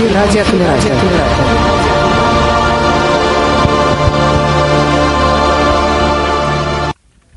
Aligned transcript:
эфир 0.00 1.59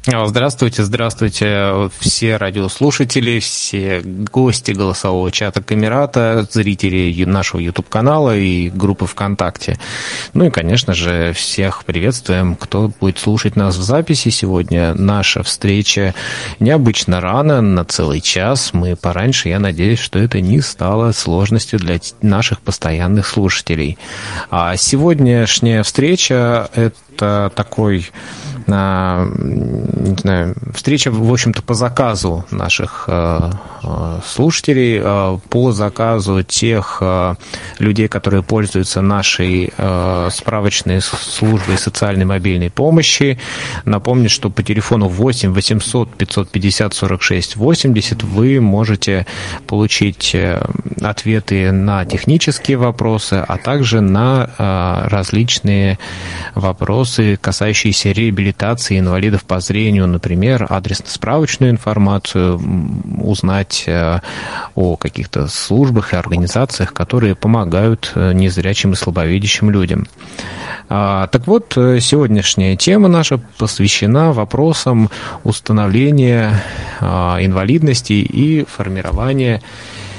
Здравствуйте, 0.06 0.84
здравствуйте 0.84 1.88
все 1.98 2.36
радиослушатели, 2.36 3.38
все 3.38 4.02
гости 4.04 4.72
голосового 4.72 5.32
чата 5.32 5.62
Камерата, 5.62 6.46
зрители 6.50 7.24
нашего 7.24 7.58
YouTube-канала 7.60 8.36
и 8.36 8.68
группы 8.68 9.06
ВКонтакте. 9.06 9.78
Ну 10.34 10.44
и, 10.44 10.50
конечно 10.50 10.92
же, 10.92 11.32
всех 11.32 11.86
приветствуем, 11.86 12.54
кто 12.54 12.92
будет 13.00 13.18
слушать 13.18 13.56
нас 13.56 13.76
в 13.76 13.82
записи. 13.82 14.28
Сегодня 14.28 14.92
наша 14.92 15.42
встреча 15.42 16.14
необычно 16.60 17.22
рано, 17.22 17.62
на 17.62 17.86
целый 17.86 18.20
час. 18.20 18.74
Мы 18.74 18.96
пораньше, 18.96 19.48
я 19.48 19.58
надеюсь, 19.58 20.00
что 20.00 20.18
это 20.18 20.42
не 20.42 20.60
стало 20.60 21.12
сложностью 21.12 21.78
для 21.78 21.98
наших 22.20 22.60
постоянных 22.60 23.26
слушателей. 23.26 23.96
А 24.50 24.76
сегодняшняя 24.76 25.82
встреча– 25.82 26.68
это 26.74 26.94
такой 27.18 28.10
не 28.66 30.16
знаю, 30.16 30.54
встреча, 30.72 31.10
в 31.10 31.32
общем-то, 31.32 31.62
по 31.62 31.74
заказу 31.74 32.44
наших 32.50 33.04
э, 33.08 33.50
э, 33.82 34.20
слушателей, 34.26 35.00
э, 35.02 35.38
по 35.50 35.72
заказу 35.72 36.42
тех 36.42 37.02
людей, 37.78 38.08
которые 38.08 38.42
пользуются 38.42 39.00
нашей 39.00 39.72
справочной 40.30 41.00
службой 41.00 41.78
социальной 41.78 42.24
мобильной 42.24 42.70
помощи. 42.70 43.38
Напомню, 43.84 44.28
что 44.30 44.50
по 44.50 44.62
телефону 44.62 45.08
8 45.08 45.52
800 45.52 46.14
550 46.14 46.94
46 46.94 47.56
80 47.56 48.22
вы 48.22 48.60
можете 48.60 49.26
получить 49.66 50.36
ответы 51.00 51.72
на 51.72 52.04
технические 52.04 52.76
вопросы, 52.76 53.44
а 53.46 53.58
также 53.58 54.00
на 54.00 55.06
различные 55.10 55.98
вопросы, 56.54 57.03
касающиеся 57.40 58.12
реабилитации 58.12 58.44
реабилитации 58.54 58.98
инвалидов 58.98 59.44
по 59.44 59.60
зрению, 59.60 60.06
например, 60.06 60.66
адресно-справочную 60.68 61.70
информацию, 61.70 62.60
узнать 63.20 63.84
э, 63.86 64.20
о 64.74 64.96
каких-то 64.96 65.48
службах 65.48 66.12
и 66.12 66.16
организациях, 66.16 66.92
которые 66.92 67.34
помогают 67.34 68.12
э, 68.14 68.32
незрячим 68.32 68.92
и 68.92 68.96
слабовидящим 68.96 69.70
людям. 69.70 70.06
А, 70.88 71.26
так 71.28 71.46
вот, 71.46 71.76
э, 71.76 72.00
сегодняшняя 72.00 72.76
тема 72.76 73.08
наша 73.08 73.38
посвящена 73.58 74.32
вопросам 74.32 75.10
установления 75.44 76.62
а, 77.00 77.38
инвалидности 77.40 78.12
и 78.12 78.64
формирования 78.64 79.62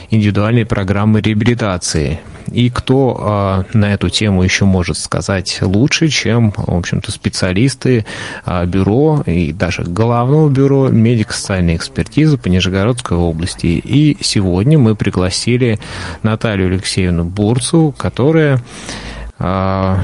индивидуальной 0.10 0.66
программы 0.66 1.22
реабилитации– 1.22 2.20
и 2.52 2.70
кто 2.70 3.66
э, 3.74 3.78
на 3.78 3.94
эту 3.94 4.10
тему 4.10 4.44
еще 4.44 4.66
может 4.66 4.98
сказать 4.98 5.60
лучше, 5.62 6.08
чем, 6.10 6.52
в 6.52 6.74
общем-то, 6.74 7.12
специалисты 7.12 8.06
э, 8.46 8.66
бюро 8.66 9.24
и 9.26 9.52
даже 9.52 9.84
главного 9.84 10.50
бюро 10.50 10.90
медико-социальной 10.90 11.76
экспертизы 11.76 12.38
по 12.38 12.48
Нижегородской 12.48 13.18
области. 13.18 13.68
И 13.68 14.18
сегодня 14.22 14.78
мы 14.78 14.96
пригласили 14.96 15.80
Наталью 16.24 16.68
Алексеевну 16.68 17.26
Бурцу, 17.26 17.94
которая, 17.98 18.62
э, 19.40 19.98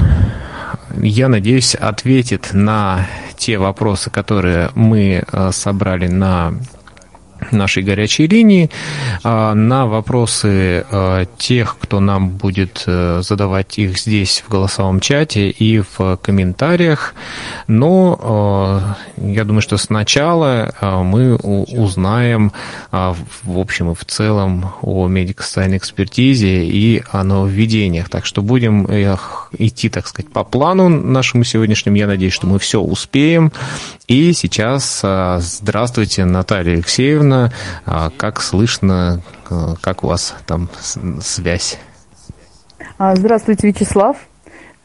я 1.00 1.28
надеюсь, 1.28 1.74
ответит 1.74 2.50
на 2.52 3.06
те 3.36 3.58
вопросы, 3.58 4.10
которые 4.10 4.70
мы 4.74 5.24
собрали 5.50 6.06
на 6.06 6.54
нашей 7.52 7.82
горячей 7.82 8.26
линии 8.26 8.70
а, 9.22 9.54
на 9.54 9.86
вопросы 9.86 10.84
а, 10.90 11.26
тех, 11.38 11.76
кто 11.80 12.00
нам 12.00 12.30
будет 12.30 12.84
э, 12.86 13.20
задавать 13.22 13.78
их 13.78 13.98
здесь 13.98 14.42
в 14.46 14.50
голосовом 14.50 15.00
чате 15.00 15.50
и 15.50 15.80
в 15.80 16.16
комментариях. 16.22 17.14
Но 17.68 18.18
а, 18.20 18.96
я 19.16 19.44
думаю, 19.44 19.62
что 19.62 19.76
сначала 19.76 20.72
мы 20.80 21.36
узнаем 21.36 22.52
в 22.90 23.58
общем 23.58 23.92
и 23.92 23.94
в 23.94 24.04
целом 24.04 24.72
о 24.82 25.06
медико-социальной 25.08 25.78
экспертизе 25.78 26.64
и 26.64 27.02
о 27.10 27.24
нововведениях. 27.24 28.08
Так 28.08 28.26
что 28.26 28.42
будем 28.42 28.86
идти, 28.86 29.88
так 29.88 30.06
сказать, 30.06 30.30
по 30.32 30.44
плану 30.44 30.88
нашему 30.88 31.44
сегодняшнему. 31.44 31.96
Я 31.96 32.06
надеюсь, 32.06 32.32
что 32.32 32.46
мы 32.46 32.58
все 32.58 32.80
успеем. 32.80 33.52
И 34.06 34.32
сейчас 34.32 35.02
здравствуйте, 35.38 36.24
Наталья 36.24 36.74
Алексеевна. 36.74 37.41
А 37.86 38.10
как 38.16 38.40
слышно, 38.40 39.20
как 39.80 40.04
у 40.04 40.08
вас 40.08 40.34
там 40.46 40.68
связь? 41.20 41.78
А, 42.98 43.16
здравствуйте, 43.16 43.68
Вячеслав. 43.68 44.16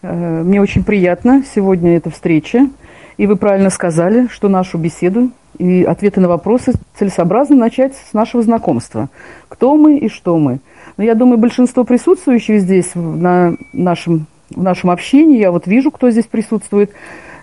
Э, 0.01 0.43
мне 0.43 0.61
очень 0.61 0.83
приятно 0.83 1.43
сегодня 1.53 1.97
эта 1.97 2.09
встреча. 2.09 2.69
И 3.17 3.27
вы 3.27 3.35
правильно 3.35 3.69
сказали, 3.69 4.27
что 4.27 4.47
нашу 4.47 4.77
беседу 4.77 5.31
и 5.57 5.83
ответы 5.83 6.19
на 6.21 6.27
вопросы 6.27 6.73
целесообразно 6.95 7.55
начать 7.55 7.93
с 7.95 8.13
нашего 8.13 8.43
знакомства. 8.43 9.09
Кто 9.49 9.75
мы 9.75 9.97
и 9.97 10.09
что 10.09 10.37
мы. 10.37 10.59
Но 10.97 11.03
я 11.03 11.15
думаю, 11.15 11.37
большинство 11.37 11.83
присутствующих 11.83 12.61
здесь 12.61 12.91
на 12.93 13.55
нашем, 13.73 14.27
в 14.49 14.61
нашем 14.61 14.91
общении, 14.91 15.39
я 15.39 15.51
вот 15.51 15.67
вижу, 15.67 15.91
кто 15.91 16.09
здесь 16.11 16.25
присутствует, 16.25 16.91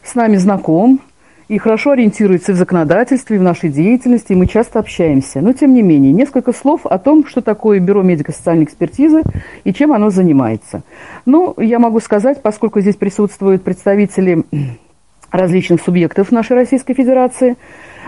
с 0.04 0.14
нами 0.14 0.36
знаком, 0.36 1.00
и 1.48 1.58
хорошо 1.58 1.92
ориентируется 1.92 2.52
в 2.52 2.56
законодательстве, 2.56 3.36
и 3.36 3.38
в 3.38 3.42
нашей 3.42 3.70
деятельности, 3.70 4.32
и 4.32 4.36
мы 4.36 4.46
часто 4.46 4.78
общаемся. 4.78 5.40
Но, 5.40 5.52
тем 5.52 5.74
не 5.74 5.82
менее, 5.82 6.12
несколько 6.12 6.52
слов 6.52 6.86
о 6.86 6.98
том, 6.98 7.26
что 7.26 7.42
такое 7.42 7.80
Бюро 7.80 8.02
медико-социальной 8.02 8.64
экспертизы 8.64 9.22
и 9.64 9.72
чем 9.72 9.92
оно 9.92 10.10
занимается. 10.10 10.82
Ну, 11.26 11.54
я 11.58 11.78
могу 11.78 12.00
сказать, 12.00 12.42
поскольку 12.42 12.80
здесь 12.80 12.96
присутствуют 12.96 13.62
представители 13.62 14.44
различных 15.30 15.82
субъектов 15.82 16.32
нашей 16.32 16.56
Российской 16.56 16.94
Федерации– 16.94 17.56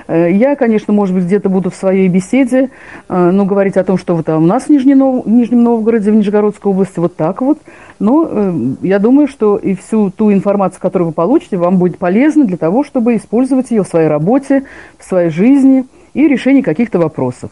я, 0.09 0.55
конечно, 0.55 0.93
может 0.93 1.15
быть, 1.15 1.25
где-то 1.25 1.49
буду 1.49 1.71
в 1.71 1.75
своей 1.75 2.09
беседе, 2.09 2.71
э, 3.09 3.31
ну, 3.31 3.45
говорить 3.45 3.77
о 3.77 3.85
том, 3.85 3.99
что 3.99 4.15
вот 4.15 4.29
у 4.29 4.41
нас 4.41 4.65
в 4.65 4.69
Нижнем, 4.69 4.99
Нов... 4.99 5.27
Нижнем 5.27 5.65
Новгороде, 5.65 6.13
в 6.13 6.15
Нижегородской 6.15 6.71
области 6.71 7.01
вот 7.01 7.17
так 7.17 7.41
вот. 7.41 7.59
Но 7.99 8.29
э, 8.31 8.55
я 8.83 9.01
думаю, 9.01 9.27
что 9.27 9.57
и 9.57 9.75
всю 9.75 10.11
ту 10.11 10.33
информацию, 10.33 10.81
которую 10.81 11.09
вы 11.09 11.13
получите, 11.13 11.57
вам 11.57 11.79
будет 11.79 11.99
полезна 11.99 12.45
для 12.45 12.57
того, 12.57 12.85
чтобы 12.85 13.17
использовать 13.17 13.71
ее 13.73 13.83
в 13.83 13.89
своей 13.89 14.07
работе, 14.07 14.65
в 14.99 15.05
своей 15.05 15.31
жизни 15.31 15.85
и 16.15 16.29
решении 16.29 16.63
каких-то 16.63 17.01
вопросов. 17.01 17.51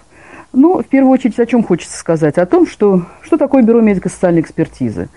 Ну, 0.52 0.80
в 0.80 0.86
первую 0.86 1.12
очередь, 1.12 1.40
о 1.40 1.46
чем 1.46 1.64
хочется 1.64 1.98
сказать? 1.98 2.38
О 2.38 2.46
том, 2.46 2.68
что, 2.68 3.02
что 3.22 3.36
такое 3.36 3.64
Бюро 3.64 3.80
медико-социальной 3.80 4.42
экспертизы. 4.42 5.08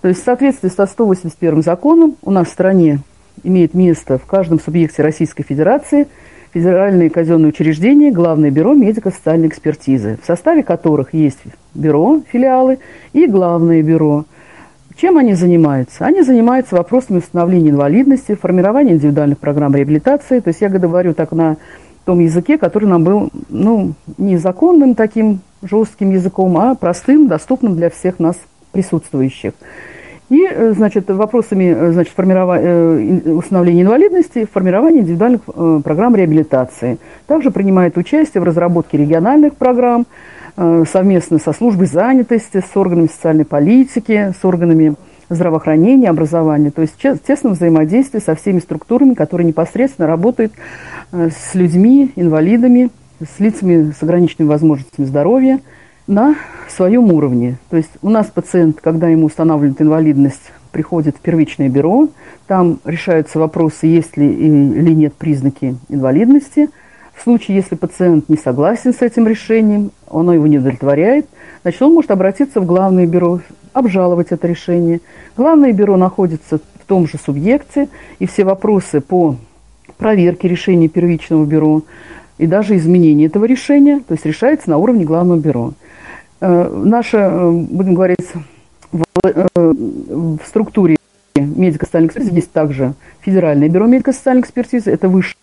То 0.00 0.08
есть 0.08 0.22
в 0.22 0.24
соответствии 0.24 0.70
со 0.70 0.86
181 0.86 1.62
законом 1.62 2.16
у 2.22 2.30
нас 2.30 2.48
в 2.48 2.50
стране 2.50 3.00
имеет 3.42 3.74
место 3.74 4.16
в 4.16 4.24
каждом 4.24 4.58
субъекте 4.58 5.02
Российской 5.02 5.42
Федерации– 5.42 6.08
федеральные 6.56 7.10
казенные 7.10 7.50
учреждения, 7.50 8.10
Главное 8.10 8.50
бюро 8.50 8.72
медико-социальной 8.72 9.48
экспертизы, 9.48 10.16
в 10.22 10.26
составе 10.26 10.62
которых 10.62 11.12
есть 11.12 11.40
бюро, 11.74 12.22
филиалы 12.32 12.78
и 13.12 13.26
Главное 13.26 13.82
бюро. 13.82 14.24
Чем 14.96 15.18
они 15.18 15.34
занимаются? 15.34 16.06
Они 16.06 16.22
занимаются 16.22 16.74
вопросами 16.74 17.18
установления 17.18 17.68
инвалидности, 17.68 18.34
формирования 18.34 18.92
индивидуальных 18.92 19.36
программ 19.36 19.74
реабилитации. 19.74 20.40
То 20.40 20.48
есть 20.48 20.62
я 20.62 20.70
говорю 20.70 21.12
так 21.12 21.32
на 21.32 21.58
том 22.06 22.20
языке, 22.20 22.56
который 22.56 22.88
нам 22.88 23.04
был 23.04 23.28
ну, 23.50 23.92
не 24.16 24.38
законным 24.38 24.94
таким 24.94 25.40
жестким 25.60 26.10
языком, 26.10 26.56
а 26.56 26.74
простым, 26.74 27.28
доступным 27.28 27.76
для 27.76 27.90
всех 27.90 28.18
нас 28.18 28.36
присутствующих. 28.72 29.52
И, 30.28 30.44
э, 30.44 30.72
значит, 30.72 31.08
вопросами 31.08 31.72
э, 31.76 31.92
значит, 31.92 32.12
формирования, 32.14 33.22
э, 33.24 33.30
установления 33.30 33.82
инвалидности, 33.82 34.46
формирования 34.52 35.00
индивидуальных 35.00 35.42
программ 35.84 36.16
реабилитации. 36.16 36.98
Также 37.26 37.50
принимает 37.50 37.96
участие 37.96 38.40
в 38.40 38.44
разработке 38.44 38.98
региональных 38.98 39.54
программ 39.54 40.06
совместно 40.90 41.38
со 41.38 41.52
службой 41.52 41.86
занятости, 41.86 42.62
с 42.66 42.74
органами 42.74 43.08
социальной 43.08 43.44
политики, 43.44 44.32
с 44.40 44.42
органами 44.42 44.94
здравоохранения, 45.28 46.08
образования. 46.08 46.70
То 46.70 46.80
есть 46.80 46.94
тесное 46.96 47.52
взаимодействие 47.52 48.22
со 48.22 48.34
всеми 48.34 48.60
структурами, 48.60 49.12
которые 49.12 49.46
непосредственно 49.46 50.08
работают 50.08 50.54
с 51.12 51.54
людьми, 51.54 52.10
инвалидами, 52.16 52.88
с 53.20 53.38
лицами 53.38 53.92
с 53.92 54.02
ограниченными 54.02 54.48
возможностями 54.48 55.04
здоровья– 55.04 55.60
на 56.06 56.36
своем 56.68 57.12
уровне. 57.12 57.58
То 57.70 57.76
есть 57.76 57.90
у 58.02 58.10
нас 58.10 58.26
пациент, 58.26 58.80
когда 58.80 59.08
ему 59.08 59.26
устанавливают 59.26 59.80
инвалидность, 59.80 60.52
приходит 60.72 61.16
в 61.16 61.20
первичное 61.20 61.68
бюро, 61.68 62.08
там 62.46 62.78
решаются 62.84 63.38
вопросы, 63.38 63.86
есть 63.86 64.16
ли 64.16 64.30
или 64.30 64.92
нет 64.92 65.14
признаки 65.14 65.76
инвалидности. 65.88 66.68
В 67.14 67.22
случае, 67.22 67.56
если 67.56 67.76
пациент 67.76 68.28
не 68.28 68.36
согласен 68.36 68.92
с 68.92 69.00
этим 69.00 69.26
решением, 69.26 69.90
оно 70.10 70.34
его 70.34 70.46
не 70.46 70.58
удовлетворяет, 70.58 71.26
значит, 71.62 71.80
он 71.80 71.94
может 71.94 72.10
обратиться 72.10 72.60
в 72.60 72.66
главное 72.66 73.06
бюро, 73.06 73.40
обжаловать 73.72 74.28
это 74.30 74.46
решение. 74.46 75.00
Главное 75.36 75.72
бюро 75.72 75.96
находится 75.96 76.58
в 76.58 76.86
том 76.86 77.06
же 77.06 77.18
субъекте, 77.18 77.88
и 78.18 78.26
все 78.26 78.44
вопросы 78.44 79.00
по 79.00 79.36
проверке 79.96 80.46
решения 80.46 80.88
первичного 80.88 81.44
бюро 81.46 81.82
и 82.38 82.46
даже 82.46 82.76
изменение 82.76 83.28
этого 83.28 83.46
решения, 83.46 84.00
то 84.06 84.12
есть 84.12 84.26
решается 84.26 84.68
на 84.68 84.76
уровне 84.76 85.04
главного 85.04 85.38
бюро. 85.38 85.72
Э, 86.40 86.68
наша, 86.84 87.18
э, 87.18 87.50
будем 87.50 87.94
говорить, 87.94 88.26
в, 88.92 89.02
э, 89.24 89.46
в 89.54 90.38
структуре 90.46 90.96
медико-социальной 91.34 92.08
экспертизы 92.08 92.34
есть 92.34 92.52
также 92.52 92.94
Федеральное 93.20 93.68
бюро 93.68 93.86
медико-социальной 93.86 94.42
экспертизы, 94.42 94.90
это 94.90 95.08
высшая 95.08 95.36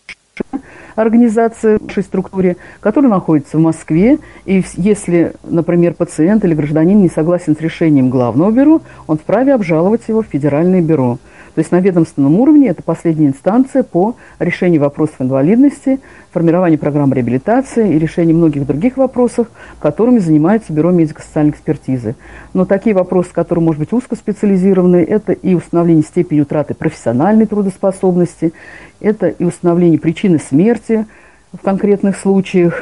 организация 0.95 1.79
в 1.79 1.83
нашей 1.83 2.03
структуре, 2.03 2.57
которая 2.79 3.09
находится 3.11 3.57
в 3.57 3.61
Москве. 3.61 4.19
И 4.45 4.63
если, 4.75 5.33
например, 5.43 5.93
пациент 5.93 6.45
или 6.45 6.53
гражданин 6.53 7.01
не 7.01 7.09
согласен 7.09 7.55
с 7.55 7.61
решением 7.61 8.09
главного 8.09 8.51
бюро, 8.51 8.81
он 9.07 9.17
вправе 9.17 9.53
обжаловать 9.53 10.01
его 10.07 10.21
в 10.21 10.27
Федеральное 10.27 10.81
бюро. 10.81 11.17
То 11.55 11.59
есть 11.59 11.71
на 11.71 11.79
ведомственном 11.79 12.39
уровне 12.39 12.69
это 12.69 12.81
последняя 12.81 13.27
инстанция 13.27 13.83
по 13.83 14.15
решению 14.39 14.81
вопросов 14.81 15.15
инвалидности, 15.19 15.99
формированию 16.31 16.79
программ 16.79 17.13
реабилитации 17.13 17.93
и 17.93 17.99
решению 17.99 18.37
многих 18.37 18.65
других 18.65 18.97
вопросов, 18.97 19.47
которыми 19.79 20.17
занимается 20.17 20.73
Бюро 20.73 20.89
медико-социальной 20.89 21.51
экспертизы. 21.51 22.15
Но 22.53 22.65
такие 22.65 22.95
вопросы, 22.95 23.29
которые, 23.31 23.63
может 23.63 23.79
быть, 23.79 23.93
узкоспециализированные, 23.93 25.05
это 25.05 25.33
и 25.33 25.53
установление 25.53 26.03
степени 26.03 26.41
утраты 26.41 26.73
профессиональной 26.73 27.45
трудоспособности, 27.45 28.51
это 28.99 29.27
и 29.27 29.43
установление 29.43 29.99
причины 29.99 30.39
смерти 30.39 31.05
в 31.53 31.61
конкретных 31.61 32.17
случаях, 32.17 32.81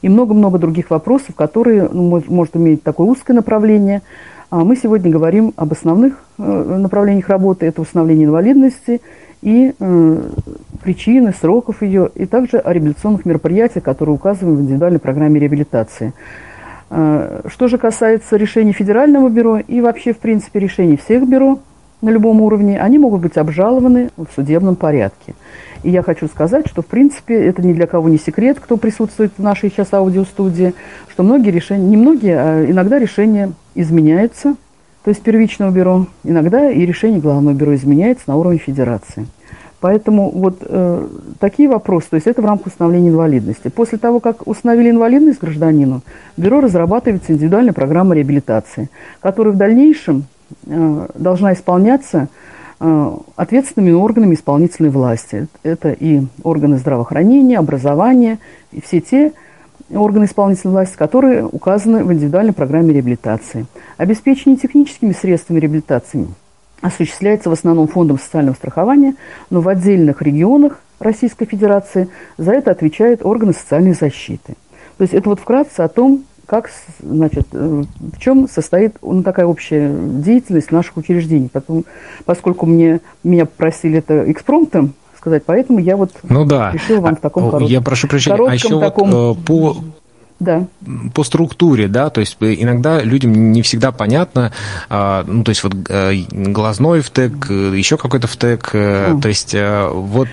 и 0.00 0.08
много-много 0.08 0.58
других 0.58 0.90
вопросов, 0.90 1.34
которые 1.34 1.88
ну, 1.90 2.22
может 2.28 2.54
иметь 2.56 2.82
такое 2.84 3.08
узкое 3.08 3.34
направление– 3.34 4.02
мы 4.62 4.76
сегодня 4.76 5.10
говорим 5.10 5.52
об 5.56 5.72
основных 5.72 6.22
э, 6.38 6.42
направлениях 6.42 7.28
работы. 7.28 7.66
Это 7.66 7.80
установление 7.80 8.26
инвалидности 8.26 9.00
и 9.42 9.74
э, 9.78 10.20
причины, 10.82 11.32
сроков 11.32 11.82
ее, 11.82 12.10
и 12.14 12.26
также 12.26 12.58
о 12.58 12.72
реабилитационных 12.72 13.24
мероприятиях, 13.24 13.84
которые 13.84 14.14
указаны 14.14 14.52
в 14.52 14.60
индивидуальной 14.60 15.00
программе 15.00 15.40
реабилитации. 15.40 16.12
Э, 16.90 17.40
что 17.48 17.68
же 17.68 17.78
касается 17.78 18.36
решений 18.36 18.72
федерального 18.72 19.28
бюро 19.28 19.58
и 19.58 19.80
вообще, 19.80 20.12
в 20.12 20.18
принципе, 20.18 20.60
решений 20.60 20.96
всех 20.96 21.28
бюро 21.28 21.58
на 22.04 22.10
любом 22.10 22.40
уровне, 22.40 22.78
они 22.78 22.98
могут 22.98 23.22
быть 23.22 23.36
обжалованы 23.36 24.10
в 24.16 24.26
судебном 24.34 24.76
порядке. 24.76 25.34
И 25.82 25.90
я 25.90 26.02
хочу 26.02 26.28
сказать, 26.28 26.66
что, 26.66 26.82
в 26.82 26.86
принципе, 26.86 27.34
это 27.34 27.60
ни 27.66 27.72
для 27.72 27.86
кого 27.86 28.08
не 28.08 28.18
секрет, 28.18 28.58
кто 28.60 28.76
присутствует 28.76 29.32
в 29.36 29.42
нашей 29.42 29.70
сейчас 29.70 29.92
аудиостудии, 29.92 30.74
что 31.10 31.22
многие 31.22 31.50
решения, 31.50 31.86
не 31.86 31.96
многие, 31.96 32.36
а 32.36 32.64
иногда 32.64 32.98
решения 32.98 33.52
изменяются, 33.74 34.56
то 35.04 35.10
есть 35.10 35.22
первичного 35.22 35.70
бюро, 35.70 36.06
иногда 36.24 36.70
и 36.70 36.86
решение 36.86 37.20
главного 37.20 37.54
бюро 37.54 37.74
изменяется 37.74 38.24
на 38.26 38.36
уровне 38.36 38.58
федерации. 38.58 39.26
Поэтому 39.80 40.30
вот 40.30 40.60
э, 40.62 41.06
такие 41.38 41.68
вопросы, 41.68 42.08
то 42.08 42.14
есть 42.16 42.26
это 42.26 42.40
в 42.40 42.46
рамках 42.46 42.68
установления 42.68 43.10
инвалидности. 43.10 43.68
После 43.68 43.98
того, 43.98 44.18
как 44.18 44.46
установили 44.46 44.88
инвалидность 44.88 45.40
гражданину, 45.40 46.00
бюро 46.38 46.62
разрабатывается 46.62 47.34
индивидуальная 47.34 47.74
программа 47.74 48.14
реабилитации, 48.14 48.88
которая 49.20 49.52
в 49.52 49.58
дальнейшем 49.58 50.24
должна 50.66 51.52
исполняться 51.52 52.28
Э, 52.80 53.16
ответственными 53.36 53.92
органами 53.92 54.34
исполнительной 54.34 54.90
власти. 54.90 55.46
Это 55.62 55.92
и 55.92 56.22
органы 56.42 56.76
здравоохранения, 56.76 57.58
образования, 57.58 58.40
и 58.72 58.80
все 58.80 59.00
те 59.00 59.32
органы 59.90 60.24
исполнительной 60.24 60.72
власти, 60.72 60.96
которые 60.96 61.46
указаны 61.46 62.04
в 62.04 62.12
индивидуальной 62.12 62.52
программе 62.52 62.92
реабилитации. 62.92 63.66
Обеспечение 63.96 64.58
техническими 64.58 65.12
средствами 65.12 65.60
реабилитации 65.60 66.26
осуществляется 66.82 67.48
в 67.48 67.52
основном 67.52 67.86
фондом 67.86 68.18
социального 68.18 68.54
страхования, 68.54 69.14
но 69.50 69.60
в 69.60 69.68
отдельных 69.68 70.20
регионах 70.20 70.80
Российской 70.98 71.46
Федерации 71.46 72.08
за 72.36 72.52
это 72.52 72.72
отвечают 72.72 73.24
органы 73.24 73.52
социальной 73.52 73.94
защиты. 73.94 74.56
То 74.98 75.02
есть 75.02 75.14
это 75.14 75.30
вот 75.30 75.40
вкратце 75.40 75.80
о 75.80 75.88
том, 75.88 76.24
как, 76.46 76.70
значит, 77.00 77.46
э, 77.52 77.84
в 77.98 78.18
чем 78.18 78.48
состоит 78.48 78.96
ну, 79.02 79.22
такая 79.22 79.46
общая 79.46 79.94
деятельность 79.94 80.70
наших 80.70 80.96
учреждений. 80.96 81.48
Потом, 81.52 81.84
поскольку 82.24 82.66
мне, 82.66 83.00
меня 83.22 83.46
просили 83.46 83.98
это 83.98 84.30
экспромтом 84.30 84.94
сказать, 85.16 85.42
поэтому 85.46 85.78
я 85.78 85.96
вот 85.96 86.10
ну, 86.22 86.44
да. 86.44 86.72
решила 86.72 87.00
вам 87.00 87.16
в 87.16 87.20
таком 87.20 87.44
коротком, 87.44 87.70
Я 87.70 87.80
прошу 87.80 88.08
прощения, 88.08 88.36
а 88.46 88.54
еще 88.54 88.78
таком... 88.78 89.10
вот, 89.10 89.38
э, 89.38 89.40
по 89.46 89.76
да. 90.40 90.66
по 91.14 91.24
структуре, 91.24 91.88
да, 91.88 92.10
то 92.10 92.20
есть 92.20 92.36
иногда 92.40 93.00
людям 93.00 93.52
не 93.52 93.62
всегда 93.62 93.92
понятно, 93.92 94.52
а, 94.88 95.24
ну, 95.26 95.44
то 95.44 95.50
есть 95.50 95.62
вот 95.62 95.74
э, 95.88 96.14
глазной 96.30 97.00
втек, 97.00 97.50
еще 97.50 97.96
какой-то 97.96 98.26
втек, 98.26 98.74
mm. 98.74 99.20
то 99.20 99.28
есть 99.28 99.54
э, 99.54 99.88
вот 99.92 100.28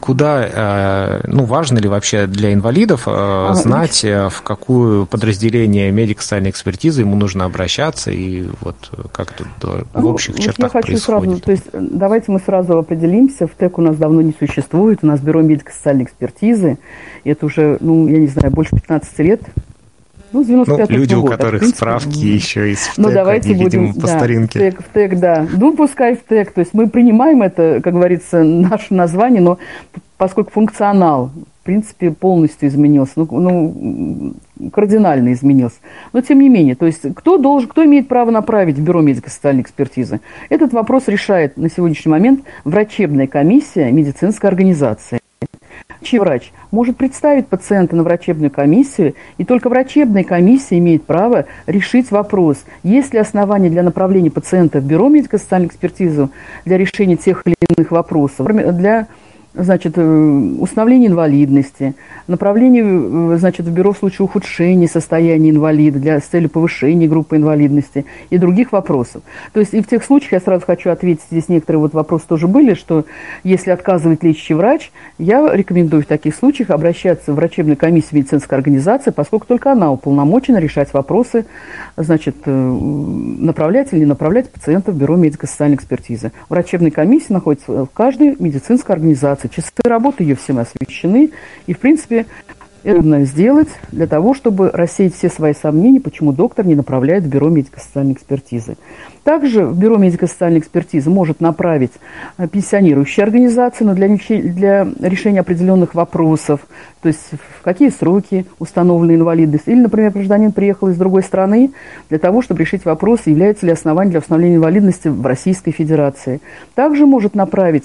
куда, 0.00 1.20
ну, 1.26 1.44
важно 1.44 1.78
ли 1.78 1.88
вообще 1.88 2.26
для 2.26 2.52
инвалидов 2.52 3.02
а, 3.06 3.54
знать, 3.54 4.04
в 4.04 4.42
какую 4.42 5.06
подразделение 5.06 5.90
медико-социальной 5.90 6.50
экспертизы 6.50 7.02
ему 7.02 7.16
нужно 7.16 7.44
обращаться 7.44 8.10
и 8.10 8.46
вот 8.60 8.76
как 9.12 9.32
это 9.32 9.44
в 9.92 10.00
ну, 10.00 10.08
общих 10.08 10.34
ну, 10.36 10.42
чертах 10.42 10.74
я 10.74 10.80
хочу 10.80 10.86
происходит? 10.92 11.24
Сразу, 11.24 11.40
то 11.40 11.50
есть 11.50 11.64
давайте 11.72 12.32
мы 12.32 12.40
сразу 12.40 12.78
определимся, 12.78 13.46
ВТЭК 13.46 13.78
у 13.78 13.82
нас 13.82 13.96
давно 13.96 14.22
не 14.22 14.34
существует, 14.38 15.00
у 15.02 15.06
нас 15.06 15.20
бюро 15.20 15.42
медико-социальной 15.42 16.04
экспертизы, 16.04 16.78
это 17.24 17.46
уже, 17.46 17.78
ну, 17.80 18.06
я 18.08 18.18
не 18.18 18.26
знаю, 18.26 18.50
больше 18.50 18.74
15 18.74 18.97
лет. 19.18 19.42
Ну, 20.32 20.44
95 20.44 20.90
ну, 20.90 20.96
люди, 20.96 21.14
года, 21.14 21.26
у 21.26 21.30
которых 21.30 21.60
принципе, 21.60 21.76
справки 21.78 22.18
еще 22.18 22.72
из 22.72 22.80
ВТЭК, 22.80 22.98
ну, 22.98 23.10
давайте 23.10 23.50
они, 23.50 23.64
будем, 23.64 23.84
видимо, 23.86 24.00
по 24.00 24.06
да, 24.06 24.18
старинке. 24.18 24.58
ВТЭК, 24.58 24.84
ВТЭК, 24.84 25.18
да. 25.18 25.46
Ну, 25.50 25.74
пускай 25.74 26.16
ВТЭК. 26.16 26.52
То 26.52 26.60
есть 26.60 26.74
мы 26.74 26.88
принимаем 26.88 27.42
это, 27.42 27.80
как 27.82 27.94
говорится, 27.94 28.42
наше 28.44 28.92
название, 28.92 29.40
но 29.40 29.58
поскольку 30.18 30.50
функционал, 30.50 31.30
в 31.62 31.64
принципе, 31.64 32.10
полностью 32.10 32.68
изменился, 32.68 33.12
ну, 33.16 33.26
ну 33.30 34.34
кардинально 34.70 35.32
изменился. 35.32 35.76
Но 36.12 36.20
тем 36.20 36.40
не 36.40 36.48
менее, 36.48 36.74
то 36.74 36.86
есть 36.86 37.14
кто 37.14 37.38
должен, 37.38 37.68
кто 37.68 37.84
имеет 37.84 38.08
право 38.08 38.30
направить 38.30 38.76
в 38.76 38.82
бюро 38.82 39.00
медико-социальной 39.00 39.62
экспертизы? 39.62 40.20
Этот 40.50 40.72
вопрос 40.72 41.08
решает 41.08 41.56
на 41.56 41.70
сегодняшний 41.70 42.10
момент 42.10 42.40
врачебная 42.64 43.26
комиссия 43.26 43.90
медицинской 43.92 44.50
организации. 44.50 45.20
Врач 46.12 46.52
может 46.70 46.96
представить 46.96 47.48
пациента 47.48 47.96
на 47.96 48.02
врачебную 48.02 48.50
комиссию, 48.50 49.14
и 49.36 49.44
только 49.44 49.68
врачебная 49.68 50.24
комиссия 50.24 50.78
имеет 50.78 51.04
право 51.04 51.46
решить 51.66 52.10
вопрос, 52.10 52.64
есть 52.82 53.12
ли 53.12 53.18
основания 53.18 53.70
для 53.70 53.82
направления 53.82 54.30
пациента 54.30 54.80
в 54.80 54.84
бюро 54.84 55.08
медико-социальной 55.08 55.68
экспертизы 55.68 56.28
для 56.64 56.78
решения 56.78 57.16
тех 57.16 57.42
или 57.46 57.56
иных 57.76 57.90
вопросов, 57.90 58.46
для 58.46 59.08
значит, 59.54 59.94
э, 59.96 60.02
установление 60.60 61.08
инвалидности, 61.08 61.94
направление, 62.26 62.84
э, 62.84 63.36
значит, 63.38 63.66
в 63.66 63.72
бюро 63.72 63.92
в 63.92 63.98
случае 63.98 64.24
ухудшения 64.24 64.88
состояния 64.88 65.50
инвалида 65.50 65.98
для, 65.98 66.20
с 66.20 66.24
целью 66.24 66.50
повышения 66.50 67.08
группы 67.08 67.36
инвалидности 67.36 68.04
и 68.30 68.38
других 68.38 68.72
вопросов. 68.72 69.22
То 69.52 69.60
есть 69.60 69.74
и 69.74 69.80
в 69.80 69.86
тех 69.86 70.04
случаях, 70.04 70.32
я 70.32 70.40
сразу 70.40 70.64
хочу 70.66 70.90
ответить, 70.90 71.22
здесь 71.30 71.48
некоторые 71.48 71.80
вот 71.80 71.94
вопросы 71.94 72.26
тоже 72.28 72.46
были, 72.46 72.74
что 72.74 73.06
если 73.42 73.70
отказывает 73.70 74.22
лечащий 74.22 74.54
врач, 74.54 74.90
я 75.18 75.48
рекомендую 75.52 76.02
в 76.02 76.06
таких 76.06 76.34
случаях 76.34 76.70
обращаться 76.70 77.32
в 77.32 77.36
врачебную 77.36 77.76
комиссию 77.76 78.20
медицинской 78.20 78.58
организации, 78.58 79.10
поскольку 79.10 79.46
только 79.46 79.72
она 79.72 79.90
уполномочена 79.90 80.58
решать 80.58 80.92
вопросы, 80.92 81.46
значит, 81.96 82.36
э, 82.44 82.50
направлять 82.50 83.92
или 83.92 84.00
не 84.00 84.06
направлять 84.06 84.50
пациента 84.50 84.92
в 84.92 84.96
бюро 84.96 85.16
медико-социальной 85.16 85.76
экспертизы. 85.76 86.32
Врачебная 86.48 86.90
комиссия 86.90 87.32
находится 87.32 87.86
в 87.86 87.90
каждой 87.90 88.36
медицинской 88.38 88.94
организации 88.94 89.37
часы 89.46 89.70
работы 89.84 90.24
ее 90.24 90.34
всем 90.34 90.58
освещены. 90.58 91.30
И, 91.66 91.74
в 91.74 91.78
принципе, 91.78 92.26
это 92.84 92.96
нужно 93.02 93.24
сделать 93.24 93.68
для 93.90 94.06
того, 94.06 94.34
чтобы 94.34 94.70
рассеять 94.70 95.14
все 95.14 95.28
свои 95.28 95.52
сомнения, 95.52 96.00
почему 96.00 96.32
доктор 96.32 96.64
не 96.64 96.74
направляет 96.74 97.24
в 97.24 97.28
бюро 97.28 97.48
медико-социальной 97.48 98.12
экспертизы. 98.12 98.76
Также 99.24 99.64
в 99.66 99.78
бюро 99.78 99.96
медико-социальной 99.98 100.60
экспертизы 100.60 101.10
может 101.10 101.40
направить 101.40 101.92
э, 102.38 102.46
пенсионирующая 102.46 103.24
организация, 103.24 103.84
но 103.84 103.94
для, 103.94 104.08
для 104.08 104.88
решения 105.00 105.40
определенных 105.40 105.94
вопросов, 105.94 106.66
то 107.02 107.08
есть 107.08 107.20
в 107.32 107.62
какие 107.62 107.90
сроки 107.90 108.46
установлена 108.58 109.16
инвалидность. 109.16 109.64
Или, 109.66 109.80
например, 109.80 110.12
гражданин 110.12 110.52
приехал 110.52 110.88
из 110.88 110.96
другой 110.96 111.22
страны 111.22 111.72
для 112.08 112.18
того, 112.18 112.42
чтобы 112.42 112.60
решить 112.60 112.84
вопрос, 112.84 113.20
является 113.26 113.66
ли 113.66 113.72
основанием 113.72 114.12
для 114.12 114.20
установления 114.20 114.56
инвалидности 114.56 115.08
в 115.08 115.26
Российской 115.26 115.72
Федерации. 115.72 116.40
Также 116.74 117.06
может 117.06 117.34
направить 117.34 117.84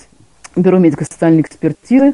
Бюро 0.56 0.78
медико-социальной 0.78 1.42
экспертизы 1.42 2.14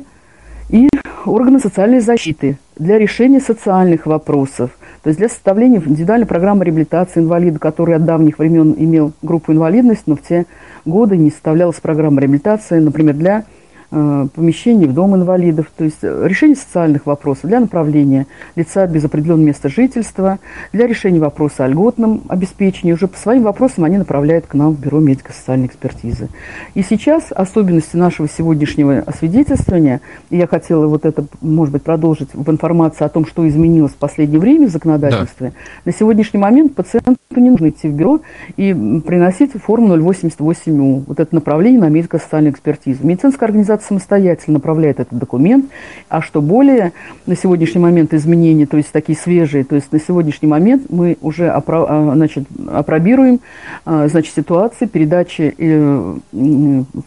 и 0.69 0.87
органы 1.25 1.59
социальной 1.59 1.99
защиты 1.99 2.57
для 2.77 2.97
решения 2.97 3.41
социальных 3.41 4.05
вопросов, 4.05 4.71
то 5.03 5.09
есть 5.09 5.19
для 5.19 5.27
составления 5.27 5.81
индивидуальной 5.85 6.25
программы 6.25 6.63
реабилитации 6.63 7.19
инвалида, 7.19 7.59
который 7.59 7.95
от 7.95 8.05
давних 8.05 8.39
времен 8.39 8.75
имел 8.77 9.11
группу 9.21 9.51
инвалидности, 9.51 10.03
но 10.05 10.15
в 10.15 10.21
те 10.21 10.45
годы 10.85 11.17
не 11.17 11.31
составлялась 11.31 11.79
программа 11.81 12.21
реабилитации, 12.21 12.79
например, 12.79 13.15
для 13.15 13.43
помещений 13.89 14.87
в 14.87 14.93
дом 14.93 15.15
инвалидов, 15.15 15.71
то 15.75 15.83
есть 15.83 16.03
решение 16.03 16.55
социальных 16.55 17.05
вопросов 17.05 17.45
для 17.45 17.59
направления 17.59 18.27
лица 18.55 18.85
без 18.85 19.03
определенного 19.05 19.47
места 19.47 19.69
жительства, 19.69 20.39
для 20.73 20.85
решения 20.85 21.19
вопроса 21.19 21.65
о 21.65 21.67
льготном 21.67 22.21
обеспечении. 22.27 22.93
Уже 22.93 23.07
по 23.07 23.17
своим 23.17 23.43
вопросам 23.43 23.85
они 23.85 23.97
направляют 23.97 24.45
к 24.45 24.53
нам 24.53 24.73
в 24.73 24.79
Бюро 24.79 24.99
медико-социальной 24.99 25.67
экспертизы. 25.67 26.29
И 26.75 26.83
сейчас 26.83 27.31
особенности 27.31 27.95
нашего 27.95 28.27
сегодняшнего 28.27 28.99
освидетельствования, 28.99 30.01
и 30.29 30.37
я 30.37 30.45
хотела 30.45 30.87
вот 30.87 31.05
это, 31.05 31.25
может 31.41 31.73
быть, 31.73 31.83
продолжить 31.83 32.29
в 32.33 32.49
информации 32.49 33.03
о 33.03 33.09
том, 33.09 33.25
что 33.25 33.47
изменилось 33.47 33.93
в 33.93 33.97
последнее 33.97 34.39
время 34.39 34.67
в 34.67 34.71
законодательстве. 34.71 35.49
Да. 35.49 35.53
На 35.85 35.93
сегодняшний 35.93 36.39
момент 36.39 36.75
пациенту 36.75 37.15
не 37.35 37.49
нужно 37.49 37.69
идти 37.69 37.87
в 37.87 37.93
бюро 37.93 38.21
и 38.57 38.73
приносить 39.05 39.51
форму 39.53 39.95
088У, 39.95 41.03
вот 41.07 41.19
это 41.19 41.33
направление 41.33 41.81
на 41.81 41.89
медико-социальную 41.89 42.53
экспертизу. 42.53 43.05
Медицинская 43.05 43.47
организация 43.47 43.78
самостоятельно 43.83 44.55
направляет 44.55 44.99
этот 44.99 45.17
документ, 45.17 45.65
а 46.09 46.21
что 46.21 46.41
более, 46.41 46.93
на 47.25 47.35
сегодняшний 47.35 47.81
момент 47.81 48.13
изменения, 48.13 48.65
то 48.65 48.77
есть 48.77 48.91
такие 48.91 49.17
свежие, 49.17 49.63
то 49.63 49.75
есть 49.75 49.91
на 49.91 49.99
сегодняшний 49.99 50.47
момент 50.47 50.87
мы 50.89 51.17
уже 51.21 51.49
опро, 51.49 51.85
а, 51.87 52.13
значит, 52.15 52.45
опробируем 52.67 53.39
а, 53.85 54.07
значит, 54.07 54.33
ситуации 54.35 54.85
передачи 54.85 55.53
э, 55.57 56.15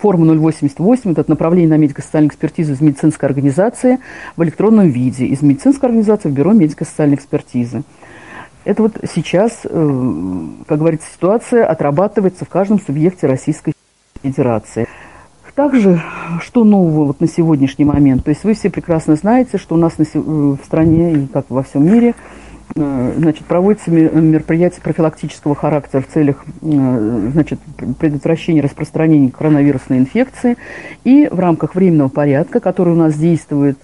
формы 0.00 0.38
088, 0.38 1.12
это 1.12 1.24
направление 1.26 1.70
на 1.70 1.78
медико-социальную 1.78 2.30
экспертизу 2.30 2.72
из 2.72 2.80
медицинской 2.80 3.28
организации 3.28 3.98
в 4.36 4.42
электронном 4.42 4.88
виде, 4.88 5.26
из 5.26 5.42
медицинской 5.42 5.88
организации 5.88 6.28
в 6.28 6.32
бюро 6.32 6.52
медико-социальной 6.52 7.16
экспертизы. 7.16 7.82
Это 8.64 8.82
вот 8.82 8.92
сейчас, 9.12 9.60
э, 9.64 10.48
как 10.68 10.78
говорится, 10.78 11.08
ситуация 11.12 11.66
отрабатывается 11.66 12.44
в 12.44 12.48
каждом 12.48 12.80
субъекте 12.80 13.26
Российской 13.26 13.72
Федерации. 14.22 14.86
Также, 15.54 16.00
что 16.40 16.64
нового 16.64 17.06
вот 17.06 17.20
на 17.20 17.28
сегодняшний 17.28 17.84
момент? 17.84 18.24
То 18.24 18.30
есть 18.30 18.42
вы 18.44 18.54
все 18.54 18.70
прекрасно 18.70 19.16
знаете, 19.16 19.58
что 19.58 19.74
у 19.74 19.78
нас 19.78 19.98
на, 19.98 20.04
э, 20.04 20.08
в 20.14 20.58
стране 20.64 21.12
и 21.12 21.26
как 21.26 21.46
во 21.50 21.62
всем 21.62 21.84
мире 21.84 22.14
э, 22.74 23.12
значит, 23.18 23.44
проводятся 23.44 23.90
мероприятия 23.90 24.80
профилактического 24.80 25.54
характера 25.54 26.00
в 26.00 26.12
целях 26.12 26.44
значит, 26.62 27.60
предотвращения 27.98 28.62
распространения 28.62 29.30
коронавирусной 29.30 29.98
инфекции. 29.98 30.56
И 31.04 31.28
в 31.30 31.38
рамках 31.38 31.74
временного 31.74 32.08
порядка, 32.08 32.58
который 32.58 32.94
у 32.94 32.96
нас 32.96 33.14
действует 33.14 33.78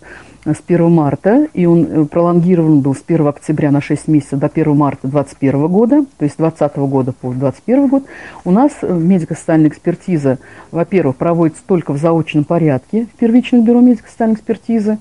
с 0.44 0.62
1 0.66 0.90
марта, 0.90 1.46
и 1.52 1.66
он 1.66 1.84
э, 1.84 2.04
пролонгирован 2.04 2.80
был 2.80 2.94
с 2.94 3.02
1 3.06 3.26
октября 3.26 3.70
на 3.70 3.80
6 3.80 4.08
месяцев 4.08 4.38
до 4.38 4.46
1 4.46 4.76
марта 4.76 5.08
2021 5.08 5.66
года, 5.68 6.04
то 6.18 6.24
есть 6.24 6.36
2020 6.38 6.76
года 6.90 7.12
по 7.12 7.28
2021 7.30 7.88
год, 7.88 8.04
у 8.44 8.50
нас 8.50 8.72
э, 8.82 8.92
медико-социальная 8.92 9.68
экспертиза, 9.68 10.38
во-первых, 10.70 11.16
проводится 11.16 11.62
только 11.66 11.92
в 11.92 11.98
заочном 11.98 12.44
порядке 12.44 13.06
в 13.14 13.18
первичных 13.18 13.64
бюро 13.64 13.80
медико-социальной 13.80 14.36
экспертизы, 14.36 14.98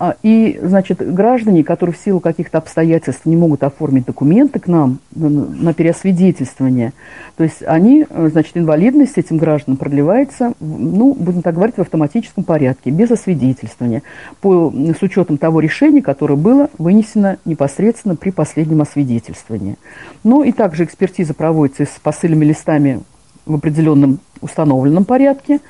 а, 0.00 0.14
и, 0.22 0.60
значит, 0.62 0.98
граждане, 0.98 1.64
которые 1.64 1.94
в 1.94 1.98
силу 1.98 2.20
каких-то 2.20 2.58
обстоятельств 2.58 3.26
не 3.26 3.36
могут 3.36 3.64
оформить 3.64 4.06
документы 4.06 4.60
к 4.60 4.68
нам 4.68 5.00
на 5.14 5.74
переосвидетельствование, 5.74 6.92
то 7.36 7.42
есть 7.42 7.62
они, 7.66 8.06
э, 8.08 8.28
значит, 8.30 8.56
инвалидность 8.56 9.18
этим 9.18 9.38
гражданам 9.38 9.76
продлевается, 9.76 10.52
ну, 10.60 11.14
будем 11.14 11.42
так 11.42 11.54
говорить, 11.54 11.76
в 11.76 11.80
автоматическом 11.80 12.44
порядке, 12.44 12.90
без 12.90 13.10
освидетельствования, 13.10 14.02
по, 14.40 14.70
с 14.98 15.02
учетом 15.02 15.38
того 15.38 15.60
решения, 15.60 16.02
которое 16.02 16.36
было 16.36 16.70
вынесено 16.78 17.38
непосредственно 17.44 18.16
при 18.16 18.30
последнем 18.30 18.82
освидетельствовании. 18.82 19.76
Ну, 20.24 20.42
и 20.42 20.52
также 20.52 20.84
экспертиза 20.84 21.34
проводится 21.34 21.84
с 21.84 21.98
посыльными 22.02 22.44
листами 22.44 23.00
в 23.46 23.54
определенном 23.54 24.20
установленном 24.40 25.04
порядке, 25.04 25.60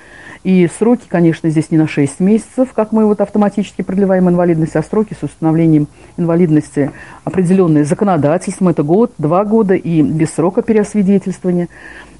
и 0.45 0.69
сроки, 0.79 1.05
конечно, 1.09 1.50
здесь 1.50 1.71
не 1.71 1.79
на 1.79 1.88
6 1.88 2.21
месяцев, 2.21 2.73
как 2.73 2.93
мы 2.93 3.07
вот 3.07 3.21
автоматически 3.21 3.83
продлеваем 3.83 4.29
инвалидность, 4.29 4.77
а 4.77 4.83
сроки 4.83 5.17
с 5.19 5.23
установлением 5.23 5.88
инвалидности 6.17 6.93
определенные 7.25 7.85
законодательством. 7.85 8.69
Это 8.69 8.83
год, 8.83 9.12
два 9.19 9.45
года 9.45 9.75
и 9.75 10.00
без 10.03 10.31
срока 10.31 10.62
переосвидетельствования. 10.62 11.69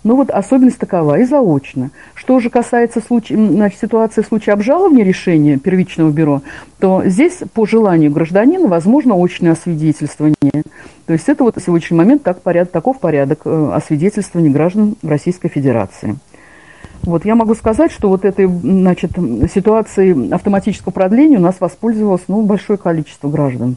Ну 0.05 0.17
вот 0.17 0.31
особенность 0.31 0.79
такова 0.79 1.19
и 1.19 1.25
заочно. 1.25 1.91
Что 2.15 2.39
же 2.39 2.51
касается 2.51 3.01
случая, 3.01 3.37
значит, 3.37 3.81
ситуации 3.81 4.23
в 4.23 4.27
случае 4.27 4.53
обжалования 4.53 5.05
решения 5.05 5.59
первичного 5.59 6.11
бюро, 6.11 6.43
то 6.79 7.03
здесь 7.05 7.39
по 7.53 7.67
желанию 7.67 8.13
гражданина 8.13 8.69
возможно 8.69 9.15
очное 9.17 9.53
освидетельствование. 9.53 10.63
То 11.07 11.13
есть 11.13 11.29
это 11.29 11.43
вот 11.43 11.57
в 11.57 11.65
сегодняшний 11.65 11.97
момент 11.97 12.23
так 12.23 12.43
поряд, 12.43 12.71
таков 12.71 13.01
порядок 13.01 13.41
э, 13.45 13.71
освидетельствования 13.75 14.53
граждан 14.53 14.95
Российской 15.03 15.49
Федерации. 15.49 16.17
Вот 17.03 17.25
я 17.25 17.35
могу 17.35 17.55
сказать, 17.55 17.91
что 17.93 18.09
вот 18.09 18.25
этой 18.25 18.47
значит, 18.47 19.13
ситуацией 19.53 20.33
автоматического 20.33 20.93
продления 20.93 21.39
у 21.39 21.43
нас 21.43 21.57
воспользовалось 21.61 22.23
ну, 22.29 22.43
большое 22.43 22.79
количество 22.79 23.29
граждан. 23.29 23.77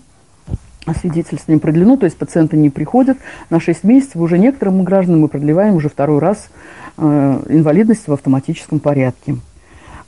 Свидетельство 0.99 1.51
не 1.51 1.59
продлено, 1.59 1.95
то 1.95 2.05
есть 2.05 2.17
пациенты 2.17 2.57
не 2.57 2.69
приходят 2.69 3.17
на 3.49 3.59
6 3.59 3.83
месяцев. 3.83 4.15
Уже 4.15 4.39
некоторым 4.39 4.83
гражданам 4.83 5.21
мы 5.21 5.27
продлеваем 5.27 5.75
уже 5.75 5.89
второй 5.89 6.19
раз 6.19 6.49
э, 6.97 7.43
инвалидность 7.49 8.07
в 8.07 8.13
автоматическом 8.13 8.79
порядке. 8.79 9.35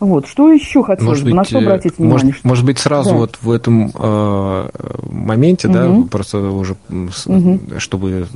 Вот. 0.04 0.28
Что 0.28 0.52
еще 0.52 0.84
хотелось 0.84 1.10
может 1.10 1.24
бы, 1.24 1.30
быть, 1.30 1.38
на 1.38 1.44
что 1.46 1.60
обратить 1.60 1.98
внимание? 1.98 2.26
Может, 2.26 2.40
что... 2.40 2.48
может 2.48 2.66
быть, 2.66 2.80
сразу 2.80 3.12
да. 3.12 3.16
вот 3.16 3.38
в 3.42 3.52
этом 3.52 3.92
э, 3.96 4.70
моменте, 5.10 5.70
угу. 5.70 5.74
да, 5.74 6.08
просто 6.12 6.40
уже, 6.40 6.76
угу. 6.90 7.60
чтобы 7.78 8.28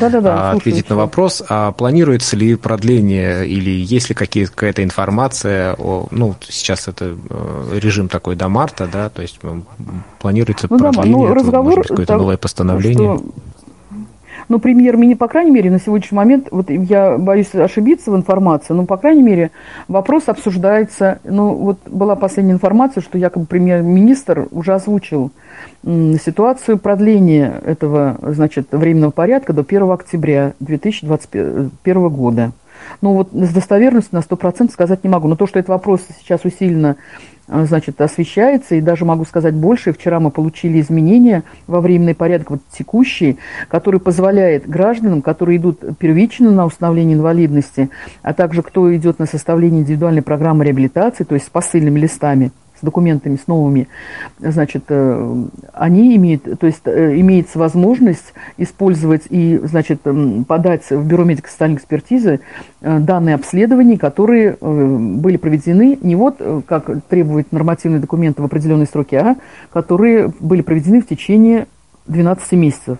да 0.00 0.08
-да 0.08 0.20
-да, 0.20 0.50
ответить 0.50 0.90
на 0.90 0.96
вопрос, 0.96 1.42
а 1.48 1.70
планируется 1.72 2.36
ли 2.36 2.56
продление 2.56 3.46
или 3.46 3.70
есть 3.70 4.08
ли 4.08 4.14
какая-то 4.16 4.82
информация, 4.82 5.74
о, 5.78 6.08
ну, 6.10 6.34
сейчас 6.48 6.88
это 6.88 7.16
э, 7.30 7.78
режим 7.80 8.08
такой 8.08 8.34
до 8.34 8.48
марта, 8.48 8.88
да, 8.92 9.08
то 9.08 9.22
есть 9.22 9.38
планируется 10.18 10.66
ну, 10.68 10.78
продление, 10.78 11.12
да, 11.12 11.28
ну, 11.28 11.34
разговор, 11.34 11.86
какое-то 11.86 12.16
новое 12.16 12.36
постановление? 12.36 13.18
Что 13.18 13.24
ну, 14.52 14.58
премьер-министр, 14.58 15.18
по 15.18 15.28
крайней 15.28 15.50
мере, 15.50 15.70
на 15.70 15.80
сегодняшний 15.80 16.14
момент, 16.14 16.48
вот 16.50 16.68
я 16.68 17.16
боюсь 17.16 17.54
ошибиться 17.54 18.10
в 18.10 18.16
информации, 18.16 18.74
но, 18.74 18.84
по 18.84 18.98
крайней 18.98 19.22
мере, 19.22 19.50
вопрос 19.88 20.24
обсуждается. 20.26 21.20
Ну, 21.24 21.54
вот 21.54 21.78
была 21.86 22.16
последняя 22.16 22.52
информация, 22.52 23.00
что 23.00 23.16
якобы 23.16 23.46
премьер-министр 23.46 24.48
уже 24.50 24.74
озвучил 24.74 25.30
ситуацию 25.82 26.76
продления 26.76 27.62
этого, 27.64 28.18
значит, 28.20 28.68
временного 28.72 29.10
порядка 29.10 29.54
до 29.54 29.62
1 29.62 29.90
октября 29.90 30.52
2021 30.60 32.08
года. 32.10 32.52
Ну, 33.00 33.14
вот 33.14 33.30
с 33.32 33.54
достоверностью 33.54 34.16
на 34.16 34.22
100% 34.22 34.70
сказать 34.70 35.02
не 35.02 35.08
могу. 35.08 35.28
Но 35.28 35.36
то, 35.36 35.46
что 35.46 35.58
этот 35.58 35.70
вопрос 35.70 36.02
сейчас 36.20 36.44
усиленно 36.44 36.96
значит, 37.48 38.00
освещается, 38.00 38.74
и 38.74 38.80
даже 38.80 39.04
могу 39.04 39.24
сказать 39.24 39.54
больше, 39.54 39.92
вчера 39.92 40.20
мы 40.20 40.30
получили 40.30 40.80
изменения 40.80 41.42
во 41.66 41.80
временный 41.80 42.14
порядок 42.14 42.50
вот 42.50 42.60
текущий, 42.70 43.38
который 43.68 44.00
позволяет 44.00 44.68
гражданам, 44.68 45.22
которые 45.22 45.58
идут 45.58 45.80
первично 45.98 46.50
на 46.50 46.64
установление 46.66 47.16
инвалидности, 47.16 47.90
а 48.22 48.32
также 48.32 48.62
кто 48.62 48.94
идет 48.94 49.18
на 49.18 49.26
составление 49.26 49.82
индивидуальной 49.82 50.22
программы 50.22 50.64
реабилитации, 50.64 51.24
то 51.24 51.34
есть 51.34 51.46
с 51.46 51.50
посыльными 51.50 51.98
листами, 51.98 52.52
документами, 52.82 53.36
с 53.36 53.46
новыми, 53.46 53.88
значит, 54.38 54.84
э, 54.88 55.44
они 55.72 56.16
имеют, 56.16 56.44
то 56.58 56.66
есть 56.66 56.82
э, 56.84 57.18
имеется 57.20 57.58
возможность 57.58 58.34
использовать 58.58 59.22
и, 59.30 59.58
значит, 59.62 60.02
подать 60.46 60.90
в 60.90 61.06
Бюро 61.06 61.24
медико-социальной 61.24 61.76
экспертизы 61.76 62.40
э, 62.80 62.98
данные 62.98 63.36
обследований, 63.36 63.96
которые 63.96 64.56
были 64.60 65.36
проведены 65.36 65.98
не 66.02 66.16
вот, 66.16 66.40
как 66.66 66.90
требуют 67.08 67.52
нормативные 67.52 68.00
документы 68.00 68.42
в 68.42 68.44
определенные 68.44 68.86
сроки, 68.86 69.14
а 69.14 69.36
которые 69.72 70.32
были 70.40 70.62
проведены 70.62 71.00
в 71.00 71.06
течение 71.06 71.66
12 72.06 72.52
месяцев 72.52 72.98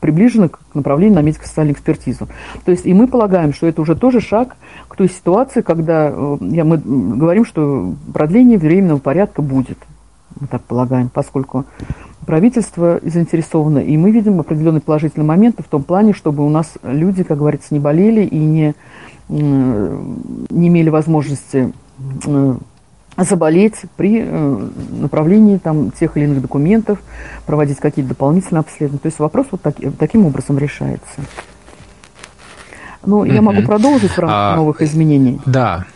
приближены 0.00 0.48
к 0.48 0.58
направлению 0.74 1.16
на 1.16 1.22
медико-социальную 1.22 1.74
экспертизу. 1.74 2.28
То 2.64 2.70
есть 2.70 2.86
и 2.86 2.94
мы 2.94 3.06
полагаем, 3.06 3.52
что 3.52 3.66
это 3.66 3.82
уже 3.82 3.94
тоже 3.94 4.20
шаг 4.20 4.56
к 4.88 4.96
той 4.96 5.08
ситуации, 5.08 5.60
когда 5.60 6.10
э, 6.10 6.38
я, 6.40 6.64
мы 6.64 6.78
говорим, 6.78 7.44
что 7.44 7.94
продление 8.12 8.58
временного 8.58 8.98
порядка 8.98 9.42
будет. 9.42 9.78
Мы 10.40 10.46
так 10.46 10.62
полагаем, 10.62 11.10
поскольку 11.12 11.66
правительство 12.24 13.00
заинтересовано, 13.02 13.78
и 13.78 13.96
мы 13.96 14.10
видим 14.10 14.40
определенные 14.40 14.80
положительные 14.80 15.26
моменты 15.26 15.62
в 15.62 15.66
том 15.66 15.82
плане, 15.82 16.12
чтобы 16.12 16.46
у 16.46 16.48
нас 16.48 16.74
люди, 16.82 17.24
как 17.24 17.38
говорится, 17.38 17.74
не 17.74 17.80
болели 17.80 18.24
и 18.24 18.38
не, 18.38 18.74
не 19.28 20.68
имели 20.68 20.88
возможности 20.88 21.72
э, 22.26 22.54
заболеть 23.16 23.76
при 23.96 24.22
э, 24.24 24.68
направлении 24.92 25.58
там, 25.58 25.90
тех 25.90 26.16
или 26.16 26.24
иных 26.24 26.42
документов, 26.42 27.00
проводить 27.46 27.78
какие-то 27.78 28.10
дополнительные 28.10 28.60
обследования. 28.60 29.00
То 29.00 29.06
есть 29.06 29.18
вопрос 29.18 29.46
вот 29.50 29.62
так, 29.62 29.74
таким 29.98 30.26
образом 30.26 30.58
решается. 30.58 31.20
Ну, 33.04 33.24
я 33.24 33.40
могу 33.42 33.62
продолжить 33.62 34.10
в 34.10 34.18
рамках 34.18 34.54
а, 34.54 34.56
новых 34.56 34.82
изменений. 34.82 35.40
Да, 35.46 35.86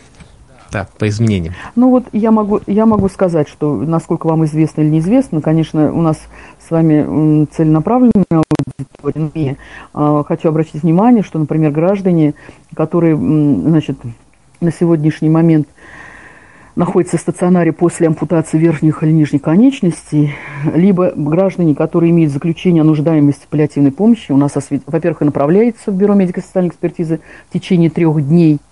да, 0.71 0.87
по 0.97 1.07
изменениям. 1.07 1.53
Ну 1.75 1.89
вот 1.89 2.05
я 2.11 2.31
могу, 2.31 2.59
я 2.67 2.85
могу 2.85 3.07
сказать, 3.09 3.47
что, 3.47 3.75
насколько 3.75 4.27
вам 4.27 4.43
известно 4.45 4.81
или 4.81 4.89
неизвестно, 4.89 5.39
конечно, 5.39 5.93
у 5.93 6.01
нас 6.01 6.17
с 6.59 6.71
вами 6.71 7.45
целенаправленная 7.45 8.25
аудитория. 8.31 9.31
И, 9.33 9.55
э, 9.93 10.23
хочу 10.27 10.49
обратить 10.49 10.83
внимание, 10.83 11.23
что, 11.23 11.39
например, 11.39 11.71
граждане, 11.71 12.33
которые, 12.75 13.15
значит, 13.15 13.97
на 14.59 14.71
сегодняшний 14.71 15.29
момент 15.29 15.67
находится 16.75 17.17
в 17.17 17.21
стационаре 17.21 17.71
после 17.71 18.07
ампутации 18.07 18.57
верхних 18.57 19.03
или 19.03 19.11
нижних 19.11 19.41
конечностей, 19.41 20.35
либо 20.73 21.11
граждане, 21.15 21.75
которые 21.75 22.11
имеют 22.11 22.31
заключение 22.31 22.81
о 22.81 22.85
нуждаемости 22.85 23.47
паллиативной 23.49 23.91
помощи, 23.91 24.31
у 24.31 24.37
нас, 24.37 24.53
во-первых, 24.85 25.21
и 25.21 25.25
направляется 25.25 25.91
в 25.91 25.95
Бюро 25.95 26.13
медико-социальной 26.13 26.69
экспертизы 26.69 27.19
в 27.49 27.53
течение 27.53 27.89
трех 27.89 28.25
дней– 28.27 28.59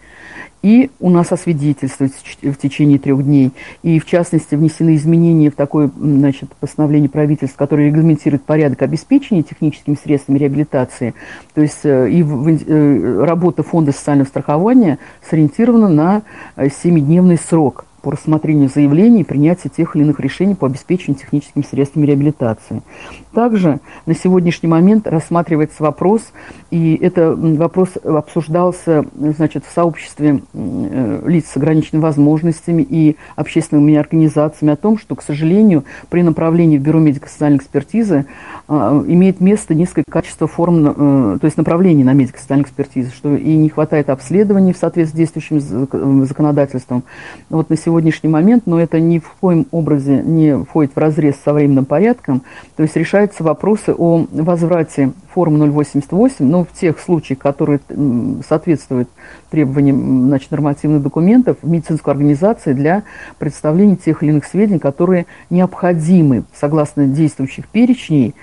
и 0.63 0.89
у 1.01 1.10
нас 1.10 1.31
освидетельствуется 1.31 2.17
в 2.41 2.55
течение 2.55 2.98
трех 2.98 3.24
дней. 3.24 3.51
И, 3.83 4.00
в 4.00 4.05
частности, 4.05 4.55
внесены 4.55 4.95
изменения 4.95 5.51
в 5.51 5.55
такое 5.55 5.91
значит, 5.95 6.50
постановление 6.55 7.10
правительства, 7.10 7.57
которое 7.57 7.88
регламентирует 7.88 8.43
порядок 8.43 8.81
обеспечения 8.81 9.43
техническими 9.43 9.98
средствами 10.01 10.39
реабилитации. 10.39 11.13
То 11.53 11.62
есть 11.62 11.81
э, 11.83 12.10
и 12.10 12.24
э, 12.24 13.24
работа 13.25 13.62
Фонда 13.62 13.91
социального 13.91 14.27
страхования 14.27 15.00
сориентирована 15.29 15.89
на 15.89 16.22
семидневный 16.69 17.38
срок– 17.38 17.86
по 18.03 18.12
рассмотрению 18.12 18.69
заявлений 18.69 19.22
и 19.22 19.24
принятию 19.24 19.72
тех 19.75 19.95
или 19.95 20.03
иных 20.03 20.19
решений 20.19 20.55
по 20.55 20.67
обеспечению 20.67 21.19
техническими 21.19 21.63
средствами 21.63 22.05
реабилитации. 22.05 22.83
Также 23.33 23.79
на 24.05 24.13
сегодняшний 24.13 24.67
момент 24.67 25.07
рассматривается 25.07 25.81
вопрос, 25.81 26.33
и 26.69 26.95
это 27.01 27.33
вопрос 27.33 27.91
обсуждался 28.03 29.05
значит, 29.15 29.63
в 29.65 29.74
сообществе 29.74 30.41
э, 30.53 31.24
лиц 31.25 31.45
с 31.48 31.57
ограниченными 31.57 32.03
возможностями 32.03 32.86
и 32.88 33.15
общественными 33.38 33.95
организациями 33.95 34.74
о 34.74 34.75
том, 34.75 34.98
что, 34.98 35.15
к 35.15 35.24
сожалению, 35.24 35.86
при 36.10 36.24
направлении 36.24 36.77
в 36.77 36.81
Бюро 36.81 37.00
медико-социальной 37.00 37.57
экспертизы 37.57 38.25
э, 38.67 39.03
имеет 39.07 39.39
место 39.39 39.74
низкое 39.74 40.03
качество 40.07 40.48
форм, 40.48 41.36
э, 41.36 41.39
то 41.39 41.45
есть 41.45 41.55
направлений 41.55 42.03
на 42.03 42.12
медико-социальную 42.12 42.65
экспертизу, 42.65 43.12
что 43.15 43.33
и 43.33 43.55
не 43.55 43.69
хватает 43.69 44.10
обследований 44.10 44.74
в 44.74 44.77
соответствии 44.77 45.03
с 45.03 45.17
действующим 45.17 46.25
законодательством. 46.25 47.03
Вот 47.50 47.69
на 47.69 47.77
сегодня 47.77 47.92
сегодняшний 47.93 48.29
момент, 48.29 48.63
но 48.65 48.81
это 48.81 49.00
ни 49.00 49.19
в 49.19 49.35
коем 49.39 49.67
образе 49.69 50.23
не 50.23 50.57
входит 50.63 50.93
в 50.95 50.97
разрез 50.97 51.35
со 51.45 51.53
временным 51.53 51.85
порядком, 51.85 52.41
то 52.75 52.81
есть 52.81 52.95
решаются 52.95 53.43
вопросы 53.43 53.93
о 53.95 54.25
возврате 54.31 55.12
формы 55.31 55.69
088, 55.69 56.43
но 56.43 56.63
в 56.63 56.71
тех 56.71 57.00
случаях, 57.00 57.38
которые 57.38 57.81
соответствуют 58.47 59.09
требованиям 59.51 60.25
значит, 60.27 60.50
нормативных 60.50 61.03
документов 61.03 61.57
в 61.62 61.69
медицинскую 61.69 62.13
организацию 62.13 62.75
для 62.75 63.03
представления 63.38 63.95
тех 63.95 64.23
или 64.23 64.31
иных 64.31 64.45
сведений, 64.45 64.79
которые 64.79 65.27
необходимы 65.51 66.45
согласно 66.51 67.05
действующих 67.05 67.67
перечней 67.67 68.33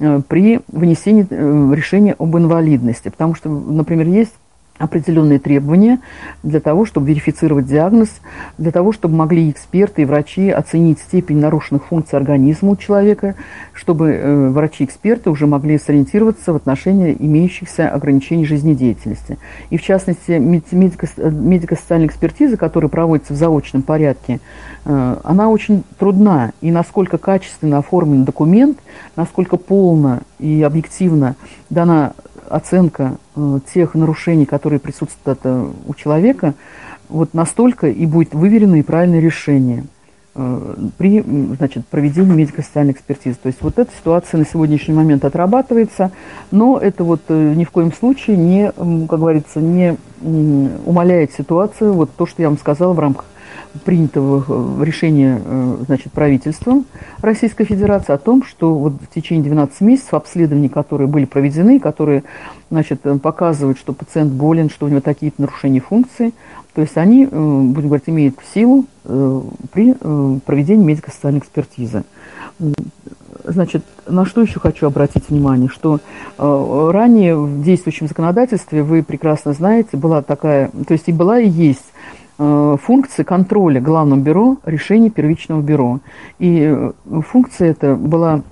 э, 0.00 0.20
при 0.28 0.60
вынесении 0.68 1.26
э, 1.28 1.74
решения 1.74 2.14
об 2.18 2.36
инвалидности. 2.36 3.08
Потому 3.08 3.34
что, 3.34 3.48
например, 3.48 4.06
есть 4.06 4.34
определенные 4.78 5.38
требования 5.38 6.00
для 6.42 6.60
того, 6.60 6.86
чтобы 6.86 7.08
верифицировать 7.08 7.66
диагноз, 7.66 8.08
для 8.56 8.70
того, 8.70 8.92
чтобы 8.92 9.16
могли 9.16 9.50
эксперты 9.50 10.02
и 10.02 10.04
врачи 10.04 10.50
оценить 10.50 11.00
степень 11.00 11.38
нарушенных 11.38 11.86
функций 11.86 12.16
организма 12.16 12.70
у 12.70 12.76
человека, 12.76 13.34
чтобы 13.72 14.10
э, 14.10 14.48
врачи-эксперты 14.50 15.30
уже 15.30 15.46
могли 15.46 15.78
сориентироваться 15.78 16.52
в 16.52 16.56
отношении 16.56 17.16
имеющихся 17.18 17.88
ограничений 17.88 18.46
жизнедеятельности. 18.46 19.38
И 19.70 19.76
в 19.76 19.82
частности, 19.82 20.32
медико-социальная 20.32 22.06
экспертиза, 22.06 22.56
которая 22.56 22.88
проводится 22.88 23.32
в 23.32 23.36
заочном 23.36 23.82
порядке, 23.82 24.40
э, 24.84 25.16
она 25.24 25.48
очень 25.48 25.82
трудна. 25.98 26.52
И 26.60 26.70
насколько 26.70 27.18
качественно 27.18 27.78
оформлен 27.78 28.24
документ, 28.24 28.78
насколько 29.16 29.56
полно 29.56 30.20
и 30.38 30.62
объективно 30.62 31.34
дана 31.70 32.12
оценка 32.48 33.16
тех 33.72 33.94
нарушений, 33.94 34.46
которые 34.46 34.80
присутствуют 34.80 35.40
э, 35.44 35.70
у 35.86 35.94
человека, 35.94 36.54
вот 37.08 37.34
настолько 37.34 37.88
и 37.88 38.06
будет 38.06 38.34
выверено 38.34 38.76
и 38.76 38.82
правильное 38.82 39.20
решение 39.20 39.84
э, 40.34 40.74
при 40.98 41.22
значит, 41.56 41.86
проведении 41.86 42.34
медико-социальной 42.34 42.92
экспертизы. 42.92 43.36
То 43.42 43.46
есть 43.46 43.62
вот 43.62 43.78
эта 43.78 43.90
ситуация 43.98 44.38
на 44.38 44.46
сегодняшний 44.46 44.94
момент 44.94 45.24
отрабатывается, 45.24 46.10
но 46.50 46.78
это 46.78 47.04
вот 47.04 47.22
ни 47.28 47.64
в 47.64 47.70
коем 47.70 47.92
случае 47.92 48.36
не, 48.36 48.70
как 48.72 49.18
говорится, 49.18 49.60
не 49.60 49.96
умаляет 50.84 51.32
ситуацию, 51.32 51.92
вот 51.92 52.10
то, 52.16 52.26
что 52.26 52.42
я 52.42 52.48
вам 52.48 52.58
сказала 52.58 52.92
в 52.92 52.98
рамках 52.98 53.24
принятого 53.84 54.44
э, 54.80 54.84
решения 54.84 55.40
э, 55.44 55.76
значит, 55.86 56.12
правительством 56.12 56.86
Российской 57.20 57.64
Федерации 57.64 58.12
о 58.12 58.18
том, 58.18 58.44
что 58.44 58.74
вот 58.74 58.94
в 58.94 59.14
течение 59.14 59.44
12 59.44 59.80
месяцев 59.82 60.14
обследований, 60.14 60.68
которые 60.68 61.08
были 61.08 61.24
проведены, 61.24 61.80
которые 61.80 62.24
значит, 62.70 63.00
э, 63.04 63.18
показывают, 63.18 63.78
что 63.78 63.92
пациент 63.92 64.32
болен, 64.32 64.70
что 64.70 64.86
у 64.86 64.88
него 64.88 65.00
такие-то 65.00 65.42
нарушения 65.42 65.80
функции, 65.80 66.32
то 66.74 66.82
есть 66.82 66.96
они, 66.96 67.26
будем 67.26 67.88
говорить, 67.88 68.08
имеют 68.08 68.36
силу 68.54 68.84
при 69.02 69.94
проведении 70.40 70.84
медико-социальной 70.84 71.40
экспертизы. 71.40 72.04
Значит, 73.42 73.82
на 74.06 74.24
что 74.24 74.42
еще 74.42 74.60
хочу 74.60 74.86
обратить 74.86 75.28
внимание, 75.28 75.68
что 75.68 75.98
э, 76.38 76.90
ранее 76.92 77.36
в 77.36 77.64
действующем 77.64 78.06
законодательстве, 78.06 78.84
вы 78.84 79.02
прекрасно 79.02 79.54
знаете, 79.54 79.96
была 79.96 80.22
такая, 80.22 80.70
то 80.86 80.92
есть 80.92 81.08
и 81.08 81.12
была 81.12 81.40
и 81.40 81.48
есть 81.48 81.86
Э, 81.88 81.97
функции 82.38 83.24
контроля 83.24 83.80
Главного 83.80 84.20
бюро 84.20 84.56
решений 84.64 85.10
первичного 85.10 85.60
бюро. 85.60 86.00
И 86.38 86.60
э, 86.62 86.92
функция 87.26 87.70
эта 87.70 87.96
была 87.96 88.42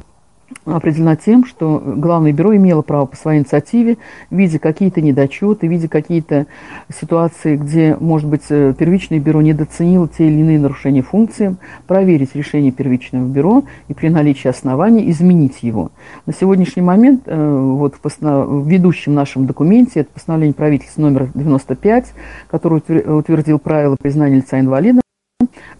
определена 0.66 1.16
тем, 1.16 1.44
что 1.44 1.82
Главное 1.96 2.32
бюро 2.32 2.54
имело 2.56 2.82
право 2.82 3.06
по 3.06 3.16
своей 3.16 3.40
инициативе, 3.40 3.96
видя 4.30 4.58
какие-то 4.58 5.00
недочеты, 5.00 5.66
видя 5.66 5.88
какие-то 5.88 6.46
ситуации, 6.94 7.56
где, 7.56 7.96
может 7.98 8.28
быть, 8.28 8.42
э, 8.50 8.74
первичное 8.78 9.18
бюро 9.18 9.40
недооценило 9.40 10.08
те 10.08 10.26
или 10.26 10.40
иные 10.40 10.58
нарушения 10.58 11.02
функции, 11.02 11.56
проверить 11.86 12.34
решение 12.34 12.72
первичного 12.72 13.26
бюро 13.26 13.64
и 13.88 13.94
при 13.94 14.08
наличии 14.08 14.48
оснований 14.48 15.10
изменить 15.10 15.62
его. 15.62 15.90
На 16.26 16.32
сегодняшний 16.32 16.82
момент 16.82 17.22
э, 17.26 17.60
вот 17.76 17.94
в, 17.94 18.00
постанов... 18.00 18.48
в 18.48 18.68
ведущем 18.68 19.14
нашем 19.14 19.46
документе, 19.46 20.00
это 20.00 20.10
постановление 20.12 20.54
правительства 20.54 21.02
номер 21.02 21.28
95, 21.34 22.12
который 22.48 22.78
утвердил 22.78 23.58
правила 23.58 23.96
признания 24.00 24.36
лица 24.36 24.60
инвалидом, 24.60 25.00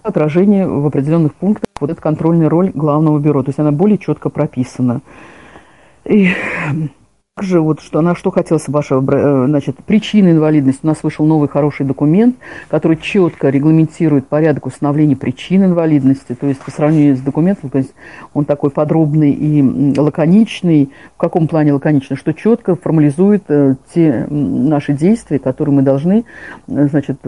отражение 0.03 0.67
в 0.67 0.87
определенных 0.87 1.35
пунктах 1.35 1.66
вот 1.81 1.91
эта 1.91 2.01
контрольная 2.01 2.49
роль 2.49 2.71
главного 2.75 3.19
бюро. 3.19 3.43
То 3.43 3.51
есть 3.51 3.59
она 3.59 3.73
более 3.73 3.99
четко 3.99 4.31
прописана. 4.31 5.01
И 6.05 6.29
также 7.39 7.61
вот 7.61 7.83
что, 7.83 8.01
на 8.01 8.15
что 8.15 8.31
хотелось 8.31 8.67
вашего, 8.67 9.05
э, 9.15 9.47
значит, 9.47 9.77
причины 9.85 10.31
инвалидности. 10.31 10.81
У 10.83 10.87
нас 10.87 11.03
вышел 11.03 11.27
новый 11.27 11.51
хороший 11.51 11.85
документ, 11.85 12.37
который 12.69 12.97
четко 12.97 13.51
регламентирует 13.51 14.27
порядок 14.27 14.65
установления 14.65 15.17
причин 15.17 15.63
инвалидности. 15.63 16.35
То 16.35 16.47
есть 16.47 16.61
по 16.61 16.71
сравнению 16.71 17.15
с 17.15 17.21
документом, 17.21 17.69
то 17.69 17.77
есть 17.77 17.93
он 18.33 18.47
такой 18.47 18.71
подробный 18.71 19.33
и 19.33 20.01
лаконичный. 20.01 20.91
В 21.15 21.19
каком 21.19 21.47
плане 21.47 21.75
лаконичный? 21.75 22.17
Что 22.17 22.33
четко 22.33 22.75
формализует 22.75 23.43
э, 23.49 23.75
те 23.93 24.27
наши 24.31 24.95
действия, 24.95 25.39
которые 25.39 25.75
мы 25.75 25.83
должны, 25.83 26.25
э, 26.69 26.89
значит, 26.89 27.19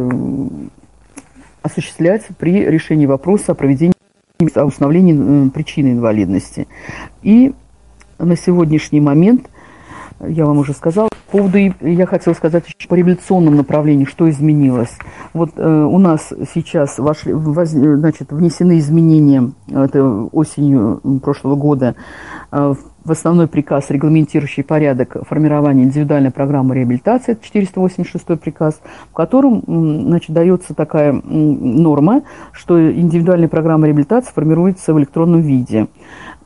осуществлять 1.61 2.27
при 2.39 2.65
решении 2.65 3.05
вопроса 3.05 3.53
о 3.53 3.55
проведении 3.55 3.93
о 4.55 4.65
установлении 4.67 5.49
причины 5.49 5.93
инвалидности. 5.93 6.69
И 7.23 7.53
на 8.21 8.37
сегодняшний 8.37 9.01
момент, 9.01 9.51
я 10.21 10.47
вам 10.47 10.59
уже 10.59 10.75
сказала, 10.75 11.09
по 11.27 11.39
поводу, 11.39 11.59
я 11.59 12.07
хотела 12.07 12.35
сказать 12.35 12.65
еще 12.67 12.89
по 12.89 12.95
революционному 12.95 13.57
направлению, 13.57 14.07
что 14.07 14.31
изменилось. 14.31 14.97
Вот 15.35 15.51
э, 15.57 15.69
у 15.69 15.99
нас 15.99 16.33
сейчас 16.55 16.99
вошли, 16.99 17.33
воз, 17.33 17.71
значит, 17.71 18.31
внесены 18.31 18.79
изменения 18.79 19.51
это 19.71 20.05
осенью 20.05 21.01
прошлого 21.21 21.57
года 21.57 21.97
э, 22.53 22.75
в 22.75 22.88
основной 23.11 23.47
приказ, 23.47 23.91
регламентирующий 23.91 24.65
порядок 24.65 25.17
формирования 25.29 25.85
индивидуальной 25.85 26.31
программы 26.31 26.75
реабилитации, 26.75 27.33
это 27.33 27.45
486 27.45 28.41
приказ, 28.41 28.81
в 29.11 29.15
котором 29.15 29.63
значит, 29.67 30.31
дается 30.31 30.75
такая 30.75 31.13
норма, 31.13 32.23
что 32.53 32.91
индивидуальная 32.91 33.49
программа 33.49 33.87
реабилитации 33.87 34.33
формируется 34.33 34.95
в 34.95 34.99
электронном 34.99 35.41
виде. 35.41 35.87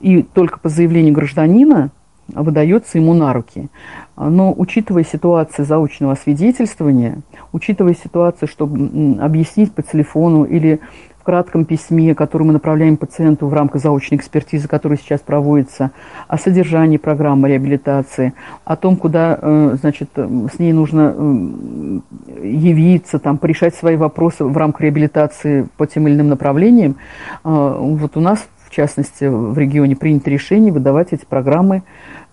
И 0.00 0.22
только 0.22 0.58
по 0.58 0.68
заявлению 0.68 1.14
гражданина 1.14 1.90
выдается 2.28 2.98
ему 2.98 3.14
на 3.14 3.32
руки. 3.32 3.68
Но 4.16 4.52
учитывая 4.56 5.04
ситуацию 5.04 5.64
заочного 5.64 6.12
освидетельствования, 6.12 7.18
учитывая 7.52 7.94
ситуацию, 7.94 8.48
чтобы 8.48 9.18
объяснить 9.20 9.72
по 9.72 9.82
телефону 9.82 10.44
или 10.44 10.80
в 11.22 11.24
кратком 11.24 11.64
письме, 11.64 12.16
которое 12.16 12.46
мы 12.46 12.52
направляем 12.52 12.96
пациенту 12.96 13.46
в 13.46 13.54
рамках 13.54 13.80
заочной 13.80 14.18
экспертизы, 14.18 14.66
которая 14.66 14.98
сейчас 14.98 15.20
проводится, 15.20 15.92
о 16.26 16.36
содержании 16.36 16.96
программы 16.96 17.48
реабилитации, 17.48 18.32
о 18.64 18.74
том, 18.74 18.96
куда, 18.96 19.38
э, 19.40 19.76
значит, 19.80 20.10
с 20.16 20.58
ней 20.58 20.72
нужно 20.72 21.14
э, 21.16 22.00
явиться, 22.42 23.20
там, 23.20 23.38
порешать 23.38 23.76
свои 23.76 23.94
вопросы 23.94 24.44
в 24.44 24.56
рамках 24.56 24.80
реабилитации 24.80 25.68
по 25.76 25.86
тем 25.86 26.08
или 26.08 26.16
иным 26.16 26.28
направлениям. 26.28 26.96
Э, 27.44 27.76
вот 27.78 28.16
у 28.16 28.20
нас, 28.20 28.44
в 28.64 28.74
частности, 28.74 29.26
в 29.26 29.56
регионе 29.56 29.94
принято 29.94 30.28
решение 30.28 30.72
выдавать 30.72 31.12
эти 31.12 31.24
программы 31.24 31.84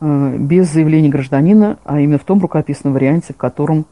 без 0.01 0.71
заявления 0.71 1.09
гражданина, 1.09 1.77
а 1.83 1.99
именно 1.99 2.17
в 2.17 2.23
том 2.23 2.39
рукописном 2.39 2.93
варианте, 2.93 3.33
в 3.33 3.37
котором 3.37 3.85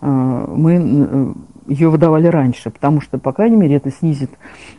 мы 0.00 1.34
ее 1.66 1.88
выдавали 1.88 2.26
раньше, 2.26 2.70
потому 2.70 3.00
что, 3.00 3.18
по 3.18 3.32
крайней 3.32 3.56
мере, 3.56 3.76
это 3.76 3.90
снизит 3.90 4.30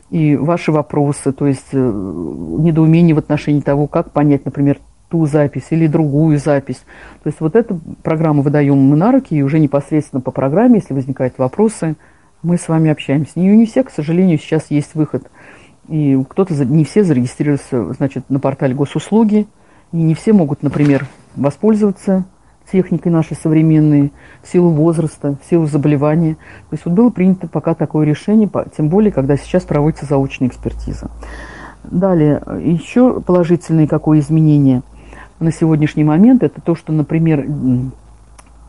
и 0.10 0.36
ваши 0.36 0.72
вопросы, 0.72 1.32
то 1.32 1.48
есть 1.48 1.70
э, 1.72 1.78
недоумение 1.78 3.16
в 3.16 3.20
отношении 3.20 3.62
того, 3.62 3.88
как 3.88 4.12
понять, 4.12 4.46
например, 4.46 4.80
ту 5.10 5.26
запись 5.26 5.68
или 5.70 5.88
другую 5.88 6.40
запись. 6.40 6.84
То 7.24 7.28
есть 7.28 7.40
вот 7.40 7.56
эту 7.56 7.80
программу 8.02 8.42
выдаем 8.42 8.78
мы 8.78 8.96
на 8.96 9.12
руки, 9.12 9.36
и 9.36 9.44
уже 9.44 9.60
непосредственно 9.60 10.22
по 10.22 10.32
программе, 10.32 10.80
если 10.80 10.94
возникают 10.94 11.38
вопросы, 11.38 11.96
мы 12.42 12.58
с 12.58 12.68
вами 12.68 12.90
общаемся. 12.90 13.40
Не 13.40 13.66
все, 13.66 13.84
к 13.84 13.90
сожалению, 13.90 14.38
сейчас 14.38 14.70
есть 14.70 14.96
выход. 14.96 15.30
И 15.88 16.20
кто-то, 16.30 16.54
не 16.66 16.84
все 16.84 17.04
зарегистрировались, 17.04 17.96
значит, 17.96 18.30
на 18.30 18.40
портале 18.40 18.74
госуслуги, 18.74 19.48
и 19.92 19.98
не 19.98 20.16
все 20.16 20.34
могут, 20.34 20.64
например, 20.64 21.06
воспользоваться 21.36 22.26
техникой 22.74 23.12
нашей 23.12 23.38
современной, 23.38 24.12
в 24.42 24.52
силу 24.52 24.72
возраста, 24.72 25.38
в 25.42 25.50
силу 25.50 25.68
заболевания. 25.68 26.34
То 26.70 26.74
есть 26.74 26.86
вот 26.86 26.96
было 26.96 27.12
принято 27.12 27.48
пока 27.48 27.76
такое 27.76 28.06
решение, 28.06 28.50
тем 28.76 28.90
более, 28.90 29.12
когда 29.12 29.38
сейчас 29.38 29.64
проводится 29.64 30.08
заочная 30.08 30.48
экспертиза. 30.48 31.12
Далее, 31.84 32.42
еще 32.60 33.22
положительные 33.22 33.88
какое 33.88 34.20
изменение 34.20 34.82
на 35.40 35.52
сегодняшний 35.52 36.04
момент, 36.04 36.42
это 36.42 36.62
то, 36.62 36.76
что, 36.76 36.92
например, 36.92 37.46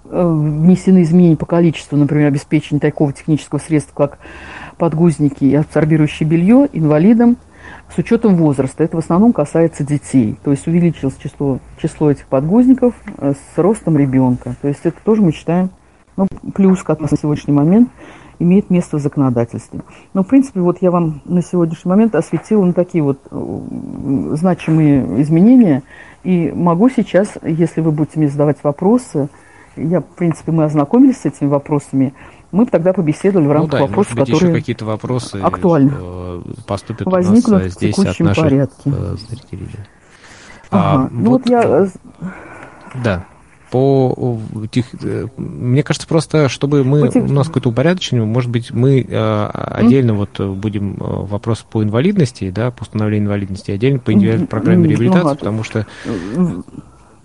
внесены 0.04 1.02
изменения 1.02 1.36
по 1.36 1.46
количеству, 1.46 1.96
например, 1.96 2.28
обеспечения 2.28 2.80
такого 2.80 3.12
технического 3.14 3.58
средства, 3.58 3.94
как 3.94 4.18
подгузники 4.76 5.44
и 5.44 5.54
абсорбирующее 5.54 6.28
белье 6.28 6.68
инвалидам– 6.72 7.38
с 7.92 7.98
учетом 7.98 8.36
возраста. 8.36 8.84
Это 8.84 8.96
в 8.96 9.00
основном 9.00 9.32
касается 9.32 9.84
детей. 9.84 10.36
То 10.42 10.50
есть 10.50 10.66
увеличилось 10.66 11.16
число, 11.16 11.58
число 11.80 12.10
этих 12.10 12.26
подгузников 12.26 12.94
э, 13.18 13.32
с 13.32 13.58
ростом 13.58 13.96
ребенка. 13.96 14.54
То 14.60 14.68
есть 14.68 14.80
это 14.84 14.96
тоже 15.04 15.22
мы 15.22 15.32
считаем 15.32 15.70
ну, 16.16 16.26
плюс, 16.54 16.82
как 16.82 17.00
на 17.00 17.08
сегодняшний 17.08 17.54
момент 17.54 17.88
имеет 18.38 18.70
место 18.70 18.98
в 18.98 19.00
законодательстве. 19.00 19.80
Но, 20.12 20.22
в 20.22 20.26
принципе, 20.26 20.60
вот 20.60 20.78
я 20.80 20.90
вам 20.90 21.22
на 21.24 21.42
сегодняшний 21.42 21.88
момент 21.88 22.14
осветила 22.14 22.64
на 22.64 22.72
такие 22.72 23.02
вот 23.02 23.18
э, 23.30 23.60
значимые 24.32 25.22
изменения. 25.22 25.82
И 26.24 26.52
могу 26.52 26.88
сейчас, 26.88 27.34
если 27.42 27.80
вы 27.80 27.92
будете 27.92 28.18
мне 28.18 28.28
задавать 28.28 28.58
вопросы, 28.62 29.28
я, 29.76 30.00
в 30.00 30.04
принципе, 30.04 30.52
мы 30.52 30.64
ознакомились 30.64 31.18
с 31.18 31.26
этими 31.26 31.48
вопросами, 31.48 32.14
мы 32.54 32.66
тогда 32.66 32.92
побеседовали 32.92 33.46
в 33.46 33.52
рамках 33.52 33.72
ну, 33.72 33.78
да, 33.78 33.86
вопросов, 33.86 34.14
быть, 34.14 34.30
которые 34.30 34.54
какие-то 34.54 34.84
вопросы 34.84 35.36
актуальны. 35.36 35.92
Э, 35.94 36.42
поступят 36.66 37.06
возникнут 37.06 37.48
у 37.48 37.64
нас 37.64 37.72
в 37.72 37.74
здесь 37.74 37.98
от 37.98 38.20
наших 38.20 38.36
порядке. 38.36 38.82
Э, 38.86 39.16
зрителей. 39.28 39.68
Ага. 40.70 41.04
А, 41.04 41.08
ну 41.10 41.30
вот, 41.30 41.42
вот 41.42 41.50
я... 41.50 41.62
Э, 41.64 41.86
да. 43.02 43.26
По 43.70 44.38
тех, 44.70 44.86
мне 45.36 45.82
кажется, 45.82 46.06
просто 46.06 46.48
чтобы 46.48 46.84
мы 46.84 47.08
у 47.08 47.32
нас 47.32 47.48
какое-то 47.48 47.70
упорядочение, 47.70 48.24
может 48.24 48.48
быть, 48.48 48.70
мы 48.70 49.00
э, 49.00 49.46
отдельно 49.52 50.12
mm. 50.12 50.14
вот 50.14 50.56
будем 50.56 50.94
вопрос 50.94 51.66
по 51.68 51.82
инвалидности, 51.82 52.50
да, 52.50 52.70
по 52.70 52.82
установлению 52.82 53.26
инвалидности, 53.26 53.72
отдельно 53.72 53.98
по 53.98 54.12
индивидуальной 54.12 54.46
программе 54.46 54.88
реабилитации, 54.88 55.28
ну, 55.28 55.34
потому 55.34 55.64
что 55.64 55.86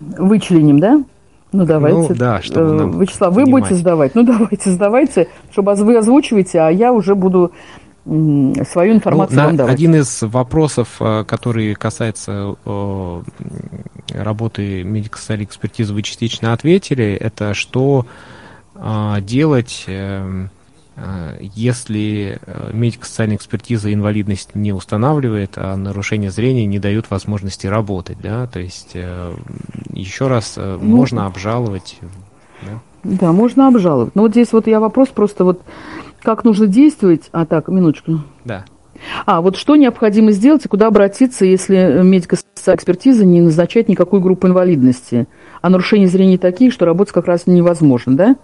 вычленим, 0.00 0.80
да? 0.80 1.04
Ну, 1.52 1.64
давайте. 1.64 2.12
Ну, 2.12 2.14
да, 2.14 2.42
чтобы 2.42 2.72
нам 2.72 2.98
э, 2.98 3.02
Вячеслав, 3.02 3.34
вы 3.34 3.44
будете 3.44 3.74
сдавать? 3.74 4.14
Ну, 4.14 4.22
давайте, 4.26 4.70
сдавайте, 4.70 5.28
чтобы 5.52 5.74
вы 5.74 5.96
озвучиваете, 5.96 6.60
а 6.60 6.70
я 6.70 6.92
уже 6.92 7.14
буду 7.14 7.52
свою 8.04 8.94
информацию 8.94 9.38
ну, 9.38 9.46
вам 9.46 9.56
давать. 9.56 9.74
Один 9.74 9.94
из 9.94 10.22
вопросов, 10.22 10.96
э, 11.00 11.24
который 11.24 11.74
касается 11.74 12.56
работы 14.12 14.82
медико-социальной 14.84 15.44
экспертизы, 15.44 15.92
вы 15.92 16.02
частично 16.02 16.52
ответили, 16.52 17.12
это 17.12 17.54
что 17.54 18.06
а, 18.74 19.20
делать 19.20 19.84
эм, 19.86 20.46
Э, 20.46 20.59
если 21.40 22.38
э, 22.44 22.70
медико-социальная 22.72 23.36
экспертиза 23.36 23.92
инвалидность 23.92 24.54
не 24.54 24.72
устанавливает, 24.72 25.52
а 25.56 25.76
нарушение 25.76 26.30
зрения 26.30 26.66
не 26.66 26.78
дают 26.78 27.10
возможности 27.10 27.66
работать, 27.66 28.18
да, 28.22 28.46
то 28.46 28.60
есть 28.60 28.90
э, 28.94 29.34
еще 29.92 30.28
раз 30.28 30.56
ну, 30.56 30.78
можно 30.78 31.26
обжаловать. 31.26 31.98
Да? 32.62 32.80
да, 33.04 33.32
можно 33.32 33.68
обжаловать. 33.68 34.14
Но 34.14 34.22
вот 34.22 34.32
здесь 34.32 34.52
вот 34.52 34.66
я 34.66 34.80
вопрос 34.80 35.08
просто 35.08 35.44
вот, 35.44 35.62
как 36.22 36.44
нужно 36.44 36.66
действовать, 36.66 37.28
а 37.32 37.46
так, 37.46 37.68
минуточку. 37.68 38.20
Да. 38.44 38.64
А, 39.24 39.40
вот 39.40 39.56
что 39.56 39.76
необходимо 39.76 40.30
сделать 40.32 40.64
и 40.64 40.68
куда 40.68 40.88
обратиться, 40.88 41.44
если 41.44 42.02
медико-социальная 42.02 42.76
экспертиза 42.76 43.24
не 43.24 43.40
назначает 43.40 43.88
никакую 43.88 44.20
группу 44.20 44.46
инвалидности, 44.46 45.26
а 45.62 45.70
нарушения 45.70 46.06
зрения 46.06 46.38
такие, 46.38 46.70
что 46.70 46.84
работать 46.84 47.14
как 47.14 47.26
раз 47.26 47.46
невозможно, 47.46 48.16
да? 48.16 48.36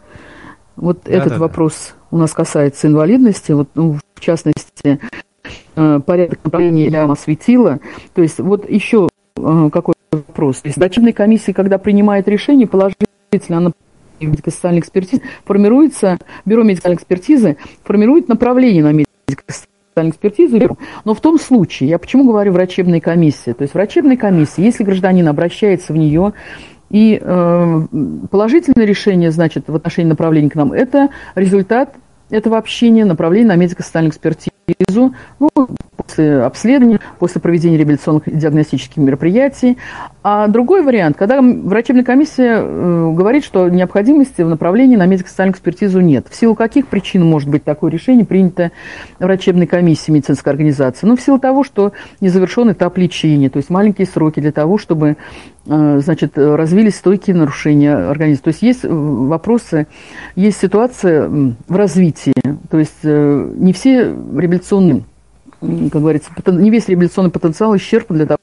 Вот 0.76 1.02
да, 1.04 1.12
этот 1.12 1.34
да, 1.34 1.38
вопрос 1.38 1.90
да. 1.90 1.94
У 2.10 2.16
нас 2.16 2.32
касается 2.32 2.86
инвалидности, 2.86 3.52
вот, 3.52 3.68
ну, 3.74 3.98
в 4.14 4.20
частности, 4.20 5.00
э, 5.74 6.00
порядок 6.04 6.38
направления 6.44 6.90
вам 6.90 7.12
осветила. 7.12 7.80
То 8.14 8.22
есть 8.22 8.38
вот 8.38 8.68
еще 8.68 9.08
э, 9.36 9.70
какой 9.72 9.94
вопрос. 10.10 10.60
То 10.60 10.68
есть 10.68 10.78
дочебная 10.78 11.12
комиссия, 11.12 11.52
когда 11.52 11.78
принимает 11.78 12.28
решение 12.28 12.66
положительно 12.66 13.60
на 13.60 13.72
медико-социальной 14.20 14.80
экспертизе, 14.80 15.22
формируется, 15.44 16.18
бюро 16.44 16.62
медико-социальной 16.62 16.96
экспертизы 16.96 17.56
формирует 17.84 18.28
направление 18.28 18.82
на 18.82 18.92
медико-социальную 18.92 20.12
экспертизу, 20.12 20.78
но 21.04 21.14
в 21.14 21.20
том 21.20 21.38
случае, 21.38 21.88
я 21.88 21.98
почему 21.98 22.24
говорю 22.24 22.52
врачебная 22.52 23.00
комиссия, 23.00 23.54
то 23.54 23.62
есть 23.62 23.74
врачебная 23.74 24.16
комиссия, 24.16 24.62
если 24.62 24.84
гражданин 24.84 25.26
обращается 25.26 25.92
в 25.92 25.96
нее 25.96 26.34
и 26.96 27.20
э, 27.20 27.86
положительное 28.30 28.86
решение, 28.86 29.30
значит, 29.30 29.68
в 29.68 29.76
отношении 29.76 30.08
направления 30.08 30.48
к 30.48 30.54
нам, 30.54 30.72
это 30.72 31.10
результат 31.34 31.94
этого 32.30 32.56
общения, 32.56 33.04
направления 33.04 33.48
на 33.48 33.56
медико-социальную 33.56 34.12
экспертизу, 34.12 35.14
ну, 35.38 35.50
после 36.06 36.42
обследования, 36.42 37.00
после 37.18 37.40
проведения 37.40 37.76
реабилитационных 37.76 38.24
диагностических 38.26 38.96
мероприятий. 38.96 39.76
А 40.22 40.48
другой 40.48 40.82
вариант, 40.82 41.16
когда 41.16 41.40
врачебная 41.40 42.04
комиссия 42.04 42.58
э, 42.60 43.12
говорит, 43.12 43.44
что 43.44 43.68
необходимости 43.68 44.42
в 44.42 44.48
направлении 44.48 44.96
на 44.96 45.06
медико-социальную 45.06 45.54
экспертизу 45.54 46.00
нет. 46.00 46.26
В 46.28 46.34
силу 46.34 46.54
каких 46.54 46.88
причин 46.88 47.24
может 47.24 47.48
быть 47.48 47.64
такое 47.64 47.90
решение 47.90 48.24
принято 48.24 48.72
врачебной 49.18 49.66
комиссией 49.66 50.14
медицинской 50.14 50.52
организации? 50.52 51.06
Ну, 51.06 51.16
в 51.16 51.20
силу 51.20 51.38
того, 51.38 51.64
что 51.64 51.92
не 52.20 52.28
завершен 52.28 52.72
этап 52.72 52.98
лечения, 52.98 53.50
то 53.50 53.58
есть 53.58 53.70
маленькие 53.70 54.06
сроки 54.06 54.40
для 54.40 54.52
того, 54.52 54.78
чтобы 54.78 55.16
э, 55.66 56.00
значит, 56.02 56.36
развились 56.36 56.96
стойкие 56.96 57.36
нарушения 57.36 57.94
организма. 57.94 58.44
То 58.44 58.48
есть 58.48 58.62
есть 58.62 58.84
вопросы, 58.84 59.86
есть 60.34 60.58
ситуация 60.58 61.28
в 61.28 61.76
развитии. 61.76 62.34
То 62.70 62.78
есть 62.78 62.98
э, 63.04 63.52
не 63.56 63.72
все 63.72 64.04
реабилитационные 64.04 65.04
как 65.60 66.00
говорится, 66.02 66.30
не 66.46 66.70
весь 66.70 66.88
реабилитационный 66.88 67.30
потенциал 67.30 67.76
исчерпан 67.76 68.16
для 68.16 68.26
того, 68.26 68.38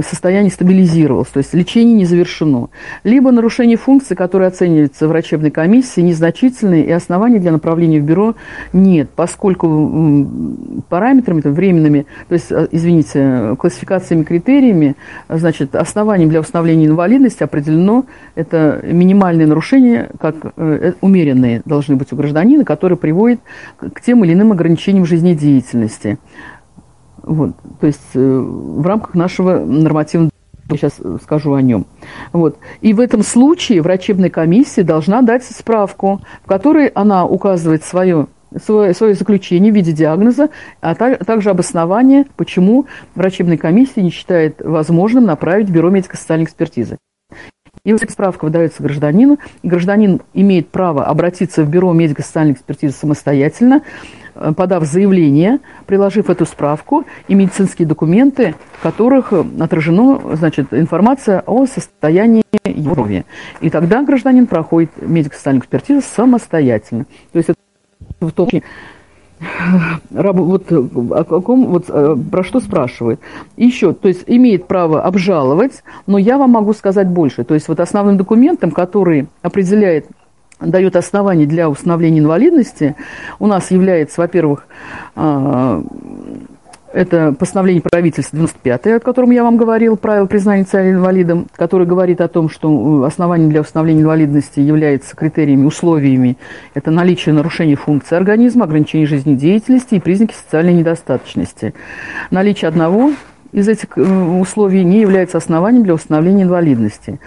состояние 0.00 0.50
стабилизировалось, 0.50 1.28
то 1.28 1.38
есть 1.38 1.54
лечение 1.54 1.94
не 1.94 2.04
завершено. 2.04 2.68
Либо 3.04 3.30
нарушение 3.30 3.76
функции, 3.76 4.14
которые 4.14 4.48
оцениваются 4.48 5.08
врачебной 5.08 5.50
комиссией, 5.50 6.06
незначительные, 6.06 6.84
и 6.84 6.90
оснований 6.90 7.38
для 7.38 7.52
направления 7.52 8.00
в 8.00 8.04
бюро 8.04 8.34
нет, 8.72 9.10
поскольку 9.14 10.26
параметрами, 10.88 11.40
там, 11.40 11.52
временными, 11.52 12.06
то 12.28 12.34
есть, 12.34 12.50
э, 12.50 12.68
извините, 12.70 13.56
классификациями, 13.58 14.22
критериями, 14.22 14.96
значит, 15.28 15.74
основанием 15.74 16.28
для 16.28 16.40
установления 16.40 16.86
инвалидности 16.86 17.42
определено 17.42 18.04
это 18.34 18.80
минимальные 18.84 19.46
нарушения, 19.46 20.10
как 20.20 20.36
э, 20.44 20.50
э, 20.56 20.92
умеренные 21.00 21.62
должны 21.64 21.96
быть 21.96 22.12
у 22.12 22.16
гражданина, 22.16 22.64
которые 22.64 22.98
приводят 22.98 23.40
к 23.78 24.00
тем 24.00 24.24
или 24.24 24.32
иным 24.32 24.52
ограничениям 24.52 25.04
жизнедеятельности. 25.04 26.18
Вот, 27.22 27.52
то 27.80 27.86
есть 27.86 28.00
э, 28.14 28.18
в 28.20 28.86
рамках 28.86 29.14
нашего 29.14 29.58
нормативного 29.58 30.30
я 30.70 30.76
сейчас 30.76 31.00
скажу 31.22 31.54
о 31.54 31.62
нем. 31.62 31.86
Вот. 32.32 32.58
И 32.82 32.92
в 32.92 33.00
этом 33.00 33.22
случае 33.22 33.80
врачебная 33.80 34.28
комиссия 34.28 34.82
должна 34.82 35.22
дать 35.22 35.44
справку, 35.44 36.20
в 36.44 36.46
которой 36.46 36.88
она 36.88 37.24
указывает 37.24 37.84
свое, 37.84 38.26
свое, 38.62 38.92
свое 38.92 39.14
заключение 39.14 39.72
в 39.72 39.74
виде 39.74 39.92
диагноза, 39.92 40.50
а 40.80 40.94
также 40.94 41.50
обоснование, 41.50 42.26
почему 42.36 42.86
врачебная 43.14 43.56
комиссия 43.56 44.02
не 44.02 44.10
считает 44.10 44.60
возможным 44.60 45.24
направить 45.24 45.68
в 45.68 45.72
бюро 45.72 45.88
медико-социальной 45.88 46.44
экспертизы. 46.44 46.98
И 47.84 47.92
вот 47.92 48.02
эта 48.02 48.12
справка 48.12 48.44
выдается 48.44 48.82
гражданину, 48.82 49.38
и 49.62 49.68
гражданин 49.68 50.20
имеет 50.34 50.68
право 50.68 51.06
обратиться 51.06 51.62
в 51.62 51.70
бюро 51.70 51.92
медико-социальной 51.94 52.52
экспертизы 52.52 52.92
самостоятельно, 52.92 53.82
Э, 53.82 54.17
подав 54.56 54.84
заявление, 54.84 55.58
приложив 55.86 56.30
эту 56.30 56.46
справку 56.46 57.04
и 57.26 57.34
медицинские 57.34 57.88
документы, 57.88 58.54
в 58.78 58.82
которых 58.82 59.32
э, 59.32 59.44
отражена 59.60 60.20
значит, 60.36 60.72
информация 60.72 61.42
о 61.46 61.66
состоянии 61.66 62.42
его 62.64 62.94
здоровья. 62.98 63.24
И 63.60 63.70
тогда 63.70 64.02
гражданин 64.02 64.46
проходит 64.46 64.90
медико-социальную 65.00 65.62
экспертизу 65.62 66.02
самостоятельно. 66.02 67.04
То 67.32 67.38
есть 67.38 67.50
это 67.50 67.58
в 68.20 68.32
том 68.32 68.46
числе 68.46 68.62
вот, 70.10 70.72
о 70.72 71.24
каком, 71.24 71.66
вот, 71.66 71.84
э, 71.88 72.16
про 72.30 72.42
что 72.42 72.60
спрашивает. 72.60 73.20
Еще, 73.56 73.92
то 73.92 74.08
есть 74.08 74.24
имеет 74.26 74.66
право 74.66 75.02
обжаловать, 75.02 75.84
но 76.06 76.18
я 76.18 76.38
вам 76.38 76.50
могу 76.50 76.72
сказать 76.72 77.08
больше. 77.08 77.44
То 77.44 77.54
есть 77.54 77.68
вот 77.68 77.78
основным 77.78 78.16
документом, 78.16 78.72
который 78.72 79.28
определяет 79.42 80.06
дает 80.60 80.96
основания 80.96 81.46
для 81.46 81.68
установления 81.68 82.20
инвалидности, 82.20 82.96
у 83.38 83.46
нас 83.46 83.70
является, 83.70 84.20
во-первых, 84.20 84.66
а, 85.14 85.82
это 86.92 87.34
постановление 87.38 87.82
правительства 87.82 88.36
95 88.36 88.86
о 88.86 89.00
котором 89.00 89.30
я 89.30 89.44
вам 89.44 89.56
говорил, 89.56 89.96
правило 89.96 90.26
признания 90.26 90.64
царя 90.64 90.92
инвалидом, 90.92 91.46
которое 91.54 91.84
говорит 91.84 92.20
о 92.20 92.28
том, 92.28 92.48
что 92.48 93.04
основанием 93.04 93.50
для 93.50 93.60
установления 93.60 94.02
инвалидности 94.02 94.60
является 94.60 95.14
критериями, 95.14 95.66
условиями. 95.66 96.38
Это 96.74 96.90
наличие 96.90 97.34
нарушений 97.34 97.74
функции 97.74 98.16
организма, 98.16 98.64
ограничение 98.64 99.06
жизнедеятельности 99.06 99.96
и 99.96 100.00
признаки 100.00 100.34
социальной 100.34 100.72
недостаточности. 100.72 101.74
Наличие 102.30 102.68
одного 102.68 103.12
из 103.52 103.68
этих 103.68 103.96
э, 103.96 104.02
условий 104.02 104.84
не 104.84 105.00
является 105.00 105.38
основанием 105.38 105.84
для 105.84 105.94
установления 105.94 106.44
инвалидности. 106.44 107.20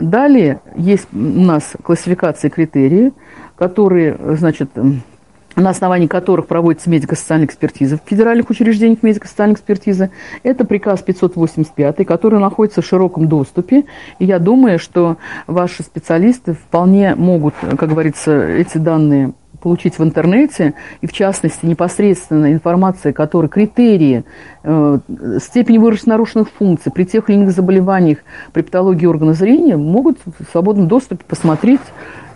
Далее 0.00 0.60
есть 0.76 1.08
у 1.12 1.16
нас 1.16 1.72
классификации 1.82 2.48
критерии, 2.48 3.12
которые, 3.56 4.18
значит, 4.36 4.70
на 5.56 5.70
основании 5.70 6.06
которых 6.06 6.46
проводится 6.46 6.90
медико-социальная 6.90 7.46
экспертиза 7.46 7.96
в 7.96 8.08
федеральных 8.08 8.50
учреждениях 8.50 9.02
медико-социальной 9.02 9.54
экспертизы. 9.54 10.10
Это 10.42 10.66
приказ 10.66 11.00
585, 11.00 12.06
который 12.06 12.38
находится 12.38 12.82
в 12.82 12.86
широком 12.86 13.26
доступе. 13.26 13.86
И 14.18 14.26
я 14.26 14.38
думаю, 14.38 14.78
что 14.78 15.16
ваши 15.46 15.82
специалисты 15.82 16.52
вполне 16.52 17.14
могут, 17.14 17.54
как 17.60 17.88
говорится, 17.88 18.46
эти 18.46 18.76
данные 18.76 19.32
получить 19.66 19.98
в 19.98 20.04
интернете, 20.04 20.74
и 21.00 21.08
в 21.08 21.12
частности 21.12 21.66
непосредственно 21.66 22.52
информация, 22.52 23.12
которая 23.12 23.48
критерии 23.48 24.22
э, 24.62 24.98
степени 25.42 25.78
выраженности 25.78 26.08
нарушенных 26.08 26.50
функций 26.50 26.92
при 26.92 27.02
тех 27.02 27.28
или 27.28 27.36
иных 27.36 27.50
заболеваниях 27.50 28.18
при 28.52 28.62
патологии 28.62 29.06
органа 29.06 29.32
зрения, 29.32 29.76
могут 29.76 30.18
в 30.24 30.52
свободном 30.52 30.86
доступе 30.86 31.24
посмотреть 31.26 31.80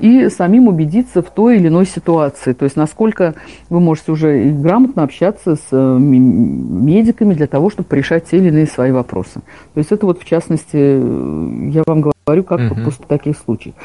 и 0.00 0.28
самим 0.28 0.66
убедиться 0.66 1.22
в 1.22 1.30
той 1.30 1.58
или 1.58 1.68
иной 1.68 1.86
ситуации. 1.86 2.52
То 2.52 2.64
есть 2.64 2.74
насколько 2.74 3.36
вы 3.68 3.78
можете 3.78 4.10
уже 4.10 4.50
грамотно 4.50 5.04
общаться 5.04 5.54
с 5.54 5.68
э, 5.70 5.98
медиками 6.00 7.34
для 7.34 7.46
того, 7.46 7.70
чтобы 7.70 7.94
решать 7.94 8.24
те 8.28 8.38
или 8.38 8.48
иные 8.48 8.66
свои 8.66 8.90
вопросы. 8.90 9.34
То 9.74 9.78
есть 9.78 9.92
это 9.92 10.04
вот 10.04 10.20
в 10.20 10.24
частности, 10.24 10.70
э, 10.74 11.70
я 11.70 11.84
вам 11.86 12.00
говорю, 12.26 12.42
как 12.42 12.72
угу. 12.72 12.80
после 12.86 13.04
таких 13.06 13.36
случаев. 13.38 13.76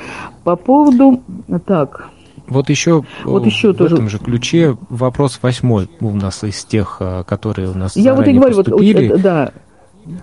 По 0.43 0.55
поводу... 0.55 1.21
Так, 1.67 2.09
вот 2.47 2.69
еще, 2.69 3.03
вот 3.23 3.45
еще 3.45 3.73
в 3.73 3.77
тоже... 3.77 3.95
этом 3.95 4.09
же 4.09 4.19
ключе 4.19 4.77
вопрос 4.89 5.39
восьмой 5.41 5.89
у 5.99 6.11
нас 6.11 6.43
из 6.43 6.63
тех, 6.65 6.97
э, 6.99 7.23
которые 7.25 7.69
у 7.69 7.77
нас 7.77 7.95
Я 7.95 8.13
вот 8.13 8.27
и 8.27 8.33
говорю, 8.33 8.55
поступили. 8.55 9.09
вот, 9.09 9.21
да, 9.21 9.51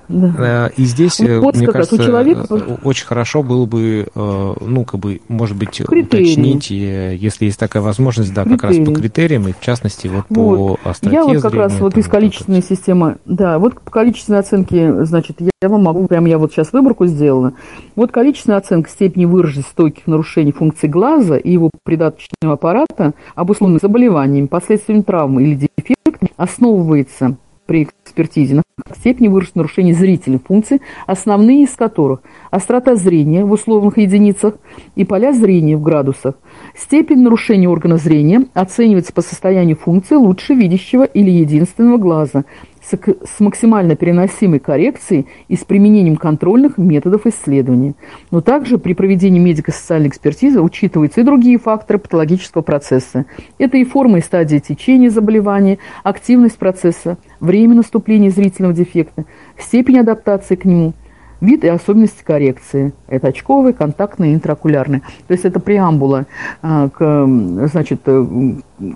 да. 0.08 0.68
Э, 0.68 0.70
и 0.76 0.84
здесь, 0.84 1.20
э, 1.20 1.38
вот 1.38 1.56
мне 1.56 1.66
кажется, 1.66 1.98
человека... 1.98 2.46
очень 2.82 3.06
хорошо 3.06 3.42
было 3.42 3.66
бы, 3.66 4.06
ну, 4.14 4.84
как 4.84 5.00
бы, 5.00 5.20
может 5.28 5.56
быть, 5.56 5.82
Критерии. 5.84 6.24
уточнить, 6.24 6.70
если 6.70 7.46
есть 7.46 7.58
такая 7.58 7.82
возможность, 7.82 8.32
да, 8.32 8.44
Критерии. 8.44 8.58
как 8.58 8.70
раз 8.70 8.86
по 8.86 8.94
критериям, 8.94 9.48
и 9.48 9.52
в 9.52 9.60
частности, 9.60 10.08
вот, 10.08 10.24
вот. 10.28 10.80
по 10.82 10.90
остроте 10.90 11.16
Я 11.16 11.24
вот 11.24 11.40
как 11.40 11.54
раз 11.54 11.78
вот 11.80 11.96
из 11.96 12.06
количественной 12.06 12.60
вот 12.60 12.66
системы, 12.68 13.16
да, 13.24 13.58
вот 13.58 13.80
по 13.80 13.90
количественной 13.90 14.40
оценке, 14.40 15.04
значит, 15.04 15.40
я, 15.40 15.50
я 15.60 15.68
вам 15.68 15.82
могу, 15.82 16.06
прям 16.06 16.26
я 16.26 16.38
вот 16.38 16.52
сейчас 16.52 16.72
выборку 16.72 17.06
сделала. 17.06 17.54
Вот 17.96 18.12
количественная 18.12 18.58
оценка 18.58 18.88
степени 18.90 19.24
выраженности 19.24 19.70
стойких 19.70 20.06
нарушений 20.06 20.52
функций 20.52 20.88
глаза 20.88 21.36
и 21.36 21.52
его 21.52 21.70
придаточного 21.84 22.54
аппарата, 22.54 23.14
обусловленных 23.34 23.82
заболеваниями, 23.82 24.46
последствиями 24.46 25.02
травмы 25.02 25.42
или 25.42 25.54
дефектами, 25.54 26.30
основывается 26.36 27.36
при 27.66 27.88
экспертизе 28.12 28.56
на 28.56 28.62
степени 28.94 29.28
выраженных 29.28 29.56
нарушений 29.56 29.92
зрительных 29.94 30.42
функций, 30.42 30.80
основные 31.06 31.64
из 31.64 31.70
которых 31.70 32.20
острота 32.50 32.94
зрения 32.94 33.44
в 33.44 33.52
условных 33.52 33.98
единицах 33.98 34.54
и 34.94 35.04
поля 35.04 35.32
зрения 35.32 35.76
в 35.76 35.82
градусах. 35.82 36.34
Степень 36.76 37.22
нарушения 37.22 37.68
органа 37.68 37.96
зрения 37.96 38.46
оценивается 38.54 39.12
по 39.12 39.22
состоянию 39.22 39.76
функции 39.76 40.14
лучше 40.14 40.54
видящего 40.54 41.04
или 41.04 41.30
единственного 41.30 41.96
глаза– 41.96 42.44
с 42.82 43.40
максимально 43.40 43.96
переносимой 43.96 44.58
коррекцией 44.58 45.26
и 45.48 45.56
с 45.56 45.64
применением 45.64 46.16
контрольных 46.16 46.78
методов 46.78 47.26
исследования. 47.26 47.94
Но 48.30 48.40
также 48.40 48.78
при 48.78 48.92
проведении 48.92 49.38
медико-социальной 49.38 50.08
экспертизы 50.08 50.60
учитываются 50.60 51.20
и 51.20 51.24
другие 51.24 51.58
факторы 51.58 51.98
патологического 51.98 52.62
процесса. 52.62 53.26
Это 53.58 53.76
и 53.78 53.84
форма 53.84 54.18
и 54.18 54.22
стадия 54.22 54.60
течения 54.60 55.10
заболевания, 55.10 55.78
активность 56.02 56.58
процесса, 56.58 57.18
время 57.40 57.76
наступления 57.76 58.30
зрительного 58.30 58.74
дефекта, 58.74 59.24
степень 59.58 60.00
адаптации 60.00 60.56
к 60.56 60.64
нему– 60.64 60.94
Вид 61.42 61.64
и 61.64 61.68
особенности 61.68 62.22
коррекции. 62.22 62.92
Это 63.08 63.26
очковые, 63.26 63.74
контактные, 63.74 64.34
интраокулярные. 64.34 65.02
То 65.26 65.32
есть 65.32 65.44
это 65.44 65.58
преамбула 65.58 66.26
а, 66.62 66.88
к, 66.88 67.26
значит, 67.66 68.02
э, 68.06 68.26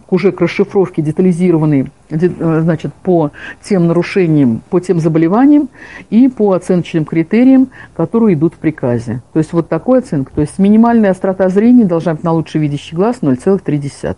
к 0.06 0.12
уже 0.12 0.30
к 0.30 0.40
расшифровке 0.40 1.02
детализированной 1.02 1.90
э, 2.08 2.60
значит, 2.60 2.94
по 3.02 3.32
тем 3.60 3.88
нарушениям, 3.88 4.62
по 4.70 4.78
тем 4.78 5.00
заболеваниям 5.00 5.68
и 6.10 6.28
по 6.28 6.52
оценочным 6.52 7.04
критериям, 7.04 7.66
которые 7.96 8.34
идут 8.34 8.54
в 8.54 8.58
приказе. 8.58 9.22
То 9.32 9.40
есть 9.40 9.52
вот 9.52 9.68
такой 9.68 9.98
оценка. 9.98 10.30
То 10.32 10.40
есть 10.40 10.60
минимальная 10.60 11.10
острота 11.10 11.48
зрения 11.48 11.84
должна 11.84 12.14
быть 12.14 12.22
на 12.22 12.30
лучший 12.30 12.60
видящий 12.60 12.96
глаз 12.96 13.16
0,3. 13.22 14.16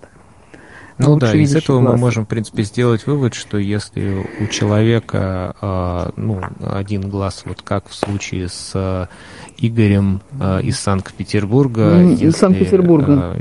Ну 0.98 1.16
да, 1.16 1.32
из 1.34 1.54
этого 1.54 1.80
глаз. 1.80 1.92
мы 1.92 1.98
можем, 1.98 2.24
в 2.24 2.28
принципе, 2.28 2.64
сделать 2.64 3.06
вывод, 3.06 3.34
что 3.34 3.56
если 3.56 4.26
у 4.40 4.46
человека 4.48 5.54
э, 5.60 6.10
ну, 6.16 6.40
один 6.60 7.08
глаз, 7.08 7.42
вот 7.44 7.62
как 7.62 7.88
в 7.88 7.94
случае 7.94 8.48
с 8.48 8.72
э, 8.74 9.06
Игорем 9.58 10.20
э, 10.40 10.62
из 10.62 10.78
Санкт-Петербурга. 10.80 12.02
Mm, 12.02 12.20
из 12.20 12.36
Санкт-Петербурга. 12.36 13.36
Э, 13.36 13.40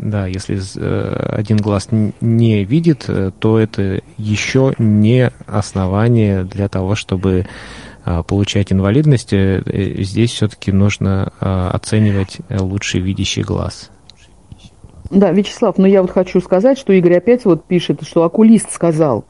да, 0.00 0.26
если 0.26 0.60
один 1.34 1.56
глаз 1.56 1.88
не 2.20 2.64
видит, 2.64 3.10
то 3.40 3.58
это 3.58 4.00
еще 4.16 4.74
не 4.78 5.32
основание 5.46 6.44
для 6.44 6.68
того, 6.68 6.94
чтобы 6.94 7.46
получать 8.04 8.72
инвалидность. 8.72 9.34
Здесь 9.34 10.32
все-таки 10.32 10.70
нужно 10.70 11.32
оценивать 11.40 12.38
лучший 12.48 13.00
видящий 13.00 13.42
глаз. 13.42 13.90
Да, 15.10 15.30
Вячеслав, 15.32 15.78
но 15.78 15.86
я 15.86 16.02
вот 16.02 16.10
хочу 16.10 16.40
сказать, 16.40 16.78
что 16.78 16.92
Игорь 16.92 17.16
опять 17.16 17.44
вот 17.44 17.64
пишет, 17.64 18.02
что 18.02 18.24
окулист 18.24 18.70
сказал. 18.70 19.24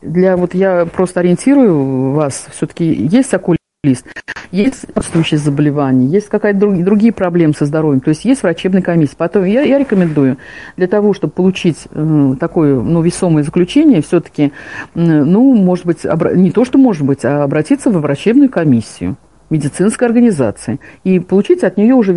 Для 0.00 0.36
вот 0.36 0.54
я 0.54 0.86
просто 0.86 1.20
ориентирую 1.20 2.12
вас, 2.12 2.46
все-таки 2.52 2.84
есть 2.84 3.34
окулист, 3.34 4.06
есть 4.50 4.80
сопутствующие 4.80 5.38
заболевания, 5.38 6.06
есть 6.06 6.28
какая-то 6.28 6.58
друг, 6.58 6.82
другие 6.82 7.12
проблемы 7.12 7.54
со 7.54 7.66
здоровьем, 7.66 8.00
то 8.00 8.10
есть 8.10 8.24
есть 8.24 8.42
врачебная 8.42 8.82
комиссия. 8.82 9.16
Потом 9.16 9.44
я, 9.44 9.62
я 9.62 9.78
рекомендую 9.78 10.38
для 10.76 10.86
того, 10.86 11.12
чтобы 11.12 11.32
получить 11.32 11.86
э, 11.90 12.34
такое 12.38 12.80
ну, 12.80 13.02
весомое 13.02 13.42
заключение, 13.42 14.02
все-таки, 14.02 14.44
э, 14.44 14.50
ну, 14.94 15.54
может 15.54 15.86
быть, 15.86 16.04
обра- 16.04 16.36
не 16.36 16.52
то, 16.52 16.64
что 16.64 16.78
может 16.78 17.02
быть, 17.02 17.24
а 17.24 17.42
обратиться 17.42 17.90
в 17.90 18.00
врачебную 18.00 18.48
комиссию 18.48 19.16
медицинской 19.50 20.06
организации. 20.08 20.80
И 21.04 21.20
получить 21.20 21.62
от 21.64 21.76
нее 21.76 21.94
уже 21.94 22.14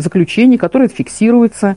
заключение, 0.00 0.58
которое 0.58 0.88
фиксируется, 0.88 1.76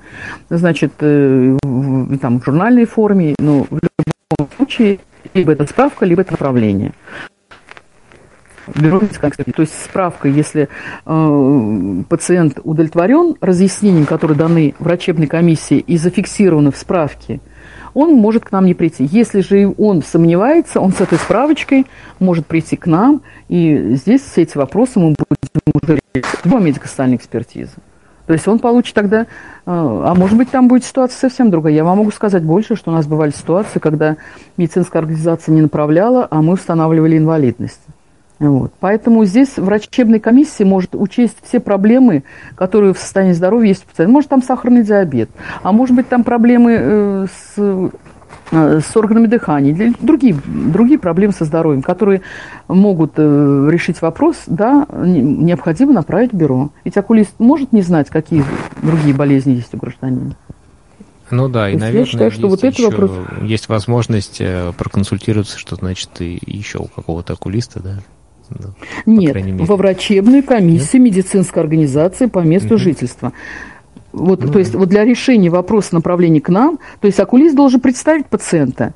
значит, 0.50 0.94
э, 1.00 1.58
в, 1.64 2.18
там, 2.18 2.40
в 2.40 2.46
журнальной 2.46 2.86
форме, 2.86 3.36
но 3.40 3.64
в 3.70 3.80
любом 3.80 4.50
случае 4.56 5.00
либо 5.34 5.52
это 5.52 5.66
справка, 5.66 6.06
либо 6.06 6.22
это 6.22 6.34
направление. 6.34 6.94
То 9.54 9.62
есть 9.62 9.84
справка, 9.84 10.28
если 10.28 10.70
э, 11.06 12.04
пациент 12.10 12.60
удовлетворен 12.64 13.36
разъяснением, 13.40 14.06
которые 14.06 14.38
даны 14.38 14.74
врачебной 14.80 15.28
комиссии 15.28 15.78
и 15.78 15.98
зафиксированы 15.98 16.72
в 16.72 16.78
справке, 16.78 17.42
он 17.96 18.14
может 18.14 18.46
к 18.46 18.52
нам 18.52 18.66
не 18.66 18.76
прийти. 18.76 19.06
Если 19.06 19.40
же 19.40 19.74
он 19.80 20.04
сомневается, 20.04 20.80
он 20.80 20.92
с 20.92 21.02
этой 21.02 21.18
справочкой 21.18 21.88
может 22.20 22.46
прийти 22.46 22.76
к 22.76 22.86
нам, 22.86 23.24
и 23.48 23.96
здесь 23.96 24.22
все 24.22 24.44
эти 24.44 24.56
вопросы 24.58 25.00
мы 25.00 25.16
будем 25.18 25.82
уже 25.82 26.00
решать 26.14 26.42
по 26.44 26.60
медико-социальной 26.60 27.16
экспертизе. 27.16 27.72
То 28.28 28.34
есть 28.34 28.48
он 28.48 28.60
получит 28.60 28.96
тогда, 28.96 29.22
э, 29.22 29.26
а 29.66 30.14
может 30.16 30.38
быть 30.38 30.50
там 30.50 30.68
будет 30.68 30.84
ситуация 30.84 31.30
совсем 31.30 31.52
другая. 31.52 31.74
Я 31.74 31.84
вам 31.84 32.00
могу 32.00 32.12
сказать 32.12 32.44
больше, 32.44 32.76
что 32.76 32.92
у 32.92 32.94
нас 32.94 33.08
бывали 33.08 33.32
ситуации, 33.32 33.80
когда 33.80 34.18
медицинская 34.58 35.02
организация 35.02 35.54
не 35.54 35.62
направляла, 35.62 36.28
а 36.30 36.42
мы 36.42 36.54
устанавливали 36.54 37.18
инвалидность. 37.18 37.82
Вот. 38.40 38.74
Поэтому 38.80 39.24
здесь 39.26 39.58
врачебная 39.58 40.20
комиссия 40.20 40.66
может 40.66 40.94
учесть 40.94 41.38
все 41.44 41.60
проблемы, 41.60 42.24
которые 42.56 42.94
в 42.94 43.00
состоянии 43.00 43.34
здоровья 43.34 43.70
есть 43.70 43.86
у 43.86 43.88
пациента. 43.88 44.12
Может, 44.12 44.30
там 44.30 44.44
сахарный 44.44 44.84
диабет, 44.84 45.30
а 45.64 45.72
может 45.72 45.96
быть, 45.96 46.10
там 46.10 46.26
проблемы 46.26 46.78
э, 46.78 47.28
с, 47.28 47.90
э, 48.52 48.82
с 48.82 48.98
органами 48.98 49.28
дыхания, 49.28 49.94
другие, 50.02 50.36
другие 50.46 51.00
проблемы 51.00 51.32
со 51.32 51.46
здоровьем, 51.46 51.82
которые 51.82 52.22
могут 52.68 53.14
э, 53.16 53.68
решить 53.72 54.02
вопрос, 54.02 54.44
да, 54.48 54.86
необходимо 54.92 55.94
направить 55.94 56.34
в 56.34 56.36
бюро. 56.36 56.72
Ведь 56.84 56.98
окулист 56.98 57.36
может 57.40 57.72
не 57.72 57.84
знать, 57.84 58.10
какие 58.10 58.44
другие 58.82 59.16
болезни 59.16 59.54
есть 59.54 59.74
у 59.74 59.78
гражданина. 59.78 60.36
Ну 61.32 61.48
да, 61.48 61.70
и, 61.70 61.76
наверное, 61.76 62.02
я 62.02 62.06
считаю, 62.06 62.32
что 62.32 62.50
вот 62.50 62.64
это 62.64 62.84
вопрос... 62.84 63.12
есть 63.42 63.68
возможность 63.68 64.42
проконсультироваться, 64.78 65.58
что 65.58 65.76
значит 65.76 66.10
и 66.20 66.40
еще 66.46 66.78
у 66.80 66.86
какого-то 66.86 67.34
окулиста, 67.34 67.80
да, 67.82 67.96
да, 68.50 68.70
Нет, 69.06 69.36
во 69.68 69.76
врачебную 69.76 70.44
комиссию 70.44 71.02
Нет? 71.02 71.16
медицинской 71.16 71.64
организации 71.64 72.28
по 72.28 72.40
месту 72.40 72.76
угу. 72.76 72.78
жительства. 72.78 73.34
Вот, 74.16 74.42
ну, 74.42 74.50
то 74.50 74.60
есть 74.60 74.74
вот 74.74 74.88
для 74.88 75.04
решения 75.04 75.50
вопроса 75.50 75.94
направления 75.94 76.40
к 76.40 76.48
нам, 76.48 76.80
то 77.02 77.08
есть 77.08 77.20
окулист 77.20 77.54
должен 77.54 77.82
представить 77.82 78.28
пациента. 78.28 78.94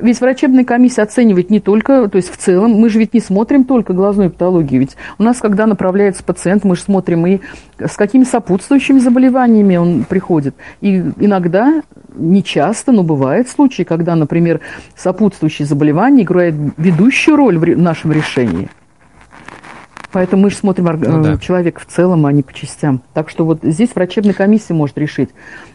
Ведь 0.00 0.18
врачебная 0.22 0.64
комиссия 0.64 1.02
оценивает 1.02 1.50
не 1.50 1.60
только, 1.60 2.08
то 2.08 2.16
есть 2.16 2.32
в 2.32 2.38
целом, 2.38 2.70
мы 2.72 2.88
же 2.88 2.98
ведь 2.98 3.12
не 3.12 3.20
смотрим 3.20 3.64
только 3.64 3.92
глазную 3.92 4.30
патологию, 4.30 4.80
ведь 4.80 4.96
у 5.18 5.22
нас, 5.22 5.38
когда 5.38 5.66
направляется 5.66 6.24
пациент, 6.24 6.64
мы 6.64 6.76
же 6.76 6.82
смотрим 6.82 7.26
и 7.26 7.40
с 7.78 7.94
какими 7.96 8.24
сопутствующими 8.24 9.00
заболеваниями 9.00 9.76
он 9.76 10.04
приходит. 10.04 10.54
И 10.80 10.96
иногда, 11.18 11.82
не 12.14 12.42
часто, 12.42 12.90
но 12.92 13.02
бывают 13.02 13.48
случаи, 13.48 13.82
когда, 13.82 14.16
например, 14.16 14.60
сопутствующие 14.96 15.66
заболевания 15.66 16.22
играют 16.22 16.54
ведущую 16.78 17.36
роль 17.36 17.58
в 17.58 17.78
нашем 17.78 18.12
решении. 18.12 18.70
Поэтому 20.14 20.42
мы 20.42 20.50
же 20.50 20.56
смотрим 20.56 20.84
ну, 20.84 21.22
да. 21.24 21.38
человека 21.38 21.80
в 21.80 21.86
целом, 21.86 22.24
а 22.24 22.30
не 22.30 22.44
по 22.44 22.54
частям. 22.54 23.02
Так 23.14 23.28
что 23.28 23.44
вот 23.44 23.58
здесь 23.64 23.90
врачебная 23.96 24.32
комиссия 24.32 24.72
может 24.72 24.96
решить 24.96 25.30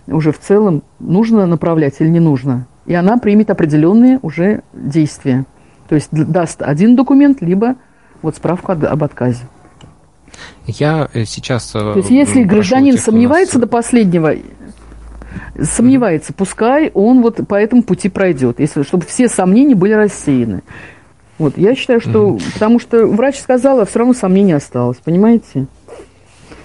уже 0.08 0.32
в 0.32 0.40
целом, 0.40 0.82
нужно 1.00 1.46
направлять 1.46 1.96
или 2.00 2.08
не 2.08 2.22
нужно. 2.22 2.66
И 2.86 2.94
она 2.94 3.18
примет 3.18 3.50
определенные 3.50 4.18
уже 4.22 4.64
действия. 4.72 5.46
То 5.90 5.96
есть 5.96 6.08
даст 6.12 6.62
один 6.62 6.96
документ, 6.96 7.42
либо 7.42 7.76
вот 8.22 8.38
справку 8.38 8.72
об 8.72 9.04
отказе. 9.04 9.44
Я 10.68 11.10
э, 11.14 11.26
сейчас... 11.26 11.76
Э, 11.76 11.80
То 11.80 11.98
есть 11.98 12.10
если 12.10 12.44
гражданин 12.44 12.98
сомневается 12.98 13.56
нас... 13.56 13.64
до 13.64 13.68
последнего, 13.68 14.36
сомневается, 15.62 16.32
пускай 16.32 16.92
он 16.94 17.22
вот 17.24 17.46
по 17.46 17.56
этому 17.56 17.84
пути 17.84 18.08
пройдет, 18.08 18.62
если, 18.62 18.84
чтобы 18.84 19.06
все 19.06 19.28
сомнения 19.28 19.76
были 19.76 19.92
рассеяны. 19.92 20.64
Вот, 21.40 21.58
я 21.58 21.74
считаю, 21.74 22.02
что... 22.02 22.28
Угу. 22.28 22.42
Потому 22.54 22.80
что 22.80 23.08
врач 23.08 23.40
сказал, 23.40 23.80
а 23.80 23.86
все 23.86 24.00
равно 24.00 24.14
сомнений 24.14 24.54
осталось, 24.54 24.98
понимаете? 24.98 25.68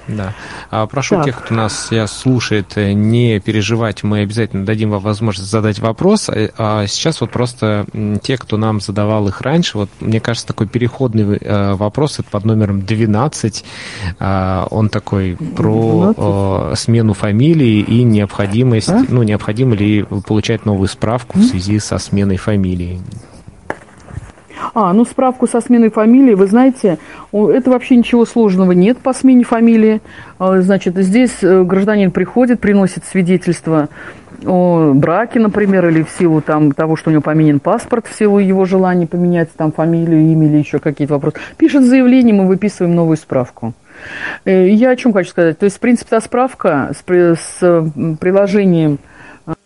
Да. 0.08 0.34
А 0.70 0.86
прошу 0.86 1.16
так. 1.16 1.24
тех, 1.24 1.42
кто 1.42 1.54
нас 1.54 1.86
сейчас 1.86 2.16
слушает, 2.16 2.72
э, 2.76 2.92
не 2.92 3.40
переживать, 3.40 4.02
мы 4.02 4.20
обязательно 4.20 4.66
дадим 4.66 4.90
вам 4.90 5.00
возможность 5.00 5.50
задать 5.50 5.78
вопрос. 5.78 6.28
А, 6.28 6.50
а 6.58 6.86
сейчас 6.86 7.20
вот 7.20 7.30
просто 7.30 7.86
те, 8.22 8.36
кто 8.36 8.56
нам 8.56 8.80
задавал 8.80 9.28
их 9.28 9.40
раньше, 9.40 9.78
вот 9.78 9.90
мне 10.00 10.20
кажется, 10.20 10.46
такой 10.46 10.66
переходный 10.66 11.38
э, 11.38 11.74
вопрос, 11.74 12.18
это 12.18 12.28
под 12.30 12.44
номером 12.44 12.82
12, 12.82 13.64
а, 14.18 14.66
он 14.70 14.88
такой 14.88 15.36
про 15.56 16.12
12? 16.14 16.78
смену 16.78 17.14
фамилии 17.14 17.80
и 17.80 18.02
необходимость, 18.02 18.90
а? 18.90 19.04
ну, 19.08 19.22
необходимо 19.22 19.74
ли 19.74 20.04
получать 20.26 20.66
новую 20.66 20.88
справку 20.88 21.38
в 21.38 21.44
связи 21.44 21.78
со 21.78 21.98
сменой 21.98 22.36
фамилии. 22.36 23.00
А, 24.74 24.92
ну 24.92 25.04
справку 25.04 25.46
со 25.46 25.60
сменой 25.60 25.90
фамилии, 25.90 26.34
вы 26.34 26.46
знаете, 26.46 26.98
это 27.32 27.70
вообще 27.70 27.96
ничего 27.96 28.24
сложного 28.24 28.72
нет 28.72 28.98
по 28.98 29.12
смене 29.12 29.44
фамилии. 29.44 30.00
А, 30.38 30.60
значит, 30.60 30.96
здесь 30.96 31.42
э, 31.42 31.62
гражданин 31.62 32.10
приходит, 32.10 32.60
приносит 32.60 33.04
свидетельство 33.04 33.88
о 34.46 34.92
браке, 34.94 35.40
например, 35.40 35.88
или 35.88 36.02
в 36.02 36.10
силу 36.10 36.40
там, 36.40 36.72
того, 36.72 36.96
что 36.96 37.10
у 37.10 37.12
него 37.12 37.22
поменен 37.22 37.60
паспорт, 37.60 38.06
в 38.06 38.16
силу 38.16 38.38
его 38.38 38.64
желания 38.64 39.06
поменять 39.06 39.50
там 39.52 39.72
фамилию, 39.72 40.20
имя 40.20 40.48
или 40.48 40.58
еще 40.58 40.78
какие-то 40.78 41.14
вопросы. 41.14 41.36
Пишет 41.56 41.84
заявление, 41.84 42.34
мы 42.34 42.46
выписываем 42.46 42.94
новую 42.94 43.16
справку. 43.16 43.74
Э, 44.44 44.68
я 44.68 44.90
о 44.90 44.96
чем 44.96 45.12
хочу 45.12 45.30
сказать. 45.30 45.58
То 45.58 45.64
есть, 45.64 45.76
в 45.76 45.80
принципе, 45.80 46.10
та 46.10 46.20
справка 46.20 46.92
с, 46.92 47.02
с 47.04 47.92
приложением 48.20 48.98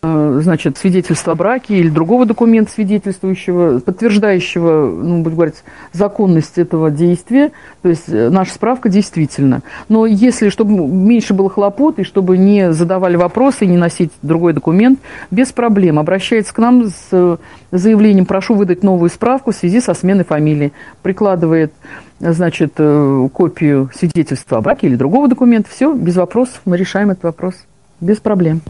значит, 0.03 0.79
свидетельство 0.79 1.33
о 1.33 1.37
браке 1.37 1.77
или 1.77 1.89
другого 1.89 2.25
документа 2.25 2.71
свидетельствующего, 2.71 3.81
подтверждающего, 3.81 4.87
ну, 4.87 5.23
будем 5.23 5.37
говорить, 5.37 5.65
законность 5.93 6.59
этого 6.59 6.91
действия, 6.91 7.51
то 7.83 7.89
есть 7.89 8.09
э, 8.09 8.31
наша 8.31 8.55
справка 8.55 8.89
действительно. 8.89 9.63
Но 9.89 10.07
если, 10.07 10.51
чтобы 10.51 10.87
меньше 10.87 11.35
было 11.35 11.51
хлопот 11.51 11.99
и 11.99 12.05
чтобы 12.05 12.39
не 12.39 12.73
задавали 12.73 13.17
вопросы 13.17 13.65
и 13.65 13.69
не 13.69 13.77
носить 13.77 14.13
другой 14.23 14.53
документ, 14.53 15.01
без 15.31 15.53
проблем. 15.53 15.99
Обращается 15.99 16.55
к 16.55 16.59
нам 16.59 16.87
с 16.87 17.09
э, 17.11 17.37
заявлением 17.73 18.27
«прошу 18.27 18.55
выдать 18.55 18.85
новую 18.85 19.11
справку 19.11 19.51
в 19.51 19.57
связи 19.57 19.81
со 19.81 19.95
сменой 19.95 20.25
фамилии», 20.25 20.73
прикладывает 21.03 21.73
значит, 22.21 22.75
копию 22.75 23.91
свидетельства 23.95 24.59
о 24.59 24.61
браке 24.61 24.89
или 24.89 24.97
другого 24.97 25.29
документа, 25.29 25.71
все, 25.71 25.93
без 25.93 26.17
вопросов, 26.17 26.61
мы 26.65 26.77
решаем 26.77 27.11
этот 27.11 27.25
вопрос, 27.25 27.55
без 28.01 28.19
проблем. 28.19 28.61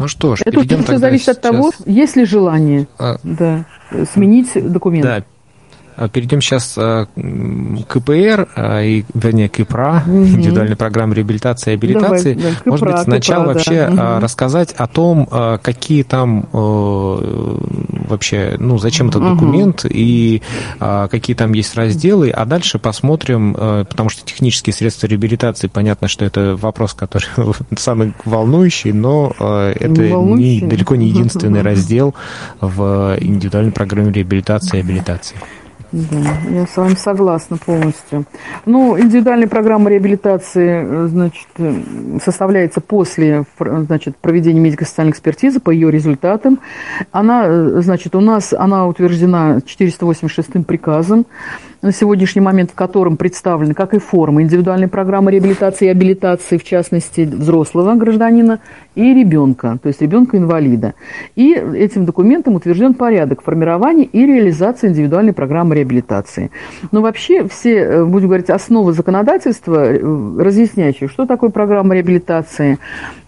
Ну 0.00 0.08
что 0.08 0.34
ж, 0.34 0.40
Это 0.40 0.52
перейдем 0.52 0.82
тогда 0.82 0.98
зависит 0.98 1.26
сейчас... 1.26 1.36
от 1.36 1.42
того, 1.42 1.72
есть 1.84 2.16
ли 2.16 2.24
желание 2.24 2.88
а... 2.98 3.18
да, 3.22 3.66
сменить 4.14 4.50
документ. 4.54 5.04
Да, 5.04 5.24
перейдем 6.12 6.40
сейчас 6.40 6.74
а, 6.76 7.06
к 7.06 7.86
КПР, 7.86 8.48
а, 8.54 8.82
и, 8.82 9.04
вернее, 9.14 9.48
КПРА, 9.48 10.04
угу. 10.06 10.16
индивидуальной 10.26 10.76
программы 10.76 11.14
реабилитации 11.14 11.72
и 11.72 11.74
абилитации. 11.74 12.34
Давай, 12.34 12.52
да, 12.52 12.70
Может 12.70 12.86
быть, 12.86 12.98
сначала 12.98 13.42
КПРА, 13.42 13.54
вообще 13.54 13.88
да. 13.90 14.20
рассказать 14.20 14.72
о 14.72 14.86
том, 14.86 15.28
какие 15.62 16.02
там 16.02 16.48
вообще, 16.52 18.56
ну, 18.58 18.78
зачем 18.78 19.08
этот 19.08 19.22
угу. 19.22 19.34
документ 19.34 19.86
и 19.88 20.42
какие 20.78 21.36
там 21.36 21.52
есть 21.52 21.74
разделы, 21.74 22.30
а 22.30 22.44
дальше 22.44 22.78
посмотрим, 22.78 23.54
потому 23.54 24.08
что 24.08 24.24
технические 24.24 24.74
средства 24.74 25.06
реабилитации, 25.06 25.68
понятно, 25.68 26.08
что 26.08 26.24
это 26.24 26.56
вопрос, 26.56 26.94
который 26.94 27.28
самый 27.76 28.14
волнующий, 28.24 28.92
но 28.92 29.32
это 29.38 30.00
не, 30.00 30.60
далеко 30.60 30.96
не 30.96 31.08
единственный 31.08 31.62
раздел 31.70 32.14
в 32.60 33.16
индивидуальной 33.20 33.72
программе 33.72 34.12
реабилитации 34.12 34.78
и 34.78 34.80
абилитации. 34.80 35.36
Я 35.92 36.66
с 36.66 36.76
вами 36.76 36.94
согласна 36.94 37.56
полностью. 37.56 38.24
Ну, 38.64 38.98
индивидуальная 38.98 39.48
программа 39.48 39.90
реабилитации, 39.90 40.84
э, 40.84 41.06
значит, 41.08 41.48
э, 41.58 41.74
составляется 42.22 42.80
после, 42.80 43.44
значит, 43.58 44.16
проведения 44.16 44.60
медико-социальной 44.60 45.10
экспертизы 45.10 45.58
по 45.58 45.70
ее 45.70 45.90
результатам. 45.90 46.60
Она, 47.10 47.44
э, 47.46 47.80
значит, 47.80 48.14
у 48.14 48.20
нас, 48.20 48.52
она 48.52 48.86
утверждена 48.86 49.60
486 49.66 50.64
приказом 50.64 51.26
на 51.82 51.92
сегодняшний 51.92 52.42
момент, 52.42 52.70
в 52.72 52.74
котором 52.74 53.16
представлены 53.16 53.74
как 53.74 53.94
и 53.94 53.98
формы 53.98 54.42
индивидуальной 54.42 54.88
программы 54.88 55.30
реабилитации 55.30 55.86
и 55.86 55.88
абилитации, 55.88 56.58
в 56.58 56.64
частности, 56.64 57.22
взрослого 57.22 57.94
гражданина 57.94 58.60
и 58.94 59.14
ребенка, 59.14 59.78
то 59.82 59.88
есть 59.88 60.02
ребенка-инвалида. 60.02 60.94
И 61.36 61.52
этим 61.52 62.04
документом 62.04 62.54
утвержден 62.54 62.94
порядок 62.94 63.42
формирования 63.42 64.04
и 64.04 64.26
реализации 64.26 64.88
индивидуальной 64.88 65.32
программы 65.32 65.74
реабилитации. 65.74 66.50
Но 66.92 67.00
вообще 67.00 67.46
все, 67.48 67.76
э, 67.76 68.04
будем 68.04 68.28
говорить, 68.28 68.50
основы 68.50 68.92
законодательства, 68.92 69.86
э, 69.86 69.98
разъясняющие, 70.38 71.08
что 71.08 71.26
такое 71.26 71.50
программа 71.50 71.94
реабилитации, 71.94 72.78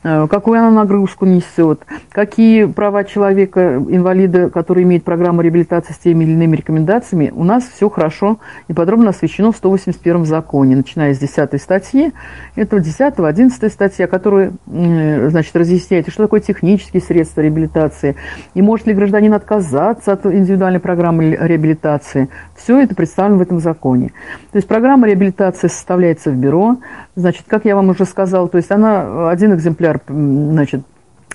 какую 0.03 0.59
она 0.59 0.71
нагрузку 0.71 1.27
несет, 1.27 1.85
какие 2.11 2.65
права 2.65 3.05
человека, 3.05 3.77
инвалида, 3.77 4.51
который 4.51 4.83
имеет 4.83 5.05
программу 5.05 5.43
реабилитации 5.43 5.93
с 5.93 5.99
теми 5.99 6.25
или 6.25 6.33
иными 6.33 6.57
рекомендациями, 6.57 7.33
у 7.35 7.45
нас 7.45 7.65
все 7.65 7.89
хорошо 7.89 8.39
и 8.69 8.73
подробно 8.73 9.11
освещено 9.11 9.53
в 9.53 9.57
181 9.57 10.25
законе, 10.25 10.77
начиная 10.77 11.15
с 11.15 11.19
10 11.19 11.61
статьи, 11.61 12.13
это 12.57 12.81
10, 12.81 13.15
11 13.19 13.73
статья, 13.73 14.07
которая, 14.07 14.53
значит, 14.67 15.55
разъясняет, 15.55 16.09
что 16.09 16.25
такое 16.25 16.41
технические 16.41 17.01
средства 17.01 17.41
реабилитации, 17.41 18.17
и 18.55 18.63
может 18.63 18.87
ли 18.87 18.95
гражданин 18.95 19.35
отказаться 19.35 20.13
от 20.13 20.27
индивидуальной 20.27 20.81
программы 20.81 21.37
реабилитации. 21.41 22.29
Все 22.63 22.81
это 22.81 22.95
представлено 22.95 23.39
в 23.39 23.43
этом 23.43 23.61
законе. 23.61 24.13
То 24.53 24.57
есть 24.57 24.69
программа 24.69 25.09
реабилитации 25.09 25.69
составляется 25.69 26.31
в 26.31 26.37
бюро, 26.37 26.79
значит, 27.17 27.45
как 27.49 27.65
я 27.65 27.75
вам 27.75 27.89
уже 27.89 28.05
сказала, 28.05 28.49
то 28.49 28.57
есть 28.59 28.71
она 28.71 29.31
один 29.31 29.55
экземпляр 29.55 29.73
экземпляр 29.73 30.01
значит, 30.09 30.83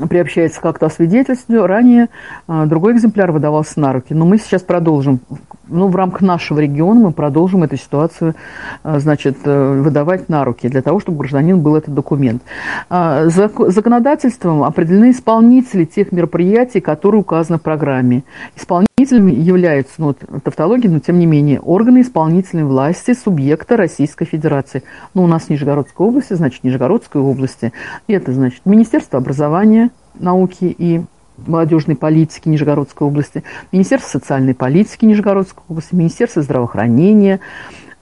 приобщается 0.06 0.62
как-то 0.62 0.86
освидетельству, 0.86 1.66
ранее 1.66 2.10
а, 2.48 2.66
другой 2.66 2.94
экземпляр 2.94 3.32
выдавался 3.32 3.80
на 3.80 3.94
руки. 3.94 4.14
Но 4.14 4.26
мы 4.26 4.38
сейчас 4.38 4.62
продолжим, 4.62 5.20
ну, 5.68 5.88
в 5.88 5.96
рамках 5.96 6.22
нашего 6.22 6.60
региона 6.60 7.00
мы 7.00 7.12
продолжим 7.12 7.64
эту 7.64 7.78
ситуацию, 7.78 8.36
а, 8.84 9.00
значит, 9.00 9.38
э, 9.46 9.82
выдавать 9.82 10.30
на 10.30 10.44
руки, 10.44 10.68
для 10.70 10.82
того, 10.82 11.00
чтобы 11.00 11.20
гражданин 11.20 11.60
был 11.60 11.76
этот 11.76 11.94
документ. 11.94 12.44
А, 12.90 13.28
законодательством 13.28 14.64
определены 14.64 15.12
исполнители 15.12 15.86
тех 15.86 16.12
мероприятий, 16.12 16.80
которые 16.80 17.22
указаны 17.22 17.58
в 17.58 17.62
программе. 17.62 18.24
Исполнителями 18.56 19.32
являются, 19.32 19.94
ну, 19.98 20.14
тавтология, 20.44 20.90
но 20.90 21.00
тем 21.00 21.20
не 21.20 21.26
менее, 21.26 21.60
органы 21.60 22.02
исполнительной 22.02 22.64
власти 22.64 23.14
субъекта 23.14 23.78
Российской 23.78 24.26
Федерации. 24.26 24.84
Ну, 25.14 25.24
у 25.24 25.28
нас 25.28 25.44
в 25.44 25.50
Нижегородской 25.50 26.06
области, 26.06 26.34
значит, 26.34 26.64
Нижегородской 26.64 27.22
области. 27.22 27.74
Это, 28.08 28.32
значит, 28.32 28.62
Министерство 28.66 29.20
образования, 29.20 29.87
науки 30.20 30.66
и 30.66 31.02
молодежной 31.46 31.96
политики 31.96 32.50
Нижегородской 32.50 33.08
области, 33.08 33.44
Министерство 33.72 34.20
социальной 34.20 34.54
политики 34.54 35.06
Нижегородской 35.06 35.64
области, 35.70 35.94
Министерство 35.94 36.42
здравоохранения, 36.42 37.40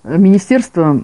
Министерство 0.03 1.01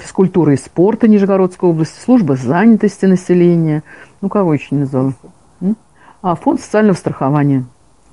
физкультуры 0.00 0.54
и 0.54 0.56
спорта 0.56 1.08
Нижегородской 1.08 1.68
области, 1.68 1.98
служба 2.00 2.36
занятости 2.36 3.06
населения, 3.06 3.82
ну 4.20 4.28
кого 4.28 4.54
еще 4.54 4.68
не 4.72 4.80
назвала? 4.80 5.12
А 6.22 6.34
фонд 6.36 6.60
социального 6.60 6.96
страхования 6.96 7.64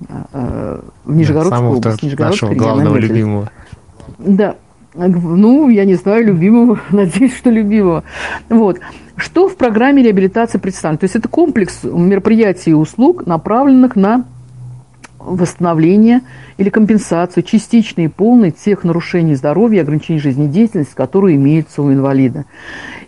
а, 0.08 0.26
э, 0.32 0.80
в 1.04 1.14
Нижегородской 1.14 1.60
да, 1.60 1.68
области. 1.68 2.04
Нижегородской 2.04 2.48
нашего 2.48 2.64
главного 2.64 2.96
любимого. 2.96 3.50
Да, 4.18 4.56
Ну, 4.94 5.68
я 5.68 5.84
не 5.84 5.94
знаю, 5.94 6.26
любимого, 6.26 6.80
надеюсь, 6.90 7.36
что 7.36 7.50
любимого. 7.50 8.04
Вот. 8.48 8.80
Что 9.16 9.48
в 9.48 9.56
программе 9.56 10.02
реабилитации 10.02 10.58
представлено? 10.58 10.98
То 10.98 11.04
есть 11.04 11.16
это 11.16 11.28
комплекс 11.28 11.80
мероприятий 11.84 12.70
и 12.70 12.74
услуг, 12.74 13.26
направленных 13.26 13.94
на 13.94 14.24
восстановление 15.18 16.22
или 16.56 16.70
компенсацию 16.70 17.42
частичной 17.42 18.06
и 18.06 18.08
полной 18.08 18.50
тех 18.50 18.84
нарушений 18.84 19.34
здоровья 19.34 19.78
и 19.78 19.82
ограничений 19.82 20.18
жизнедеятельности, 20.18 20.94
которые 20.94 21.36
имеются 21.36 21.82
у 21.82 21.92
инвалида. 21.92 22.46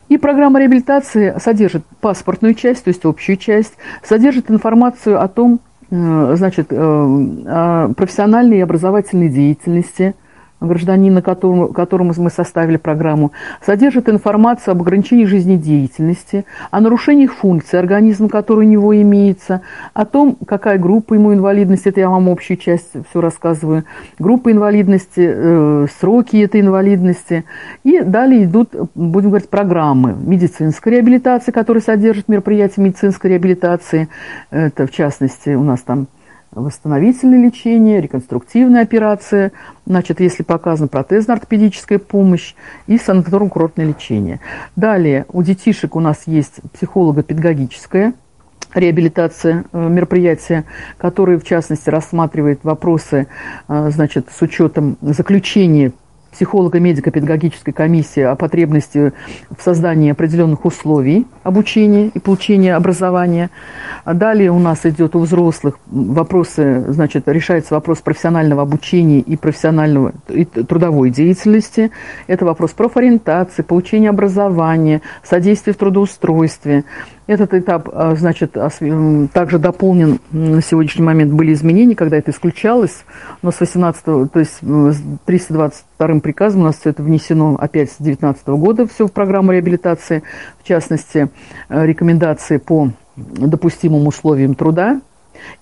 И 0.08 0.18
программа 0.18 0.60
реабилитации 0.60 1.34
содержит 1.42 1.84
паспортную 2.00 2.54
часть, 2.54 2.84
то 2.84 2.88
есть 2.88 3.04
общую 3.06 3.38
часть, 3.38 3.72
содержит 4.04 4.50
информацию 4.50 5.20
о 5.22 5.26
том, 5.26 5.60
э, 5.90 6.34
значит, 6.36 6.66
э, 6.70 6.76
о 6.76 7.92
профессиональной 7.96 8.58
и 8.58 8.60
образовательной 8.60 9.30
деятельности, 9.30 10.14
гражданина, 10.66 11.22
которому, 11.22 11.68
которому 11.68 12.12
мы 12.16 12.30
составили 12.30 12.76
программу, 12.76 13.32
содержит 13.64 14.08
информацию 14.08 14.72
об 14.72 14.82
ограничении 14.82 15.24
жизнедеятельности, 15.24 16.44
о 16.70 16.80
нарушениях 16.80 17.34
функций 17.34 17.78
организма, 17.78 18.28
который 18.28 18.66
у 18.66 18.70
него 18.70 19.00
имеется, 19.00 19.62
о 19.94 20.04
том, 20.04 20.36
какая 20.46 20.78
группа 20.78 21.14
ему 21.14 21.32
инвалидности, 21.34 21.88
это 21.88 22.00
я 22.00 22.10
вам 22.10 22.28
общую 22.28 22.56
часть 22.56 22.90
все 23.10 23.20
рассказываю, 23.20 23.84
группа 24.18 24.50
инвалидности, 24.50 25.30
э, 25.32 25.86
сроки 26.00 26.36
этой 26.36 26.60
инвалидности. 26.60 27.44
И 27.84 28.00
далее 28.00 28.44
идут, 28.44 28.74
будем 28.94 29.30
говорить, 29.30 29.48
программы 29.48 30.14
медицинской 30.14 30.92
реабилитации, 30.92 31.52
которые 31.52 31.82
содержат 31.82 32.28
мероприятия 32.28 32.80
медицинской 32.80 33.30
реабилитации. 33.30 34.08
Это, 34.50 34.86
в 34.86 34.90
частности, 34.90 35.50
у 35.50 35.62
нас 35.62 35.80
там 35.80 36.06
восстановительное 36.52 37.42
лечение, 37.42 38.00
реконструктивная 38.00 38.82
операция, 38.82 39.52
значит, 39.86 40.20
если 40.20 40.42
показана 40.42 40.88
протезно-ортопедическая 40.88 41.98
помощь 41.98 42.54
и 42.86 42.96
санаторно-курортное 42.96 43.86
лечение. 43.86 44.40
Далее 44.76 45.26
у 45.32 45.42
детишек 45.42 45.96
у 45.96 46.00
нас 46.00 46.22
есть 46.26 46.60
психолого-педагогическая 46.74 48.14
реабилитация 48.74 49.64
э, 49.72 49.88
мероприятия, 49.88 50.64
которые, 50.98 51.38
в 51.38 51.44
частности, 51.44 51.90
рассматривает 51.90 52.60
вопросы, 52.62 53.26
э, 53.68 53.90
значит, 53.90 54.28
с 54.30 54.40
учетом 54.42 54.96
заключения 55.00 55.92
психолого-медико-педагогической 56.32 57.72
комиссии 57.72 58.22
о 58.22 58.34
потребности 58.34 59.12
в 59.56 59.62
создании 59.62 60.10
определенных 60.10 60.64
условий 60.64 61.26
обучения 61.42 62.08
и 62.08 62.18
получения 62.18 62.74
образования. 62.74 63.50
Далее 64.04 64.50
у 64.50 64.58
нас 64.58 64.84
идет 64.84 65.14
у 65.14 65.20
взрослых 65.20 65.78
вопросы, 65.86 66.84
значит, 66.88 67.28
решается 67.28 67.74
вопрос 67.74 67.98
профессионального 67.98 68.62
обучения 68.62 69.20
и 69.20 69.36
профессионального 69.36 70.12
и 70.28 70.44
трудовой 70.44 71.10
деятельности. 71.10 71.90
Это 72.26 72.44
вопрос 72.44 72.72
профориентации, 72.72 73.62
получения 73.62 74.10
образования, 74.10 75.02
содействия 75.22 75.72
в 75.72 75.76
трудоустройстве. 75.76 76.84
Этот 77.28 77.54
этап, 77.54 77.88
а, 77.92 78.16
значит, 78.16 78.56
также 79.32 79.58
дополнен 79.58 80.18
на 80.32 80.60
сегодняшний 80.60 81.04
момент 81.04 81.32
были 81.32 81.52
изменения, 81.52 81.94
когда 81.94 82.16
это 82.16 82.32
исключалось, 82.32 83.04
но 83.42 83.52
с 83.52 83.60
18 83.60 84.04
то 84.04 84.28
есть 84.34 84.58
с 84.60 85.02
322 85.24 86.20
приказом 86.20 86.62
у 86.62 86.64
нас 86.64 86.78
все 86.78 86.90
это 86.90 87.02
внесено 87.02 87.56
опять 87.60 87.92
с 87.92 87.96
2019 87.98 88.48
года, 88.48 88.88
все 88.88 89.06
в 89.06 89.12
программу 89.12 89.52
реабилитации, 89.52 90.24
в 90.62 90.66
частности, 90.66 91.28
э, 91.68 91.86
рекомендации 91.86 92.56
по 92.56 92.90
допустимым 93.14 94.08
условиям 94.08 94.56
труда, 94.56 95.00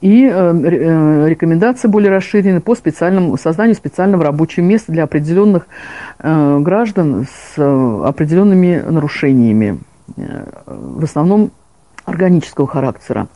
и 0.01 0.25
э, 0.25 0.31
э, 0.33 1.29
рекомендации 1.29 1.89
более 1.89 2.11
расширены 2.11 2.63
по 2.63 2.75
специальному, 2.75 3.37
созданию 3.37 3.75
специального 3.75 4.25
рабочего 4.25 4.65
места 4.65 4.93
для 4.93 5.05
определенных 5.05 5.67
граждан 6.19 7.27
с 7.55 7.59
определенными 7.59 8.83
нарушениями 8.87 9.79
в 10.17 11.05
основном 11.05 11.51
органического 12.05 12.67
характера. 12.67 13.29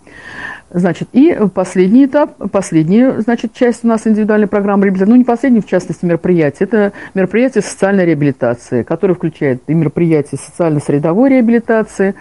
Значит, 0.70 1.08
и 1.12 1.38
последний 1.54 2.06
этап, 2.06 2.50
последняя, 2.50 3.20
значит, 3.20 3.52
часть 3.52 3.84
у 3.84 3.86
нас 3.86 4.06
индивидуальной 4.06 4.48
программы 4.48 4.86
реабилитации, 4.86 5.10
ну, 5.10 5.16
не 5.16 5.24
последний, 5.24 5.60
в 5.60 5.66
частности, 5.66 6.04
мероприятие, 6.04 6.66
это 6.66 6.92
мероприятие 7.14 7.62
социальной 7.62 8.04
реабилитации, 8.06 8.82
которое 8.82 9.14
включает 9.14 9.62
и 9.68 9.74
мероприятие 9.74 10.38
социально-средовой 10.38 11.30
реабилитации, 11.30 12.14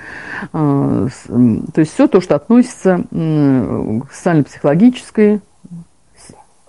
э, 0.51 1.08
то 1.24 1.80
есть 1.80 1.93
все 1.93 2.08
то, 2.08 2.22
что 2.22 2.36
относится 2.36 3.04
к 3.10 4.14
социально-психологической, 4.14 5.41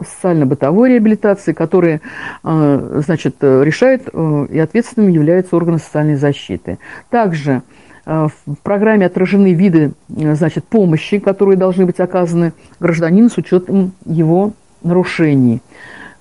социально-бытовой 0.05 0.91
реабилитации, 0.91 1.53
которые, 1.53 2.01
э, 2.43 3.01
значит, 3.05 3.37
решает 3.41 4.09
э, 4.13 4.47
и 4.51 4.59
ответственным 4.59 5.11
являются 5.11 5.57
органы 5.57 5.79
социальной 5.79 6.17
защиты. 6.17 6.79
Также 7.11 7.63
Э, 8.07 8.29
в 8.29 8.55
программе 8.63 9.07
отражены 9.07 9.55
виды 9.55 9.93
э, 10.15 10.35
значит, 10.35 10.65
помощи, 10.65 11.19
которые 11.19 11.57
должны 11.57 11.87
быть 11.87 12.01
оказаны 12.01 12.53
гражданину 12.81 13.29
с 13.29 13.39
учетом 13.39 13.93
его 14.05 14.53
нарушений. 14.83 15.61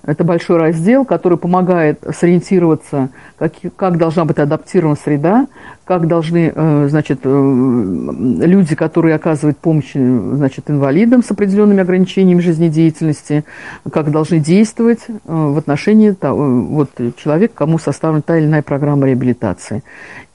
Это 0.06 0.26
большой 0.26 0.58
раздел, 0.58 1.06
который 1.06 1.38
помогает 1.38 2.04
сориентироваться, 2.14 3.10
как, 3.38 3.54
как 3.78 3.98
должна 3.98 4.26
быть 4.26 4.38
адаптирована 4.38 4.98
среда, 5.02 5.48
как 5.86 6.08
должны 6.08 6.52
э, 6.54 6.88
значит, 6.90 7.22
люди, 7.24 8.76
которые 8.76 9.16
оказывают 9.16 9.58
помощь 9.58 9.94
значит, 9.94 10.70
инвалидам 10.70 11.24
с 11.24 11.32
определенными 11.32 11.82
ограничениями 11.82 12.42
жизнедеятельности, 12.42 13.46
как 13.92 14.12
должны 14.12 14.40
действовать 14.40 15.06
в 15.24 15.58
отношении 15.58 16.12
того, 16.12 16.62
вот, 16.64 16.90
человека, 17.16 17.54
кому 17.56 17.80
составлена 17.80 18.22
та 18.22 18.38
или 18.38 18.46
иная 18.46 18.62
программа 18.62 19.08
реабилитации. 19.08 19.84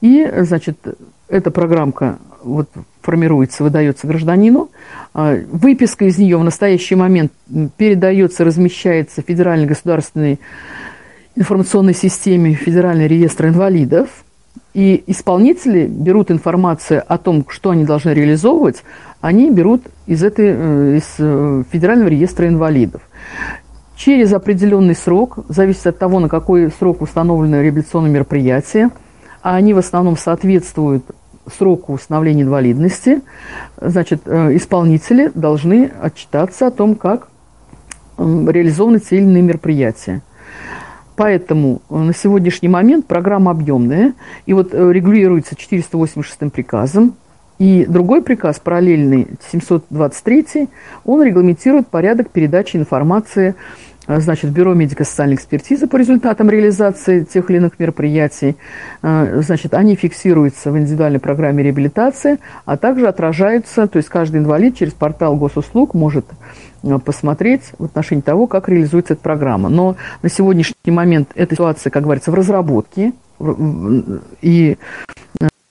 И 0.01 0.27
значит, 0.39 0.77
эта 1.29 1.51
программка 1.51 2.17
вот 2.43 2.69
формируется, 3.01 3.63
выдается 3.63 4.07
гражданину. 4.07 4.69
А, 5.13 5.37
выписка 5.51 6.05
из 6.05 6.17
нее 6.17 6.37
в 6.37 6.43
настоящий 6.43 6.95
момент 6.95 7.31
передается, 7.77 8.43
размещается 8.43 9.21
в 9.21 9.25
Федеральной 9.25 9.67
государственной 9.67 10.39
информационной 11.35 11.93
системе 11.93 12.53
Федеральный 12.53 13.07
реестр 13.07 13.47
инвалидов. 13.47 14.09
И 14.73 15.03
исполнители 15.07 15.87
берут 15.87 16.31
информацию 16.31 17.03
о 17.07 17.17
том, 17.17 17.45
что 17.47 17.71
они 17.71 17.85
должны 17.85 18.11
реализовывать, 18.11 18.83
они 19.21 19.49
берут 19.49 19.83
из, 20.05 20.23
этой, 20.23 20.47
э, 20.49 20.97
из 20.97 21.15
э, 21.17 21.63
Федерального 21.71 22.09
реестра 22.09 22.47
инвалидов. 22.47 23.01
Через 23.95 24.31
определенный 24.31 24.95
срок, 24.95 25.39
зависит 25.49 25.87
от 25.87 25.97
того, 25.97 26.19
на 26.19 26.29
какой 26.29 26.71
срок 26.71 27.01
установлено 27.01 27.61
реабилитационное 27.61 28.11
мероприятие, 28.11 28.91
а 29.41 29.55
они 29.55 29.73
в 29.73 29.77
основном 29.77 30.17
соответствуют 30.17 31.03
сроку 31.55 31.93
установления 31.93 32.43
инвалидности, 32.43 33.21
значит, 33.79 34.21
э, 34.25 34.55
исполнители 34.55 35.31
должны 35.33 35.91
отчитаться 36.01 36.67
о 36.67 36.71
том, 36.71 36.95
как 36.95 37.29
реализованы 38.17 38.99
те 38.99 39.17
или 39.17 39.23
иные 39.23 39.43
мероприятия. 39.43 40.21
Поэтому 41.15 41.81
э, 41.89 41.97
на 41.97 42.13
сегодняшний 42.13 42.69
момент 42.69 43.05
программа 43.05 43.51
объемная, 43.51 44.13
и 44.45 44.53
вот 44.53 44.73
э, 44.73 44.91
регулируется 44.91 45.55
486 45.55 46.51
приказом, 46.51 47.15
и 47.57 47.85
другой 47.85 48.21
приказ, 48.21 48.57
параллельный 48.59 49.27
723, 49.51 50.69
он 51.03 51.21
регламентирует 51.21 51.87
порядок 51.87 52.29
передачи 52.29 52.77
информации 52.77 53.53
значит, 54.17 54.51
Бюро 54.51 54.73
медико-социальной 54.73 55.35
экспертизы 55.35 55.87
по 55.87 55.97
результатам 55.97 56.49
реализации 56.49 57.23
тех 57.23 57.49
или 57.49 57.57
иных 57.57 57.79
мероприятий. 57.79 58.57
А, 59.01 59.41
значит, 59.41 59.73
они 59.73 59.95
фиксируются 59.95 60.71
в 60.71 60.77
индивидуальной 60.77 61.19
программе 61.19 61.63
реабилитации, 61.63 62.39
а 62.65 62.77
также 62.77 63.07
отражаются, 63.07 63.87
то 63.87 63.97
есть 63.97 64.09
каждый 64.09 64.37
инвалид 64.37 64.75
через 64.77 64.93
портал 64.93 65.35
госуслуг 65.35 65.93
может 65.93 66.25
а, 66.83 66.97
посмотреть 66.97 67.71
в 67.77 67.85
отношении 67.85 68.21
того, 68.21 68.47
как 68.47 68.67
реализуется 68.67 69.13
эта 69.13 69.21
программа. 69.21 69.69
Но 69.69 69.95
на 70.23 70.29
сегодняшний 70.29 70.91
момент 70.91 71.29
эта 71.35 71.53
ситуация, 71.53 71.91
как 71.91 72.03
говорится, 72.03 72.31
в 72.31 72.33
разработке, 72.33 73.13
и 74.41 74.77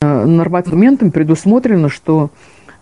нормативным 0.00 0.62
документом 0.62 1.10
предусмотрено, 1.10 1.88
что 1.88 2.30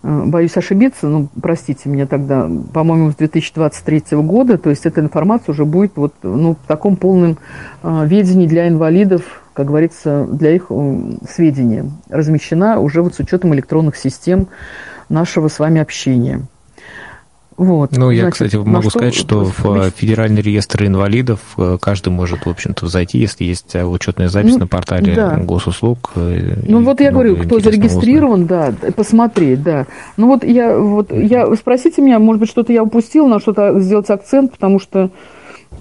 боюсь 0.07 0.57
ошибиться, 0.57 1.09
но 1.09 1.27
простите 1.43 1.89
меня 1.89 2.07
тогда, 2.07 2.49
по-моему, 2.73 3.11
с 3.11 3.17
2023 3.17 4.19
года, 4.19 4.57
то 4.57 4.71
есть 4.71 4.87
эта 4.87 5.01
информация 5.01 5.53
уже 5.53 5.65
будет 5.65 5.93
вот, 5.97 6.15
ну, 6.23 6.55
в 6.55 6.67
таком 6.69 6.97
полном 6.97 7.39
э, 7.83 8.07
ведении 8.07 8.47
для 8.47 8.69
инвалидов, 8.69 9.43
как 9.53 9.67
говорится, 9.67 10.25
для 10.31 10.55
их 10.55 10.67
э, 10.71 11.01
сведения, 11.29 11.91
размещена 12.09 12.79
уже 12.79 13.03
вот 13.03 13.15
с 13.17 13.19
учетом 13.19 13.53
электронных 13.55 13.97
систем 13.97 14.47
нашего 15.09 15.49
с 15.49 15.59
вами 15.59 15.81
общения. 15.81 16.43
Вот, 17.57 17.97
ну, 17.97 18.11
я, 18.11 18.23
значит, 18.23 18.33
кстати, 18.35 18.57
могу 18.57 18.91
что, 18.91 18.99
сказать, 18.99 19.15
что 19.15 19.45
в 19.45 19.91
Федеральный 19.93 20.43
реестр 20.43 20.85
инвалидов 20.85 21.41
э, 21.57 21.79
каждый 21.81 22.11
может, 22.11 22.45
в 22.45 22.51
общем-то, 22.51 22.87
зайти, 22.87 23.19
если 23.19 23.45
есть 23.45 23.75
э, 23.75 23.85
учетная 23.85 24.29
запись 24.29 24.53
ну, 24.55 24.61
на 24.61 24.67
портале 24.67 25.15
да. 25.15 25.37
госуслуг. 25.37 26.13
Э, 26.17 26.57
ну, 26.67 26.83
вот 26.85 27.01
я 27.01 27.11
говорю, 27.11 27.37
кто 27.37 27.59
зарегистрирован, 27.59 28.43
узнать. 28.43 28.75
да, 28.81 28.93
посмотреть, 28.93 29.63
да. 29.63 29.87
Ну, 30.19 30.27
вот 30.27 30.45
я, 30.45 30.77
вот 30.77 31.11
я, 31.13 31.55
спросите 31.57 32.03
меня, 32.03 32.19
может 32.19 32.41
быть, 32.41 32.51
что-то 32.51 32.75
я 32.75 32.83
упустила, 32.83 33.27
на 33.27 33.41
что-то 33.41 33.81
сделать 33.81 34.11
акцент, 34.11 34.53
потому 34.53 34.79
что 34.79 35.11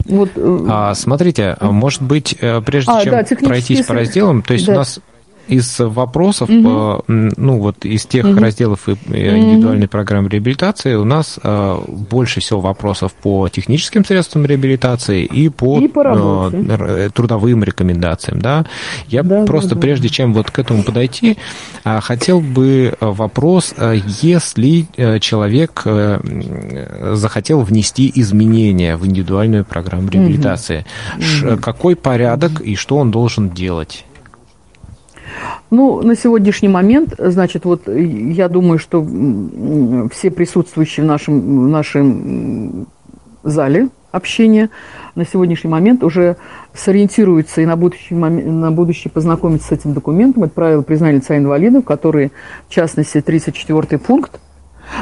Вот, 0.05 0.30
а, 0.38 0.93
смотрите, 0.93 1.57
может 1.59 2.01
быть, 2.01 2.38
прежде 2.65 2.91
а, 2.91 3.03
чем 3.03 3.11
да, 3.11 3.47
пройтись 3.47 3.86
по 3.86 3.93
разделам, 3.93 4.43
то 4.43 4.53
есть 4.53 4.65
да. 4.65 4.73
у 4.73 4.76
нас 4.78 5.01
из 5.47 5.79
вопросов, 5.79 6.49
угу. 6.49 7.03
ну 7.07 7.59
вот 7.59 7.85
из 7.85 8.05
тех 8.05 8.25
угу. 8.25 8.39
разделов 8.39 8.87
индивидуальной 8.87 9.87
программы 9.87 10.29
реабилитации 10.29 10.95
у 10.95 11.05
нас 11.05 11.39
э, 11.41 11.77
больше 11.87 12.39
всего 12.39 12.59
вопросов 12.59 13.13
по 13.13 13.47
техническим 13.49 14.03
средствам 14.05 14.45
реабилитации 14.45 15.23
и 15.23 15.49
по, 15.49 15.79
и 15.79 15.87
по 15.87 16.49
э, 16.51 17.09
трудовым 17.13 17.63
рекомендациям. 17.63 18.41
Да? 18.41 18.65
Я 19.07 19.23
да, 19.23 19.45
просто 19.45 19.75
да, 19.75 19.81
прежде 19.81 20.09
чем 20.09 20.33
вот 20.33 20.51
к 20.51 20.59
этому 20.59 20.83
подойти, 20.83 21.37
хотел 21.83 22.41
бы 22.41 22.95
вопрос, 22.99 23.73
если 24.21 24.85
человек 25.19 25.83
захотел 25.85 27.61
внести 27.61 28.11
изменения 28.15 28.97
в 28.97 29.05
индивидуальную 29.05 29.65
программу 29.65 30.09
реабилитации, 30.09 30.85
угу. 31.17 31.57
какой 31.57 31.95
порядок 31.95 32.61
и 32.61 32.75
что 32.75 32.97
он 32.97 33.11
должен 33.11 33.49
делать? 33.49 34.05
Ну, 35.71 36.01
на 36.01 36.15
сегодняшний 36.15 36.69
момент, 36.69 37.15
значит, 37.17 37.65
вот 37.65 37.88
я 37.88 38.49
думаю, 38.49 38.79
что 38.79 39.05
все 40.11 40.31
присутствующие 40.31 41.03
в 41.03 41.07
нашем, 41.07 41.65
в 41.65 41.67
нашем 41.67 42.88
зале 43.43 43.89
общения 44.11 44.69
на 45.15 45.25
сегодняшний 45.25 45.69
момент 45.69 46.03
уже 46.03 46.38
сориентируются 46.73 47.61
и 47.61 47.65
на 47.65 47.75
будущий, 47.75 48.15
момент, 48.15 48.47
на 48.47 48.71
будущее 48.71 49.11
познакомиться 49.11 49.69
с 49.69 49.71
этим 49.71 49.93
документом. 49.93 50.43
Это 50.43 50.53
правило 50.53 50.81
признания 50.81 51.17
лица 51.17 51.38
инвалидов, 51.38 51.83
которые, 51.83 52.31
в 52.67 52.73
частности, 52.73 53.21
34 53.21 53.99
пункт, 53.99 54.39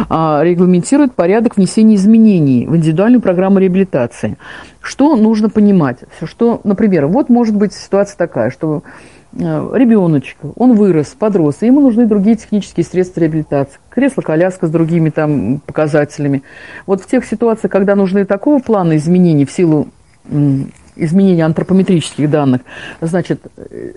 а, 0.09 0.41
регламентирует 0.43 1.13
порядок 1.13 1.57
внесения 1.57 1.95
изменений 1.95 2.65
в 2.67 2.75
индивидуальную 2.75 3.21
программу 3.21 3.59
реабилитации. 3.59 4.38
Что 4.81 5.15
нужно 5.15 5.49
понимать? 5.49 5.99
Что, 6.23 6.61
например, 6.63 7.07
вот 7.07 7.29
может 7.29 7.55
быть 7.55 7.73
ситуация 7.73 8.17
такая, 8.17 8.49
что 8.49 8.84
Э, 8.84 9.22
ребеночек, 9.36 10.38
он 10.55 10.73
вырос, 10.73 11.15
подрос, 11.17 11.57
и 11.61 11.65
ему 11.65 11.81
нужны 11.81 12.05
другие 12.05 12.36
технические 12.36 12.86
средства 12.86 13.21
реабилитации. 13.21 13.79
Кресло-коляска 13.89 14.67
с 14.67 14.69
другими 14.69 15.09
там 15.09 15.59
показателями. 15.65 16.43
Вот 16.86 17.01
в 17.01 17.07
тех 17.07 17.25
ситуациях, 17.25 17.71
когда 17.71 17.95
нужны 17.95 18.25
такого 18.25 18.59
плана 18.59 18.95
изменений 18.97 19.45
в 19.45 19.51
силу 19.51 19.88
изменения 20.95 21.45
антропометрических 21.45 22.29
данных, 22.29 22.61
значит, 23.01 23.41
э, 23.57 23.93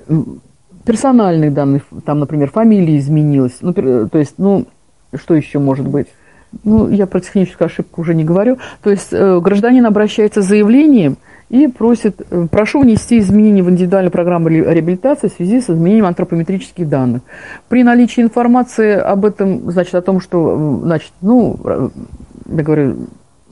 персональных 0.84 1.53
данных, 1.53 1.82
там, 2.05 2.20
например, 2.20 2.51
фамилия 2.51 2.99
изменилась, 2.99 3.59
ну, 3.61 3.74
то 3.74 4.18
есть, 4.18 4.34
ну, 4.39 4.66
что 5.14 5.34
еще 5.34 5.59
может 5.59 5.87
быть? 5.87 6.07
Ну, 6.64 6.89
я 6.89 7.07
про 7.07 7.20
техническую 7.20 7.66
ошибку 7.66 8.01
уже 8.01 8.14
не 8.14 8.24
говорю. 8.24 8.59
То 8.82 8.91
есть 8.91 9.09
э, 9.12 9.41
гражданин 9.41 9.84
обращается 9.84 10.41
с 10.41 10.47
заявлением– 10.47 11.18
и 11.49 11.68
просит, 11.68 12.22
э, 12.30 12.47
прошу 12.51 12.80
внести 12.80 13.18
изменения 13.18 13.62
в 13.62 13.70
индивидуальную 13.70 14.11
программу 14.11 14.49
реабилитации 14.49 15.28
в 15.28 15.32
связи 15.32 15.61
с 15.61 15.70
изменением 15.70 16.07
антропометрических 16.07 16.88
данных. 16.88 17.22
При 17.68 17.84
наличии 17.84 18.22
информации 18.22 18.94
об 18.94 19.24
этом, 19.24 19.70
значит, 19.70 19.94
о 19.94 20.03
том, 20.03 20.20
что, 20.20 20.80
э, 20.82 20.86
значит, 20.86 21.12
ну, 21.20 21.59
э, 21.64 21.88
я 22.53 22.62
говорю, 22.62 22.97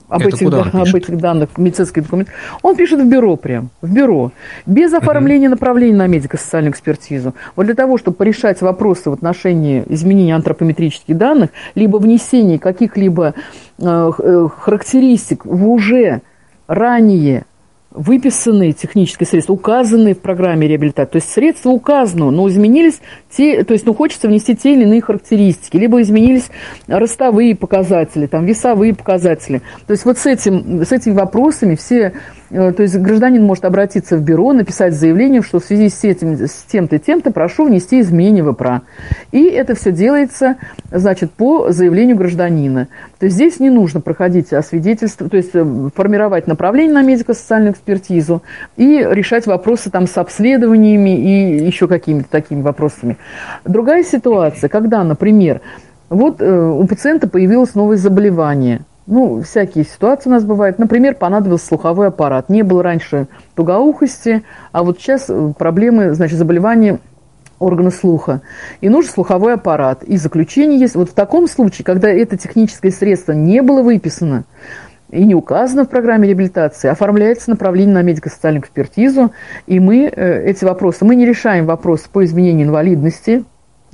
об, 0.07 0.21
этих, 0.21 0.49
да, 0.49 0.61
об 0.61 0.95
этих 0.95 1.17
данных, 1.17 1.57
медицинский 1.57 2.01
документ, 2.01 2.29
он 2.61 2.75
пишет 2.75 3.01
в 3.01 3.09
бюро 3.09 3.37
прям, 3.37 3.69
в 3.81 3.91
бюро, 3.91 4.31
без 4.65 4.93
оформления 4.93 5.49
направления 5.49 5.97
на 5.97 6.07
медико-социальную 6.07 6.71
экспертизу. 6.73 7.33
Вот 7.55 7.65
для 7.65 7.75
того, 7.75 7.97
чтобы 7.97 8.17
порешать 8.17 8.61
вопросы 8.61 9.09
в 9.09 9.13
отношении 9.13 9.83
изменения 9.87 10.35
антропометрических 10.35 11.17
данных, 11.17 11.49
либо 11.73 11.97
внесения 11.97 12.59
каких-либо 12.59 13.33
э, 13.79 14.11
характеристик 14.57 15.45
в 15.45 15.67
уже 15.67 16.21
ранее 16.67 17.45
выписанные 17.95 18.73
технические 18.73 19.27
средства, 19.27 19.53
указанные 19.53 20.13
в 20.15 20.19
программе 20.19 20.67
реабилитации. 20.67 21.11
То 21.11 21.15
есть 21.17 21.31
средства 21.31 21.69
указаны, 21.69 22.31
но 22.31 22.47
изменились 22.47 22.99
те, 23.29 23.63
то 23.63 23.73
есть 23.73 23.85
ну, 23.85 23.93
хочется 23.93 24.27
внести 24.27 24.55
те 24.55 24.73
или 24.73 24.83
иные 24.83 25.01
характеристики, 25.01 25.77
либо 25.77 26.01
изменились 26.01 26.49
ростовые 26.87 27.55
показатели, 27.55 28.27
там, 28.27 28.45
весовые 28.45 28.93
показатели. 28.93 29.61
То 29.87 29.91
есть 29.91 30.05
вот 30.05 30.17
с, 30.17 30.25
этим, 30.25 30.83
с 30.85 30.91
этими 30.91 31.13
вопросами 31.13 31.75
все 31.75 32.13
то 32.49 32.83
есть 32.83 32.95
гражданин 32.97 33.43
может 33.43 33.65
обратиться 33.65 34.17
в 34.17 34.21
бюро, 34.21 34.53
написать 34.53 34.93
заявление, 34.93 35.41
что 35.41 35.59
в 35.59 35.65
связи 35.65 35.89
с, 35.89 36.03
этим, 36.03 36.35
с 36.35 36.63
тем-то 36.71 36.97
и 36.97 36.99
тем-то 36.99 37.31
прошу 37.31 37.65
внести 37.65 37.99
изменения 37.99 38.43
в 38.43 38.51
ИПРА. 38.51 38.83
И 39.31 39.45
это 39.45 39.73
все 39.75 39.91
делается, 39.91 40.57
значит, 40.91 41.31
по 41.31 41.71
заявлению 41.71 42.17
гражданина. 42.17 42.87
То 43.19 43.25
есть 43.25 43.35
здесь 43.35 43.59
не 43.59 43.69
нужно 43.69 43.99
проходить 43.99 44.53
освидетельство, 44.53 45.27
то 45.27 45.37
есть 45.37 45.51
э, 45.53 45.89
формировать 45.95 46.45
направление 46.45 46.93
на 46.93 47.01
медико-социальную 47.01 47.73
экспертизу 47.73 48.43
и 48.77 49.05
решать 49.09 49.47
вопросы 49.47 49.89
там 49.89 50.05
с 50.05 50.17
обследованиями 50.17 51.17
и 51.17 51.65
еще 51.65 51.87
какими-то 51.87 52.29
такими 52.29 52.61
вопросами. 52.61 53.17
Другая 53.63 54.03
ситуация, 54.03 54.69
когда, 54.69 55.03
например, 55.03 55.61
вот 56.09 56.41
э, 56.41 56.69
у 56.69 56.85
пациента 56.85 57.27
появилось 57.27 57.73
новое 57.73 57.97
заболевание– 57.97 58.81
ну, 59.07 59.41
всякие 59.41 59.83
ситуации 59.83 60.29
у 60.29 60.33
нас 60.33 60.43
бывают. 60.43 60.79
Например, 60.79 61.13
понадобился 61.13 61.67
слуховой 61.67 62.07
аппарат. 62.07 62.49
Не 62.49 62.63
было 62.63 62.81
раньше 62.81 63.27
тугоухости, 63.55 64.43
а 64.71 64.83
вот 64.83 64.99
сейчас 64.99 65.29
э, 65.29 65.53
проблемы, 65.57 66.13
значит, 66.15 66.39
заболевания 66.39 66.99
органа 67.59 67.91
слуха. 67.91 68.41
И 68.81 68.89
нужен 68.89 69.11
слуховой 69.11 69.53
аппарат. 69.53 70.03
И 70.03 70.17
заключение 70.17 70.79
есть. 70.79 70.95
Вот 70.95 71.09
в 71.09 71.13
таком 71.13 71.47
случае, 71.47 71.85
когда 71.85 72.09
это 72.09 72.35
техническое 72.35 72.91
средство 72.91 73.31
не 73.33 73.61
было 73.61 73.83
выписано 73.83 74.45
и 75.11 75.23
не 75.23 75.35
указано 75.35 75.85
в 75.85 75.89
программе 75.89 76.27
реабилитации, 76.27 76.89
оформляется 76.89 77.51
направление 77.51 77.93
на 77.93 78.01
медико-социальную 78.01 78.63
экспертизу, 78.63 79.31
и 79.67 79.79
мы 79.79 80.05
э, 80.05 80.49
эти 80.49 80.65
вопросы, 80.65 81.05
мы 81.05 81.15
не 81.15 81.27
решаем 81.27 81.67
вопрос 81.67 82.01
по 82.11 82.25
изменению 82.25 82.67
инвалидности, 82.67 83.43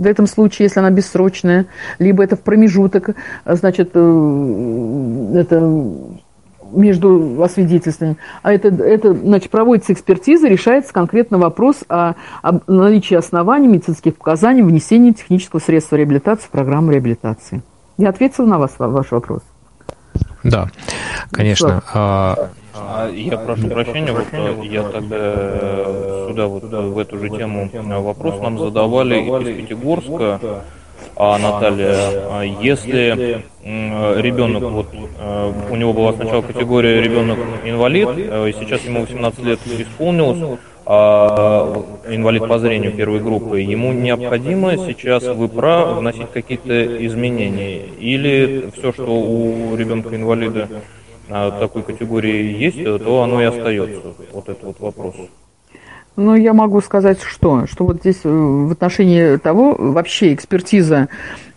в 0.02 0.06
этом 0.08 0.26
случае, 0.26 0.66
если 0.66 0.80
она 0.80 0.90
бессрочная, 0.90 1.68
либо 2.00 2.24
это 2.24 2.36
в 2.36 2.42
промежуток, 2.42 3.12
значит, 3.46 3.92
э, 3.94 5.34
это 5.36 5.60
между 6.72 7.44
освидетельствованием, 7.44 8.18
а 8.42 8.52
это, 8.52 8.70
это 8.70 9.14
значит, 9.14 9.52
проводится 9.52 9.94
экспертиза, 9.94 10.48
решается 10.48 10.92
конкретно 10.92 11.38
вопрос 11.38 11.84
о, 11.88 12.16
о 12.42 12.60
наличии 12.66 13.16
оснований 13.16 13.68
медицинских 13.68 14.16
показаний 14.16 14.64
внесения 14.64 15.14
технического 15.14 15.60
средства 15.60 15.98
реабилитации 15.98 16.48
в 16.48 16.50
программу 16.50 16.92
реабилитации. 16.92 17.62
Я 17.98 18.10
ответила 18.10 18.46
на 18.46 18.58
вас, 18.58 18.72
ваш 18.80 19.12
вопрос. 19.12 19.42
Да, 20.44 20.68
конечно. 21.32 21.84
А, 22.74 23.10
я 23.14 23.38
прошу 23.38 23.68
прощения, 23.68 24.12
вот 24.12 24.28
э, 24.32 24.56
я 24.64 24.84
тогда 24.84 25.18
э, 25.20 26.26
сюда 26.30 26.48
вот 26.48 26.64
в 26.64 26.98
эту 26.98 27.20
же 27.20 27.30
тему 27.30 27.70
э, 27.72 28.00
вопрос 28.00 28.40
нам 28.42 28.58
задавали 28.58 29.20
из 29.20 29.58
Пятигорска, 29.58 30.64
а 31.16 31.38
Наталья, 31.38 31.96
а 32.32 32.44
если 32.44 33.44
ребенок, 33.64 34.64
вот 34.64 34.88
у 35.70 35.76
него 35.76 35.94
была 35.94 36.14
сначала 36.14 36.42
категория 36.42 37.02
ребенок 37.02 37.38
инвалид, 37.66 38.10
сейчас 38.60 38.82
ему 38.84 39.02
18 39.02 39.40
лет 39.44 39.60
исполнилось, 39.68 40.40
а 40.42 40.58
инвалид 42.08 42.48
по 42.48 42.60
зрению 42.60 42.92
первой 42.94 43.20
группы, 43.20 43.60
ему 43.60 43.94
необходимо 43.94 44.78
сейчас 44.78 45.24
в 45.24 45.46
ИПРА 45.46 45.94
вносить 45.94 46.32
какие-то 46.32 47.06
изменения? 47.06 47.86
Или 48.00 48.72
все, 48.76 48.92
что 48.92 49.20
у 49.20 49.76
ребенка 49.76 50.16
инвалида 50.16 50.68
такой 51.28 51.84
категории 51.84 52.58
есть, 52.58 52.84
то 52.84 53.24
оно 53.24 53.42
и 53.42 53.46
остается. 53.46 54.02
Вот 54.34 54.50
это 54.50 54.66
вот 54.66 54.80
вопрос. 54.80 55.16
Ну, 56.18 56.36
я 56.36 56.54
могу 56.54 56.82
сказать, 56.82 57.22
что, 57.22 57.66
что 57.68 57.86
вот 57.86 58.02
здесь 58.02 58.20
э, 58.26 58.30
в 58.30 58.72
отношении 58.72 59.38
того, 59.38 59.76
вообще 59.78 60.34
экспертиза 60.34 61.08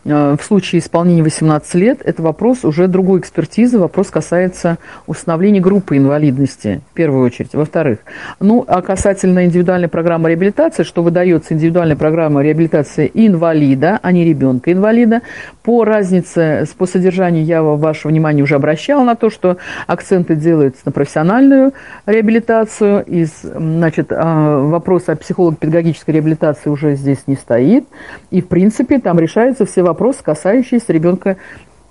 в 0.05 0.39
случае 0.43 0.81
исполнения 0.81 1.23
18 1.23 1.75
лет 1.77 2.01
это 2.05 2.23
вопрос 2.23 2.65
уже 2.65 2.89
другой 2.89 3.21
экспертизы, 3.21 3.79
вопрос 3.79 4.11
касается 4.11 4.77
установления 5.07 5.61
группы 5.61 5.97
инвалидности, 5.97 6.83
в 6.93 6.95
первую 6.95 7.25
очередь. 7.25 7.55
Во-вторых, 7.55 8.01
ну, 8.39 8.65
а 8.69 8.83
касательно 8.83 9.47
индивидуальной 9.47 9.89
программы 9.89 10.29
реабилитации, 10.29 10.83
что 10.83 11.03
выдается 11.03 11.55
индивидуальная 11.55 11.97
программа 11.97 12.43
реабилитации 12.43 13.11
инвалида, 13.15 13.99
а 14.03 14.13
не 14.13 14.25
ребенка-инвалида, 14.25 15.23
по 15.63 15.85
разнице, 15.85 16.67
по 16.77 16.87
содержанию 16.87 17.45
я 17.45 17.63
ваше 17.63 18.09
внимание 18.09 18.45
уже 18.45 18.57
обращала 18.57 19.05
на 19.05 19.15
то, 19.15 19.31
что 19.31 19.57
акценты 19.87 20.37
делаются 20.37 20.83
на 20.85 20.93
профессиональную 20.93 21.73
реабилитацию, 22.05 23.05
и, 23.07 23.25
значит, 23.25 24.09
а, 24.11 24.59
вопрос 24.61 25.09
о 25.09 25.17
психолого-педагогической 25.17 26.15
реабилитации 26.15 26.69
уже 26.69 26.95
здесь 26.95 27.21
не 27.27 27.37
стоит, 27.37 27.87
и, 28.31 28.43
в 28.43 28.49
принципе, 28.49 28.99
там 28.99 29.19
решаются 29.19 29.65
все 29.65 29.83
вопросы 29.83 29.94
вопрос, 29.95 30.17
касающийся 30.23 30.93
ребенка 30.93 31.37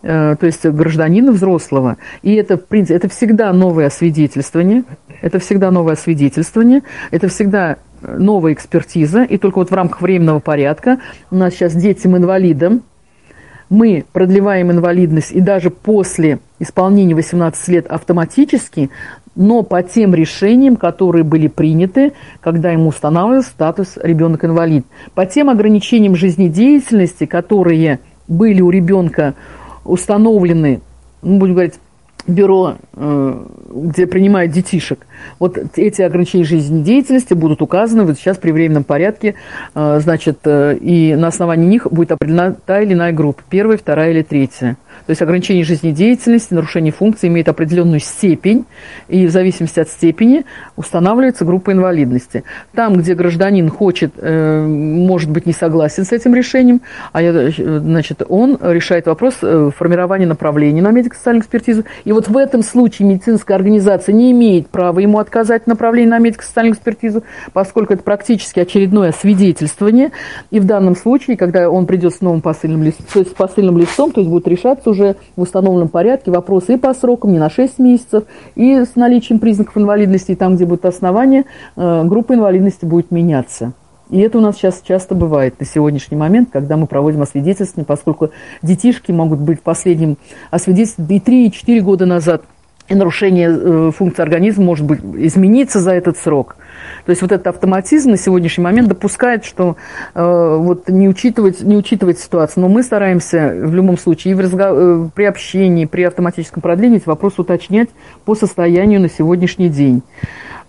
э, 0.01 0.36
то 0.38 0.45
есть 0.45 0.66
гражданина 0.66 1.32
взрослого. 1.32 1.97
И 2.22 2.36
это, 2.36 2.58
в 2.58 2.66
принципе, 2.66 2.95
это 2.95 3.08
всегда 3.08 3.54
новое 3.54 3.88
освидетельствование, 3.88 4.84
это 5.22 5.39
всегда 5.39 5.72
новое 5.72 5.93
освидетельствование, 5.93 6.84
это 7.12 7.30
всегда 7.30 7.78
новая 8.01 8.51
экспертиза, 8.51 9.24
и 9.24 9.38
только 9.38 9.60
вот 9.60 9.72
в 9.72 9.74
рамках 9.74 10.01
временного 10.01 10.39
порядка 10.39 10.99
у 11.32 11.36
нас 11.38 11.54
сейчас 11.54 11.74
детям-инвалидам 11.74 12.84
мы 13.70 14.06
продлеваем 14.12 14.72
инвалидность, 14.72 15.32
и 15.32 15.41
даже 15.41 15.72
после 15.72 16.39
исполнения 16.60 17.16
18 17.16 17.68
лет 17.70 17.88
автоматически 17.88 18.91
но 19.36 19.64
по 19.64 19.82
тем 19.82 20.14
решениям, 20.14 20.76
которые 20.76 21.24
были 21.24 21.48
приняты, 21.48 22.14
когда 22.42 22.72
ему 22.72 22.90
устанавливался 22.90 23.50
статус 23.50 23.98
ребенок-инвалид, 24.02 24.86
по 25.16 25.26
тем 25.26 25.50
ограничениям 25.50 26.16
жизнедеятельности, 26.16 27.26
которые 27.26 28.00
были 28.28 28.62
у 28.62 28.70
ребенка 28.70 29.34
установлены, 29.84 30.82
ну, 31.22 31.40
будем 31.40 31.54
говорить, 31.54 31.76
бюро, 32.28 32.76
э, 32.94 33.46
где 33.74 34.08
принимают 34.08 34.52
детишек, 34.52 35.06
вот 35.40 35.58
эти 35.76 36.02
ограничения 36.02 36.46
жизнедеятельности 36.46 37.34
будут 37.34 37.62
указаны 37.62 38.04
вот 38.04 38.18
сейчас 38.18 38.38
при 38.38 38.52
временном 38.52 38.84
порядке, 38.84 39.36
э, 39.76 40.00
значит, 40.02 40.40
э, 40.46 40.78
и 40.78 41.16
на 41.16 41.28
основании 41.28 41.68
них 41.68 41.88
будет 41.92 42.14
определена 42.14 42.56
та 42.66 42.82
или 42.82 42.94
иная 42.94 43.12
группа, 43.12 43.42
первая, 43.50 43.78
вторая 43.78 44.12
или 44.12 44.22
третья. 44.22 44.78
То 45.06 45.12
есть 45.12 45.22
ограничение 45.22 45.64
жизнедеятельности, 45.64 46.54
нарушение 46.54 46.91
функций 46.91 47.30
имеет 47.30 47.50
определенную 47.50 48.00
степень, 48.00 48.66
и 49.08 49.26
в 49.28 49.32
зависимости 49.32 49.80
от 49.80 49.89
степени 49.89 50.46
устанавливается 50.76 51.46
группа 51.46 51.72
инвалидности. 51.72 52.44
Там, 52.74 52.96
где 52.96 53.16
гражданин 53.16 53.70
хочет, 53.70 54.14
э, 54.18 54.66
может 54.66 55.30
быть, 55.30 55.46
не 55.46 55.54
согласен 55.54 56.06
с 56.06 56.12
этим 56.12 56.34
решением, 56.34 56.82
а 57.12 57.22
я, 57.22 57.52
значит, 57.52 58.24
он 58.28 58.58
решает 58.62 59.06
вопрос 59.08 59.36
э, 59.41 59.72
формирования 59.76 60.26
направления 60.26 60.82
на 60.82 60.91
медико-социальную 60.91 61.41
экспертизу. 61.41 61.84
И 62.06 62.12
вот 62.12 62.28
в 62.28 62.38
этом 62.38 62.64
случае 62.64 63.08
медицинская 63.08 63.58
организация 63.58 64.14
не 64.14 64.32
имеет 64.32 64.70
права 64.70 65.00
ему 65.00 65.20
отказать 65.20 65.64
в 65.66 65.68
на 65.74 66.20
медико-социальную 66.20 66.74
экспертизу, 66.74 67.24
поскольку 67.52 67.94
это 67.94 68.04
практически 68.04 68.60
очередное 68.60 69.12
свидетельствование. 69.12 70.12
И 70.52 70.60
в 70.60 70.66
данном 70.66 70.96
случае, 70.96 71.38
когда 71.38 71.70
он 71.70 71.86
придет 71.86 72.14
с 72.16 72.22
новым 72.22 72.41
посыльным 72.41 72.84
листом, 72.84 73.06
то 73.12 73.20
есть 73.20 73.32
с 73.32 73.34
посыльным 73.34 73.78
листом, 73.78 74.12
то 74.12 74.22
есть 74.22 74.32
будет 74.32 74.48
решаться 74.48 74.83
уже 74.88 75.16
в 75.36 75.42
установленном 75.42 75.90
порядке 75.90 76.32
вопросы 76.32 76.76
и 76.76 76.78
по 76.78 76.94
срокам, 76.94 77.32
не 77.32 77.40
на 77.40 77.50
6 77.50 77.80
месяцев, 77.80 78.24
и 78.56 78.84
с 78.84 78.96
наличием 78.96 79.40
признаков 79.40 79.78
инвалидности, 79.78 80.32
и 80.32 80.36
там, 80.36 80.56
где 80.56 80.66
будут 80.66 80.86
основания, 80.86 81.46
э, 81.76 82.04
группа 82.06 82.34
инвалидности 82.34 82.86
будет 82.86 83.12
меняться. 83.12 83.74
И 84.10 84.20
это 84.20 84.38
у 84.38 84.42
нас 84.42 84.58
сейчас 84.58 84.82
часто 84.86 85.16
бывает 85.16 85.60
на 85.60 85.66
сегодняшний 85.66 86.18
момент, 86.18 86.50
когда 86.52 86.78
мы 86.78 86.88
проводим 86.88 87.22
освидетельствование, 87.22 87.86
поскольку 87.86 88.30
детишки 88.62 89.12
могут 89.12 89.40
быть 89.40 89.60
в 89.60 89.64
последнем 89.64 90.18
освидетельствовании 90.52 91.18
и 91.18 91.20
3, 91.20 91.48
и 91.48 91.52
4 91.52 91.82
года 91.82 92.06
назад, 92.06 92.44
и 92.90 92.96
нарушение 92.96 93.50
э, 93.50 93.92
функции 93.96 94.22
организма 94.22 94.66
может 94.66 94.86
быть 94.86 95.00
измениться 95.04 95.80
за 95.80 95.92
этот 95.92 96.18
срок. 96.18 96.56
То 97.06 97.12
есть 97.12 97.22
вот 97.22 97.32
этот 97.32 97.48
автоматизм 97.48 98.12
на 98.12 98.18
сегодняшний 98.18 98.64
момент 98.64 98.90
допускает, 98.90 99.46
что 99.46 99.78
э, 100.14 100.58
вот 100.60 100.90
не 100.90 101.08
учитывать, 101.08 101.62
не 101.62 101.78
учитывать 101.78 102.20
ситуацию. 102.20 102.62
Но 102.62 102.70
мы 102.70 102.84
стараемся 102.84 103.54
в 103.56 103.74
любом 103.74 103.98
случае 103.98 104.34
и 104.34 104.36
в 104.36 104.40
разго... 104.40 104.70
э, 104.72 105.10
при 105.14 105.24
общении, 105.24 105.86
при 105.86 106.04
автоматическом 106.04 106.62
продлении 106.62 106.98
эти 106.98 107.08
вопросы 107.08 107.42
уточнять 107.42 107.90
по 108.26 108.36
состоянию 108.36 109.00
на 109.00 109.10
сегодняшний 109.10 109.70
день. 109.70 110.04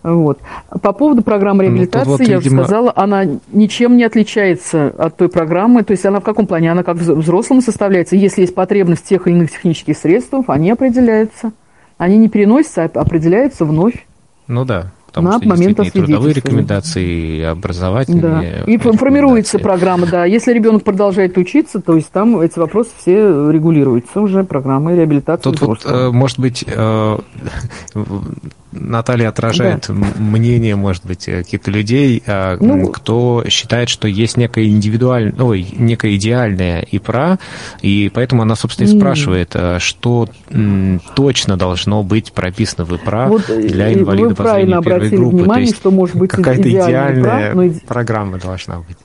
Вот. 0.05 0.39
По 0.83 0.93
поводу 0.93 1.23
программы 1.23 1.65
реабилитации, 1.65 2.11
ну, 2.11 2.17
вот, 2.19 2.21
я 2.21 2.39
видимо... 2.39 2.61
уже 2.61 2.65
сказала, 2.65 2.93
она 2.95 3.25
ничем 3.51 3.97
не 3.97 4.05
отличается 4.05 4.89
от 4.99 5.17
той 5.17 5.31
программы. 5.31 5.83
То 5.83 5.93
есть 5.93 6.05
она 6.05 6.21
в 6.21 6.25
каком 6.25 6.47
плане? 6.47 6.71
Она 6.71 6.83
как 6.83 6.97
взрослому 6.97 7.62
составляется. 7.62 8.15
Если 8.15 8.43
есть 8.43 8.55
потребность 8.55 9.05
тех 9.05 9.27
или 9.27 9.35
иных 9.35 9.51
технических 9.51 9.97
средствах, 9.97 10.45
они 10.49 10.71
определяются. 10.71 11.53
Они 12.05 12.19
не 12.19 12.29
переносятся, 12.29 12.85
а 12.85 13.01
определяются 13.01 13.65
вновь. 13.65 14.07
Ну 14.47 14.67
да 14.67 14.93
потому 15.15 15.29
на 15.29 15.39
что 15.39 15.49
момент 15.49 15.81
и 15.81 15.91
трудовые 15.91 16.35
рекомендации, 16.35 17.39
и 17.39 17.43
образовательные. 17.43 18.65
Да. 18.67 18.73
И 18.73 18.77
формируется 18.79 19.59
программа, 19.59 20.07
да. 20.07 20.25
Если 20.25 20.53
ребенок 20.53 20.83
продолжает 20.83 21.39
учиться, 21.39 21.81
то 21.81 21.95
есть 21.95 22.11
там 22.11 22.41
эти 22.41 22.59
вопросы 22.59 22.91
все 22.99 23.51
регулируются 23.51 24.21
уже 24.21 24.45
программой 24.45 24.97
реабилитации. 24.97 25.43
Тут 25.43 25.61
вот, 25.61 25.83
э, 25.85 26.11
может 26.11 26.39
быть, 26.39 26.65
э, 26.67 27.19
Наталья 28.73 29.29
отражает 29.29 29.87
да. 29.89 29.95
мнение, 29.95 30.75
может 30.75 31.07
быть, 31.07 31.27
каких-то 31.27 31.71
людей, 31.71 32.23
а, 32.27 32.57
ну, 32.61 32.89
кто 32.89 33.45
считает, 33.49 33.89
что 33.89 34.09
есть 34.09 34.37
некая 34.37 34.67
индивидуальная, 34.67 35.35
ой, 35.39 35.67
некая 35.79 36.17
идеальная 36.17 36.81
ИПРА, 36.83 37.39
и 37.83 38.11
поэтому 38.12 38.43
она, 38.43 38.57
собственно, 38.57 38.89
и 38.89 38.97
спрашивает, 38.99 39.55
что 39.79 40.29
точно 41.15 41.57
должно 41.57 42.03
быть 42.03 42.33
прописано 42.33 42.85
в 42.85 42.95
ИПРА 42.97 43.29
вот 43.29 43.47
для 43.47 43.93
инвалидов 43.95 44.39
по 44.39 44.45
зрению 44.45 44.83
первой 44.83 45.04
группы. 45.11 45.37
Внимание, 45.37 45.75
что 45.75 45.91
может 45.91 46.17
быть 46.17 46.31
какая-то 46.31 46.69
идеальная 46.69 47.21
ИПРА, 47.21 47.55
но... 47.55 47.71
программа 47.87 48.39
должна 48.39 48.79
быть. 48.79 48.97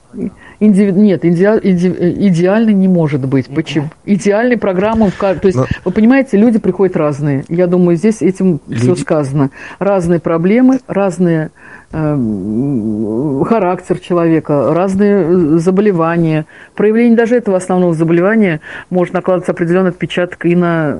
Индиви... 0.58 0.92
Нет, 0.92 1.24
иде... 1.24 1.58
Иде... 1.62 1.88
идеальной 2.28 2.74
не 2.74 2.88
может 2.88 3.26
быть. 3.26 3.46
Почему? 3.46 3.90
Идеальной 4.04 4.58
программы... 4.58 5.10
То 5.18 5.38
есть, 5.44 5.56
Но... 5.56 5.66
вы 5.84 5.92
понимаете, 5.92 6.36
люди 6.36 6.58
приходят 6.58 6.96
разные. 6.96 7.44
Я 7.48 7.66
думаю, 7.66 7.96
здесь 7.96 8.20
этим 8.20 8.60
люди... 8.66 8.82
все 8.82 8.96
сказано. 8.96 9.50
Разные 9.78 10.20
проблемы, 10.20 10.80
разные 10.86 11.50
э, 11.92 13.42
характер 13.48 13.98
человека, 14.00 14.74
разные 14.74 15.22
э, 15.22 15.58
заболевания. 15.58 16.46
Проявление 16.74 17.16
даже 17.16 17.36
этого 17.36 17.56
основного 17.56 17.94
заболевания 17.94 18.60
может 18.90 19.14
накладываться 19.14 19.52
определенный 19.52 19.90
отпечаток 19.90 20.44
и 20.44 20.54
на 20.56 20.98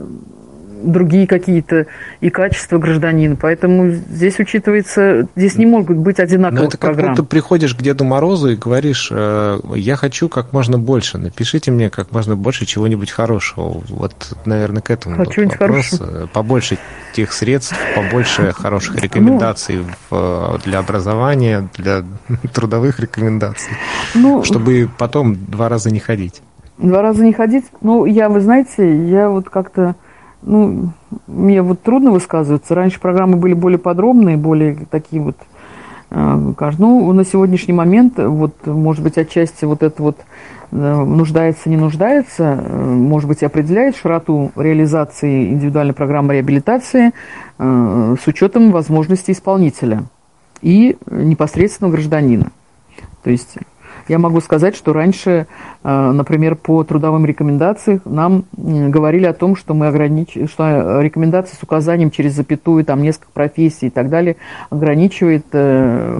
другие 0.83 1.27
какие-то 1.27 1.87
и 2.21 2.31
качества 2.31 2.79
гражданина. 2.79 3.37
Поэтому 3.37 3.91
здесь 3.91 4.39
учитывается, 4.39 5.29
здесь 5.37 5.57
не 5.57 5.67
могут 5.67 5.97
быть 5.97 6.19
одинаковых 6.19 6.61
Но 6.61 6.69
это 6.69 6.79
программ. 6.79 7.07
как 7.09 7.17
будто 7.17 7.29
приходишь 7.29 7.75
к 7.75 7.83
Деду 7.83 8.05
Морозу 8.05 8.51
и 8.51 8.57
говоришь, 8.57 9.09
э, 9.11 9.59
я 9.75 9.97
хочу 9.97 10.29
как 10.29 10.53
можно 10.53 10.79
больше, 10.79 11.19
напишите 11.19 11.71
мне 11.71 11.91
как 11.91 12.13
можно 12.13 12.37
больше 12.37 12.67
чего-нибудь 12.67 13.11
хорошего. 13.11 13.83
Вот, 13.89 14.15
наверное, 14.45 14.83
к 14.83 14.91
этому 14.91 15.17
хочу 15.17 15.43
вопрос. 15.49 15.59
Хорошего. 15.59 16.27
Побольше 16.33 16.79
тех 17.15 17.33
средств, 17.33 17.77
побольше 17.95 18.53
хороших 18.57 18.97
ну, 18.97 19.01
рекомендаций 19.01 19.85
ну, 20.11 20.59
для 20.65 20.79
образования, 20.79 21.69
для 21.77 22.05
трудовых 22.55 23.01
рекомендаций, 23.01 23.73
ну, 24.15 24.45
чтобы 24.45 24.89
потом 24.99 25.37
два 25.47 25.69
раза 25.69 25.91
не 25.91 26.01
ходить. 26.01 26.43
Два 26.79 27.03
раза 27.03 27.23
не 27.23 27.33
ходить? 27.33 27.67
Ну, 27.83 28.07
я, 28.07 28.29
вы 28.29 28.41
знаете, 28.41 29.07
я 29.09 29.29
вот 29.29 29.51
как-то 29.51 29.97
ну, 30.43 30.91
мне 31.27 31.63
вот 31.63 31.83
трудно 31.83 32.11
высказываться. 32.11 32.75
Раньше 32.75 33.01
программы 33.01 33.37
были 33.37 33.55
более 33.55 33.79
подробные, 33.79 34.37
более 34.37 34.77
такие 34.91 35.23
вот 35.23 35.37
э, 36.11 36.53
ну, 36.79 37.13
на 37.13 37.25
сегодняшний 37.25 37.75
момент, 37.75 38.15
вот, 38.19 38.67
может 38.67 39.03
быть, 39.03 39.19
отчасти 39.19 39.65
вот 39.65 39.83
это 39.83 40.03
вот 40.03 40.17
э, 40.73 40.77
нуждается, 40.77 41.69
не 41.69 41.77
нуждается, 41.77 42.63
э, 42.63 42.85
может 42.85 43.29
быть, 43.29 43.43
определяет 43.43 43.97
широту 43.97 44.51
реализации 44.57 45.51
индивидуальной 45.51 45.95
программы 45.95 46.35
реабилитации 46.35 47.13
с 47.59 48.27
учетом 48.27 48.71
возможностей 48.71 49.33
исполнителя 49.33 50.05
и 50.63 50.97
непосредственного 51.11 51.93
гражданина. 51.93 52.53
То 53.23 53.29
есть 53.29 53.59
я 54.11 54.19
могу 54.19 54.41
сказать, 54.41 54.75
что 54.77 54.93
раньше, 54.93 55.47
э, 55.85 56.11
например, 56.11 56.57
по 56.57 56.83
трудовым 56.83 57.25
рекомендациям 57.25 58.01
нам 58.05 58.45
говорили 58.53 59.27
о 59.27 59.33
том, 59.33 59.55
что 59.55 59.73
мы 59.73 59.87
огранич... 59.87 60.37
что 60.51 61.01
рекомендации 61.01 61.57
с 61.57 61.63
указанием 61.63 62.11
через 62.11 62.35
запятую, 62.35 62.85
там 62.85 63.03
несколько 63.03 63.31
профессий 63.33 63.87
и 63.87 63.91
так 63.91 64.09
далее 64.11 64.37
ограничивает 64.69 65.47
э, 65.53 66.13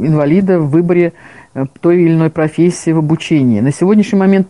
инвалида 0.00 0.60
в 0.60 0.70
выборе 0.70 1.12
Э, 1.12 1.41
той 1.80 2.02
или 2.02 2.14
иной 2.14 2.30
профессии 2.30 2.90
в 2.90 2.98
обучении. 2.98 3.60
На 3.60 3.72
сегодняшний 3.72 4.18
момент 4.18 4.48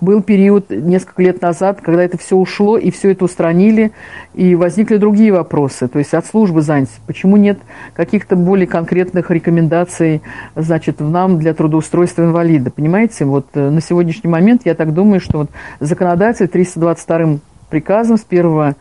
был 0.00 0.22
период 0.22 0.70
несколько 0.70 1.22
лет 1.22 1.42
назад, 1.42 1.80
когда 1.80 2.02
это 2.04 2.16
все 2.16 2.36
ушло, 2.36 2.78
и 2.78 2.90
все 2.90 3.10
это 3.10 3.24
устранили, 3.24 3.92
и 4.34 4.54
возникли 4.54 4.96
другие 4.96 5.32
вопросы, 5.32 5.88
то 5.88 5.98
есть 5.98 6.14
от 6.14 6.26
службы 6.26 6.62
занятости. 6.62 7.00
Почему 7.06 7.36
нет 7.36 7.58
каких-то 7.94 8.36
более 8.36 8.66
конкретных 8.66 9.30
рекомендаций, 9.30 10.22
значит, 10.54 11.00
в 11.00 11.10
нам 11.10 11.38
для 11.38 11.54
трудоустройства 11.54 12.22
инвалида? 12.22 12.70
Понимаете, 12.70 13.24
вот 13.24 13.46
э, 13.54 13.70
на 13.70 13.80
сегодняшний 13.80 14.30
момент 14.30 14.62
я 14.64 14.74
так 14.74 14.94
думаю, 14.94 15.20
что 15.20 15.38
вот 15.38 15.50
законодатель 15.80 16.46
322 16.46 17.38
приказом 17.68 18.16
с 18.16 18.24
1 18.28 18.74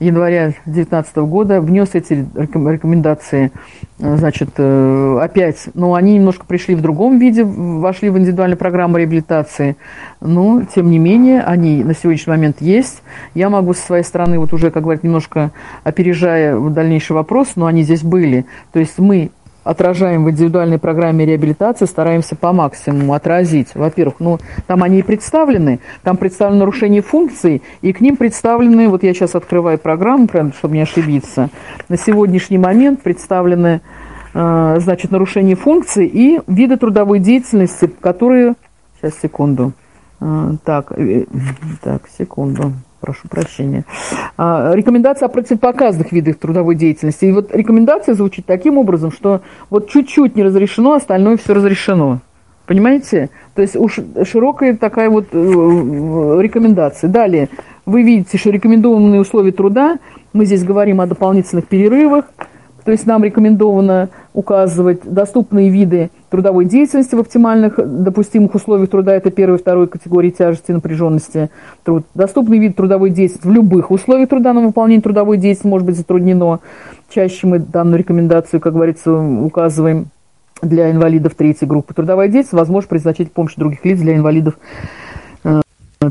января 0.00 0.54
2019 0.64 1.16
года 1.18 1.60
внес 1.60 1.90
эти 1.92 2.26
рекомендации, 2.34 3.52
э, 3.98 4.16
значит, 4.16 4.50
э, 4.56 5.18
опять, 5.22 5.68
но 5.74 5.94
они 5.94 6.14
немножко 6.14 6.46
пришли 6.46 6.74
в 6.74 6.80
другом 6.80 7.18
виде, 7.18 7.44
вошли 7.44 8.08
в 8.08 8.18
индивидуальную 8.18 8.58
программу 8.58 8.96
реабилитации, 8.96 9.76
но, 10.20 10.62
тем 10.74 10.90
не 10.90 10.98
менее, 10.98 11.42
они 11.42 11.84
на 11.84 11.94
сегодняшний 11.94 12.30
момент 12.30 12.56
есть. 12.60 13.02
Я 13.34 13.50
могу 13.50 13.74
со 13.74 13.82
своей 13.82 14.04
стороны, 14.04 14.38
вот 14.38 14.52
уже, 14.54 14.70
как 14.70 14.82
говорят, 14.82 15.04
немножко 15.04 15.50
опережая 15.84 16.58
дальнейший 16.58 17.12
вопрос, 17.12 17.52
но 17.56 17.66
они 17.66 17.82
здесь 17.82 18.02
были. 18.02 18.46
То 18.72 18.80
есть 18.80 18.98
мы 18.98 19.30
отражаем 19.64 20.24
в 20.24 20.30
индивидуальной 20.30 20.78
программе 20.78 21.26
реабилитации, 21.26 21.84
стараемся 21.84 22.36
по 22.36 22.52
максимуму 22.52 23.14
отразить. 23.14 23.68
Во-первых, 23.74 24.16
ну, 24.18 24.38
там 24.66 24.82
они 24.82 25.00
и 25.00 25.02
представлены, 25.02 25.80
там 26.02 26.16
представлены 26.16 26.60
нарушения 26.60 27.02
функций, 27.02 27.62
и 27.82 27.92
к 27.92 28.00
ним 28.00 28.16
представлены, 28.16 28.88
вот 28.88 29.02
я 29.02 29.14
сейчас 29.14 29.34
открываю 29.34 29.78
программу, 29.78 30.28
чтобы 30.56 30.74
не 30.74 30.82
ошибиться, 30.82 31.50
на 31.88 31.96
сегодняшний 31.96 32.58
момент 32.58 33.02
представлены, 33.02 33.80
э, 34.34 34.76
значит, 34.80 35.10
нарушения 35.10 35.56
функций 35.56 36.06
и 36.06 36.40
виды 36.46 36.76
трудовой 36.76 37.18
деятельности, 37.18 37.86
которые... 38.00 38.54
Сейчас, 39.00 39.18
секунду. 39.20 39.72
Э, 40.20 40.52
так, 40.64 40.92
э, 40.92 41.24
так, 41.82 42.02
секунду. 42.18 42.72
Прошу 43.00 43.28
прощения. 43.28 43.84
А, 44.36 44.72
рекомендация 44.74 45.26
о 45.26 45.28
противопоказных 45.30 46.12
видах 46.12 46.38
трудовой 46.38 46.74
деятельности. 46.74 47.24
И 47.24 47.32
вот 47.32 47.54
рекомендация 47.54 48.14
звучит 48.14 48.46
таким 48.46 48.78
образом, 48.78 49.10
что 49.10 49.40
вот 49.70 49.88
чуть-чуть 49.88 50.36
не 50.36 50.42
разрешено, 50.42 50.94
остальное 50.94 51.36
все 51.36 51.54
разрешено. 51.54 52.20
Понимаете? 52.66 53.30
То 53.54 53.62
есть 53.62 53.74
уж 53.74 53.98
широкая 54.24 54.76
такая 54.76 55.10
вот 55.10 55.26
э, 55.32 55.36
рекомендация. 55.36 57.10
Далее, 57.10 57.48
вы 57.84 58.02
видите, 58.02 58.38
что 58.38 58.50
рекомендованные 58.50 59.20
условия 59.20 59.50
труда, 59.50 59.98
мы 60.32 60.44
здесь 60.44 60.62
говорим 60.62 61.00
о 61.00 61.06
дополнительных 61.06 61.66
перерывах, 61.66 62.26
то 62.84 62.92
есть 62.92 63.06
нам 63.06 63.24
рекомендовано 63.24 64.08
указывать 64.32 65.00
доступные 65.04 65.68
виды 65.68 66.10
трудовой 66.30 66.64
деятельности 66.64 67.14
в 67.14 67.20
оптимальных 67.20 67.74
допустимых 67.76 68.54
условиях 68.54 68.88
труда. 68.88 69.14
Это 69.14 69.30
первой 69.30 69.56
и 69.56 69.58
второй 69.58 69.88
категории 69.88 70.30
тяжести 70.30 70.70
и 70.70 70.74
напряженности 70.74 71.50
труд. 71.84 72.04
Доступный 72.14 72.58
вид 72.58 72.76
трудовой 72.76 73.10
деятельности 73.10 73.46
в 73.46 73.50
любых 73.50 73.90
условиях 73.90 74.28
труда, 74.28 74.52
но 74.52 74.62
выполнение 74.62 75.02
трудовой 75.02 75.36
деятельности 75.36 75.66
может 75.66 75.86
быть 75.86 75.96
затруднено. 75.96 76.60
Чаще 77.08 77.46
мы 77.46 77.58
данную 77.58 77.98
рекомендацию, 77.98 78.60
как 78.60 78.72
говорится, 78.72 79.12
указываем 79.12 80.06
для 80.62 80.90
инвалидов 80.90 81.34
третьей 81.34 81.66
группы. 81.66 81.94
Трудовая 81.94 82.28
деятельность 82.28 82.52
возможно 82.52 82.88
при 82.88 83.24
помощи 83.24 83.58
других 83.58 83.84
лиц 83.84 83.98
для 83.98 84.16
инвалидов 84.16 84.54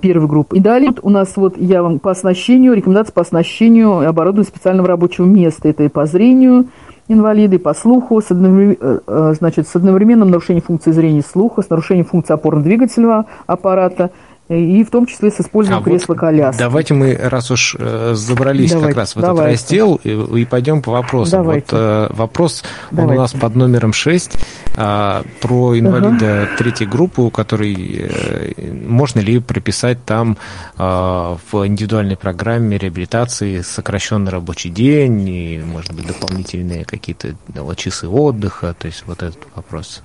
первой 0.02 0.28
группы. 0.28 0.58
И 0.58 0.60
далее 0.60 0.92
у 1.02 1.10
нас 1.10 1.36
вот 1.36 1.58
я 1.58 1.82
вам 1.82 1.98
по 2.00 2.12
оснащению, 2.12 2.74
рекомендации 2.74 3.12
по 3.12 3.22
оснащению 3.22 4.08
оборудования 4.08 4.48
специального 4.48 4.88
рабочего 4.88 5.26
места. 5.26 5.68
Это 5.70 5.84
и 5.84 5.88
по 5.88 6.06
зрению 6.06 6.68
инвалиды, 7.10 7.60
по 7.60 7.74
слуху, 7.74 8.22
с, 8.22 8.32
одновремен, 8.32 8.78
э, 8.80 9.00
э, 9.06 9.34
значит, 9.38 9.68
с 9.68 9.76
одновременным 9.76 10.30
нарушением 10.30 10.64
функции 10.64 10.92
зрения 10.92 11.20
и 11.20 11.24
слуха, 11.24 11.62
с 11.62 11.70
нарушением 11.70 12.06
функции 12.06 12.34
опорно-двигательного 12.34 13.26
аппарата 13.48 14.12
и 14.50 14.84
в 14.84 14.90
том 14.90 15.06
числе 15.06 15.30
с 15.30 15.40
использованием 15.40 15.84
а 15.84 15.90
кресла 15.90 16.16
коляски. 16.16 16.58
Вот 16.60 16.68
давайте 16.68 16.94
мы, 16.96 17.14
раз 17.16 17.52
уж 17.52 17.76
э, 17.78 18.14
забрались 18.16 18.72
давайте, 18.72 18.88
как 18.88 18.98
раз 18.98 19.16
в 19.16 19.22
давайте. 19.22 19.54
этот 19.54 19.62
раздел, 19.62 20.00
и, 20.04 20.42
и 20.42 20.46
пойдем 20.46 20.82
по 20.82 20.92
вопросам. 20.92 21.44
Давайте. 21.44 21.68
Вот 21.72 21.80
э, 21.80 22.08
вопрос 22.14 22.64
он 22.92 23.12
у 23.12 23.14
нас 23.14 23.34
под 23.34 23.56
номером 23.56 23.94
6 23.94 24.32
э, 24.76 25.24
про 25.40 25.80
инвалида 25.80 26.44
ага. 26.44 26.50
третьей 26.58 26.88
группы, 26.88 27.22
у 27.22 27.30
которой 27.30 27.76
э, 27.76 28.72
можно 28.88 29.20
ли 29.20 29.40
приписать 29.40 30.04
там 30.04 30.38
э, 30.78 30.82
в 30.82 31.68
индивидуальной 31.68 32.18
программе 32.18 32.78
реабилитации 32.80 33.62
сокращенный 33.62 34.32
рабочий 34.32 34.70
день 34.70 35.30
и, 35.30 35.62
может 35.64 35.94
быть, 35.94 36.08
дополнительные 36.08 36.86
какие-то 36.86 37.36
часы 37.78 38.08
отдыха, 38.08 38.76
то 38.78 38.88
есть 38.88 39.04
вот 39.06 39.22
этот 39.22 39.40
вопрос. 39.56 40.02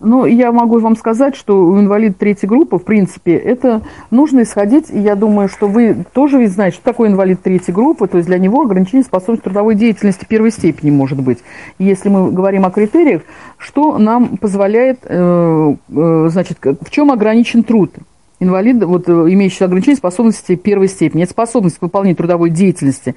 Ну, 0.00 0.24
я 0.24 0.50
могу 0.50 0.78
вам 0.78 0.96
сказать, 0.96 1.36
что 1.36 1.62
у 1.62 1.78
инвалида 1.78 2.14
третьей 2.14 2.48
группы, 2.48 2.78
в 2.78 2.84
принципе, 2.84 3.36
это 3.36 3.82
нужно 4.10 4.42
исходить, 4.42 4.86
и 4.90 4.98
я 4.98 5.14
думаю, 5.14 5.48
что 5.50 5.68
вы 5.68 6.06
тоже 6.14 6.38
ведь 6.38 6.52
знаете, 6.52 6.76
что 6.76 6.84
такое 6.84 7.10
инвалид 7.10 7.42
третьей 7.42 7.74
группы, 7.74 8.06
то 8.08 8.16
есть 8.16 8.26
для 8.26 8.38
него 8.38 8.62
ограничение 8.62 9.04
способности 9.04 9.44
трудовой 9.44 9.74
деятельности 9.74 10.24
первой 10.26 10.52
степени 10.52 10.90
может 10.90 11.20
быть. 11.20 11.40
Если 11.78 12.08
мы 12.08 12.32
говорим 12.32 12.64
о 12.64 12.70
критериях, 12.70 13.20
что 13.58 13.98
нам 13.98 14.38
позволяет, 14.38 15.00
э, 15.04 15.74
э, 15.90 16.28
значит, 16.30 16.56
в 16.62 16.90
чем 16.90 17.12
ограничен 17.12 17.62
труд 17.62 17.92
инвалида, 18.38 18.86
вот 18.86 19.06
э, 19.06 19.12
имеющий 19.12 19.64
ограничение 19.64 19.98
способности 19.98 20.56
первой 20.56 20.88
степени. 20.88 21.24
Это 21.24 21.32
способность 21.32 21.78
к 21.78 21.82
выполнению 21.82 22.16
трудовой 22.16 22.48
деятельности 22.48 23.14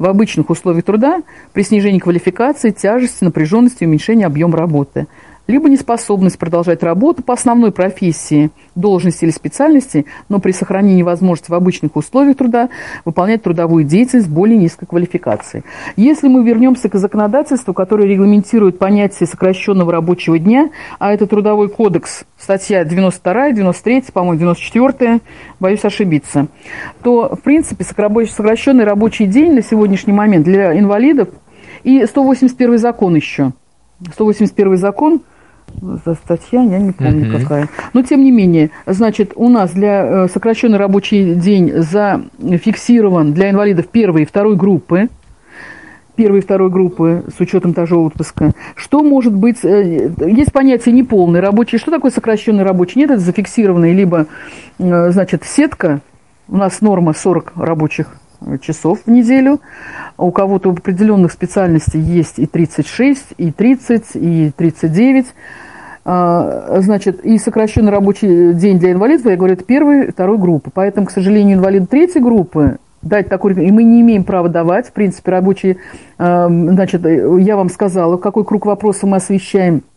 в 0.00 0.06
обычных 0.06 0.50
условиях 0.50 0.84
труда 0.84 1.22
при 1.52 1.62
снижении 1.62 2.00
квалификации, 2.00 2.70
тяжести, 2.70 3.22
напряженности 3.22 3.84
уменьшении 3.84 4.24
объема 4.24 4.58
работы 4.58 5.06
либо 5.46 5.68
неспособность 5.68 6.38
продолжать 6.38 6.82
работу 6.82 7.22
по 7.22 7.34
основной 7.34 7.70
профессии, 7.70 8.50
должности 8.74 9.24
или 9.24 9.30
специальности, 9.30 10.06
но 10.28 10.38
при 10.38 10.52
сохранении 10.52 11.02
возможности 11.02 11.50
в 11.50 11.54
обычных 11.54 11.96
условиях 11.96 12.36
труда 12.36 12.70
выполнять 13.04 13.42
трудовую 13.42 13.84
деятельность 13.84 14.28
более 14.28 14.56
низкой 14.56 14.86
квалификации. 14.86 15.62
Если 15.96 16.28
мы 16.28 16.44
вернемся 16.44 16.88
к 16.88 16.96
законодательству, 16.96 17.74
которое 17.74 18.08
регламентирует 18.08 18.78
понятие 18.78 19.26
сокращенного 19.26 19.92
рабочего 19.92 20.38
дня, 20.38 20.70
а 20.98 21.12
это 21.12 21.26
Трудовой 21.26 21.68
кодекс, 21.68 22.24
статья 22.38 22.84
92, 22.84 23.52
93, 23.52 24.04
по-моему, 24.12 24.38
94, 24.38 25.20
боюсь 25.60 25.84
ошибиться, 25.84 26.46
то, 27.02 27.34
в 27.34 27.40
принципе, 27.40 27.84
сокращенный 27.84 28.84
рабочий 28.84 29.26
день 29.26 29.52
на 29.52 29.62
сегодняшний 29.62 30.12
момент 30.12 30.44
для 30.44 30.78
инвалидов 30.78 31.28
и 31.82 32.04
181 32.06 32.78
закон 32.78 33.14
еще. 33.14 33.52
181 34.14 34.76
закон– 34.76 35.20
за 35.80 36.14
статья, 36.14 36.62
я 36.62 36.78
не 36.78 36.92
помню 36.92 37.26
uh-huh. 37.26 37.42
какая. 37.42 37.68
Но 37.92 38.02
тем 38.02 38.22
не 38.22 38.30
менее, 38.30 38.70
значит, 38.86 39.32
у 39.34 39.48
нас 39.48 39.72
для 39.72 40.24
э, 40.24 40.28
сокращенный 40.28 40.78
рабочий 40.78 41.34
день 41.34 41.72
зафиксирован 41.76 43.32
для 43.32 43.50
инвалидов 43.50 43.88
первой 43.88 44.22
и 44.22 44.26
второй 44.26 44.56
группы, 44.56 45.08
первой 46.16 46.38
и 46.38 46.42
второй 46.42 46.70
группы 46.70 47.24
с 47.36 47.40
учетом 47.40 47.74
того 47.74 48.04
отпуска. 48.04 48.52
Что 48.76 49.02
может 49.02 49.34
быть, 49.34 49.64
э, 49.64 50.10
есть 50.26 50.52
понятие 50.52 50.94
неполный 50.94 51.40
рабочий. 51.40 51.78
Что 51.78 51.90
такое 51.90 52.10
сокращенный 52.10 52.64
рабочий? 52.64 53.00
Нет, 53.00 53.10
это 53.10 53.20
зафиксированный, 53.20 53.92
либо, 53.92 54.26
э, 54.78 55.10
значит, 55.10 55.44
сетка, 55.44 56.00
у 56.48 56.56
нас 56.56 56.80
норма 56.80 57.14
40 57.14 57.52
рабочих 57.56 58.16
часов 58.60 59.00
в 59.06 59.10
неделю. 59.10 59.60
У 60.16 60.30
кого-то 60.30 60.70
в 60.70 60.78
определенных 60.78 61.32
специальностей 61.32 62.00
есть 62.00 62.38
и 62.38 62.46
36, 62.46 63.34
и 63.36 63.50
30, 63.50 64.04
и 64.14 64.52
39. 64.56 65.26
А, 66.06 66.80
значит, 66.80 67.24
и 67.24 67.38
сокращенный 67.38 67.90
рабочий 67.90 68.52
день 68.52 68.78
для 68.78 68.92
инвалидов, 68.92 69.26
я 69.26 69.36
говорю, 69.36 69.54
это 69.54 69.64
первой, 69.64 70.12
второй 70.12 70.38
группы. 70.38 70.70
Поэтому, 70.72 71.06
к 71.06 71.10
сожалению, 71.10 71.56
инвалиды 71.56 71.86
третьей 71.86 72.20
группы 72.20 72.78
дать 73.00 73.28
такой, 73.28 73.52
и 73.54 73.70
мы 73.70 73.84
не 73.84 74.00
имеем 74.00 74.24
права 74.24 74.48
давать, 74.48 74.88
в 74.88 74.92
принципе, 74.92 75.30
рабочие, 75.30 75.76
а, 76.18 76.48
значит, 76.48 77.04
я 77.04 77.56
вам 77.56 77.70
сказала, 77.70 78.16
какой 78.16 78.44
круг 78.44 78.66
вопросов 78.66 79.04
мы 79.04 79.16
освещаем– 79.16 79.82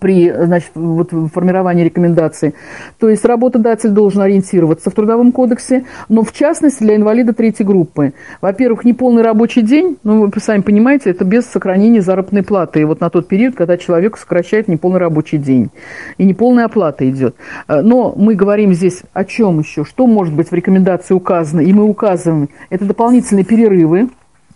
при 0.00 0.32
значит, 0.32 0.70
вот, 0.74 1.10
формировании 1.32 1.84
рекомендаций. 1.84 2.54
То 2.98 3.08
есть 3.08 3.24
работодатель 3.24 3.90
должен 3.90 4.22
ориентироваться 4.22 4.90
в 4.90 4.94
Трудовом 4.94 5.32
кодексе, 5.32 5.84
но 6.08 6.22
в 6.22 6.32
частности 6.32 6.82
для 6.82 6.96
инвалида 6.96 7.32
третьей 7.32 7.64
группы. 7.64 8.12
Во-первых, 8.40 8.84
неполный 8.84 9.22
рабочий 9.22 9.62
день, 9.62 9.96
ну 10.02 10.26
вы 10.26 10.40
сами 10.40 10.62
понимаете, 10.62 11.10
это 11.10 11.24
без 11.24 11.46
сохранения 11.46 12.02
заработной 12.02 12.42
платы. 12.42 12.80
И 12.80 12.84
вот 12.84 13.00
на 13.00 13.10
тот 13.10 13.28
период, 13.28 13.54
когда 13.54 13.76
человек 13.76 14.16
сокращает 14.16 14.68
неполный 14.68 14.98
рабочий 14.98 15.38
день. 15.38 15.70
И 16.18 16.24
неполная 16.24 16.64
оплата 16.66 17.08
идет. 17.08 17.36
Но 17.68 18.14
мы 18.16 18.34
говорим 18.34 18.74
здесь 18.74 19.02
о 19.12 19.24
чем 19.24 19.60
еще? 19.60 19.84
Что 19.84 20.06
может 20.06 20.34
быть 20.34 20.50
в 20.50 20.52
рекомендации 20.52 21.14
указано? 21.14 21.60
И 21.60 21.72
мы 21.72 21.84
указываем, 21.84 22.48
это 22.70 22.84
дополнительные 22.84 23.44
перерывы 23.44 24.08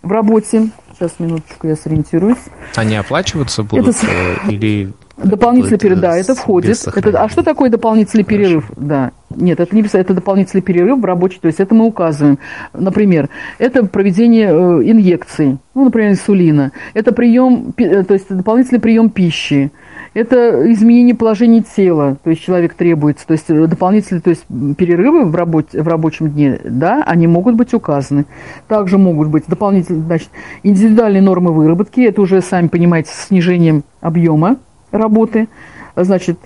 в 0.03 0.11
работе. 0.11 0.69
Сейчас, 0.93 1.13
минуточку, 1.19 1.67
я 1.67 1.75
сориентируюсь. 1.75 2.37
Они 2.75 2.95
оплачиваться 2.95 3.63
будут 3.63 3.95
это... 3.95 4.07
Э, 4.07 4.51
или 4.51 4.91
Дополнительный 5.23 5.77
перерыв, 5.77 5.99
да, 5.99 6.17
это 6.17 6.35
входит. 6.35 6.77
Это, 6.95 7.23
а 7.23 7.29
что 7.29 7.43
такое 7.43 7.69
дополнительный 7.69 8.23
Хорошо. 8.23 8.43
перерыв? 8.43 8.71
Да. 8.75 9.11
Нет, 9.35 9.59
это 9.59 9.75
не 9.75 9.81
это 9.81 10.13
дополнительный 10.13 10.61
перерыв 10.61 10.99
в 10.99 11.05
рабочий, 11.05 11.39
то 11.39 11.47
есть 11.47 11.59
это 11.59 11.73
мы 11.73 11.85
указываем. 11.85 12.39
Например, 12.73 13.29
это 13.59 13.85
проведение 13.85 14.49
э, 14.49 14.91
инъекций, 14.91 15.57
ну, 15.73 15.85
например, 15.85 16.11
инсулина. 16.11 16.71
Это 16.93 17.11
прием, 17.11 17.73
э, 17.77 18.03
то 18.03 18.13
есть 18.13 18.27
дополнительный 18.29 18.79
прием 18.79 19.09
пищи. 19.09 19.71
Это 20.13 20.69
изменение 20.73 21.15
положения 21.15 21.63
тела, 21.63 22.17
то 22.21 22.29
есть 22.29 22.41
человек 22.41 22.73
требуется, 22.73 23.25
то 23.25 23.31
есть 23.31 23.47
дополнительные, 23.47 24.21
то 24.21 24.29
есть 24.29 24.43
перерывы 24.77 25.23
в, 25.23 25.33
работе, 25.35 25.81
в 25.81 25.87
рабочем 25.87 26.29
дне, 26.29 26.59
да, 26.65 27.01
они 27.05 27.27
могут 27.27 27.55
быть 27.55 27.73
указаны. 27.73 28.25
Также 28.67 28.97
могут 28.97 29.29
быть 29.29 29.45
дополнительные, 29.47 30.03
значит, 30.03 30.29
индивидуальные 30.63 31.21
нормы 31.21 31.53
выработки, 31.53 32.01
это 32.01 32.21
уже, 32.21 32.41
сами 32.41 32.67
понимаете, 32.67 33.09
с 33.11 33.27
снижением 33.27 33.83
объема 34.01 34.57
работы, 34.91 35.47
значит, 35.95 36.37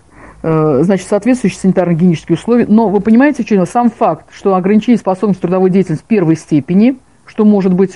э, 0.44 0.80
значит, 0.84 1.08
соответствующие 1.08 1.60
санитарно-гигиенические 1.60 2.34
условия. 2.34 2.66
Но 2.68 2.90
вы 2.90 3.00
понимаете, 3.00 3.44
что 3.44 3.66
сам 3.66 3.90
факт, 3.90 4.28
что 4.32 4.56
ограничение 4.56 4.98
способности 4.98 5.42
трудовой 5.42 5.70
деятельности 5.70 6.06
первой 6.08 6.36
степени, 6.36 6.98
что 7.26 7.46
может 7.46 7.74
быть 7.74 7.94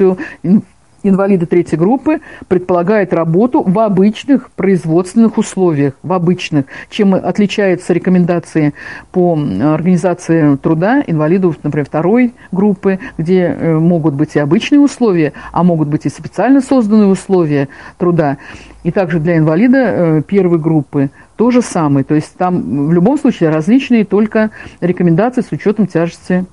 инвалида 1.04 1.46
третьей 1.46 1.78
группы 1.78 2.20
предполагает 2.48 3.14
работу 3.14 3.62
в 3.62 3.78
обычных 3.80 4.52
производственных 4.52 5.38
условиях, 5.38 5.94
в 6.04 6.14
обычных, 6.14 6.66
чем 6.90 7.14
отличаются 7.14 7.94
рекомендации 7.94 8.74
по 9.12 9.34
организации 9.34 10.56
труда 10.58 11.04
инвалидов, 11.06 11.58
например, 11.64 11.86
второй 11.86 12.34
группы, 12.52 13.00
где 13.18 13.44
э, 13.46 13.78
могут 13.78 14.14
быть 14.14 14.36
и 14.36 14.40
обычные 14.40 14.80
условия, 14.80 15.34
а 15.52 15.64
могут 15.64 15.88
быть 15.88 16.06
и 16.06 16.10
специально 16.10 16.62
созданные 16.62 17.08
условия 17.08 17.70
труда. 17.98 18.38
И 18.84 18.92
также 18.92 19.20
для 19.20 19.38
инвалида 19.38 19.78
э, 19.78 20.22
первой 20.26 20.60
группы 20.60 21.10
то 21.36 21.52
же 21.52 21.62
самое. 21.62 22.04
То 22.04 22.16
есть 22.16 22.36
там 22.38 22.88
в 22.88 22.94
любом 22.94 23.18
случае 23.18 23.50
различные 23.50 24.06
только 24.06 24.52
рекомендации 24.82 25.42
с 25.42 25.52
учетом 25.52 25.88
тяжести 25.88 26.46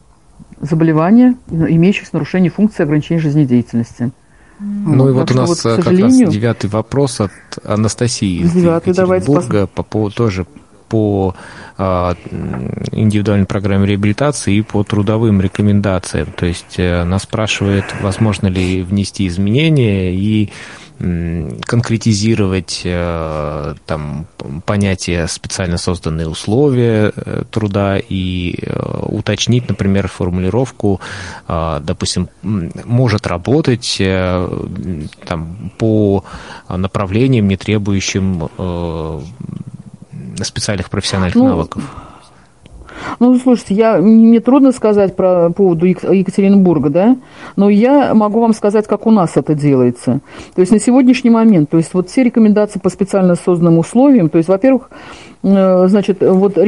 заболевания, 0.61 1.37
имеющих 1.51 2.13
нарушение 2.13 2.51
функции 2.51 2.83
ограничения 2.83 3.21
жизнедеятельности. 3.21 4.11
Ну 4.59 5.05
вот, 5.05 5.09
и 5.09 5.13
вот 5.13 5.31
у 5.31 5.35
нас 5.35 5.65
вот, 5.65 5.85
как 5.85 5.87
раз 5.99 6.17
девятый 6.17 6.71
вопрос 6.71 7.21
от 7.21 7.31
Анастасии 7.65 8.41
из 8.43 8.53
девятый, 8.53 8.93
Екатеринбурга 8.93 9.67
по 9.67 9.83
поводу 9.83 10.15
тоже 10.15 10.47
по 10.89 11.35
индивидуальной 11.77 13.47
программе 13.47 13.87
реабилитации 13.87 14.55
и 14.57 14.63
по 14.63 14.83
трудовым 14.85 15.41
рекомендациям. 15.41 16.29
То 16.35 16.47
есть 16.47 16.79
нас 16.79 17.25
спрашивают, 17.25 17.85
возможно 18.01 18.47
ли 18.47 18.83
внести 18.83 19.27
изменения 19.27 20.15
и 20.15 20.51
конкретизировать 20.99 22.81
э, 22.85 23.75
там, 23.85 24.27
понятие 24.65 25.29
специально 25.29 25.77
созданные 25.77 26.27
условия 26.27 27.13
э, 27.15 27.43
труда 27.51 27.99
и 27.99 28.59
э, 28.63 29.03
уточнить, 29.03 29.69
например, 29.69 30.09
формулировку, 30.09 31.01
допустим, 31.49 32.29
может 32.43 33.27
работать 33.27 33.97
там, 33.99 35.73
по 35.79 36.25
направлениям, 36.69 37.49
не 37.49 37.57
требующим 37.57 38.49
специальных 40.43 40.91
профессиональных 40.91 41.35
ну, 41.35 41.49
навыков. 41.49 41.83
Ну, 43.21 43.37
слушайте, 43.39 43.75
я, 43.75 43.99
мне 43.99 44.41
трудно 44.41 44.73
сказать 44.73 45.17
про 45.17 45.51
поводу 45.51 45.87
Екатеринбурга, 45.87 46.91
да, 46.91 47.17
но 47.57 47.69
я 47.69 48.15
могу 48.15 48.41
вам 48.41 48.53
сказать, 48.53 48.87
как 48.87 49.07
у 49.07 49.11
нас 49.11 49.37
это 49.37 49.55
делается. 49.55 50.21
То 50.55 50.61
есть 50.61 50.73
на 50.73 50.79
сегодняшний 50.79 51.31
момент, 51.31 51.71
то 51.71 51.77
есть 51.77 51.95
вот 51.95 52.09
все 52.09 52.23
рекомендации 52.23 52.79
по 52.79 52.91
специально 52.91 53.35
созданным 53.35 53.79
условиям, 53.79 54.29
то 54.29 54.39
есть, 54.39 54.49
во-первых, 54.49 54.91
э, 55.43 55.89
значит, 55.89 56.19
вот 56.21 56.59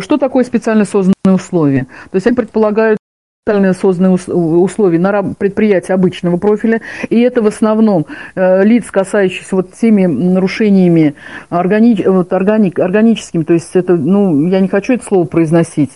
что 0.00 0.16
такое 0.18 0.44
специально 0.44 0.84
созданные 0.84 1.34
условия? 1.34 1.86
То 2.10 2.16
есть 2.16 2.26
они 2.26 2.36
предполагают 2.36 2.98
специально 3.46 3.74
созданные 3.74 4.14
условия 4.14 4.98
на 4.98 5.22
предприятии 5.34 5.92
обычного 5.92 6.38
профиля, 6.38 6.80
и 7.10 7.20
это 7.20 7.42
в 7.42 7.46
основном 7.46 8.06
э, 8.34 8.64
лиц, 8.64 8.90
касающихся 8.90 9.54
вот 9.56 9.74
теми 9.74 10.06
нарушениями 10.06 11.14
органи, 11.50 12.02
вот 12.06 12.32
органик, 12.32 12.78
органическими, 12.78 13.42
то 13.42 13.52
есть 13.52 13.76
это, 13.76 13.96
ну, 13.96 14.46
я 14.46 14.60
не 14.60 14.68
хочу 14.68 14.94
это 14.94 15.04
слово 15.04 15.26
произносить, 15.26 15.90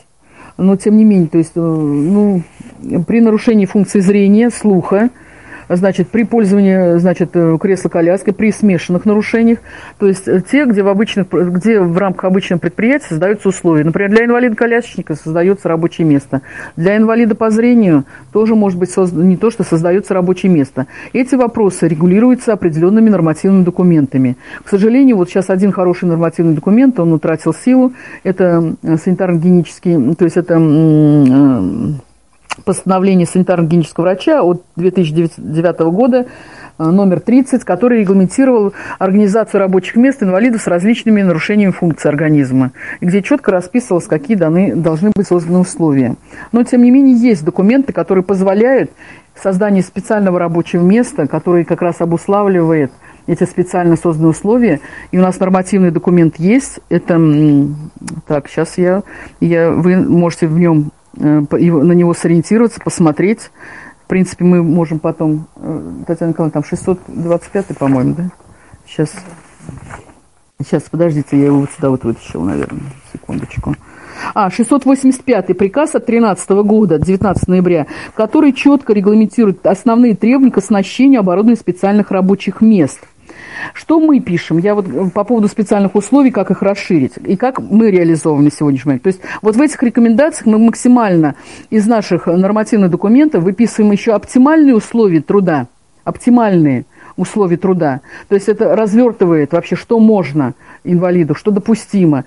но 0.58 0.76
тем 0.76 0.98
не 0.98 1.04
менее, 1.04 1.28
то 1.28 1.38
есть, 1.38 1.52
э, 1.54 1.60
ну, 1.60 2.42
при 3.06 3.22
нарушении 3.22 3.64
функции 3.64 4.00
зрения, 4.00 4.50
слуха, 4.50 5.08
значит, 5.68 6.08
при 6.08 6.24
пользовании, 6.24 6.98
значит, 6.98 7.30
э, 7.34 7.58
кресла-коляской, 7.60 8.32
при 8.32 8.52
смешанных 8.52 9.04
нарушениях, 9.04 9.58
то 9.98 10.06
есть 10.06 10.26
э, 10.28 10.40
те, 10.40 10.64
где 10.64 10.82
в, 10.82 10.88
обычных, 10.88 11.28
где 11.28 11.80
в 11.80 11.96
рамках 11.98 12.24
обычного 12.24 12.60
предприятия 12.60 13.06
создаются 13.08 13.48
условия. 13.48 13.84
Например, 13.84 14.10
для 14.10 14.24
инвалида-колясочника 14.24 15.14
создается 15.14 15.68
рабочее 15.68 16.06
место. 16.06 16.42
Для 16.76 16.96
инвалида 16.96 17.34
по 17.34 17.50
зрению 17.50 18.04
тоже 18.32 18.54
может 18.54 18.78
быть 18.78 18.90
созда... 18.90 19.22
не 19.22 19.36
то, 19.36 19.50
что 19.50 19.64
создается 19.64 20.14
рабочее 20.14 20.50
место. 20.50 20.86
Эти 21.12 21.34
вопросы 21.34 21.88
регулируются 21.88 22.52
определенными 22.52 23.10
нормативными 23.10 23.64
документами. 23.64 24.36
К 24.64 24.68
сожалению, 24.68 25.16
вот 25.16 25.28
сейчас 25.28 25.50
один 25.50 25.72
хороший 25.72 26.08
нормативный 26.08 26.54
документ, 26.54 26.98
он 27.00 27.12
утратил 27.12 27.52
силу, 27.54 27.92
это 28.24 28.74
э, 28.82 28.96
санитарно-гигиенический, 28.96 30.14
то 30.14 30.24
есть 30.24 30.36
это 30.36 30.58
постановление 32.64 33.26
санитарно-гигиенического 33.26 34.02
врача 34.02 34.42
от 34.42 34.62
2009 34.76 35.80
года 35.80 36.26
э, 36.78 36.84
номер 36.84 37.20
30, 37.20 37.64
который 37.64 38.00
регламентировал 38.00 38.72
организацию 38.98 39.60
рабочих 39.60 39.96
мест 39.96 40.22
инвалидов 40.22 40.62
с 40.62 40.66
различными 40.66 41.22
нарушениями 41.22 41.72
функций 41.72 42.10
организма, 42.10 42.72
где 43.00 43.22
четко 43.22 43.50
расписывалось, 43.50 44.06
какие 44.06 44.36
даны, 44.36 44.74
должны 44.74 45.12
быть 45.14 45.26
созданы 45.26 45.60
условия. 45.60 46.16
Но, 46.52 46.62
тем 46.64 46.82
не 46.82 46.90
менее, 46.90 47.16
есть 47.16 47.44
документы, 47.44 47.92
которые 47.92 48.24
позволяют 48.24 48.90
создание 49.34 49.82
специального 49.82 50.38
рабочего 50.38 50.82
места, 50.82 51.26
который 51.26 51.64
как 51.64 51.82
раз 51.82 52.00
обуславливает 52.00 52.90
эти 53.28 53.44
специально 53.44 53.94
созданные 53.96 54.30
условия. 54.30 54.80
И 55.12 55.18
у 55.18 55.22
нас 55.22 55.38
нормативный 55.38 55.90
документ 55.90 56.36
есть. 56.38 56.80
Это, 56.88 57.20
так, 58.26 58.48
сейчас 58.48 58.78
я, 58.78 59.02
я, 59.40 59.70
вы 59.70 59.96
можете 59.96 60.48
в 60.48 60.58
нем 60.58 60.90
на 61.18 61.92
него 61.92 62.14
сориентироваться, 62.14 62.80
посмотреть. 62.80 63.50
В 64.04 64.08
принципе, 64.08 64.44
мы 64.44 64.62
можем 64.62 64.98
потом... 64.98 65.48
Э, 65.56 66.02
Татьяна 66.06 66.30
Николаевна, 66.30 66.52
там 66.52 66.64
625 66.64 67.78
по-моему, 67.78 68.14
да? 68.14 68.30
Сейчас. 68.86 69.12
Сейчас, 70.60 70.84
подождите, 70.90 71.38
я 71.38 71.46
его 71.46 71.60
вот 71.60 71.70
сюда 71.76 71.90
вот 71.90 72.04
вытащил, 72.04 72.42
наверное. 72.42 72.82
Секундочку. 73.12 73.74
А, 74.34 74.50
685 74.50 75.58
приказ 75.58 75.94
от 75.94 76.06
13 76.06 76.50
года, 76.50 76.98
19 76.98 77.48
ноября, 77.48 77.86
который 78.14 78.52
четко 78.52 78.92
регламентирует 78.92 79.64
основные 79.66 80.16
требования 80.16 80.50
к 80.50 80.58
оснащению 80.58 81.20
оборудования 81.20 81.56
специальных 81.56 82.10
рабочих 82.10 82.60
мест– 82.60 83.00
что 83.74 84.00
мы 84.00 84.20
пишем? 84.20 84.58
Я 84.58 84.74
вот 84.74 84.88
э, 84.88 85.10
по 85.10 85.24
поводу 85.24 85.48
специальных 85.48 85.94
условий, 85.94 86.30
как 86.30 86.50
их 86.50 86.62
расширить 86.62 87.12
и 87.24 87.36
как 87.36 87.60
мы 87.60 87.90
реализовываем 87.90 88.44
на 88.44 88.50
сегодняшний 88.50 88.88
момент. 88.90 89.02
То 89.02 89.08
есть 89.08 89.20
вот 89.42 89.56
в 89.56 89.60
этих 89.60 89.82
рекомендациях 89.82 90.46
мы 90.46 90.58
максимально 90.58 91.34
из 91.70 91.86
наших 91.86 92.26
нормативных 92.26 92.90
документов 92.90 93.44
выписываем 93.44 93.92
еще 93.92 94.12
оптимальные 94.12 94.74
условия 94.74 95.20
труда, 95.20 95.66
оптимальные 96.04 96.84
условия 97.18 97.56
труда. 97.56 98.00
То 98.28 98.34
есть 98.34 98.48
это 98.48 98.74
развертывает 98.74 99.52
вообще, 99.52 99.76
что 99.76 99.98
можно 99.98 100.54
инвалиду, 100.84 101.34
что 101.34 101.50
допустимо. 101.50 102.24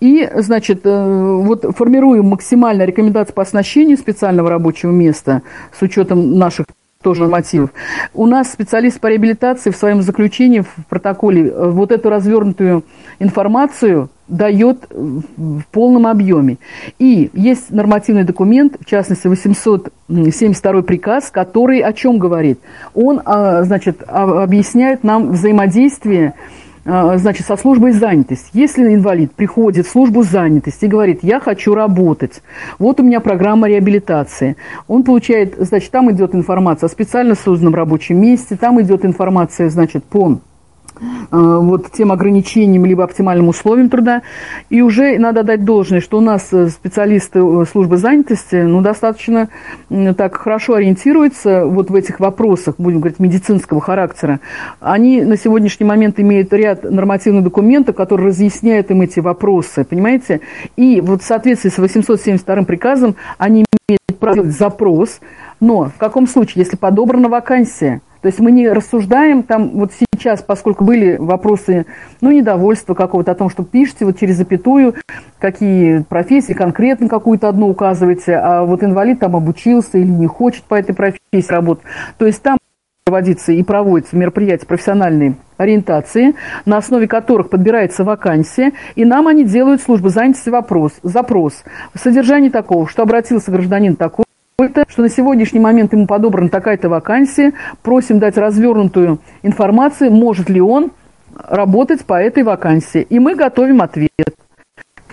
И, 0.00 0.28
значит, 0.36 0.82
э, 0.84 1.36
вот 1.42 1.64
формируем 1.76 2.26
максимально 2.26 2.84
рекомендации 2.84 3.32
по 3.32 3.42
оснащению 3.42 3.96
специального 3.96 4.50
рабочего 4.50 4.90
места 4.90 5.42
с 5.76 5.82
учетом 5.82 6.38
наших 6.38 6.66
тоже 7.04 7.20
нормативов. 7.20 7.70
У 8.14 8.26
нас 8.26 8.50
специалист 8.50 8.98
по 8.98 9.06
реабилитации 9.06 9.70
в 9.70 9.76
своем 9.76 10.02
заключении 10.02 10.60
в 10.60 10.86
протоколе 10.88 11.48
э, 11.48 11.70
вот 11.70 11.92
эту 11.92 12.08
развернутую 12.08 12.82
информацию 13.20 14.08
дает 14.26 14.86
в 14.90 15.62
полном 15.70 16.06
объеме. 16.06 16.56
И 16.98 17.30
есть 17.34 17.70
нормативный 17.70 18.24
документ, 18.24 18.78
в 18.80 18.86
частности 18.86 19.26
872 19.28 20.82
приказ, 20.82 21.30
который 21.30 21.80
о 21.80 21.92
чем 21.92 22.18
говорит? 22.18 22.58
Он, 22.94 23.20
а, 23.24 23.64
значит, 23.64 24.02
объясняет 24.06 25.04
нам 25.04 25.32
взаимодействие 25.32 26.32
а, 26.32 26.63
значит, 26.84 27.46
со 27.46 27.56
службой 27.56 27.92
занятости. 27.92 28.50
Если 28.52 28.94
инвалид 28.94 29.32
приходит 29.32 29.86
в 29.86 29.90
службу 29.90 30.22
занятости 30.22 30.84
и 30.84 30.88
говорит, 30.88 31.20
я 31.22 31.40
хочу 31.40 31.74
работать, 31.74 32.42
вот 32.78 33.00
у 33.00 33.02
меня 33.02 33.20
программа 33.20 33.68
реабилитации, 33.68 34.56
он 34.86 35.02
получает, 35.02 35.54
значит, 35.58 35.90
там 35.90 36.10
идет 36.10 36.34
информация 36.34 36.88
о 36.88 36.90
специально 36.90 37.34
созданном 37.34 37.74
рабочем 37.74 38.20
месте, 38.20 38.56
там 38.56 38.80
идет 38.80 39.04
информация, 39.04 39.70
значит, 39.70 40.04
по 40.04 40.38
вот 41.30 41.90
тем 41.92 42.12
ограничениям 42.12 42.84
либо 42.84 43.04
оптимальным 43.04 43.48
условиям 43.48 43.88
труда. 43.88 44.22
И 44.70 44.80
уже 44.80 45.18
надо 45.18 45.42
дать 45.42 45.64
должное, 45.64 46.00
что 46.00 46.18
у 46.18 46.20
нас 46.20 46.48
э, 46.52 46.68
специалисты 46.68 47.40
э, 47.40 47.64
службы 47.70 47.96
занятости 47.96 48.56
ну, 48.56 48.80
достаточно 48.80 49.48
так 50.16 50.36
хорошо 50.36 50.74
ориентируются 50.74 51.64
вот 51.66 51.90
в 51.90 51.94
этих 51.94 52.20
вопросах, 52.20 52.76
будем 52.78 53.00
говорить, 53.00 53.18
медицинского 53.18 53.80
характера. 53.80 54.40
Они 54.80 55.22
на 55.22 55.36
сегодняшний 55.36 55.86
момент 55.86 56.20
имеют 56.20 56.52
ряд 56.52 56.84
нормативных 56.84 57.44
документов, 57.44 57.96
которые 57.96 58.28
разъясняют 58.28 58.90
им 58.90 59.02
эти 59.02 59.20
вопросы, 59.20 59.84
понимаете? 59.84 60.40
И 60.76 61.00
вот 61.00 61.22
в 61.22 61.24
соответствии 61.24 61.70
с 61.70 61.78
872 61.78 62.62
приказом 62.64 63.16
они 63.38 63.64
имеют 63.88 64.18
право 64.18 64.44
запрос, 64.44 65.20
но 65.60 65.86
в 65.86 65.98
каком 65.98 66.26
случае, 66.26 66.64
если 66.64 66.76
подобрана 66.76 67.28
вакансия– 67.28 68.00
то 68.24 68.28
есть 68.28 68.40
мы 68.40 68.52
не 68.52 68.70
рассуждаем 68.70 69.42
там 69.42 69.68
вот 69.74 69.92
сейчас, 69.92 70.40
поскольку 70.40 70.82
были 70.82 71.16
вопросы, 71.18 71.84
ну, 72.22 72.30
недовольства 72.30 72.94
какого-то 72.94 73.32
о 73.32 73.34
том, 73.34 73.50
что 73.50 73.64
пишете 73.64 74.06
вот 74.06 74.18
через 74.18 74.36
запятую, 74.36 74.94
какие 75.38 75.98
профессии, 75.98 76.54
конкретно 76.54 77.10
какую-то 77.10 77.50
одну 77.50 77.68
указываете, 77.68 78.36
а 78.36 78.64
вот 78.64 78.82
инвалид 78.82 79.20
там 79.20 79.36
обучился 79.36 79.98
или 79.98 80.08
не 80.08 80.26
хочет 80.26 80.64
по 80.64 80.74
этой 80.74 80.94
профессии 80.94 81.52
работать. 81.52 81.84
То 82.16 82.24
есть 82.24 82.40
там 82.40 82.56
проводится 83.04 83.52
и 83.52 83.62
проводятся 83.62 84.16
мероприятия 84.16 84.64
профессиональной 84.64 85.36
ориентации, 85.58 86.34
на 86.64 86.78
основе 86.78 87.06
которых 87.06 87.50
подбирается 87.50 88.04
вакансия, 88.04 88.72
и 88.94 89.04
нам 89.04 89.28
они 89.28 89.44
делают 89.44 89.82
службы 89.82 90.08
занятости 90.08 90.48
вопрос, 90.48 90.92
запрос 91.02 91.62
в 91.92 91.98
содержании 91.98 92.48
такого, 92.48 92.88
что 92.88 93.02
обратился 93.02 93.50
гражданин 93.50 93.96
такой, 93.96 94.23
что 94.88 95.02
на 95.02 95.08
сегодняшний 95.08 95.58
момент 95.58 95.92
ему 95.92 96.06
подобрана 96.06 96.48
такая-то 96.48 96.88
вакансия, 96.88 97.54
просим 97.82 98.20
дать 98.20 98.36
развернутую 98.36 99.18
информацию, 99.42 100.12
может 100.12 100.48
ли 100.48 100.60
он 100.60 100.92
работать 101.34 102.04
по 102.04 102.22
этой 102.22 102.44
вакансии. 102.44 103.02
И 103.02 103.18
мы 103.18 103.34
готовим 103.34 103.82
ответ 103.82 104.10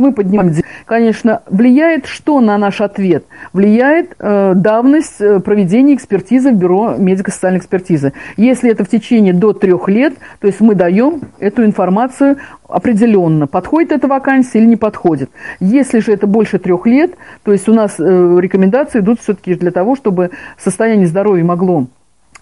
мы 0.02 0.12
поднимаем, 0.12 0.54
конечно, 0.86 1.42
влияет 1.50 2.06
что 2.06 2.42
на 2.42 2.58
наш 2.58 2.82
ответ? 2.82 3.26
Влияет 3.54 4.16
э, 4.20 4.54
давность 4.56 5.22
э, 5.22 5.40
проведения 5.40 5.94
экспертизы 5.94 6.52
в 6.52 6.56
бюро 6.56 6.96
медико-социальной 6.98 7.60
экспертизы. 7.60 8.14
Если 8.38 8.70
это 8.70 8.84
в 8.84 8.90
течение 8.90 9.34
до 9.34 9.54
трех 9.54 9.88
лет, 9.88 10.16
то 10.40 10.48
есть 10.48 10.60
мы 10.60 10.76
даем 10.76 11.22
эту 11.40 11.64
информацию 11.64 12.38
определенно, 12.68 13.48
подходит 13.48 13.92
эта 13.92 14.08
вакансия 14.08 14.60
или 14.60 14.66
не 14.66 14.78
подходит. 14.78 15.30
Если 15.60 16.00
же 16.00 16.12
это 16.12 16.28
больше 16.28 16.60
трех 16.60 16.86
лет, 16.86 17.14
то 17.44 17.52
есть 17.52 17.70
у 17.70 17.74
нас 17.74 17.96
э, 18.00 18.38
рекомендации 18.40 19.00
идут 19.00 19.22
все-таки 19.22 19.56
для 19.56 19.72
того, 19.72 19.96
чтобы 19.96 20.32
состояние 20.58 21.08
здоровья 21.08 21.44
могло 21.44 21.88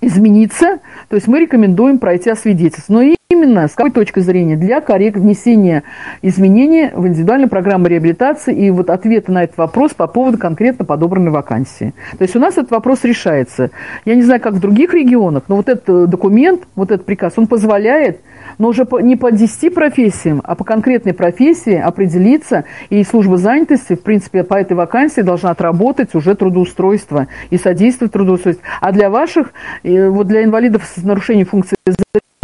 измениться, 0.02 0.80
то 1.10 1.16
есть 1.16 1.28
мы 1.28 1.40
рекомендуем 1.40 2.00
пройти 2.00 2.30
освидетельство. 2.30 2.94
Но 2.94 3.02
именно 3.02 3.18
именно 3.40 3.68
с 3.68 3.72
какой 3.72 3.92
точки 3.92 4.20
зрения? 4.20 4.56
Для 4.56 4.82
коррект 4.82 5.18
внесения 5.18 5.84
изменений 6.22 6.90
в 6.94 7.08
индивидуальную 7.08 7.50
программу 7.50 7.88
реабилитации 7.88 8.56
и 8.56 8.70
вот 8.70 8.90
ответы 8.90 9.32
на 9.32 9.44
этот 9.44 9.58
вопрос 9.58 9.94
по 9.94 10.08
поводу 10.08 10.38
конкретно 10.38 10.84
подобранной 10.84 11.32
вакансии. 11.32 11.94
То 12.18 12.24
есть 12.24 12.36
у 12.36 12.40
нас 12.40 12.58
этот 12.58 12.72
вопрос 12.72 13.04
решается. 13.04 13.72
Я 14.04 14.16
не 14.16 14.24
знаю, 14.24 14.42
как 14.42 14.54
в 14.54 14.60
других 14.60 14.94
регионах, 14.94 15.44
но 15.48 15.56
вот 15.56 15.70
этот 15.70 16.10
документ, 16.10 16.64
вот 16.76 16.92
этот 16.92 17.06
приказ, 17.06 17.34
он 17.38 17.48
позволяет 17.48 18.20
но 18.58 18.70
уже 18.70 18.86
не 19.02 19.16
по 19.16 19.32
10 19.32 19.74
профессиям, 19.74 20.42
а 20.44 20.56
по 20.56 20.66
конкретной 20.66 21.14
профессии 21.14 21.76
определиться, 21.76 22.66
и 22.90 23.04
служба 23.04 23.38
занятости, 23.38 23.96
в 23.96 24.02
принципе, 24.02 24.44
по 24.44 24.56
этой 24.56 24.74
вакансии 24.74 25.22
должна 25.22 25.52
отработать 25.52 26.14
уже 26.14 26.36
трудоустройство 26.36 27.28
и 27.52 27.58
содействовать 27.58 28.12
трудоустройству. 28.12 28.64
А 28.82 28.92
для 28.92 29.10
ваших, 29.10 29.54
э, 29.84 30.10
вот 30.10 30.28
для 30.28 30.44
инвалидов 30.44 30.84
с 30.84 31.02
нарушением 31.04 31.46
функции 31.46 31.76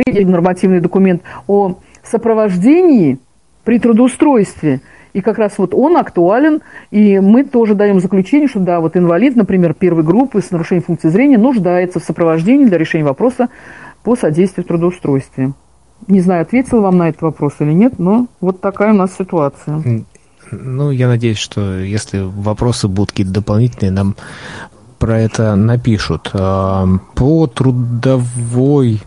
нормативный 0.06 0.82
документ 0.82 1.22
о 1.48 1.78
сопровождении 2.04 3.20
при 3.64 3.80
трудоустройстве– 3.80 4.82
и 5.16 5.22
как 5.22 5.38
раз 5.38 5.54
вот 5.58 5.74
он 5.74 5.96
актуален, 5.96 6.62
и 6.92 7.22
мы 7.22 7.46
тоже 7.46 7.74
даем 7.74 8.02
заключение, 8.02 8.50
что 8.50 8.60
да, 8.60 8.82
вот 8.82 8.98
инвалид, 8.98 9.38
например, 9.38 9.74
первой 9.74 10.04
группы 10.04 10.42
с 10.42 10.52
нарушением 10.52 10.84
функции 10.84 11.08
зрения 11.08 11.38
нуждается 11.38 12.02
в 12.02 12.04
сопровождении 12.04 12.66
для 12.66 12.78
решения 12.78 13.06
вопроса 13.06 13.48
по 14.04 14.18
содействию 14.18 14.66
трудоустройству. 14.66 15.54
Не 16.08 16.20
знаю, 16.20 16.42
ответил 16.42 16.82
вам 16.82 16.98
на 16.98 17.08
этот 17.08 17.22
вопрос 17.22 17.54
или 17.60 17.72
нет, 17.72 17.98
но 17.98 18.28
вот 18.42 18.60
такая 18.60 18.92
у 18.92 18.98
нас 18.98 19.16
ситуация. 19.18 20.04
Ну, 20.52 20.92
я 20.92 21.08
надеюсь, 21.08 21.38
что 21.38 21.80
если 21.80 22.20
вопросы 22.20 22.90
будут 22.90 23.12
какие-то 23.12 23.36
дополнительные, 23.36 23.92
нам 23.92 24.18
про 25.00 25.18
это 25.18 25.56
напишут. 25.56 26.30
А, 26.34 26.86
по 27.16 27.48
трудовой 27.48 29.00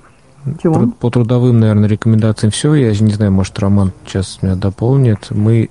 Чего? 0.63 0.89
По 1.01 1.11
трудовым, 1.11 1.61
наверное, 1.61 1.89
рекомендациям 1.89 2.51
все. 2.51 2.75
Я 2.75 2.91
не 2.91 3.13
знаю, 3.13 3.33
может, 3.33 3.59
Роман 3.59 3.93
сейчас 4.07 4.39
меня 4.43 4.55
дополнит. 4.55 5.29
Мы 5.31 5.71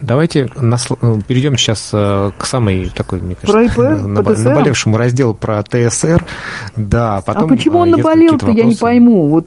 Давайте 0.00 0.48
насл... 0.56 0.94
Ну, 1.02 1.20
перейдем 1.20 1.58
сейчас 1.58 1.90
э, 1.92 2.30
к 2.38 2.46
самой 2.46 2.88
такой, 2.88 3.20
мне 3.20 3.34
кажется, 3.34 3.74
про 3.74 3.92
ИП, 3.92 4.00
наб... 4.06 4.28
наболевшему 4.28 4.96
разделу 4.96 5.34
про 5.34 5.62
ТСР. 5.62 6.24
Да, 6.74 7.18
а 7.18 7.20
потом, 7.20 7.44
а 7.44 7.48
почему 7.48 7.80
он 7.80 7.90
наболел-то, 7.90 8.50
я 8.50 8.64
не 8.64 8.76
пойму. 8.76 9.28
Вот 9.28 9.46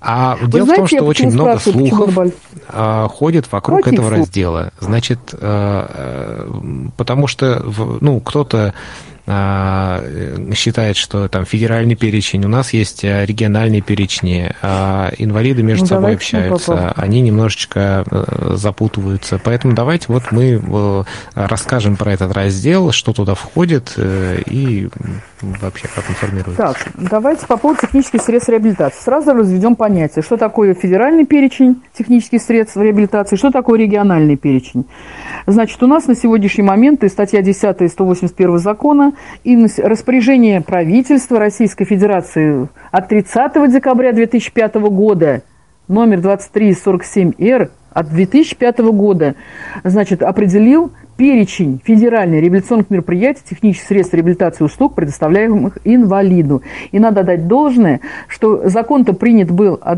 а 0.00 0.36
Вы 0.40 0.48
дело 0.48 0.64
знаете, 0.66 0.84
в 0.84 0.88
том, 0.88 0.98
что 0.98 1.06
очень 1.06 1.30
много 1.30 1.58
слухов 1.58 2.32
а, 2.68 3.08
ходит 3.08 3.50
вокруг 3.50 3.82
Каких 3.82 3.94
этого 3.94 4.08
слух? 4.08 4.18
раздела. 4.20 4.72
Значит, 4.80 5.18
а, 5.32 6.48
потому 6.96 7.26
что 7.26 7.64
ну, 8.00 8.20
кто-то 8.20 8.74
считает, 10.54 10.96
что 10.96 11.28
там 11.28 11.44
федеральный 11.44 11.96
перечень, 11.96 12.44
у 12.44 12.48
нас 12.48 12.72
есть 12.72 13.04
а, 13.04 13.26
региональные 13.26 13.82
перечни, 13.82 14.50
а 14.62 15.10
инвалиды 15.18 15.62
между 15.62 15.84
ну, 15.84 15.88
собой 15.88 16.14
общаются, 16.14 16.92
они 16.96 17.20
немножечко 17.20 18.04
э, 18.10 18.54
запутываются. 18.54 19.38
Поэтому 19.42 19.74
давайте 19.74 20.06
вот 20.08 20.32
мы 20.32 20.60
э, 20.62 21.04
расскажем 21.34 21.96
про 21.96 22.12
этот 22.12 22.32
раздел, 22.32 22.92
что 22.92 23.12
туда 23.12 23.34
входит 23.34 23.92
э, 23.96 24.40
и 24.46 24.88
вообще 25.40 25.88
как 25.94 26.08
информируется. 26.08 26.56
Так, 26.56 26.88
давайте 26.96 27.46
по 27.46 27.56
поводу 27.56 27.82
технических 27.82 28.22
средств 28.22 28.48
реабилитации. 28.48 29.02
Сразу 29.02 29.32
разведем 29.32 29.76
понятие, 29.76 30.22
что 30.22 30.36
такое 30.36 30.74
федеральный 30.74 31.26
перечень 31.26 31.82
технических 31.96 32.42
средств 32.42 32.76
реабилитации, 32.76 33.36
что 33.36 33.50
такое 33.50 33.78
региональный 33.78 34.36
перечень. 34.36 34.86
Значит, 35.46 35.82
у 35.82 35.86
нас 35.86 36.06
на 36.06 36.14
сегодняшний 36.14 36.64
момент 36.64 37.04
и 37.04 37.08
статья 37.08 37.42
10 37.42 37.82
и 37.82 37.88
181 37.88 38.58
закона 38.58 39.12
и 39.44 39.66
распоряжение 39.78 40.60
правительства 40.60 41.38
Российской 41.38 41.84
Федерации 41.84 42.68
от 42.90 43.08
30 43.08 43.72
декабря 43.72 44.12
2005 44.12 44.74
года 44.76 45.42
номер 45.88 46.18
2347-Р 46.18 47.70
от 47.90 48.10
2005 48.10 48.78
года, 48.78 49.34
значит, 49.82 50.22
определил 50.22 50.92
перечень 51.16 51.80
федеральных 51.82 52.40
реабилитационных 52.42 52.90
мероприятий, 52.90 53.42
технических 53.48 53.88
средств 53.88 54.14
реабилитации 54.14 54.62
услуг, 54.62 54.94
предоставляемых 54.94 55.78
инвалиду. 55.82 56.62
И 56.92 57.00
надо 57.00 57.24
дать 57.24 57.48
должное, 57.48 58.00
что 58.28 58.68
закон-то 58.68 59.14
принят 59.14 59.50
был 59.50 59.80
э, 59.82 59.94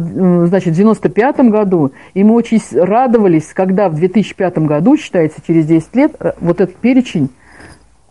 значит, 0.47 0.75
в 0.75 0.81
1995 0.81 1.41
году, 1.51 1.93
и 2.15 2.25
мы 2.25 2.35
очень 2.35 2.61
радовались, 2.73 3.53
когда 3.53 3.91
в 3.91 3.97
2005 3.97 4.59
году, 4.61 4.97
считается, 4.97 5.43
через 5.47 5.67
10 5.67 5.97
лет, 5.97 6.13
э, 6.19 6.33
вот 6.41 6.63
этот 6.63 6.77
перечень 6.77 7.29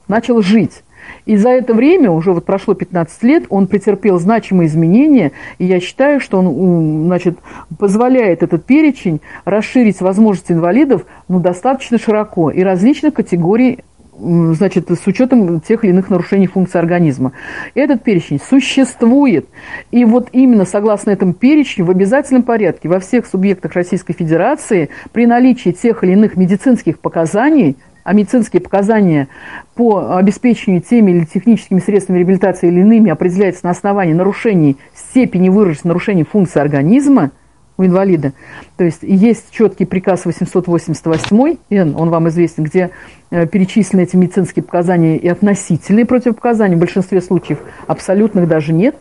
начал 0.08 0.44
жить. 0.44 0.84
И 1.26 1.36
за 1.38 1.50
это 1.50 1.74
время, 1.74 2.12
уже 2.12 2.34
вот 2.34 2.46
прошло 2.46 2.74
15 2.74 3.24
лет, 3.24 3.44
он 3.50 3.68
претерпел 3.68 4.20
значимые 4.20 4.68
изменения, 4.68 5.32
и 5.58 5.66
я 5.66 5.80
считаю, 5.80 6.20
что 6.20 6.40
он 6.40 7.06
значит, 7.06 7.38
позволяет 7.78 8.44
этот 8.44 8.66
перечень 8.66 9.22
расширить 9.46 10.02
возможности 10.02 10.52
инвалидов 10.52 11.06
ну, 11.28 11.40
достаточно 11.40 11.98
широко 11.98 12.50
и 12.52 12.62
различных 12.62 13.14
категорий 13.14 13.80
значит, 14.22 14.90
с 14.92 15.08
учетом 15.08 15.62
тех 15.62 15.84
или 15.84 15.92
иных 15.92 16.10
нарушений 16.10 16.48
функции 16.48 16.78
организма. 16.78 17.32
Этот 17.74 18.04
перечень 18.04 18.40
существует. 18.40 19.48
И 19.92 20.06
вот 20.06 20.30
именно 20.32 20.66
согласно 20.66 21.12
этому 21.12 21.34
перечню 21.34 21.86
в 21.86 21.92
обязательном 21.92 22.44
порядке 22.44 22.90
во 22.90 23.00
всех 23.00 23.26
субъектах 23.26 23.74
Российской 23.74 24.14
Федерации 24.14 24.90
при 25.12 25.26
наличии 25.26 25.72
тех 25.72 26.04
или 26.04 26.14
иных 26.14 26.36
медицинских 26.36 27.00
показаний– 27.00 27.78
а 28.10 28.14
медицинские 28.14 28.60
показания 28.60 29.28
по 29.76 30.18
обеспечению 30.18 30.82
теми 30.82 31.12
или 31.12 31.26
техническими 31.26 31.80
средствами 31.80 32.18
реабилитации 32.18 32.68
или 32.68 32.80
иными 32.80 33.12
определяются 33.12 33.66
на 33.66 33.70
основании 33.70 34.14
нарушений 34.14 34.78
степени 34.96 35.50
выраженности 35.50 35.86
нарушений 35.86 36.24
функции 36.24 36.60
организма 36.60 37.30
у 37.78 37.86
инвалида. 37.86 38.34
То 38.78 38.84
есть 38.84 39.04
есть 39.04 39.52
четкий 39.52 39.86
приказ 39.86 40.26
888, 40.26 41.58
он 41.96 42.10
вам 42.10 42.30
известен, 42.30 42.64
где 42.64 42.90
э, 43.30 43.46
перечислены 43.46 44.02
эти 44.02 44.16
медицинские 44.16 44.64
показания 44.64 45.16
и 45.16 45.28
относительные 45.28 46.08
противопоказания, 46.08 46.78
в 46.78 46.80
большинстве 46.80 47.22
случаев 47.22 47.60
абсолютных 47.86 48.48
даже 48.48 48.74
нет, 48.74 48.96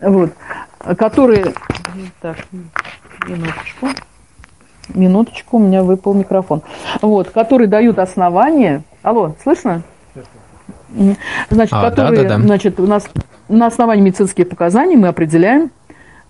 вот, 0.00 0.32
которые... 0.96 1.52
Так, 2.22 2.38
минуточку 3.28 3.88
минуточку, 4.94 5.56
у 5.56 5.60
меня 5.60 5.82
выпал 5.82 6.14
микрофон. 6.14 6.62
Вот, 7.02 7.30
которые 7.30 7.68
дают 7.68 7.98
основания. 7.98 8.82
Алло, 9.02 9.34
слышно? 9.42 9.82
Значит, 11.50 11.72
а, 11.72 11.90
которые, 11.90 12.22
да, 12.22 12.28
да, 12.28 12.36
да. 12.36 12.42
значит, 12.42 12.80
у 12.80 12.86
нас 12.86 13.08
на 13.48 13.66
основании 13.66 14.02
медицинских 14.02 14.48
показаний 14.48 14.96
мы 14.96 15.08
определяем 15.08 15.70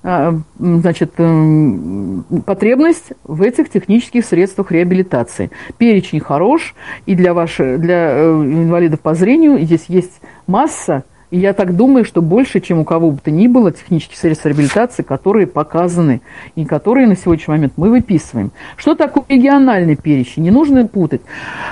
а, 0.03 0.35
значит, 0.59 1.13
эм, 1.19 2.25
потребность 2.47 3.13
в 3.25 3.43
этих 3.43 3.69
технических 3.69 4.25
средствах 4.25 4.73
реабилитации. 4.73 5.51
Перечень 5.77 6.21
хорош, 6.21 6.75
и 7.05 7.15
для, 7.15 7.35
ваших, 7.35 7.81
для 7.81 8.11
э, 8.11 8.31
инвалидов 8.31 9.01
по 9.01 9.15
зрению 9.15 9.59
здесь 9.61 9.85
есть 9.89 10.23
масса 10.47 11.05
и 11.31 11.39
я 11.39 11.53
так 11.53 11.77
думаю, 11.77 12.05
что 12.05 12.23
больше, 12.23 12.61
чем 12.61 12.81
у 12.81 12.85
кого 12.85 13.13
бы 13.13 13.19
то 13.23 13.31
ни 13.31 13.47
было, 13.47 13.71
технических 13.71 14.17
средств 14.17 14.47
реабилитации, 14.47 15.03
которые 15.03 15.47
показаны 15.47 16.23
и 16.57 16.65
которые 16.65 17.07
на 17.07 17.17
сегодняшний 17.17 17.53
момент 17.53 17.75
мы 17.77 17.91
выписываем. 17.91 18.51
Что 18.77 18.97
такое 18.97 19.25
региональный 19.29 19.95
перечень? 19.95 20.43
Не 20.43 20.51
нужно 20.51 20.87
путать. 20.87 21.21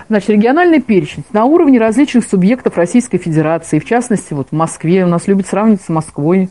Значит, 0.09 0.31
региональный 0.31 0.81
перечень 0.81 1.25
на 1.33 1.45
уровне 1.45 1.81
различных 1.81 2.25
субъектов 2.25 2.77
Российской 2.77 3.19
Федерации, 3.19 3.81
в 3.81 3.85
частности, 3.85 4.33
вот 4.33 4.49
в 4.51 4.55
Москве, 4.55 5.05
у 5.05 5.09
нас 5.09 5.27
любят 5.27 5.49
сравнивать 5.49 5.83
с 5.83 5.89
Москвой, 5.89 6.51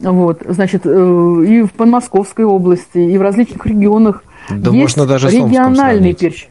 вот, 0.00 0.42
значит, 0.46 0.82
э, 0.86 1.44
и 1.46 1.62
в 1.62 1.72
Подмосковской 1.72 2.44
области, 2.44 2.98
и 2.98 3.16
в 3.16 3.22
различных 3.22 3.64
регионах. 3.66 4.24
Да 4.48 4.70
есть 4.70 4.96
можно 4.96 5.06
даже 5.06 5.30
региональный 5.30 6.14
перечень. 6.14 6.48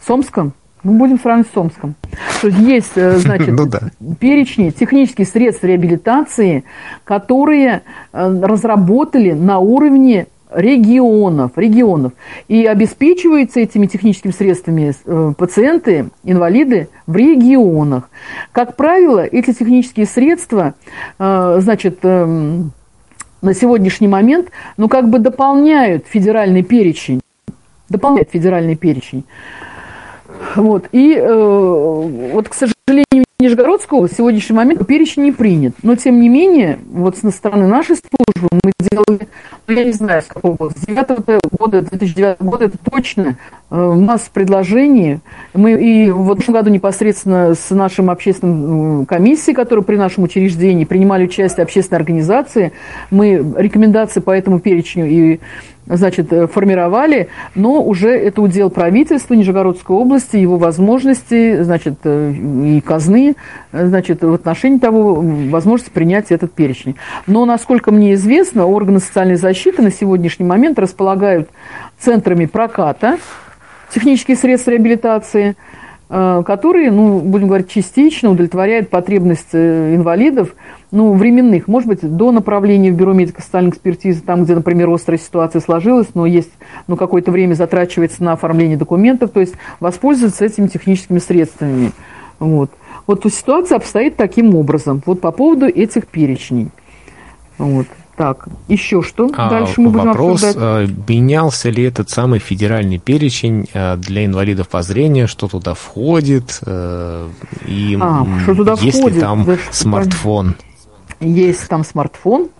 Сомском? 0.00 0.54
Мы 0.84 0.92
будем 0.92 1.18
сравнивать 1.18 1.50
с 1.52 1.56
Омском. 1.56 1.94
То 2.42 2.48
есть 2.48 2.58
есть, 2.60 2.92
э, 2.96 3.16
значит, 3.16 3.48
ну, 3.52 3.66
да. 3.66 3.80
перечни 4.20 4.70
технических 4.70 5.26
средств 5.26 5.64
реабилитации, 5.64 6.64
которые 7.04 7.82
э, 8.12 8.40
разработали 8.42 9.32
на 9.32 9.58
уровне 9.58 10.26
регионов, 10.52 11.52
регионов. 11.56 12.12
И 12.48 12.66
обеспечиваются 12.66 13.60
этими 13.60 13.86
техническими 13.86 14.30
средствами 14.30 14.92
э, 15.04 15.32
пациенты, 15.36 16.10
инвалиды 16.22 16.88
в 17.06 17.16
регионах. 17.16 18.10
Как 18.52 18.76
правило, 18.76 19.24
эти 19.24 19.52
технические 19.52 20.06
средства, 20.06 20.74
значит, 21.18 22.02
на 22.02 23.52
сегодняшний 23.52 24.08
момент, 24.08 24.50
ну, 24.76 24.88
как 24.88 25.08
бы 25.08 25.18
дополняют 25.18 26.06
федеральный 26.06 26.62
перечень, 26.62 27.20
дополняют 27.88 28.30
федеральный 28.30 28.76
перечень. 28.76 29.24
Вот. 30.56 30.88
И 30.92 31.14
э, 31.14 32.30
вот, 32.32 32.48
к 32.48 32.54
сожалению, 32.54 33.24
Нижегородского 33.40 34.06
в 34.06 34.12
сегодняшний 34.12 34.54
момент 34.54 34.86
перечень 34.86 35.24
не 35.24 35.32
принят. 35.32 35.74
Но, 35.82 35.96
тем 35.96 36.20
не 36.20 36.28
менее, 36.28 36.78
вот 36.90 37.18
со 37.18 37.30
стороны 37.30 37.66
нашей 37.66 37.96
службы 37.96 38.48
мы 38.62 38.72
делали, 38.78 39.28
ну, 39.66 39.74
я 39.74 39.84
не 39.84 39.92
знаю, 39.92 40.22
с 40.22 40.26
какого 40.26 40.54
года, 40.54 40.74
с 40.78 40.82
2009 40.84 41.40
года, 41.58 41.82
2009 41.82 42.40
года, 42.40 42.64
это 42.66 42.78
точно, 42.90 43.36
масса 43.70 44.30
предложений. 44.32 45.18
Мы 45.52 45.72
и 45.72 46.10
вот 46.10 46.38
в 46.38 46.40
этом 46.42 46.54
году 46.54 46.70
непосредственно 46.70 47.54
с 47.54 47.70
нашим 47.70 48.08
общественным 48.08 49.04
комиссией, 49.04 49.54
которая 49.54 49.84
при 49.84 49.96
нашем 49.96 50.24
учреждении 50.24 50.84
принимали 50.84 51.24
участие 51.24 51.64
общественной 51.64 51.98
организации, 51.98 52.72
мы 53.10 53.44
рекомендации 53.56 54.20
по 54.20 54.30
этому 54.30 54.60
перечню 54.60 55.06
и 55.06 55.40
значит, 55.86 56.32
э, 56.32 56.46
формировали, 56.46 57.28
но 57.54 57.82
уже 57.82 58.10
это 58.10 58.42
удел 58.42 58.70
правительства 58.70 59.34
Нижегородской 59.34 59.96
области, 59.96 60.36
его 60.36 60.56
возможности, 60.56 61.62
значит, 61.62 61.98
э, 62.04 62.32
и 62.32 62.80
казны, 62.80 63.36
э, 63.72 63.86
значит, 63.86 64.22
в 64.22 64.32
отношении 64.32 64.78
того, 64.78 65.14
возможности 65.14 65.92
принять 65.92 66.30
этот 66.30 66.52
перечень. 66.52 66.96
Но, 67.26 67.44
насколько 67.44 67.90
мне 67.92 68.14
известно, 68.14 68.66
органы 68.66 69.00
социальной 69.00 69.36
защиты 69.36 69.82
на 69.82 69.90
сегодняшний 69.90 70.46
момент 70.46 70.78
располагают 70.78 71.48
центрами 71.98 72.46
проката 72.46 73.18
технические 73.94 74.36
средства 74.36 74.72
реабилитации, 74.72 75.56
которые, 76.08 76.90
ну, 76.90 77.20
будем 77.20 77.48
говорить, 77.48 77.70
частично 77.70 78.30
удовлетворяют 78.30 78.90
потребность 78.90 79.54
инвалидов 79.54 80.54
ну, 80.90 81.12
временных, 81.14 81.66
может 81.66 81.88
быть, 81.88 82.00
до 82.02 82.30
направления 82.30 82.92
в 82.92 82.94
бюро 82.94 83.14
медико-социальной 83.14 83.70
экспертизы, 83.70 84.20
там, 84.20 84.44
где, 84.44 84.54
например, 84.54 84.88
острая 84.90 85.18
ситуация 85.18 85.60
сложилась, 85.60 86.08
но 86.14 86.24
есть, 86.24 86.52
ну, 86.86 86.96
какое-то 86.96 87.32
время 87.32 87.54
затрачивается 87.54 88.22
на 88.22 88.32
оформление 88.32 88.76
документов, 88.76 89.30
то 89.30 89.40
есть 89.40 89.54
воспользоваться 89.80 90.44
этими 90.44 90.68
техническими 90.68 91.18
средствами. 91.18 91.90
Вот. 92.38 92.70
Вот 93.06 93.24
ситуация 93.32 93.76
обстоит 93.76 94.16
таким 94.16 94.54
образом, 94.54 95.02
вот 95.04 95.20
по 95.20 95.32
поводу 95.32 95.66
этих 95.66 96.06
перечней. 96.06 96.68
Вот. 97.58 97.86
Так, 98.16 98.46
еще 98.68 99.02
что? 99.02 99.28
А, 99.36 99.50
Дальше 99.50 99.80
мы 99.80 99.90
будем 99.90 100.06
вопрос, 100.06 100.44
обсуждать. 100.44 100.56
А, 100.58 100.86
менялся 101.08 101.70
ли 101.70 101.82
этот 101.82 102.10
самый 102.10 102.38
федеральный 102.38 102.98
перечень 102.98 103.68
а, 103.74 103.96
для 103.96 104.24
инвалидов 104.24 104.68
по 104.68 104.82
зрению, 104.82 105.26
что 105.26 105.48
туда 105.48 105.74
входит, 105.74 106.60
э, 106.64 107.28
и 107.66 107.98
а, 108.00 108.24
что 108.42 108.54
туда 108.54 108.76
есть 108.80 108.98
входит? 108.98 109.16
ли 109.16 109.20
там 109.20 109.44
да, 109.44 109.56
смартфон? 109.72 110.54
есть 111.20 111.68
там 111.68 111.84
смартфон. 111.84 112.50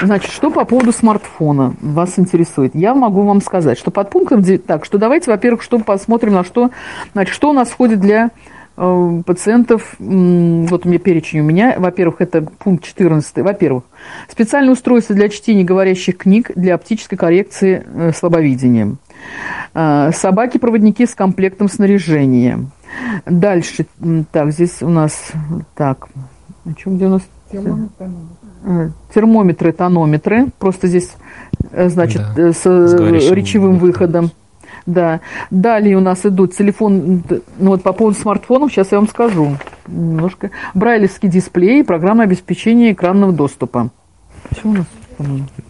Значит, 0.00 0.30
что 0.30 0.50
по 0.50 0.64
поводу 0.64 0.92
смартфона 0.92 1.74
вас 1.80 2.18
интересует? 2.18 2.74
Я 2.74 2.94
могу 2.94 3.22
вам 3.22 3.42
сказать, 3.42 3.78
что 3.78 3.90
под 3.90 4.10
пунктом... 4.10 4.44
Так, 4.58 4.84
что 4.84 4.96
давайте, 4.96 5.30
во-первых, 5.30 5.62
что 5.62 5.78
посмотрим 5.80 6.34
на 6.34 6.44
что... 6.44 6.70
Значит, 7.14 7.34
что 7.34 7.50
у 7.50 7.52
нас 7.52 7.68
входит 7.68 7.98
для 7.98 8.30
пациентов... 9.26 9.96
Вот 9.98 10.86
у 10.86 10.88
меня 10.88 10.98
перечень 10.98 11.40
у 11.40 11.42
меня. 11.42 11.74
Во-первых, 11.78 12.20
это 12.20 12.42
пункт 12.42 12.84
14. 12.84 13.38
Во-первых, 13.38 13.84
специальное 14.28 14.72
устройство 14.72 15.14
для 15.14 15.28
чтения 15.28 15.64
говорящих 15.64 16.18
книг 16.18 16.52
для 16.54 16.74
оптической 16.74 17.18
коррекции 17.18 17.84
э, 17.92 18.12
слабовидения. 18.12 18.96
Э, 19.74 20.10
Собаки-проводники 20.14 21.06
с 21.06 21.14
комплектом 21.14 21.68
снаряжения. 21.68 22.60
Дальше, 23.26 23.86
так, 24.32 24.52
здесь 24.52 24.82
у 24.82 24.88
нас, 24.88 25.32
так, 25.74 26.08
о 26.64 26.72
чем 26.74 26.96
где 26.96 27.06
у 27.06 27.10
нас 27.10 27.22
Термометры, 27.50 28.10
термометры 29.14 29.72
тонометры. 29.72 30.46
Просто 30.58 30.86
здесь, 30.86 31.10
э, 31.72 31.88
значит, 31.88 32.22
да, 32.36 32.48
э, 32.48 32.52
с, 32.52 32.62
с 32.62 33.30
речевым 33.30 33.78
выходом. 33.78 34.30
Да. 34.88 35.20
Далее 35.50 35.98
у 35.98 36.00
нас 36.00 36.24
идут 36.24 36.56
телефон, 36.56 37.22
ну 37.58 37.70
вот 37.70 37.82
по 37.82 37.92
поводу 37.92 38.18
смартфонов, 38.18 38.72
сейчас 38.72 38.90
я 38.90 38.98
вам 38.98 39.06
скажу 39.06 39.54
немножко. 39.86 40.50
Брайлевский 40.72 41.28
дисплей, 41.28 41.84
программа 41.84 42.24
обеспечения 42.24 42.92
экранного 42.92 43.32
доступа. 43.32 43.90
Почему 44.48 44.72
у 44.72 44.76
нас 44.76 44.86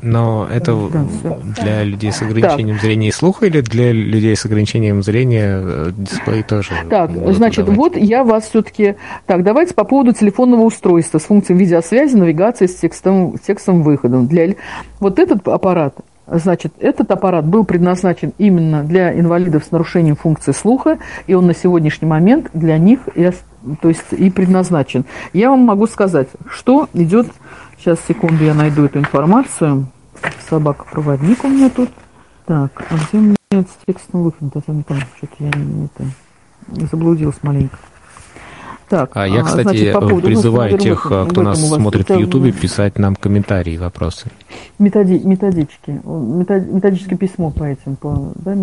но 0.03 0.47
это 0.53 0.77
да, 1.23 1.39
для 1.63 1.83
людей 1.83 2.13
с 2.13 2.21
ограничением 2.21 2.77
так. 2.77 2.85
зрения 2.85 3.09
и 3.09 3.13
слуха 3.13 3.47
или 3.47 3.63
для 3.63 3.93
людей 3.93 4.37
с 4.37 4.45
ограничением 4.45 5.03
зрения 5.03 5.61
э, 5.63 5.91
дисплей 5.97 6.43
тоже? 6.43 6.73
Так, 6.91 7.11
значит, 7.35 7.65
давать? 7.65 7.79
вот 7.79 7.97
я 7.97 8.25
вас 8.25 8.49
все-таки... 8.49 8.97
Так, 9.27 9.45
давайте 9.45 9.75
по 9.75 9.85
поводу 9.85 10.13
телефонного 10.13 10.63
устройства 10.63 11.19
с 11.19 11.23
функцией 11.23 11.59
видеосвязи, 11.59 12.15
навигации 12.15 12.67
с 12.67 12.75
текстом, 12.75 13.39
текстом 13.39 13.83
выходом. 13.83 14.27
Для... 14.27 14.55
Вот 15.01 15.19
этот 15.19 15.49
аппарат, 15.49 15.95
Значит, 16.31 16.75
этот 16.79 17.11
аппарат 17.11 17.47
был 17.47 17.65
предназначен 17.65 18.33
именно 18.39 18.85
для 18.85 19.19
инвалидов 19.19 19.65
с 19.65 19.71
нарушением 19.71 20.17
функции 20.17 20.53
слуха, 20.53 20.99
и 21.27 21.35
он 21.35 21.47
на 21.47 21.55
сегодняшний 21.55 22.07
момент 22.07 22.51
для 22.53 22.77
них 22.79 23.01
и, 23.15 23.31
то 23.81 23.89
есть, 23.89 24.13
и 24.13 24.31
предназначен. 24.31 25.05
Я 25.33 25.51
вам 25.51 25.61
могу 25.61 25.87
сказать, 25.87 26.29
что 26.51 26.89
идет 26.93 27.29
Сейчас, 27.79 28.01
секунду, 28.09 28.43
я 28.43 28.55
найду 28.55 28.87
эту 28.87 28.99
информацию. 28.99 29.87
Собака-проводник 30.51 31.45
у 31.45 31.49
меня 31.49 31.71
тут. 31.71 31.89
Так, 32.45 32.73
а 32.91 32.95
где 32.95 33.19
у 33.19 33.21
меня 33.21 33.37
с 33.53 33.87
текстом 33.87 34.25
выход? 34.25 34.41
Я 34.67 34.75
не 34.75 34.83
помню, 34.83 35.05
что-то 35.17 35.35
я 35.39 35.51
не, 35.55 35.85
это, 35.87 36.87
заблудилась 36.91 37.41
маленько. 37.43 37.79
Так, 38.89 39.11
а 39.15 39.27
я, 39.27 39.43
кстати, 39.43 39.63
значит, 39.63 39.93
по 39.93 40.01
поводу, 40.01 40.27
призываю 40.27 40.73
ну, 40.73 40.79
тех, 40.79 41.05
выход, 41.05 41.31
кто 41.31 41.43
нас 41.43 41.61
смотрит 41.61 42.09
в 42.09 42.19
Ютубе, 42.19 42.53
писать 42.53 42.99
нам 42.99 43.17
комментарии, 43.17 43.77
вопросы. 43.77 44.31
Методи, 44.79 45.21
методички, 45.25 46.01
методическое 46.05 47.19
письмо 47.19 47.51
по 47.51 47.65
этим, 47.65 47.97
по, 47.97 48.33
да, 48.37 48.55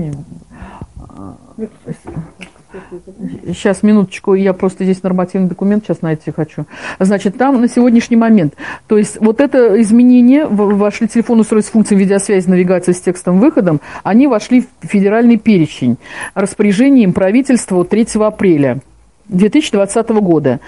Сейчас, 3.46 3.84
минуточку, 3.84 4.34
я 4.34 4.54
просто 4.54 4.84
здесь 4.84 5.02
нормативный 5.02 5.48
документ 5.48 5.86
сейчас 5.86 6.02
найти 6.02 6.32
хочу. 6.32 6.66
Значит, 7.00 7.38
там 7.38 7.62
на 7.62 7.70
сегодняшний 7.70 8.18
момент, 8.18 8.56
то 8.88 8.98
есть 8.98 9.18
вот 9.22 9.40
это 9.40 9.80
изменение, 9.82 10.46
вошли 10.46 11.08
телефон 11.08 11.40
устройств 11.40 11.72
функции 11.72 11.96
видеосвязи, 11.96 12.50
навигации 12.50 12.92
с 12.92 13.00
текстом 13.00 13.40
выходом, 13.40 13.80
они 14.04 14.28
вошли 14.28 14.68
в 14.82 14.88
федеральный 14.88 15.38
перечень 15.38 15.98
распоряжением 16.34 17.14
правительства 17.14 17.86
3 17.86 18.08
апреля. 18.20 18.82
2020 19.30 20.10
года. 20.10 20.60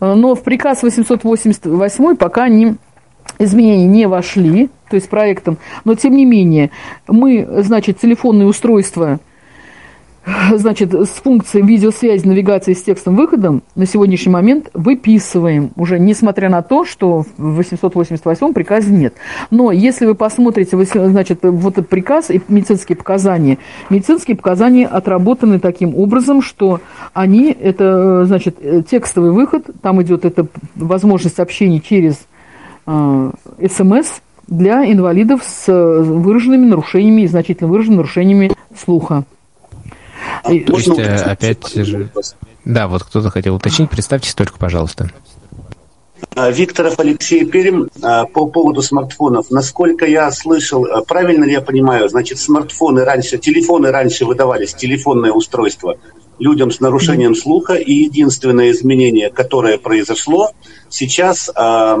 Но 0.00 0.34
в 0.34 0.42
приказ 0.42 0.82
888 0.82 2.16
пока 2.16 2.44
они 2.44 2.74
изменения 3.38 3.86
не 3.86 4.06
вошли, 4.06 4.68
то 4.90 4.96
есть 4.96 5.08
проектом, 5.08 5.58
но 5.84 5.94
тем 5.94 6.14
не 6.14 6.24
менее 6.24 6.70
мы, 7.08 7.46
значит, 7.62 8.00
телефонные 8.00 8.46
устройства– 8.46 9.20
значит, 10.52 10.94
с 10.94 11.08
функцией 11.08 11.66
видеосвязи, 11.66 12.26
навигации 12.26 12.74
с 12.74 12.82
текстом 12.82 13.16
выходом 13.16 13.62
на 13.74 13.86
сегодняшний 13.86 14.32
момент 14.32 14.70
выписываем, 14.72 15.70
уже 15.76 15.98
несмотря 15.98 16.48
на 16.48 16.62
то, 16.62 16.84
что 16.84 17.24
в 17.36 17.56
888 17.56 18.52
приказе 18.52 18.92
нет. 18.92 19.14
Но 19.50 19.72
если 19.72 20.06
вы 20.06 20.14
посмотрите, 20.14 20.76
значит, 20.84 21.40
вот 21.42 21.74
этот 21.74 21.88
приказ 21.88 22.30
и 22.30 22.40
медицинские 22.48 22.96
показания, 22.96 23.58
медицинские 23.90 24.36
показания 24.36 24.86
отработаны 24.86 25.58
таким 25.58 25.96
образом, 25.96 26.42
что 26.42 26.80
они, 27.14 27.50
это, 27.50 28.24
значит, 28.24 28.58
текстовый 28.88 29.32
выход, 29.32 29.66
там 29.80 30.00
идет 30.02 30.24
эта 30.24 30.46
возможность 30.76 31.40
общения 31.40 31.80
через 31.80 32.26
э, 32.86 33.30
СМС 33.68 34.20
для 34.46 34.90
инвалидов 34.90 35.42
с 35.44 35.72
выраженными 35.72 36.66
нарушениями, 36.66 37.26
значительно 37.26 37.68
выраженными 37.68 37.98
нарушениями 37.98 38.52
слуха. 38.76 39.24
А 40.42 40.48
То 40.48 40.52
есть 40.54 40.98
э, 40.98 41.16
опять 41.16 41.74
же... 41.74 42.10
Да, 42.64 42.88
вот 42.88 43.02
кто-то 43.02 43.30
хотел 43.30 43.56
уточнить. 43.56 43.90
Представьтесь 43.90 44.34
только, 44.34 44.58
пожалуйста. 44.58 45.10
А, 46.34 46.50
Викторов 46.50 46.98
Алексей 46.98 47.44
Перим 47.44 47.88
а, 48.02 48.24
по 48.26 48.46
поводу 48.46 48.82
смартфонов. 48.82 49.50
Насколько 49.50 50.06
я 50.06 50.30
слышал, 50.30 50.86
правильно 51.06 51.44
ли 51.44 51.52
я 51.52 51.60
понимаю, 51.60 52.08
значит, 52.08 52.38
смартфоны 52.38 53.04
раньше, 53.04 53.38
телефоны 53.38 53.90
раньше 53.90 54.24
выдавались, 54.24 54.74
телефонное 54.74 55.32
устройство 55.32 55.96
людям 56.42 56.72
с 56.72 56.80
нарушением 56.80 57.36
слуха, 57.36 57.74
и 57.74 57.92
единственное 57.92 58.72
изменение, 58.72 59.30
которое 59.30 59.78
произошло, 59.78 60.50
сейчас 60.88 61.48
э, 61.48 61.96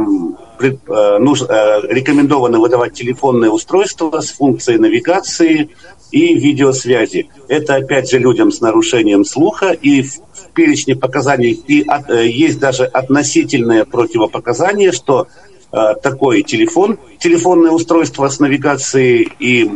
пред, 0.58 0.80
э, 0.88 1.18
нуж, 1.18 1.42
э, 1.42 1.80
рекомендовано 1.88 2.58
выдавать 2.58 2.92
телефонное 2.92 3.50
устройство 3.50 4.20
с 4.20 4.30
функцией 4.32 4.78
навигации 4.78 5.70
и 6.10 6.34
видеосвязи. 6.34 7.28
Это 7.46 7.76
опять 7.76 8.10
же 8.10 8.18
людям 8.18 8.50
с 8.50 8.60
нарушением 8.60 9.24
слуха 9.24 9.70
и 9.70 10.02
в, 10.02 10.14
в 10.16 10.48
перечне 10.54 10.96
показаний 10.96 11.52
и 11.52 11.84
от, 11.86 12.10
э, 12.10 12.28
есть 12.28 12.58
даже 12.58 12.84
относительное 12.84 13.84
противопоказание, 13.84 14.90
что 14.90 15.28
э, 15.70 15.94
такой 16.02 16.42
телефон, 16.42 16.98
телефонное 17.20 17.70
устройство 17.70 18.28
с 18.28 18.40
навигацией 18.40 19.30
и 19.38 19.70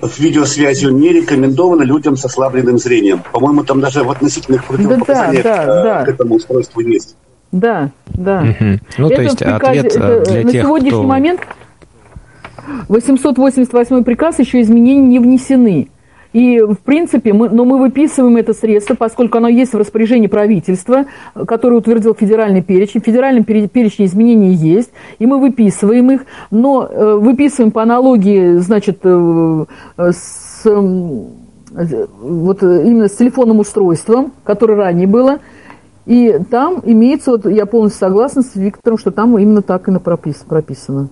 в 0.00 0.18
видеосвязью 0.18 0.92
не 0.94 1.12
рекомендовано 1.12 1.82
людям 1.82 2.16
с 2.16 2.24
ослабленным 2.24 2.78
зрением. 2.78 3.22
По-моему, 3.32 3.64
там 3.64 3.80
даже 3.80 4.04
в 4.04 4.10
относительных 4.10 4.64
противопоказаниях 4.64 5.42
да, 5.42 5.66
да, 5.66 5.82
да, 5.82 6.04
к 6.04 6.08
этому 6.08 6.34
устройству 6.36 6.80
есть. 6.80 7.16
Да, 7.52 7.90
да. 8.08 8.40
Угу. 8.42 8.80
Ну, 8.98 9.06
это 9.06 9.16
то 9.16 9.22
есть 9.22 9.38
приказ, 9.38 9.62
ответ 9.62 9.86
это, 9.86 10.20
для 10.24 10.44
на 10.44 10.50
тех, 10.50 10.62
сегодняшний 10.62 10.98
кто... 10.98 11.02
момент 11.02 11.40
888 12.88 14.04
приказ 14.04 14.38
еще 14.38 14.60
изменения 14.60 15.06
не 15.06 15.18
внесены. 15.18 15.88
И, 16.36 16.60
в 16.60 16.76
принципе, 16.80 17.32
мы, 17.32 17.48
но 17.48 17.64
мы 17.64 17.78
выписываем 17.78 18.36
это 18.36 18.52
средство, 18.52 18.94
поскольку 18.94 19.38
оно 19.38 19.48
есть 19.48 19.72
в 19.72 19.78
распоряжении 19.78 20.26
правительства, 20.26 21.06
которое 21.32 21.76
утвердил 21.76 22.14
федеральный 22.14 22.60
перечень. 22.60 23.00
В 23.00 23.06
федеральном 23.06 23.44
перечне 23.44 24.04
изменений 24.04 24.52
есть, 24.52 24.90
и 25.18 25.24
мы 25.24 25.40
выписываем 25.40 26.10
их, 26.10 26.26
но 26.50 26.86
э, 26.86 27.14
выписываем 27.14 27.70
по 27.70 27.82
аналогии, 27.82 28.56
значит, 28.56 28.98
э, 29.02 29.64
с 29.96 30.62
вот 30.66 32.62
именно 32.62 33.08
с 33.08 33.16
телефонным 33.16 33.60
устройством, 33.60 34.34
которое 34.44 34.74
ранее 34.74 35.06
было, 35.06 35.38
и 36.04 36.38
там 36.50 36.82
имеется, 36.84 37.30
вот 37.30 37.46
я 37.46 37.64
полностью 37.64 38.00
согласна 38.00 38.42
с 38.42 38.54
Виктором, 38.56 38.98
что 38.98 39.10
там 39.10 39.38
именно 39.38 39.62
так 39.62 39.88
и 39.88 39.98
прописано. 39.98 41.08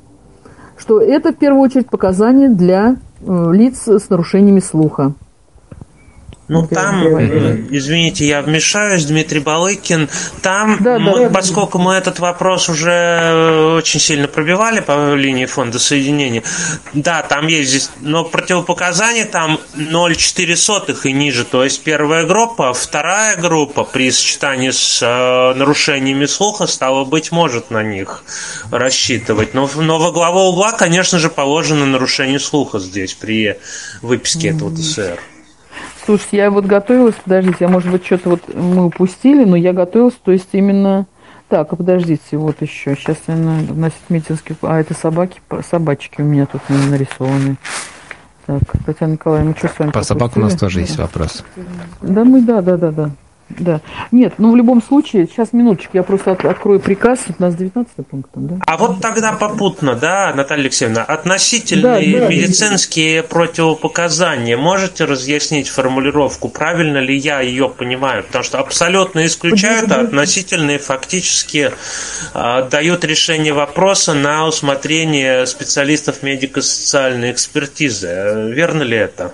Что 0.76 1.00
это 1.00 1.32
в 1.32 1.36
первую 1.36 1.62
очередь 1.62 1.88
показания 1.88 2.50
для 2.50 2.90
э, 2.90 3.13
лиц 3.26 3.88
с 3.88 4.10
нарушениями 4.10 4.60
слуха. 4.60 5.12
Ну, 6.46 6.66
там, 6.66 7.06
извините, 7.70 8.26
я 8.26 8.42
вмешаюсь, 8.42 9.06
Дмитрий 9.06 9.40
Балыкин, 9.40 10.10
там, 10.42 10.76
да, 10.80 10.98
мы, 10.98 11.20
да, 11.20 11.30
поскольку 11.30 11.78
мы 11.78 11.94
этот 11.94 12.18
вопрос 12.18 12.68
уже 12.68 12.90
э, 12.90 13.76
очень 13.78 13.98
сильно 13.98 14.28
пробивали 14.28 14.80
по 14.80 15.14
линии 15.14 15.46
фонда 15.46 15.78
соединения, 15.78 16.42
да, 16.92 17.22
там 17.22 17.46
есть 17.46 17.70
здесь, 17.70 17.90
но 18.02 18.24
противопоказания 18.24 19.24
там 19.24 19.58
0,4 19.74 20.98
и 21.04 21.12
ниже, 21.12 21.44
то 21.44 21.64
есть 21.64 21.82
первая 21.82 22.26
группа, 22.26 22.74
вторая 22.74 23.38
группа 23.38 23.84
при 23.84 24.10
сочетании 24.10 24.70
с 24.70 25.00
э, 25.00 25.58
нарушениями 25.58 26.26
слуха, 26.26 26.66
стало 26.66 27.06
быть, 27.06 27.32
может 27.32 27.70
на 27.70 27.82
них 27.82 28.22
рассчитывать. 28.70 29.54
Но, 29.54 29.70
но 29.76 29.98
во 29.98 30.12
главу 30.12 30.40
угла, 30.50 30.72
конечно 30.72 31.18
же, 31.18 31.30
положено 31.30 31.86
нарушение 31.86 32.38
слуха 32.38 32.80
здесь 32.80 33.14
при 33.14 33.56
выписке 34.02 34.48
этого 34.50 34.70
ТСР. 34.76 35.18
Слушайте, 36.04 36.36
я 36.36 36.50
вот 36.50 36.66
готовилась, 36.66 37.14
подождите, 37.14 37.58
я, 37.60 37.68
может 37.68 37.90
быть, 37.90 38.04
что-то 38.04 38.30
вот 38.30 38.54
мы 38.54 38.84
упустили, 38.84 39.44
но 39.44 39.56
я 39.56 39.72
готовилась, 39.72 40.14
то 40.22 40.32
есть 40.32 40.48
именно... 40.52 41.06
Так, 41.48 41.72
а 41.72 41.76
подождите, 41.76 42.36
вот 42.36 42.60
еще. 42.62 42.96
Сейчас 42.96 43.18
я 43.26 43.36
носить 43.36 44.00
медицинский... 44.08 44.56
А, 44.62 44.80
это 44.80 44.94
собаки, 44.94 45.40
собачки 45.70 46.20
у 46.20 46.24
меня 46.24 46.46
тут 46.46 46.62
нарисованы. 46.68 47.56
Так, 48.46 48.62
Татьяна 48.84 49.12
Николаевна, 49.12 49.50
мы 49.50 49.56
что 49.56 49.68
с 49.68 49.78
вами 49.78 49.90
По 49.90 50.02
собаку 50.02 50.40
у 50.40 50.42
нас 50.42 50.54
тоже 50.54 50.80
есть 50.80 50.98
вопрос. 50.98 51.44
Да, 52.02 52.24
мы, 52.24 52.42
да, 52.42 52.60
да, 52.60 52.76
да, 52.76 52.90
да. 52.90 53.10
Да. 53.50 53.80
Нет, 54.10 54.34
ну 54.38 54.52
в 54.52 54.56
любом 54.56 54.82
случае, 54.82 55.26
сейчас 55.26 55.52
минуточку, 55.52 55.96
я 55.96 56.02
просто 56.02 56.32
от, 56.32 56.44
открою 56.44 56.80
приказ, 56.80 57.20
у 57.38 57.42
нас 57.42 57.54
19 57.54 58.06
пункт. 58.06 58.30
Да? 58.34 58.56
А 58.66 58.76
вот 58.76 59.00
тогда 59.00 59.32
попутно, 59.32 59.94
да, 59.94 60.32
Наталья 60.34 60.62
Алексеевна, 60.62 61.04
относительные 61.04 62.12
да, 62.14 62.20
да, 62.20 62.28
медицинские 62.28 63.22
да. 63.22 63.28
противопоказания, 63.28 64.56
можете 64.56 65.04
разъяснить 65.04 65.68
формулировку, 65.68 66.48
правильно 66.48 66.98
ли 66.98 67.16
я 67.16 67.40
ее 67.40 67.68
понимаю? 67.68 68.24
Потому 68.24 68.44
что 68.44 68.58
абсолютно 68.58 69.24
исключают, 69.26 69.92
а 69.92 70.00
относительные 70.00 70.78
фактически 70.78 71.70
э, 72.34 72.68
дают 72.70 73.04
решение 73.04 73.52
вопроса 73.52 74.14
на 74.14 74.46
усмотрение 74.46 75.46
специалистов 75.46 76.22
медико-социальной 76.22 77.30
экспертизы. 77.30 78.50
Верно 78.52 78.82
ли 78.82 78.96
это? 78.96 79.32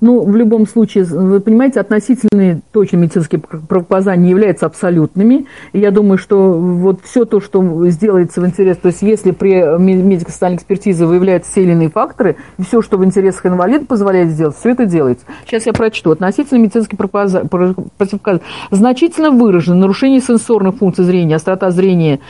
Ну, 0.00 0.22
в 0.22 0.36
любом 0.36 0.66
случае, 0.66 1.04
вы 1.04 1.40
понимаете, 1.40 1.80
относительные 1.80 2.60
точно 2.72 2.98
медицинские 2.98 3.40
противопоказания 3.40 4.30
являются 4.30 4.66
абсолютными. 4.66 5.46
И 5.72 5.78
я 5.78 5.90
думаю, 5.90 6.18
что 6.18 6.52
вот 6.52 7.00
все 7.04 7.24
то, 7.24 7.40
что 7.40 7.88
сделается 7.88 8.40
в 8.40 8.46
интерес, 8.46 8.76
то 8.76 8.88
есть 8.88 9.02
если 9.02 9.30
при 9.30 9.78
медико-социальной 9.78 10.56
экспертизе 10.56 11.06
выявляются 11.06 11.50
все 11.50 11.62
или 11.62 11.72
иные 11.72 11.90
факторы, 11.90 12.36
все, 12.58 12.82
что 12.82 12.98
в 12.98 13.04
интересах 13.04 13.46
инвалида 13.46 13.86
позволяет 13.86 14.30
сделать, 14.30 14.56
все 14.56 14.70
это 14.70 14.86
делается. 14.86 15.24
Сейчас 15.46 15.66
я 15.66 15.72
прочту. 15.72 16.10
Относительно 16.10 16.58
медицинские 16.58 16.98
противопоказания 16.98 18.40
значительно 18.70 19.30
выражены 19.30 19.76
нарушение 19.76 20.20
сенсорных 20.20 20.76
функций 20.76 21.04
зрения, 21.04 21.36
острота 21.36 21.70
зрения. 21.70 22.20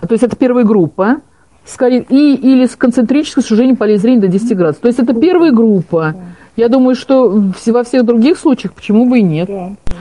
То 0.00 0.12
есть 0.12 0.24
это 0.24 0.36
первая 0.36 0.64
группа 0.64 1.20
скорее, 1.64 2.04
и 2.08 2.34
или 2.34 2.66
с 2.66 2.76
концентрическое 2.76 3.42
сужение 3.42 3.76
полей 3.76 3.96
зрения 3.96 4.20
до 4.20 4.28
10 4.28 4.56
градусов. 4.56 4.82
То 4.82 4.88
есть 4.88 5.00
это 5.00 5.14
первая 5.14 5.52
группа. 5.52 6.14
Я 6.56 6.68
думаю, 6.68 6.94
что 6.94 7.52
во 7.66 7.84
всех 7.84 8.04
других 8.04 8.38
случаях 8.38 8.72
почему 8.72 9.06
бы 9.06 9.18
и 9.18 9.22
нет. 9.22 9.48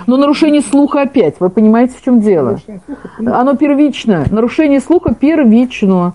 Но 0.08 0.18
нарушение 0.18 0.62
слуха 0.62 1.02
опять, 1.02 1.36
вы 1.40 1.50
понимаете, 1.50 1.96
в 2.00 2.04
чем 2.04 2.22
дело? 2.22 2.60
Оно 3.20 3.56
первично. 3.56 4.26
Нарушение 4.32 4.80
слуха 4.80 5.14
первично. 5.14 6.14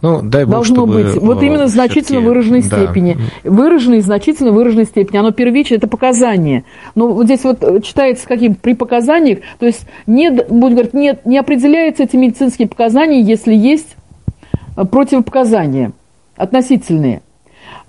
Ну, 0.00 0.22
дай 0.22 0.44
бог, 0.44 0.52
Должно 0.52 0.76
чтобы, 0.76 1.02
быть. 1.02 1.16
Вот 1.16 1.42
именно 1.42 1.64
в 1.64 1.68
значительно 1.68 2.20
выраженной 2.20 2.62
да. 2.62 2.84
степени. 2.84 3.16
Выраженной, 3.42 4.00
значительно 4.00 4.52
выраженной 4.52 4.84
степени. 4.84 5.18
Оно 5.18 5.32
первично, 5.32 5.74
это 5.74 5.88
показание. 5.88 6.64
Но 6.94 7.08
вот 7.08 7.24
здесь 7.24 7.42
вот 7.42 7.82
читается 7.82 8.26
каким 8.26 8.54
при 8.54 8.74
показаниях, 8.74 9.40
то 9.58 9.66
есть 9.66 9.86
не, 10.06 10.30
будет 10.30 10.72
говорить, 10.72 10.94
нет, 10.94 11.26
не 11.26 11.36
определяются 11.36 12.04
эти 12.04 12.14
медицинские 12.16 12.68
показания, 12.68 13.20
если 13.20 13.54
есть 13.54 13.96
противопоказания 14.76 15.92
относительные. 16.36 17.22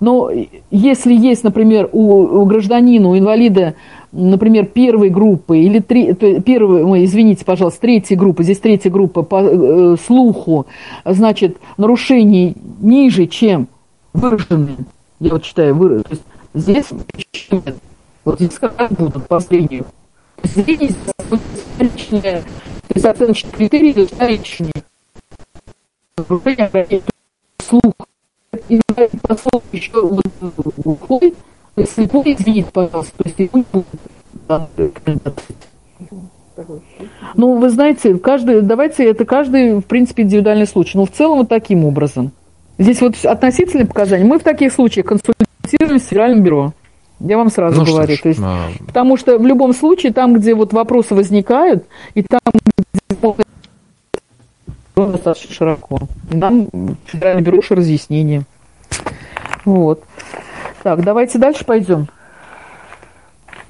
Но 0.00 0.30
если 0.70 1.14
есть, 1.14 1.44
например, 1.44 1.88
у, 1.92 2.40
у 2.40 2.44
гражданина, 2.46 3.10
у 3.10 3.18
инвалида, 3.18 3.74
например, 4.12 4.66
первой 4.66 5.10
группы 5.10 5.58
или 5.58 5.78
три, 5.78 6.14
первой, 6.14 6.82
ой, 6.82 7.04
извините, 7.04 7.44
пожалуйста, 7.44 7.82
третьей 7.82 8.16
группы, 8.16 8.42
здесь 8.42 8.58
третья 8.58 8.90
группа 8.90 9.22
по 9.22 9.42
э, 9.42 9.96
слуху, 10.04 10.66
значит, 11.04 11.58
нарушений 11.76 12.56
ниже, 12.80 13.26
чем 13.26 13.68
выраженные, 14.14 14.78
я 15.20 15.32
вот 15.32 15.42
читаю, 15.42 15.74
выраженные, 15.74 16.18
здесь 16.54 16.86
вот 18.24 18.40
здесь 18.40 18.58
как 18.58 18.90
будут 18.92 19.28
по 19.28 19.38
зрению. 19.38 19.84
Зрение 20.42 20.90
личное, 21.78 22.40
то 22.40 22.94
есть 22.94 23.04
оценочные 23.04 23.52
критерии, 23.52 23.92
то 23.92 24.00
есть 28.52 28.82
наличные. 28.96 29.08
Слух 29.08 29.10
и 29.12 29.16
посол 29.26 29.62
еще 29.72 30.20
глухой, 30.76 31.34
слепой, 31.86 32.34
извините, 32.34 32.70
пожалуйста, 32.72 33.12
то 33.16 33.28
есть 33.28 33.38
ему 33.38 33.64
будет 33.72 33.86
ну, 37.36 37.58
вы 37.58 37.70
знаете, 37.70 38.18
каждый, 38.18 38.60
давайте, 38.60 39.08
это 39.08 39.24
каждый, 39.24 39.76
в 39.78 39.82
принципе, 39.82 40.24
индивидуальный 40.24 40.66
случай. 40.66 40.98
Но 40.98 41.06
в 41.06 41.10
целом 41.10 41.38
вот 41.38 41.48
таким 41.48 41.84
образом. 41.86 42.32
Здесь 42.76 43.00
вот 43.00 43.14
относительные 43.24 43.86
показания. 43.86 44.24
Мы 44.24 44.38
в 44.38 44.42
таких 44.42 44.72
случаях 44.72 45.06
консультируемся 45.06 46.04
с 46.04 46.08
Федеральным 46.08 46.42
бюро. 46.42 46.74
Я 47.20 47.38
вам 47.38 47.50
сразу 47.50 47.80
ну, 47.80 47.86
говорю. 47.86 48.14
Ж, 48.14 48.20
то 48.20 48.28
есть, 48.28 48.40
а... 48.42 48.68
Потому 48.86 49.16
что 49.16 49.38
в 49.38 49.46
любом 49.46 49.72
случае, 49.72 50.12
там, 50.12 50.34
где 50.34 50.54
вот 50.54 50.72
вопросы 50.72 51.14
возникают, 51.14 51.84
и 52.14 52.22
там, 52.22 52.40
где 52.52 53.16
достаточно 55.06 55.54
широко. 55.54 56.00
Нам 56.30 56.68
Федеральное 57.06 57.42
бюро 57.42 57.60
разъяснение. 57.70 58.44
Вот. 59.64 60.02
Так, 60.82 61.02
давайте 61.04 61.38
дальше 61.38 61.64
пойдем. 61.64 62.08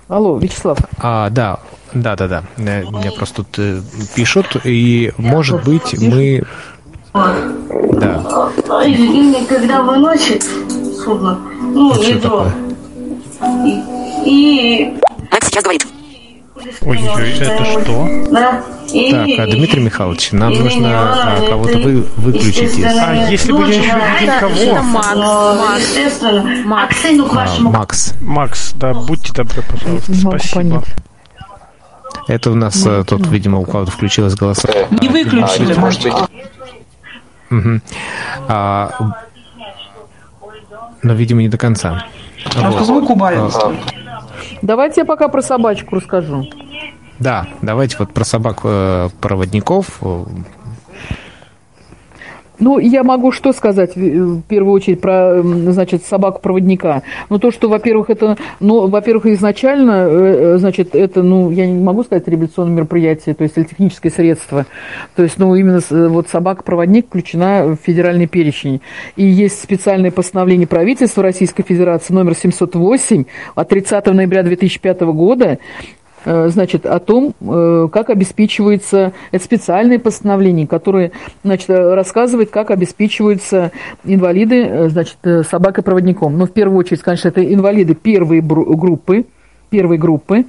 Алло, 0.09 0.39
Вячеслав. 0.39 0.79
А, 0.99 1.31
да, 1.31 1.61
да, 1.93 2.17
да, 2.17 2.29
да. 2.29 2.43
Мне 2.57 3.11
просто 3.17 3.43
тут 3.43 3.59
э, 3.59 3.81
пишут, 4.15 4.57
и 4.65 5.13
может 5.17 5.65
быть 5.65 5.97
мы. 6.01 6.43
Да. 7.13 8.51
И 8.87 9.47
когда 9.49 9.83
выносит 9.83 10.45
судно, 10.97 11.39
ну, 11.61 11.95
ядро. 12.03 12.47
И, 13.65 13.83
и... 14.27 14.99
Это 15.31 15.47
сейчас 15.47 15.63
говорит. 15.65 15.87
Ой-ой-ой, 16.83 17.39
это 17.39 17.65
что? 17.65 18.09
Так, 18.31 19.39
а, 19.39 19.47
Дмитрий 19.47 19.83
Михайлович, 19.83 20.33
нам 20.33 20.53
нужно 20.53 20.89
а, 20.91 21.47
кого-то 21.49 21.79
вы, 21.79 22.03
выключить 22.17 22.79
из... 22.79 22.85
А 22.85 23.15
если 23.31 23.53
бы 23.53 23.61
я 23.69 23.69
еще 23.69 23.93
видел 24.21 24.33
кого? 24.41 24.55
Это 24.55 24.83
Макс. 24.83 25.17
Макс. 26.65 27.05
А, 27.05 27.61
Макс. 27.61 28.15
Макс, 28.21 28.73
да, 28.75 28.93
будьте 28.95 29.33
добры, 29.33 29.63
пожалуйста. 29.63 30.15
Спасибо. 30.15 30.83
Это 32.27 32.51
у 32.51 32.55
нас 32.55 32.85
а, 32.87 33.05
тут, 33.05 33.27
видимо, 33.29 33.59
у 33.59 33.65
кого-то 33.65 33.91
включилось 33.91 34.35
голосование. 34.35 34.87
Не 35.01 35.09
выключили, 35.09 35.75
может 35.75 36.03
быть. 36.03 36.15
Угу. 37.51 37.81
А, 38.49 39.15
но, 41.03 41.15
видимо, 41.15 41.43
не 41.43 41.49
до 41.49 41.59
конца. 41.59 42.07
А 42.57 42.71
вот. 42.71 42.85
звук 42.85 43.11
убавился. 43.11 43.73
Давайте 44.63 45.03
я 45.03 45.05
пока 45.05 45.29
про 45.29 45.43
собачку 45.43 45.97
расскажу. 45.97 46.45
Да, 47.19 47.47
давайте 47.61 47.97
вот 47.99 48.13
про 48.13 48.25
собак-проводников 48.25 49.99
э, 50.01 50.25
ну, 52.61 52.79
я 52.79 53.03
могу 53.03 53.33
что 53.33 53.53
сказать 53.53 53.97
в 53.97 54.43
первую 54.43 54.73
очередь 54.75 55.01
про, 55.01 55.43
значит, 55.43 56.05
собаку-проводника. 56.05 57.03
Ну, 57.29 57.39
то, 57.39 57.51
что, 57.51 57.69
во-первых, 57.69 58.11
это, 58.11 58.37
ну, 58.61 58.87
во-первых, 58.87 59.27
изначально, 59.27 60.07
э, 60.09 60.55
э, 60.55 60.59
значит, 60.59 60.95
это, 60.95 61.23
ну, 61.23 61.51
я 61.51 61.67
не 61.67 61.83
могу 61.83 62.05
сказать 62.05 62.29
революционное 62.29 62.77
мероприятие, 62.77 63.35
то 63.35 63.45
есть 63.45 63.57
или 63.57 63.65
техническое 63.65 64.11
средство. 64.11 64.67
То 65.17 65.23
есть, 65.23 65.39
ну, 65.39 65.55
именно 65.55 65.81
вот 66.09 66.29
собака-проводник 66.29 67.07
включена 67.07 67.65
в 67.65 67.77
федеральный 67.77 68.27
перечень. 68.27 68.81
И 69.17 69.25
есть 69.25 69.63
специальное 69.63 70.11
постановление 70.11 70.67
правительства 70.67 71.23
Российской 71.23 71.63
Федерации 71.63 72.13
номер 72.13 72.35
708 72.35 73.25
от 73.55 73.69
30 73.69 74.07
ноября 74.13 74.43
2005 74.43 75.01
года, 75.13 75.47
э, 75.47 76.00
значит, 76.25 76.87
о 76.87 76.99
том, 76.99 77.35
э, 77.41 77.89
как 77.93 78.11
обеспечивается, 78.11 79.13
это 79.31 79.45
специальное 79.45 79.99
постановление, 79.99 80.67
которое, 80.67 81.13
значит, 81.43 81.71
рассказывает, 81.71 82.51
как 82.51 82.71
обеспечиваются 82.71 83.73
инвалиды, 84.05 84.65
э, 84.65 84.89
значит, 84.89 85.17
собакой-проводником. 85.49 86.37
Но 86.37 86.47
в 86.47 86.53
первую 86.53 86.79
очередь, 86.79 87.01
конечно, 87.01 87.29
это 87.29 87.43
инвалиды 87.43 87.95
первой 87.95 88.41
группы, 88.41 89.25
первой 89.71 89.97
группы. 89.97 90.45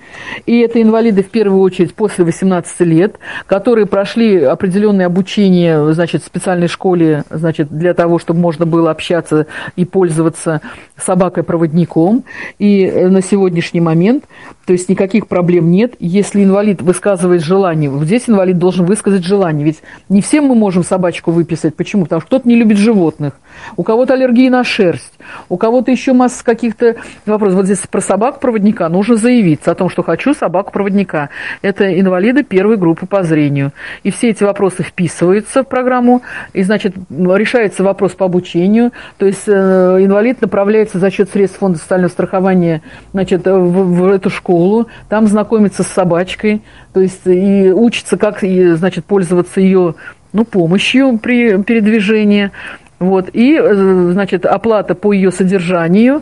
И 0.45 0.59
это 0.59 0.81
инвалиды 0.81 1.23
в 1.23 1.29
первую 1.29 1.61
очередь 1.61 1.93
после 1.93 2.25
18 2.25 2.81
лет, 2.81 3.17
которые 3.45 3.85
прошли 3.85 4.43
определенное 4.43 5.05
обучение 5.05 5.93
значит, 5.93 6.23
в 6.23 6.25
специальной 6.25 6.67
школе 6.67 7.23
значит, 7.29 7.69
для 7.69 7.93
того, 7.93 8.19
чтобы 8.19 8.39
можно 8.39 8.65
было 8.65 8.91
общаться 8.91 9.45
и 9.75 9.85
пользоваться 9.85 10.61
собакой-проводником. 10.97 12.23
И 12.59 12.83
э, 12.83 13.07
на 13.07 13.21
сегодняшний 13.21 13.81
момент, 13.81 14.25
то 14.71 14.73
есть 14.73 14.87
никаких 14.87 15.27
проблем 15.27 15.69
нет. 15.69 15.95
Если 15.99 16.41
инвалид 16.41 16.81
высказывает 16.81 17.43
желание, 17.43 17.89
вот 17.89 18.05
здесь 18.05 18.29
инвалид 18.29 18.57
должен 18.57 18.85
высказать 18.85 19.25
желание. 19.25 19.65
Ведь 19.65 19.81
не 20.07 20.21
всем 20.21 20.45
мы 20.45 20.55
можем 20.55 20.85
собачку 20.85 21.31
выписать. 21.31 21.75
Почему? 21.75 22.03
Потому 22.03 22.21
что 22.21 22.27
кто-то 22.27 22.47
не 22.47 22.55
любит 22.55 22.77
животных, 22.77 23.33
у 23.75 23.83
кого-то 23.83 24.13
аллергия 24.13 24.49
на 24.49 24.63
шерсть, 24.63 25.11
у 25.49 25.57
кого-то 25.57 25.91
еще 25.91 26.13
масса 26.13 26.45
каких-то 26.45 26.95
вопросов. 27.25 27.57
Вот 27.57 27.65
здесь 27.65 27.79
про 27.79 27.99
собак-проводника 27.99 28.87
нужно 28.87 29.17
заявиться 29.17 29.71
о 29.71 29.75
том, 29.75 29.89
что 29.89 30.03
хочу 30.03 30.33
собаку-проводника. 30.33 31.31
Это 31.61 31.99
инвалиды 31.99 32.43
первой 32.43 32.77
группы 32.77 33.07
по 33.07 33.23
зрению. 33.23 33.73
И 34.03 34.11
все 34.11 34.29
эти 34.29 34.45
вопросы 34.45 34.83
вписываются 34.83 35.63
в 35.63 35.67
программу, 35.67 36.21
и, 36.53 36.63
значит, 36.63 36.95
решается 37.09 37.83
вопрос 37.83 38.13
по 38.13 38.25
обучению. 38.25 38.91
То 39.17 39.25
есть 39.25 39.43
э, 39.47 39.51
инвалид 39.51 40.39
направляется 40.39 40.97
за 40.97 41.11
счет 41.11 41.29
средств 41.29 41.59
фонда 41.59 41.77
социального 41.77 42.09
страхования 42.09 42.81
значит, 43.11 43.45
в, 43.45 43.49
в 43.49 44.07
эту 44.09 44.29
школу, 44.29 44.60
там 45.09 45.27
знакомится 45.27 45.83
с 45.83 45.87
собачкой, 45.87 46.61
то 46.93 46.99
есть 46.99 47.25
и 47.25 47.71
учится, 47.71 48.17
как 48.17 48.39
значит, 48.41 49.05
пользоваться 49.05 49.61
ее 49.61 49.95
ну, 50.33 50.45
помощью 50.45 51.17
при 51.17 51.61
передвижении. 51.61 52.51
Вот, 52.99 53.29
и, 53.33 53.57
э, 53.57 54.11
значит, 54.11 54.45
оплата 54.45 54.93
по 54.93 55.11
ее 55.11 55.31
содержанию, 55.31 56.21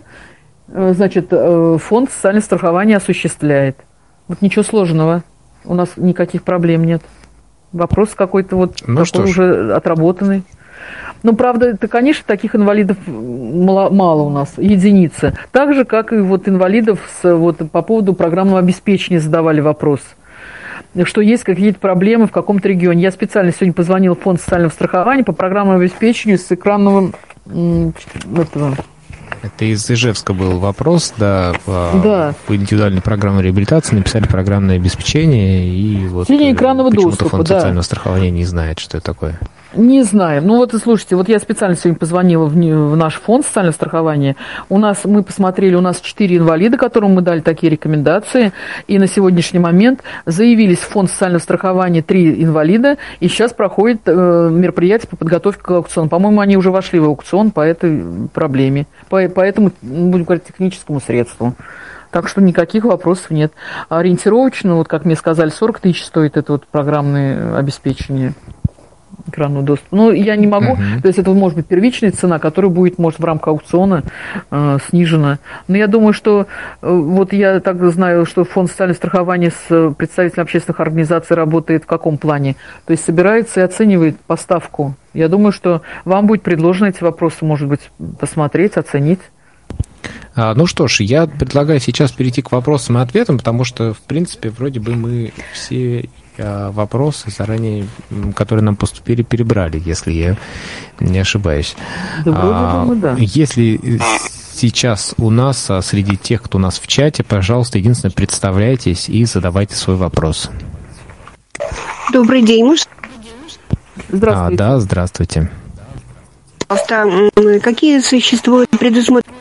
э, 0.70 0.94
значит, 0.96 1.28
э, 1.32 1.78
фонд 1.78 2.10
социального 2.10 2.44
страхования 2.44 2.98
осуществляет. 2.98 3.78
Вот 4.30 4.42
ничего 4.42 4.64
сложного. 4.64 5.24
У 5.66 5.74
нас 5.74 5.90
никаких 5.98 6.44
проблем 6.44 6.86
нет. 6.86 7.02
Вопрос 7.74 8.12
какой-то 8.16 8.56
вот 8.56 8.78
ну, 8.88 9.04
такой 9.04 9.26
уже 9.26 9.74
отработанный. 9.74 10.44
Ну, 11.24 11.36
правда, 11.36 11.68
это, 11.68 11.88
конечно, 11.88 12.24
таких 12.26 12.56
инвалидов 12.56 12.98
мало, 13.06 13.90
мало 13.90 14.22
у 14.22 14.30
нас, 14.30 14.54
единицы. 14.58 15.38
Так 15.52 15.74
же, 15.74 15.84
как 15.84 16.14
и 16.14 16.18
вот 16.18 16.48
инвалидов 16.48 17.00
с, 17.22 17.36
вот, 17.36 17.58
по 17.72 17.82
поводу 17.82 18.14
программного 18.14 18.60
обеспечения 18.60 19.20
задавали 19.20 19.62
вопрос– 19.62 20.02
что 21.04 21.22
есть 21.22 21.44
какие-то 21.44 21.80
проблемы 21.80 22.26
в 22.28 22.32
каком-то 22.32 22.68
регионе. 22.68 23.04
Я 23.04 23.12
специально 23.12 23.52
сегодня 23.52 23.74
позвонил 23.74 24.16
в 24.16 24.22
фонд 24.22 24.42
социального 24.42 24.72
страхования 24.72 25.24
по 25.24 25.34
программному 25.34 25.80
обеспечению 25.80 26.40
с 26.40 26.52
экранного 26.52 27.12
этого, 27.46 28.76
это 29.42 29.66
из 29.66 29.90
Ижевска 29.90 30.34
был 30.34 30.60
вопрос, 30.60 31.14
да, 31.18 31.54
по, 31.64 31.92
да. 32.04 32.34
по 32.46 32.56
индивидуальной 32.56 33.02
программе 33.02 33.42
реабилитации 33.42 33.96
написали 33.96 34.28
программное 34.28 34.76
обеспечение, 34.76 35.66
и 35.66 36.08
вот 36.08 36.30
экранного 36.30 36.90
почему-то 36.90 37.12
доступа, 37.12 37.30
фонд 37.30 37.48
да. 37.48 37.56
социального 37.56 37.84
страхования 37.84 38.32
не 38.32 38.44
знает, 38.44 38.80
что 38.80 38.98
это 38.98 39.06
такое. 39.06 39.40
Не 39.74 40.02
знаем. 40.02 40.48
Ну 40.48 40.58
вот, 40.58 40.74
слушайте, 40.82 41.16
вот 41.16 41.30
я 41.30 41.38
специально 41.38 41.76
сегодня 41.76 42.00
позвонила 42.00 42.46
в, 42.46 42.54
в 42.54 42.96
наш 42.96 43.14
фонд 43.16 43.46
социального 43.46 43.74
страхования. 43.74 44.36
У 44.68 44.80
нас, 44.80 45.06
мы 45.06 45.22
посмотрели, 45.22 45.76
у 45.76 45.82
нас 45.82 46.02
четыре 46.02 46.38
инвалида, 46.38 46.76
которым 46.78 47.14
мы 47.14 47.22
дали 47.22 47.42
такие 47.42 47.70
рекомендации. 47.70 48.52
И 48.88 48.98
на 48.98 49.06
сегодняшний 49.06 49.60
момент 49.60 50.02
заявились 50.26 50.80
в 50.80 50.90
фонд 50.90 51.12
социального 51.12 51.40
страхования 51.40 52.02
три 52.02 52.44
инвалида. 52.44 52.98
И 53.20 53.28
сейчас 53.28 53.54
проходит 53.54 54.02
э, 54.08 54.50
мероприятие 54.52 55.08
по 55.08 55.18
подготовке 55.18 55.62
к 55.62 55.70
аукциону. 55.70 56.10
По-моему, 56.10 56.42
они 56.42 56.58
уже 56.58 56.72
вошли 56.72 57.00
в 57.00 57.06
аукцион 57.06 57.52
по 57.52 57.62
этой 57.62 58.04
проблеме. 58.34 58.88
По, 59.08 59.30
по 59.30 59.42
этому, 59.42 59.72
будем 59.84 60.24
говорить, 60.24 60.46
техническому 60.46 61.00
средству. 61.00 61.54
Так 62.10 62.28
что 62.28 62.42
никаких 62.42 62.86
вопросов 62.86 63.30
нет. 63.30 63.54
Ориентировочно, 63.88 64.74
вот 64.74 64.88
как 64.88 65.06
мне 65.06 65.16
сказали, 65.16 65.50
40 65.52 65.80
тысяч 65.80 66.04
стоит 66.04 66.38
это 66.38 66.54
вот 66.54 66.66
программное 66.66 67.56
обеспечение 67.56 68.34
экранного 69.28 69.64
доступа. 69.64 69.96
Ну, 69.96 70.12
я 70.12 70.36
не 70.36 70.48
могу, 70.48 70.74
uh-huh. 70.74 71.02
то 71.02 71.08
есть 71.08 71.20
это 71.20 71.32
может 71.32 71.58
быть 71.58 71.68
первичная 71.68 72.12
цена, 72.12 72.40
которая 72.40 72.72
будет, 72.72 72.98
может, 72.98 73.20
в 73.20 73.26
рамках 73.26 73.50
аукциона 73.50 74.04
э, 74.52 74.78
снижена. 74.90 75.40
Но 75.68 75.78
я 75.78 75.88
думаю, 75.88 76.14
что 76.14 76.48
э, 76.82 76.92
вот 76.92 77.34
я 77.34 77.60
так 77.60 77.84
знаю, 77.92 78.26
что 78.26 78.44
фонд 78.44 78.70
социального 78.70 78.98
страхования 78.98 79.52
с 79.52 79.94
представителями 79.94 80.44
общественных 80.44 80.80
организаций 80.80 81.36
работает 81.36 81.84
в 81.84 81.88
каком 81.88 82.18
плане? 82.18 82.56
То 82.86 82.92
есть 82.92 83.06
собирается 83.06 83.62
и 83.62 83.64
оценивает 83.64 84.20
поставку. 84.20 84.96
Я 85.14 85.28
думаю, 85.28 85.52
что 85.52 85.82
вам 86.06 86.28
будет 86.28 86.44
предложено 86.44 86.88
эти 86.88 87.04
вопросы, 87.04 87.46
может 87.46 87.68
быть, 87.68 87.92
посмотреть, 88.20 88.78
оценить. 88.78 89.20
А, 90.36 90.54
ну 90.54 90.66
что 90.66 90.88
ж, 90.88 91.02
я 91.02 91.28
предлагаю 91.28 91.80
сейчас 91.80 92.12
перейти 92.12 92.42
к 92.42 92.52
вопросам 92.52 92.98
и 92.98 93.02
ответам, 93.02 93.38
потому 93.38 93.64
что, 93.64 93.94
в 93.94 94.00
принципе, 94.02 94.50
вроде 94.50 94.80
бы 94.80 94.96
мы 94.96 95.34
все 95.54 96.10
вопросы 96.40 97.32
заранее, 97.32 97.88
которые 98.36 98.64
нам 98.64 98.76
поступили, 98.76 99.22
перебрали, 99.24 99.82
если 99.84 100.12
я 100.12 100.38
не 101.00 101.20
ошибаюсь. 101.20 101.76
Да, 102.26 102.32
вроде 102.32 102.54
а, 102.54 102.86
бы, 102.86 102.96
да. 102.96 103.16
Если 103.18 104.00
сейчас 104.54 105.14
у 105.18 105.30
нас, 105.30 105.70
а, 105.70 105.82
среди 105.82 106.18
тех, 106.18 106.42
кто 106.44 106.58
у 106.58 106.62
нас 106.62 106.80
в 106.80 106.88
чате, 106.88 107.24
пожалуйста, 107.24 107.78
единственное, 107.78 108.14
представляйтесь 108.14 109.10
и 109.10 109.26
задавайте 109.26 109.76
свой 109.76 109.96
вопрос. 109.96 110.50
Добрый 112.12 112.42
день, 112.42 112.66
муж. 112.66 112.82
Здравствуйте. 114.10 114.56
А, 114.56 114.58
да, 114.58 114.80
здравствуйте. 114.80 115.52
Пожалуйста, 116.68 117.60
какие 117.62 118.00
существуют 118.00 118.70
предусмотренные 118.72 119.36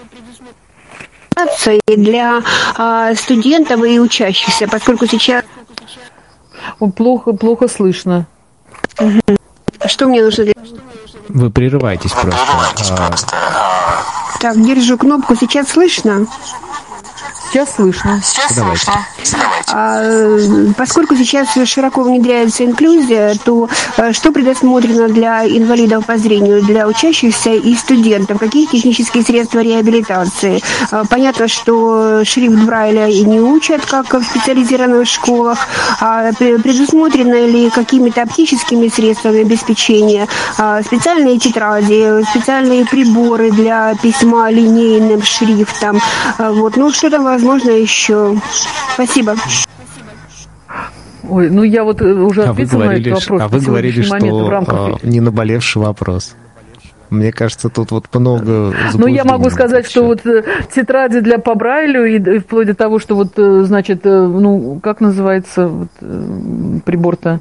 для 1.86 2.42
а, 2.76 3.14
студентов 3.14 3.84
и 3.84 4.00
учащихся, 4.00 4.66
поскольку 4.66 5.06
сейчас 5.06 5.44
Плохо, 6.96 7.32
плохо 7.32 7.68
слышно. 7.68 8.26
Угу. 9.00 9.36
Что 9.86 10.06
мне 10.06 10.22
нужно 10.22 10.44
делать? 10.44 10.74
Вы 11.28 11.50
прерываетесь 11.50 12.12
просто. 12.12 13.36
Так, 14.40 14.60
держу 14.62 14.96
кнопку. 14.96 15.34
Сейчас 15.34 15.68
слышно? 15.68 16.26
Сейчас 17.50 17.74
слышно. 17.76 18.20
Сейчас 18.22 18.56
Давайте. 18.56 18.84
слышно. 18.84 19.04
А, 19.72 20.72
поскольку 20.76 21.16
сейчас 21.16 21.48
широко 21.64 22.02
внедряется 22.02 22.64
инклюзия, 22.64 23.34
то 23.42 23.68
а, 23.96 24.12
что 24.12 24.32
предусмотрено 24.32 25.08
для 25.08 25.46
инвалидов 25.46 26.04
по 26.06 26.18
зрению, 26.18 26.62
для 26.62 26.86
учащихся 26.86 27.50
и 27.50 27.74
студентов? 27.74 28.38
Какие 28.38 28.66
технические 28.66 29.22
средства 29.22 29.60
реабилитации? 29.60 30.62
А, 30.90 31.04
понятно, 31.04 31.48
что 31.48 32.22
шрифт 32.24 32.64
Брайля 32.64 33.08
и 33.08 33.22
не 33.22 33.40
учат, 33.40 33.84
как 33.86 34.12
в 34.12 34.22
специализированных 34.22 35.08
школах. 35.08 35.66
А 36.00 36.32
предусмотрены 36.32 37.46
ли 37.46 37.70
какими-то 37.70 38.22
оптическими 38.22 38.88
средствами 38.88 39.40
обеспечения? 39.40 40.28
Специальные 40.84 41.38
тетради, 41.38 42.22
специальные 42.30 42.84
приборы 42.84 43.50
для 43.50 43.94
письма 44.02 44.50
линейным 44.50 45.22
шрифтом? 45.22 46.00
Вот. 46.38 46.76
Ну, 46.76 46.92
что 46.92 47.10
там 47.10 47.37
возможно 47.38 47.70
еще? 47.70 48.36
Спасибо. 48.94 49.36
Ой, 51.28 51.50
ну 51.50 51.62
я 51.62 51.84
вот 51.84 52.00
э, 52.00 52.12
уже 52.12 52.44
а 52.44 52.50
ответила 52.50 52.84
на 52.84 52.94
этот 52.94 53.20
вопрос. 53.20 53.42
А 53.42 53.48
вы 53.48 53.60
говорили, 53.60 54.02
что 54.02 54.16
в 54.16 54.48
рамках... 54.48 55.02
не 55.02 55.20
наболевший 55.20 55.82
вопрос. 55.82 56.34
Мне 57.10 57.32
кажется, 57.32 57.70
тут 57.70 57.90
вот 57.90 58.04
много 58.14 58.74
Ну, 58.94 59.06
я 59.06 59.24
могу 59.24 59.48
сказать, 59.50 59.86
что 59.86 60.04
вот 60.04 60.26
э, 60.26 60.44
тетради 60.74 61.20
для 61.20 61.38
по 61.38 61.54
Брайлю, 61.54 62.04
и 62.04 62.38
вплоть 62.38 62.66
до 62.66 62.74
того, 62.74 62.98
что 62.98 63.14
вот, 63.14 63.32
э, 63.36 63.64
значит, 63.64 64.04
ну, 64.04 64.80
как 64.82 65.00
называется 65.00 65.68
вот, 65.68 65.88
прибор-то? 66.84 67.40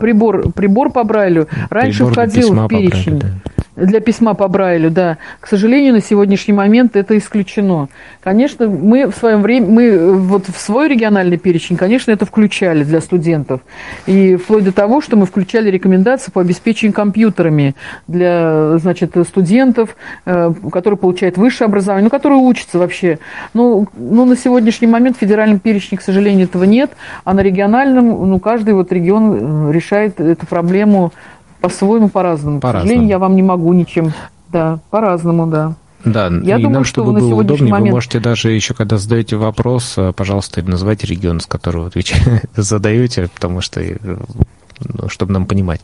Прибор, 0.00 0.52
прибор 0.52 0.90
по 0.90 1.04
Брайлю. 1.04 1.48
Раньше 1.68 1.98
прибор 2.06 2.12
входил 2.12 2.54
в 2.54 2.68
перечень. 2.68 3.18
Брайлю, 3.18 3.34
да 3.46 3.55
для 3.76 4.00
письма 4.00 4.34
по 4.34 4.48
Брайлю, 4.48 4.90
да. 4.90 5.18
К 5.40 5.46
сожалению, 5.46 5.92
на 5.92 6.00
сегодняшний 6.00 6.54
момент 6.54 6.96
это 6.96 7.16
исключено. 7.16 7.88
Конечно, 8.22 8.66
мы 8.68 9.06
в 9.06 9.14
своем 9.14 9.42
время, 9.42 9.66
мы 9.68 10.16
вот 10.16 10.48
в 10.48 10.58
свой 10.58 10.88
региональный 10.88 11.36
перечень, 11.36 11.76
конечно, 11.76 12.10
это 12.10 12.24
включали 12.24 12.84
для 12.84 13.00
студентов. 13.00 13.60
И 14.06 14.36
вплоть 14.36 14.64
до 14.64 14.72
того, 14.72 15.00
что 15.00 15.16
мы 15.16 15.26
включали 15.26 15.70
рекомендации 15.70 16.30
по 16.30 16.40
обеспечению 16.40 16.94
компьютерами 16.94 17.74
для, 18.08 18.78
значит, 18.78 19.14
студентов, 19.28 19.96
э, 20.24 20.52
которые 20.72 20.98
получают 20.98 21.36
высшее 21.36 21.66
образование, 21.66 22.04
ну, 22.04 22.10
которые 22.10 22.40
учатся 22.40 22.78
вообще. 22.78 23.18
Ну, 23.54 23.86
ну, 23.94 24.24
на 24.24 24.36
сегодняшний 24.36 24.86
момент 24.86 25.16
в 25.16 25.20
федеральном 25.20 25.58
перечне, 25.58 25.98
к 25.98 26.02
сожалению, 26.02 26.46
этого 26.46 26.64
нет, 26.64 26.92
а 27.24 27.34
на 27.34 27.40
региональном, 27.40 28.28
ну, 28.28 28.38
каждый 28.40 28.74
вот 28.74 28.90
регион 28.92 29.70
решает 29.70 30.20
эту 30.20 30.46
проблему 30.46 31.12
по-своему, 31.60 32.08
по-разному. 32.08 32.60
По 32.60 32.70
К 32.70 32.72
сожалению, 32.72 33.08
я 33.08 33.18
вам 33.18 33.36
не 33.36 33.42
могу 33.42 33.72
ничем. 33.72 34.12
Да, 34.50 34.78
по-разному, 34.90 35.46
да. 35.46 35.74
Да, 36.04 36.28
Я 36.28 36.56
и 36.56 36.62
думаю, 36.62 36.74
нам, 36.74 36.84
что 36.84 37.02
чтобы 37.02 37.12
на 37.12 37.18
было 37.20 37.40
удобнее, 37.40 37.72
момент... 37.72 37.88
вы 37.88 37.96
можете 37.96 38.20
даже 38.20 38.52
еще, 38.52 38.74
когда 38.74 38.96
задаете 38.96 39.36
вопрос, 39.36 39.94
э, 39.96 40.12
пожалуйста, 40.12 40.62
называйте 40.62 41.06
регион, 41.08 41.40
с 41.40 41.46
которого 41.46 41.88
отвечаете, 41.88 42.42
задаете, 42.56 43.28
потому 43.34 43.60
что, 43.60 43.80
э, 43.80 43.96
ну, 43.98 45.08
чтобы 45.08 45.32
нам 45.32 45.46
понимать. 45.46 45.80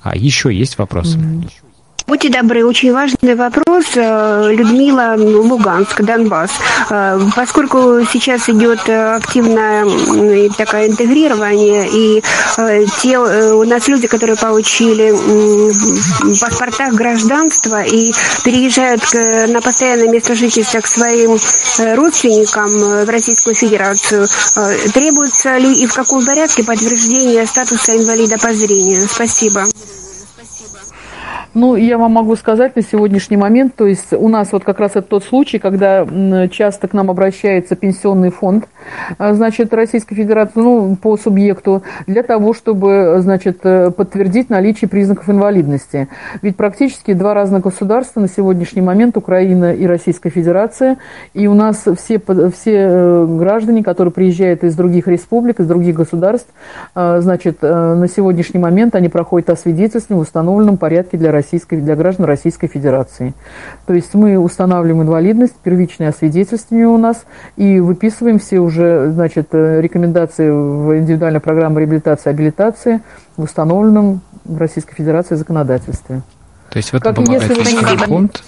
А 0.00 0.16
еще 0.16 0.54
есть 0.54 0.78
вопросы? 0.78 1.18
Mm-hmm. 1.18 1.50
Будьте 2.06 2.28
добры, 2.28 2.66
очень 2.66 2.92
важный 2.92 3.34
вопрос. 3.34 3.86
Э, 3.94 4.50
Людмила, 4.52 5.14
Луганск, 5.16 6.02
Донбасс. 6.02 6.50
Э, 6.90 7.18
поскольку 7.34 8.04
сейчас 8.12 8.46
идет 8.50 8.80
активное 8.86 10.50
такое 10.50 10.88
интегрирование, 10.88 11.88
и 11.90 12.22
э, 12.58 12.84
те 13.00 13.18
у 13.18 13.64
нас 13.64 13.88
люди, 13.88 14.06
которые 14.06 14.36
получили 14.36 15.12
в 15.12 16.40
паспортах 16.40 16.92
гражданства 16.92 17.82
и 17.82 18.12
переезжают 18.44 19.02
на 19.50 19.62
постоянное 19.62 20.08
место 20.08 20.34
жительства 20.34 20.80
к 20.80 20.86
своим 20.86 21.38
родственникам 21.96 23.06
в 23.06 23.08
Российскую 23.08 23.54
Федерацию, 23.54 24.26
требуется 24.92 25.56
ли 25.56 25.72
и 25.82 25.86
в 25.86 25.94
каком 25.94 26.24
порядке 26.24 26.64
подтверждение 26.64 27.46
статуса 27.46 27.96
инвалида 27.96 28.36
по 28.36 28.52
зрению? 28.52 29.08
Спасибо. 29.08 29.64
Ну, 31.54 31.76
я 31.76 31.98
вам 31.98 32.10
могу 32.10 32.34
сказать 32.34 32.74
на 32.74 32.82
сегодняшний 32.82 33.36
момент, 33.36 33.76
то 33.76 33.86
есть 33.86 34.12
у 34.12 34.26
нас 34.26 34.50
вот 34.50 34.64
как 34.64 34.80
раз 34.80 34.92
это 34.96 35.02
тот 35.02 35.22
случай, 35.22 35.60
когда 35.60 36.04
часто 36.48 36.88
к 36.88 36.92
нам 36.92 37.10
обращается 37.10 37.76
пенсионный 37.76 38.30
фонд, 38.30 38.66
а, 39.18 39.34
значит, 39.34 39.72
Российской 39.72 40.16
Федерации, 40.16 40.58
ну, 40.58 40.96
по 40.96 41.16
субъекту, 41.16 41.84
для 42.08 42.24
того, 42.24 42.54
чтобы, 42.54 43.18
значит, 43.20 43.60
э, 43.62 43.92
подтвердить 43.92 44.50
наличие 44.50 44.88
признаков 44.88 45.30
инвалидности. 45.30 46.08
Ведь 46.42 46.56
практически 46.56 47.12
два 47.12 47.34
разных 47.34 47.62
государства 47.62 48.18
на 48.18 48.28
сегодняшний 48.28 48.82
момент, 48.82 49.16
Украина 49.16 49.72
и 49.72 49.86
Российская 49.86 50.30
Федерация, 50.30 50.96
и 51.34 51.46
у 51.46 51.54
нас 51.54 51.84
все, 51.96 52.20
все 52.52 52.74
э, 52.74 53.26
граждане, 53.38 53.84
которые 53.84 54.10
приезжают 54.10 54.64
из 54.64 54.74
других 54.74 55.06
республик, 55.06 55.60
из 55.60 55.68
других 55.68 55.94
государств, 55.94 56.48
значит, 56.94 57.58
э, 57.62 57.94
на 57.94 58.08
сегодняшний 58.08 58.58
момент 58.58 58.96
они 58.96 59.08
проходят 59.08 59.50
освидетельствование 59.50 60.20
в 60.20 60.26
установленном 60.26 60.78
порядке 60.78 61.16
для 61.16 61.30
России 61.30 61.43
Российской, 61.44 61.76
для 61.76 61.94
граждан 61.94 62.26
Российской 62.26 62.66
Федерации. 62.66 63.34
То 63.86 63.94
есть 63.94 64.14
мы 64.14 64.38
устанавливаем 64.38 65.02
инвалидность, 65.02 65.54
первичное 65.62 66.08
освидетельствование 66.08 66.88
у 66.88 66.98
нас 66.98 67.24
и 67.56 67.80
выписываем 67.80 68.38
все 68.38 68.58
уже 68.58 69.10
значит, 69.12 69.48
э, 69.52 69.80
рекомендации 69.80 70.50
в 70.50 70.98
индивидуальной 70.98 71.40
программе 71.40 71.80
реабилитации 71.80 72.30
и 72.30 72.32
абилитации 72.32 73.02
в 73.36 73.42
установленном 73.42 74.22
в 74.44 74.58
Российской 74.58 74.94
Федерации 74.94 75.34
законодательстве. 75.36 76.22
То 76.70 76.78
есть 76.78 76.90
в 76.90 76.94
этом 76.94 77.14
как 77.14 77.24
помогает 77.24 77.56
если 77.56 78.06
фонд? 78.06 78.42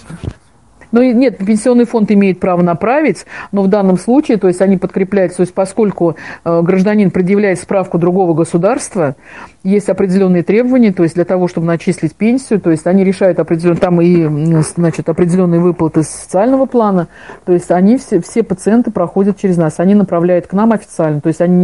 Ну, 0.91 1.01
нет, 1.01 1.37
пенсионный 1.37 1.85
фонд 1.85 2.11
имеет 2.11 2.39
право 2.39 2.61
направить, 2.61 3.25
но 3.51 3.63
в 3.63 3.67
данном 3.67 3.97
случае, 3.97 4.37
то 4.37 4.47
есть 4.47 4.61
они 4.61 4.77
подкрепляются, 4.77 5.37
то 5.37 5.41
есть 5.41 5.53
поскольку 5.53 6.15
э, 6.45 6.61
гражданин 6.61 7.11
предъявляет 7.11 7.59
справку 7.59 7.97
другого 7.97 8.33
государства, 8.33 9.15
есть 9.63 9.89
определенные 9.89 10.43
требования, 10.43 10.93
то 10.93 11.03
есть 11.03 11.15
для 11.15 11.25
того, 11.25 11.47
чтобы 11.47 11.67
начислить 11.67 12.15
пенсию, 12.15 12.61
то 12.61 12.71
есть 12.71 12.87
они 12.87 13.03
решают 13.03 13.39
определенные, 13.39 13.79
там 13.79 14.01
и, 14.01 14.61
значит, 14.61 15.09
определенные 15.09 15.59
выплаты 15.59 16.03
социального 16.03 16.65
плана, 16.65 17.07
то 17.45 17.51
есть 17.51 17.69
они 17.71 17.97
все, 17.97 18.21
все 18.21 18.43
пациенты 18.43 18.91
проходят 18.91 19.37
через 19.37 19.57
нас, 19.57 19.79
они 19.79 19.93
направляют 19.93 20.47
к 20.47 20.53
нам 20.53 20.71
официально, 20.71 21.19
то 21.19 21.27
есть 21.27 21.41
они 21.41 21.57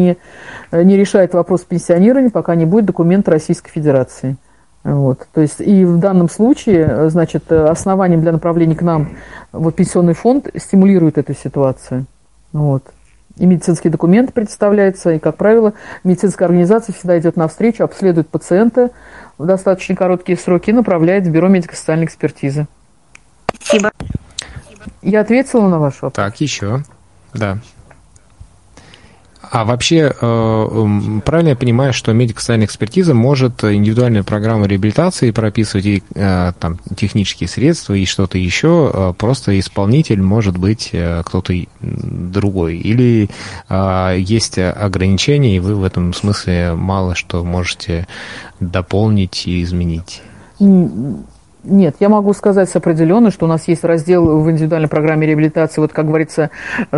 не, 0.72 0.84
не 0.84 0.98
решают 0.98 1.34
вопрос 1.34 1.62
пенсионирования, 1.62 2.30
пока 2.30 2.56
не 2.56 2.66
будет 2.66 2.86
документа 2.86 3.32
Российской 3.32 3.72
Федерации. 3.72 4.36
Вот, 4.84 5.28
то 5.34 5.40
есть 5.40 5.62
и 5.62 5.86
в 5.86 5.98
данном 5.98 6.30
случае, 6.30 7.10
значит, 7.10 7.50
основанием 7.52 8.22
для 8.22 8.34
направления 8.34 8.76
к 8.76 8.82
нам 8.82 9.16
вот 9.54 9.76
пенсионный 9.76 10.14
фонд 10.14 10.50
стимулирует 10.58 11.18
эту 11.18 11.34
ситуацию. 11.34 12.06
Вот. 12.52 12.84
И 13.38 13.46
медицинский 13.46 13.90
документ 13.90 14.34
представляется, 14.34 15.14
и, 15.14 15.20
как 15.20 15.38
правило, 15.38 15.74
медицинская 16.04 16.48
организация 16.48 16.94
всегда 16.94 17.18
идет 17.18 17.36
навстречу, 17.36 17.84
обследует 17.84 18.28
пациента 18.30 18.92
в 19.38 19.46
достаточно 19.46 19.96
короткие 19.96 20.38
сроки 20.38 20.70
и 20.70 20.74
направляет 20.74 21.26
в 21.26 21.32
бюро 21.32 21.48
медико-социальной 21.48 22.06
экспертизы. 22.06 22.68
Спасибо. 23.54 23.92
Я 25.02 25.22
ответила 25.22 25.68
на 25.68 25.80
ваш 25.80 25.96
вопрос? 25.96 26.14
Так, 26.14 26.42
еще. 26.42 26.84
Да. 27.34 27.58
А 29.52 29.66
вообще, 29.66 30.14
э, 30.20 31.20
правильно 31.26 31.50
я 31.50 31.56
понимаю, 31.56 31.94
что 31.94 32.14
медико-социальная 32.14 32.66
экспертиза 32.66 33.14
может 33.14 33.64
индивидуальную 33.64 34.24
программу 34.24 34.66
реабилитации 34.66 35.32
прописывать 35.32 35.86
и 35.86 36.04
э, 36.16 36.54
там, 36.60 36.80
технические 36.96 37.50
средства 37.50 37.94
и 37.94 38.06
что-то 38.06 38.38
еще, 38.38 38.90
э, 38.94 39.14
просто 39.18 39.60
исполнитель 39.60 40.22
может 40.22 40.58
быть 40.58 40.92
кто-то 41.26 41.54
другой? 41.82 42.78
Или 42.78 43.30
есть 43.70 44.58
ограничения, 44.58 45.58
и 45.58 45.60
вы 45.60 45.76
в 45.76 45.84
этом 45.84 46.14
смысле 46.14 46.74
мало 46.74 47.16
что 47.16 47.44
можете 47.44 48.08
дополнить 48.60 49.46
и 49.46 49.62
изменить? 49.62 50.22
Нет, 51.64 51.96
я 52.02 52.10
могу 52.10 52.34
сказать 52.34 52.76
определенно, 52.76 53.32
что 53.32 53.46
у 53.46 53.48
нас 53.48 53.70
есть 53.70 53.86
раздел 53.86 54.42
в 54.42 54.52
индивидуальной 54.52 54.90
программе 54.90 55.26
реабилитации, 55.26 55.80
вот 55.80 55.94
как 55.94 56.08
говорится, 56.08 56.50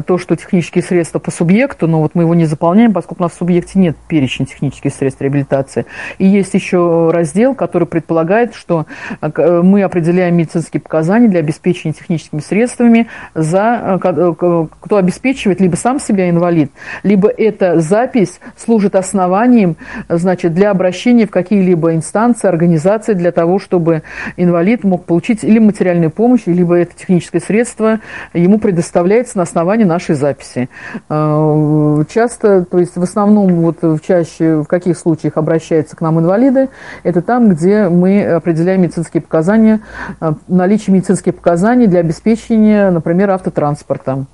то, 0.07 0.17
что 0.17 0.35
технические 0.35 0.83
средства 0.83 1.19
по 1.19 1.29
субъекту, 1.29 1.87
но 1.87 2.01
вот 2.01 2.15
мы 2.15 2.23
его 2.23 2.33
не 2.33 2.45
заполняем, 2.45 2.91
поскольку 2.91 3.21
у 3.21 3.25
нас 3.25 3.33
в 3.33 3.37
субъекте 3.37 3.77
нет 3.77 3.95
перечня 4.07 4.47
технических 4.47 4.91
средств 4.91 5.21
реабилитации. 5.21 5.85
И 6.17 6.25
есть 6.25 6.55
еще 6.55 7.11
раздел, 7.13 7.53
который 7.53 7.87
предполагает, 7.87 8.55
что 8.55 8.87
э, 9.21 9.61
мы 9.61 9.83
определяем 9.83 10.35
медицинские 10.35 10.81
показания 10.81 11.27
для 11.27 11.41
обеспечения 11.41 11.93
техническими 11.93 12.39
средствами 12.39 13.07
за 13.35 13.99
э, 14.03 14.09
э, 14.09 14.67
кто 14.81 14.97
обеспечивает 14.97 15.61
либо 15.61 15.75
сам 15.75 15.99
себя 15.99 16.27
инвалид, 16.27 16.71
либо 17.03 17.29
эта 17.29 17.79
запись 17.81 18.39
служит 18.57 18.95
основанием, 18.95 19.75
значит, 20.09 20.55
для 20.55 20.71
обращения 20.71 21.27
в 21.27 21.31
какие-либо 21.31 21.93
инстанции, 21.93 22.47
организации 22.47 23.13
для 23.13 23.31
того, 23.31 23.59
чтобы 23.59 24.01
инвалид 24.37 24.54
инвалид 24.55 24.85
мог 24.85 25.03
получить 25.03 25.43
или 25.43 25.59
материальную 25.59 26.09
помощь, 26.09 26.43
либо 26.45 26.75
это 26.75 26.95
техническое 26.95 27.41
средство 27.41 27.99
ему 28.33 28.57
предоставляется 28.57 29.37
на 29.37 29.43
основании 29.43 29.83
нашей 29.83 30.15
записи. 30.15 30.69
А, 31.09 32.03
часто, 32.09 32.63
то 32.63 32.79
есть 32.79 32.95
в 32.95 33.03
основном, 33.03 33.53
вот 33.61 33.79
чаще 34.01 34.61
в 34.61 34.65
каких 34.65 34.97
случаях 34.97 35.35
обращаются 35.35 35.97
к 35.97 36.01
нам 36.01 36.19
инвалиды, 36.19 36.69
это 37.03 37.21
там, 37.21 37.49
где 37.49 37.89
мы 37.89 38.23
определяем 38.23 38.81
медицинские 38.83 39.21
показания, 39.21 39.81
а, 40.21 40.35
наличие 40.47 40.95
медицинских 40.95 41.35
показаний 41.35 41.87
для 41.87 41.99
обеспечения, 41.99 42.91
например, 42.91 43.31
автотранспорта. 43.31 44.25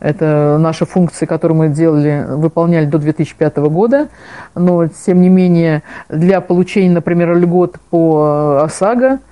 Это 0.00 0.58
наши 0.60 0.84
функции, 0.84 1.24
которые 1.26 1.56
мы 1.56 1.68
делали, 1.68 2.26
выполняли 2.28 2.86
до 2.86 2.98
2005 2.98 3.56
года. 3.70 4.08
Но, 4.54 4.88
тем 4.88 5.20
не 5.20 5.28
менее, 5.28 5.82
для 6.08 6.40
получения, 6.40 6.90
например, 6.90 7.34
льгот 7.38 7.76
по 7.88 8.62
ОСАГО– 8.64 9.20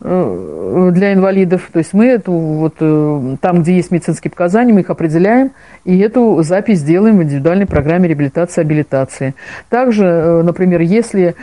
для 0.00 1.12
инвалидов. 1.12 1.68
То 1.72 1.78
есть 1.78 1.92
мы 1.92 2.06
эту 2.06 2.32
вот 2.32 2.76
э, 2.80 3.36
там, 3.40 3.62
где 3.62 3.76
есть 3.76 3.90
медицинские 3.90 4.30
показания, 4.30 4.72
мы 4.72 4.80
их 4.80 4.88
определяем 4.88 5.52
и 5.84 5.98
эту 5.98 6.42
запись 6.42 6.82
делаем 6.82 7.18
в 7.18 7.22
индивидуальной 7.22 7.66
программе 7.66 8.08
реабилитации 8.08 8.62
абилитации. 8.62 9.34
Также, 9.68 10.06
э, 10.06 10.42
например, 10.42 10.80
если 10.80 11.34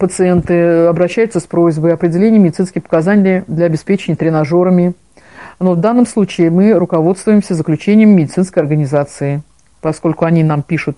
пациенты 0.00 0.86
обращаются 0.86 1.40
с 1.40 1.44
просьбой 1.44 1.92
определения 1.92 2.38
медицинских 2.38 2.82
показаний 2.84 3.42
для 3.46 3.66
обеспечения 3.66 4.16
тренажерами, 4.16 4.94
но 5.60 5.72
в 5.72 5.80
данном 5.80 6.06
случае 6.06 6.50
мы 6.50 6.72
руководствуемся 6.72 7.54
заключением 7.54 8.16
медицинской 8.16 8.62
организации 8.62 9.42
поскольку 9.80 10.24
они 10.24 10.42
нам 10.42 10.62
пишут 10.62 10.96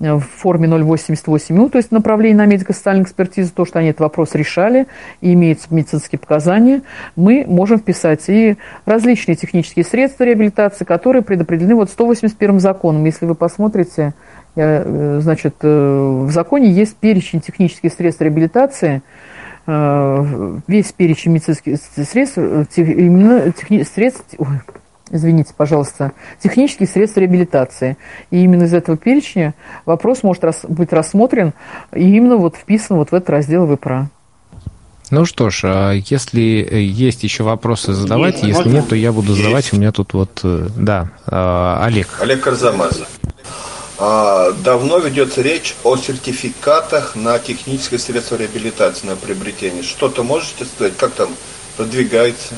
э, 0.00 0.14
в 0.14 0.20
форме 0.20 0.68
088, 0.68 1.54
ну, 1.54 1.68
то 1.68 1.78
есть 1.78 1.92
направление 1.92 2.38
на 2.38 2.46
медико-социальную 2.46 3.04
экспертизу, 3.04 3.52
то, 3.54 3.64
что 3.64 3.78
они 3.78 3.88
этот 3.88 4.00
вопрос 4.00 4.34
решали, 4.34 4.86
и 5.20 5.34
имеются 5.34 5.68
медицинские 5.70 6.18
показания, 6.18 6.82
мы 7.16 7.44
можем 7.46 7.78
вписать 7.78 8.24
и 8.28 8.56
различные 8.86 9.36
технические 9.36 9.84
средства 9.84 10.24
реабилитации, 10.24 10.84
которые 10.84 11.22
предопределены 11.22 11.74
вот 11.74 11.90
181 11.90 12.60
законом. 12.60 13.04
Если 13.04 13.26
вы 13.26 13.34
посмотрите, 13.34 14.14
э, 14.56 15.20
значит, 15.20 15.56
э, 15.60 16.24
в 16.26 16.30
законе 16.30 16.70
есть 16.70 16.96
перечень 16.96 17.40
технических 17.40 17.92
средств 17.92 18.22
реабилитации, 18.22 19.02
весь 19.66 20.92
перечень 20.92 21.32
медицинских 21.32 21.78
средств, 21.78 22.36
именно 22.36 23.50
техни, 23.50 23.82
средств, 23.82 24.34
ой, 24.36 24.60
извините, 25.14 25.54
пожалуйста, 25.56 26.12
технических 26.42 26.90
средств 26.90 27.16
реабилитации. 27.16 27.96
И 28.30 28.42
именно 28.42 28.64
из 28.64 28.74
этого 28.74 28.98
перечня 28.98 29.54
вопрос 29.86 30.22
может 30.22 30.44
рас, 30.44 30.60
быть 30.68 30.92
рассмотрен 30.92 31.54
и 31.94 32.16
именно 32.16 32.36
вот 32.36 32.56
вписан 32.56 32.98
вот 32.98 33.12
в 33.12 33.14
этот 33.14 33.30
раздел 33.30 33.66
ВИПРА. 33.66 34.10
Ну 35.10 35.24
что 35.26 35.50
ж, 35.50 35.60
а 35.64 35.92
если 35.92 36.40
есть 36.40 37.22
еще 37.22 37.44
вопросы, 37.44 37.92
задавайте. 37.92 38.48
Если 38.48 38.68
нет, 38.68 38.88
то 38.88 38.96
я 38.96 39.12
буду 39.12 39.34
задавать. 39.34 39.72
У 39.72 39.76
меня 39.76 39.92
тут 39.92 40.12
вот, 40.14 40.40
э, 40.42 40.68
да, 40.76 41.10
а, 41.26 41.84
Олег. 41.84 42.08
Олег 42.20 42.40
Карзамазов. 42.40 43.06
А, 43.98 44.50
давно 44.64 44.98
ведется 44.98 45.42
речь 45.42 45.76
о 45.84 45.96
сертификатах 45.96 47.14
на 47.14 47.38
техническое 47.38 47.98
средство 47.98 48.36
реабилитации, 48.36 49.06
на 49.06 49.14
приобретение. 49.14 49.82
Что-то 49.82 50.24
можете 50.24 50.64
сказать, 50.64 50.96
как 50.96 51.12
там 51.12 51.28
продвигается? 51.76 52.54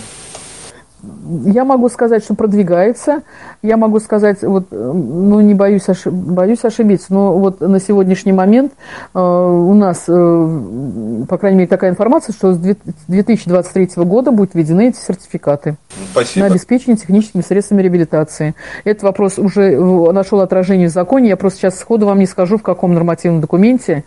Я 1.45 1.65
могу 1.65 1.89
сказать, 1.89 2.25
что 2.25 2.35
продвигается. 2.35 3.23
Я 3.63 3.77
могу 3.77 4.01
сказать, 4.01 4.43
вот, 4.43 4.67
ну, 4.71 5.41
не 5.41 5.55
боюсь, 5.55 5.89
ошиб, 5.89 6.13
боюсь 6.13 6.65
ошибиться, 6.65 7.13
но 7.13 7.39
вот 7.39 7.61
на 7.61 7.81
сегодняшний 7.81 8.33
момент 8.33 8.73
э, 9.15 9.19
у 9.19 9.75
нас, 9.75 10.05
э, 10.09 11.25
по 11.29 11.39
крайней 11.39 11.59
мере, 11.59 11.69
такая 11.69 11.91
информация, 11.91 12.33
что 12.33 12.55
с 12.55 12.59
2023 12.59 14.05
года 14.05 14.31
будут 14.31 14.55
введены 14.55 14.89
эти 14.89 14.99
сертификаты 14.99 15.77
Спасибо. 16.13 16.47
на 16.47 16.53
обеспечение 16.53 16.97
техническими 16.97 17.43
средствами 17.43 17.83
реабилитации. 17.83 18.55
Этот 18.85 19.03
вопрос 19.03 19.39
уже 19.39 19.79
нашел 20.13 20.41
отражение 20.41 20.89
в 20.89 20.93
законе. 20.93 21.29
Я 21.29 21.37
просто 21.37 21.61
сейчас 21.61 21.79
сходу 21.79 22.07
вам 22.07 22.19
не 22.19 22.27
скажу, 22.27 22.59
в 22.59 22.63
каком 22.63 22.95
нормативном 22.95 23.41
документе, 23.41 24.05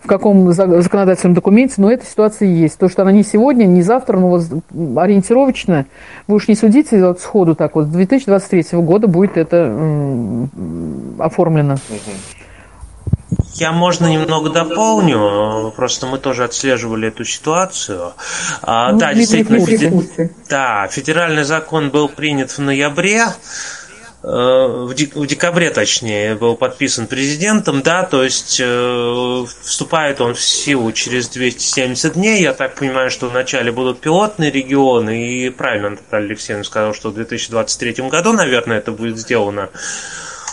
в 0.00 0.06
каком 0.06 0.52
законодательном 0.52 1.34
документе, 1.34 1.74
но 1.78 1.90
эта 1.90 2.04
ситуация 2.04 2.48
есть. 2.48 2.78
То, 2.78 2.88
что 2.88 3.02
она 3.02 3.12
не 3.12 3.22
сегодня, 3.22 3.64
не 3.66 3.82
завтра, 3.82 4.18
но 4.18 4.28
вот 4.28 4.44
ориентировочно 4.96 5.86
вы 6.26 6.36
уж 6.36 6.48
не 6.48 6.54
судите 6.54 7.04
вот 7.04 7.20
сходу 7.20 7.54
так 7.54 7.74
вот, 7.74 7.86
с 7.86 7.90
2023 7.90 8.78
года 8.80 9.06
будет 9.06 9.36
это 9.36 9.66
оформлено. 11.18 11.76
Я, 13.54 13.72
можно, 13.72 14.06
немного 14.06 14.50
дополню, 14.50 15.72
просто 15.76 16.06
мы 16.06 16.18
тоже 16.18 16.44
отслеживали 16.44 17.08
эту 17.08 17.24
ситуацию. 17.24 18.12
А, 18.62 18.92
ну, 18.92 18.98
да, 18.98 19.14
действительно, 19.14 19.64
федер... 19.64 20.30
да, 20.48 20.88
федеральный 20.88 21.44
закон 21.44 21.90
был 21.90 22.08
принят 22.08 22.50
в 22.50 22.58
ноябре, 22.58 23.26
в, 24.26 24.94
декабре, 25.26 25.68
точнее, 25.68 26.34
был 26.34 26.56
подписан 26.56 27.06
президентом, 27.06 27.82
да, 27.82 28.04
то 28.04 28.24
есть 28.24 28.58
э, 28.58 29.44
вступает 29.62 30.22
он 30.22 30.34
в 30.34 30.40
силу 30.40 30.92
через 30.92 31.28
270 31.28 32.14
дней. 32.14 32.40
Я 32.40 32.54
так 32.54 32.74
понимаю, 32.74 33.10
что 33.10 33.28
вначале 33.28 33.70
будут 33.70 34.00
пилотные 34.00 34.50
регионы, 34.50 35.28
и 35.28 35.50
правильно 35.50 35.90
Наталья 35.90 36.26
Алексеевна 36.26 36.64
сказала, 36.64 36.94
что 36.94 37.10
в 37.10 37.14
2023 37.14 38.08
году, 38.08 38.32
наверное, 38.32 38.78
это 38.78 38.92
будет 38.92 39.18
сделано 39.18 39.68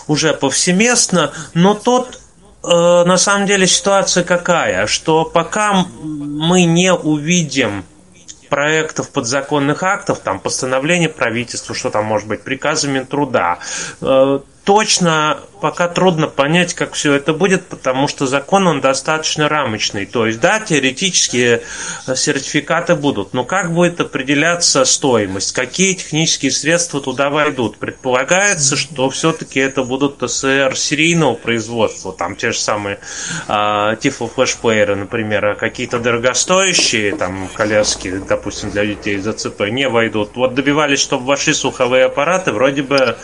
уже 0.07 0.33
повсеместно, 0.33 1.31
но 1.53 1.73
тот 1.73 2.19
э, 2.63 2.67
на 2.67 3.15
самом 3.15 3.47
деле 3.47 3.67
ситуация 3.67 4.25
какая, 4.25 4.85
что 4.87 5.23
пока 5.23 5.85
мы 6.03 6.65
не 6.65 6.93
увидим 6.93 7.85
проектов 8.51 9.09
подзаконных 9.11 9.81
актов, 9.81 10.19
там 10.19 10.41
постановление 10.41 11.07
правительства, 11.07 11.73
что 11.73 11.89
там 11.89 12.03
может 12.03 12.27
быть, 12.27 12.43
приказами 12.43 12.99
труда, 12.99 13.59
э, 14.01 14.39
точно 14.63 15.39
пока 15.61 15.87
трудно 15.87 16.27
понять, 16.27 16.73
как 16.73 16.93
все 16.93 17.13
это 17.13 17.33
будет, 17.33 17.67
потому 17.67 18.07
что 18.07 18.25
закон 18.25 18.67
он 18.67 18.81
достаточно 18.81 19.47
рамочный. 19.47 20.05
То 20.05 20.25
есть, 20.25 20.39
да, 20.39 20.59
теоретические 20.59 21.61
э, 22.07 22.15
сертификаты 22.15 22.95
будут, 22.95 23.33
но 23.33 23.43
как 23.45 23.71
будет 23.73 24.01
определяться 24.01 24.83
стоимость, 24.85 25.53
какие 25.53 25.93
технические 25.93 26.51
средства 26.51 26.99
туда 26.99 27.29
войдут? 27.29 27.77
Предполагается, 27.77 28.75
что 28.75 29.09
все-таки 29.11 29.59
это 29.59 29.83
будут 29.83 30.17
ТСР 30.17 30.75
серийного 30.75 31.35
производства, 31.35 32.11
там 32.11 32.35
те 32.35 32.51
же 32.51 32.59
самые 32.59 32.99
э, 33.47 33.95
тифлофлешплееры, 33.99 34.95
например, 34.95 35.45
а 35.45 35.55
какие-то 35.55 35.99
дорогостоящие 35.99 37.15
там 37.15 37.47
коляски, 37.53 38.21
допустим, 38.27 38.71
для 38.71 38.85
детей 38.85 39.17
из 39.17 39.27
АЦП 39.27 39.61
не 39.69 39.87
войдут. 39.87 40.31
Вот 40.35 40.55
добивались, 40.55 40.99
чтобы 40.99 41.25
вошли 41.25 41.53
слуховые 41.53 42.05
аппараты, 42.05 42.51
вроде 42.51 42.81
бы 42.81 43.17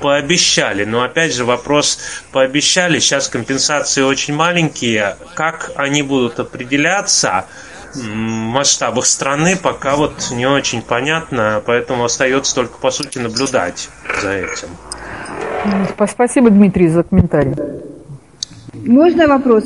пообещали, 0.00 0.84
но 0.84 1.02
опять 1.02 1.34
же 1.34 1.44
вопрос 1.44 1.98
пообещали, 2.32 2.98
сейчас 2.98 3.28
компенсации 3.28 4.02
очень 4.02 4.34
маленькие, 4.34 5.16
как 5.34 5.72
они 5.76 6.02
будут 6.02 6.38
определяться 6.40 7.46
в 7.94 8.06
масштабах 8.14 9.06
страны, 9.06 9.56
пока 9.60 9.96
вот 9.96 10.30
не 10.32 10.46
очень 10.46 10.82
понятно, 10.82 11.62
поэтому 11.64 12.04
остается 12.04 12.54
только 12.54 12.78
по 12.78 12.90
сути 12.90 13.18
наблюдать 13.18 13.88
за 14.22 14.32
этим. 14.32 14.68
Спасибо, 16.08 16.50
Дмитрий, 16.50 16.88
за 16.88 17.02
комментарий. 17.02 17.54
Можно 18.74 19.26
вопрос? 19.26 19.64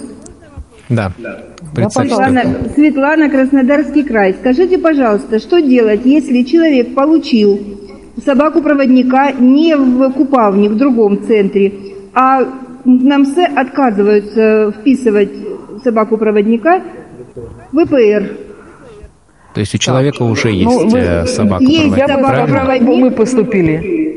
Да. 0.89 1.13
да 1.19 1.89
Светлана, 1.91 2.45
Светлана, 2.75 3.31
Краснодарский 3.31 4.03
край. 4.03 4.35
Скажите, 4.39 4.79
пожалуйста, 4.79 5.39
что 5.39 5.61
делать, 5.61 6.03
если 6.05 6.43
человек 6.43 6.95
получил 6.95 7.82
собаку-проводника 8.25 9.33
не 9.33 9.75
в 9.77 10.11
Купавне, 10.11 10.69
в 10.69 10.77
другом 10.77 11.23
центре, 11.23 11.73
а 12.15 12.41
нам 12.85 13.25
СЭ 13.25 13.47
отказываются 13.47 14.73
вписывать 14.73 15.31
собаку-проводника 15.83 16.83
в 17.73 17.85
ВПР. 17.85 18.37
То 19.55 19.61
есть 19.61 19.75
у 19.75 19.79
человека 19.79 20.23
уже 20.23 20.51
есть 20.51 20.65
ну, 20.65 20.97
э, 20.97 21.27
собака-проводник, 21.27 21.97
Есть 21.97 21.97
собака-проводник. 21.97 22.89
Мы 22.89 23.11
поступили. 23.11 24.13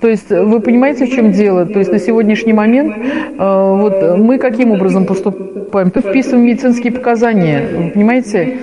То 0.00 0.08
есть 0.08 0.30
вы 0.30 0.60
понимаете, 0.60 1.06
в 1.06 1.10
чем 1.10 1.32
дело? 1.32 1.66
То 1.66 1.80
есть 1.80 1.90
на 1.90 1.98
сегодняшний 1.98 2.52
момент 2.52 2.94
э, 2.96 3.34
вот 3.38 4.18
мы 4.18 4.38
каким 4.38 4.70
образом 4.70 5.06
поступаем? 5.06 5.90
Мы 5.92 6.00
вписываем 6.00 6.46
медицинские 6.46 6.92
показания, 6.92 7.90
понимаете, 7.92 8.56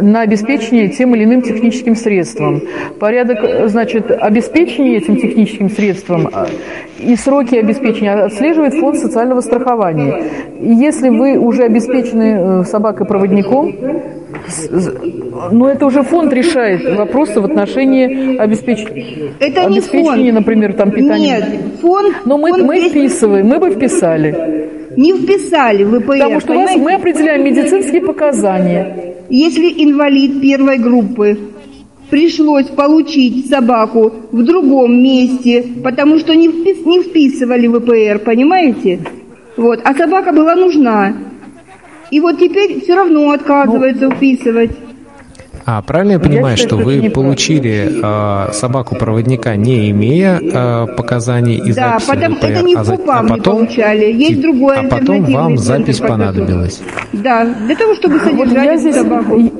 на 0.00 0.22
обеспечение 0.22 0.88
тем 0.88 1.14
или 1.14 1.24
иным 1.24 1.42
техническим 1.42 1.96
средством. 1.96 2.62
Порядок, 2.98 3.68
значит, 3.68 4.10
обеспечения 4.10 4.96
этим 4.96 5.16
техническим 5.16 5.70
средством 5.70 6.28
э, 6.28 6.46
и 6.98 7.16
сроки 7.16 7.56
обеспечения 7.56 8.12
отслеживает 8.12 8.74
фонд 8.74 8.98
социального 8.98 9.40
страхования. 9.40 10.24
И 10.60 10.72
если 10.72 11.08
вы 11.08 11.38
уже 11.38 11.64
обеспечены 11.64 12.60
э, 12.60 12.64
собакой-проводником, 12.64 13.74
но 15.50 15.70
это 15.70 15.86
уже 15.86 16.02
фонд 16.02 16.32
решает 16.32 16.96
вопросы 16.96 17.40
в 17.40 17.44
отношении 17.44 18.36
обеспечения, 18.36 19.32
это 19.38 19.66
обеспечения, 19.66 20.32
например, 20.32 20.74
там 20.74 20.90
питания. 20.90 21.38
Нет, 21.38 21.44
фонд. 21.80 22.16
Но 22.24 22.38
мы, 22.38 22.50
фонд 22.50 22.64
мы 22.64 22.88
вписываем, 22.88 23.46
мы 23.46 23.58
бы 23.58 23.70
вписали. 23.70 24.68
Не 24.98 25.12
вписали 25.12 25.84
в 25.84 26.00
ВПР. 26.00 26.06
Потому 26.06 26.40
что 26.40 26.54
вас, 26.54 26.74
мы 26.74 26.94
определяем 26.94 27.44
медицинские 27.44 28.00
показания. 28.00 29.14
Если 29.30 29.84
инвалид 29.84 30.40
первой 30.40 30.78
группы 30.78 31.38
пришлось 32.10 32.66
получить 32.66 33.48
собаку 33.48 34.12
в 34.32 34.42
другом 34.42 35.00
месте, 35.00 35.64
потому 35.84 36.18
что 36.18 36.34
не, 36.34 36.48
впис, 36.48 36.84
не 36.84 37.00
вписывали 37.04 37.68
в 37.68 37.78
ВПР, 37.78 38.24
понимаете? 38.24 38.98
Вот, 39.56 39.80
а 39.84 39.94
собака 39.94 40.32
была 40.32 40.56
нужна. 40.56 41.14
И 42.10 42.18
вот 42.18 42.40
теперь 42.40 42.80
все 42.80 42.96
равно 42.96 43.30
отказывается 43.30 44.08
ну, 44.08 44.16
вписывать. 44.16 44.72
А 45.70 45.82
правильно 45.82 46.12
я 46.12 46.18
понимаю, 46.18 46.56
я 46.56 46.66
что 46.66 46.76
вы 46.76 47.10
получили 47.10 48.00
э, 48.02 48.52
собаку-проводника, 48.54 49.54
не 49.54 49.90
имея 49.90 50.40
э, 50.40 50.86
показаний 50.96 51.56
и 51.56 51.74
да, 51.74 51.98
записи 51.98 52.06
потому 52.06 52.36
ВПР, 52.36 52.46
это 52.46 52.62
не 52.62 52.74
в 52.74 52.84
КУПА 52.84 53.18
а, 53.18 53.22
потом, 53.24 53.66
получали. 53.66 54.06
Есть 54.06 54.40
другое 54.40 54.78
А 54.78 54.82
потом 54.84 55.24
вам 55.26 55.58
запись 55.58 55.98
понадобилась. 55.98 56.80
Да, 57.12 57.44
для 57.44 57.76
того, 57.76 57.94
чтобы 57.96 58.18
содержать 58.18 58.54
вот 58.54 58.64
я 58.64 58.76
здесь... 58.78 58.94
собаку. 58.94 59.52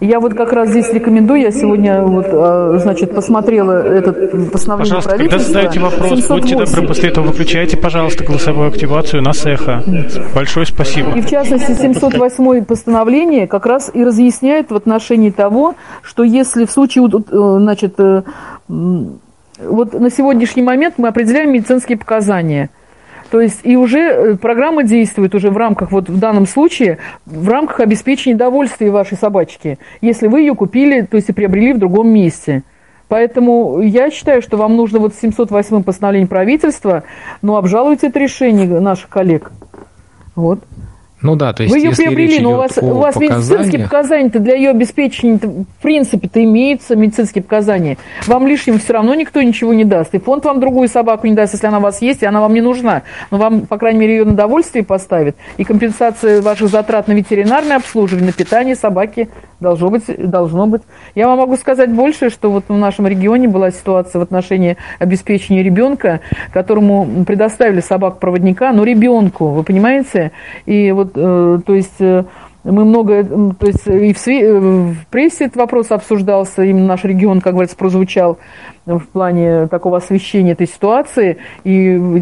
Я 0.00 0.20
вот 0.20 0.34
как 0.34 0.52
раз 0.52 0.70
здесь 0.70 0.92
рекомендую, 0.92 1.40
я 1.40 1.50
сегодня 1.50 2.02
вот, 2.02 2.26
а, 2.30 2.78
значит, 2.78 3.12
посмотрела 3.12 3.72
этот 3.72 4.52
постановление 4.52 4.94
Пожалуйста, 4.94 5.16
когда 5.18 5.38
задаете 5.38 5.80
вопрос, 5.80 6.10
708. 6.10 6.34
будьте 6.34 6.56
добры, 6.56 6.86
после 6.86 7.08
этого 7.08 7.26
выключайте, 7.26 7.76
пожалуйста, 7.76 8.24
голосовую 8.24 8.68
активацию 8.68 9.22
на 9.22 9.30
эхо. 9.30 9.82
Большое 10.34 10.66
спасибо. 10.66 11.16
И 11.16 11.20
в 11.20 11.28
частности, 11.28 11.72
708 11.72 12.64
постановление 12.64 13.48
как 13.48 13.66
раз 13.66 13.90
и 13.92 14.04
разъясняет 14.04 14.70
в 14.70 14.76
отношении 14.76 15.30
того, 15.30 15.74
что 16.02 16.22
если 16.22 16.64
в 16.64 16.70
случае, 16.70 17.08
э, 17.08 17.56
значит, 17.58 17.94
э, 17.98 18.22
вот 18.68 19.94
на 19.94 20.10
сегодняшний 20.10 20.62
момент 20.62 20.94
мы 20.98 21.08
определяем 21.08 21.52
медицинские 21.52 21.98
показания– 21.98 22.70
то 23.30 23.40
есть 23.40 23.60
и 23.62 23.76
уже 23.76 23.98
э, 23.98 24.36
программа 24.36 24.84
действует 24.84 25.34
уже 25.34 25.50
в 25.50 25.56
рамках, 25.56 25.92
вот 25.92 26.08
в 26.08 26.18
данном 26.18 26.46
случае, 26.46 26.98
в 27.26 27.48
рамках 27.48 27.80
обеспечения 27.80 28.36
довольствия 28.36 28.90
вашей 28.90 29.18
собачки, 29.18 29.78
если 30.00 30.28
вы 30.28 30.40
ее 30.40 30.54
купили, 30.54 31.02
то 31.02 31.16
есть 31.16 31.28
и 31.28 31.32
приобрели 31.32 31.72
в 31.72 31.78
другом 31.78 32.08
месте. 32.08 32.62
Поэтому 33.08 33.80
я 33.80 34.10
считаю, 34.10 34.42
что 34.42 34.56
вам 34.56 34.76
нужно 34.76 34.98
вот 34.98 35.14
708 35.14 35.82
постановление 35.82 36.28
правительства, 36.28 37.04
ну, 37.40 37.56
обжаловать 37.56 38.04
это 38.04 38.18
решение 38.18 38.66
наших 38.80 39.08
коллег. 39.08 39.50
Вот. 40.34 40.60
Ну 41.20 41.34
да, 41.34 41.52
то 41.52 41.64
есть 41.64 41.74
Вы 41.74 41.80
ее 41.80 41.90
приобрели, 41.90 42.38
но 42.38 42.52
у 42.52 42.56
вас, 42.56 42.78
у 42.80 42.94
вас 42.94 43.16
медицинские 43.16 43.82
показания-то 43.82 44.38
для 44.38 44.54
ее 44.54 44.70
обеспечения, 44.70 45.38
в 45.38 45.82
принципе-то 45.82 46.42
имеются 46.44 46.94
медицинские 46.94 47.42
показания. 47.42 47.98
Вам 48.26 48.46
лишним 48.46 48.78
все 48.78 48.92
равно 48.92 49.14
никто 49.14 49.42
ничего 49.42 49.74
не 49.74 49.84
даст. 49.84 50.14
И 50.14 50.18
фонд 50.18 50.44
вам 50.44 50.60
другую 50.60 50.88
собаку 50.88 51.26
не 51.26 51.34
даст, 51.34 51.54
если 51.54 51.66
она 51.66 51.78
у 51.78 51.80
вас 51.80 52.00
есть, 52.02 52.22
и 52.22 52.26
она 52.26 52.40
вам 52.40 52.54
не 52.54 52.60
нужна. 52.60 53.02
Но 53.32 53.38
вам, 53.38 53.62
по 53.62 53.78
крайней 53.78 53.98
мере, 53.98 54.18
ее 54.18 54.24
на 54.24 54.34
довольствие 54.34 54.84
поставит. 54.84 55.36
И 55.56 55.64
компенсация 55.64 56.40
ваших 56.40 56.68
затрат 56.68 57.08
на 57.08 57.12
ветеринарное 57.12 57.76
обслуживание, 57.76 58.26
на 58.26 58.32
питание 58.32 58.76
собаки 58.76 59.28
должно 59.58 59.90
быть. 59.90 60.04
Должно 60.06 60.68
быть. 60.68 60.82
Я 61.16 61.26
вам 61.26 61.38
могу 61.38 61.56
сказать 61.56 61.90
больше, 61.90 62.30
что 62.30 62.50
вот 62.50 62.64
в 62.68 62.76
нашем 62.76 63.08
регионе 63.08 63.48
была 63.48 63.72
ситуация 63.72 64.20
в 64.20 64.22
отношении 64.22 64.76
обеспечения 65.00 65.64
ребенка, 65.64 66.20
которому 66.52 67.24
предоставили 67.26 67.80
собак-проводника, 67.80 68.72
но 68.72 68.84
ребенку, 68.84 69.48
вы 69.48 69.64
понимаете? 69.64 70.30
И 70.64 70.92
вот 70.92 71.07
то 71.12 71.74
есть 71.74 72.00
э, 72.00 72.24
Мы 72.64 72.84
много, 72.84 73.24
то 73.24 73.66
есть 73.66 73.86
и 73.86 74.12
в, 74.12 74.92
в 74.92 75.06
прессе 75.10 75.46
этот 75.46 75.56
вопрос 75.56 75.90
обсуждался, 75.90 76.64
именно 76.64 76.86
наш 76.86 77.04
регион, 77.04 77.40
как 77.40 77.54
говорится, 77.54 77.76
прозвучал 77.76 78.38
в 78.96 79.06
плане 79.08 79.66
такого 79.66 79.98
освещения 79.98 80.52
этой 80.52 80.66
ситуации. 80.66 81.38
И 81.64 81.72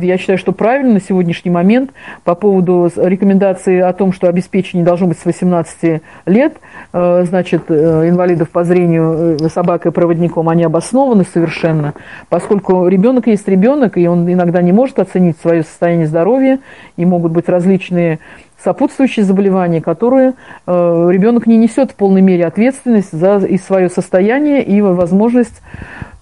я 0.03 0.19
считаю, 0.19 0.39
что 0.39 0.53
правильно 0.53 0.95
на 0.95 1.01
сегодняшний 1.01 1.51
момент 1.51 1.91
по 2.25 2.35
поводу 2.35 2.91
рекомендации 2.97 3.81
о 3.81 3.93
том, 3.93 4.13
что 4.13 4.29
обеспечение 4.29 4.85
должно 4.85 5.07
быть 5.07 5.19
с 5.19 5.25
18 5.25 6.03
лет, 6.27 6.57
э, 6.93 7.25
значит, 7.25 7.65
э, 7.69 8.09
инвалидов 8.09 8.51
по 8.51 8.65
зрению 8.65 9.37
э, 9.41 9.49
собакой-проводником, 9.49 10.49
они 10.49 10.65
обоснованы 10.65 11.25
совершенно, 11.25 11.95
поскольку 12.29 12.89
ребенок 12.89 13.27
есть 13.27 13.47
ребенок, 13.49 13.97
и 13.97 14.07
он 14.07 14.31
иногда 14.31 14.61
не 14.63 14.73
может 14.73 14.99
оценить 14.99 15.39
свое 15.41 15.63
состояние 15.63 16.07
здоровья, 16.07 16.59
и 16.97 17.05
могут 17.05 17.33
быть 17.33 17.49
различные 17.49 18.19
сопутствующие 18.63 19.25
заболевания, 19.25 19.81
которые 19.81 20.35
э, 20.67 21.09
ребенок 21.11 21.47
не 21.47 21.57
несет 21.57 21.93
в 21.93 21.95
полной 21.95 22.23
мере 22.23 22.47
ответственность 22.47 23.13
за 23.13 23.39
и 23.39 23.59
свое 23.59 23.89
состояние, 23.89 24.63
и 24.63 24.81
возможность, 24.81 25.61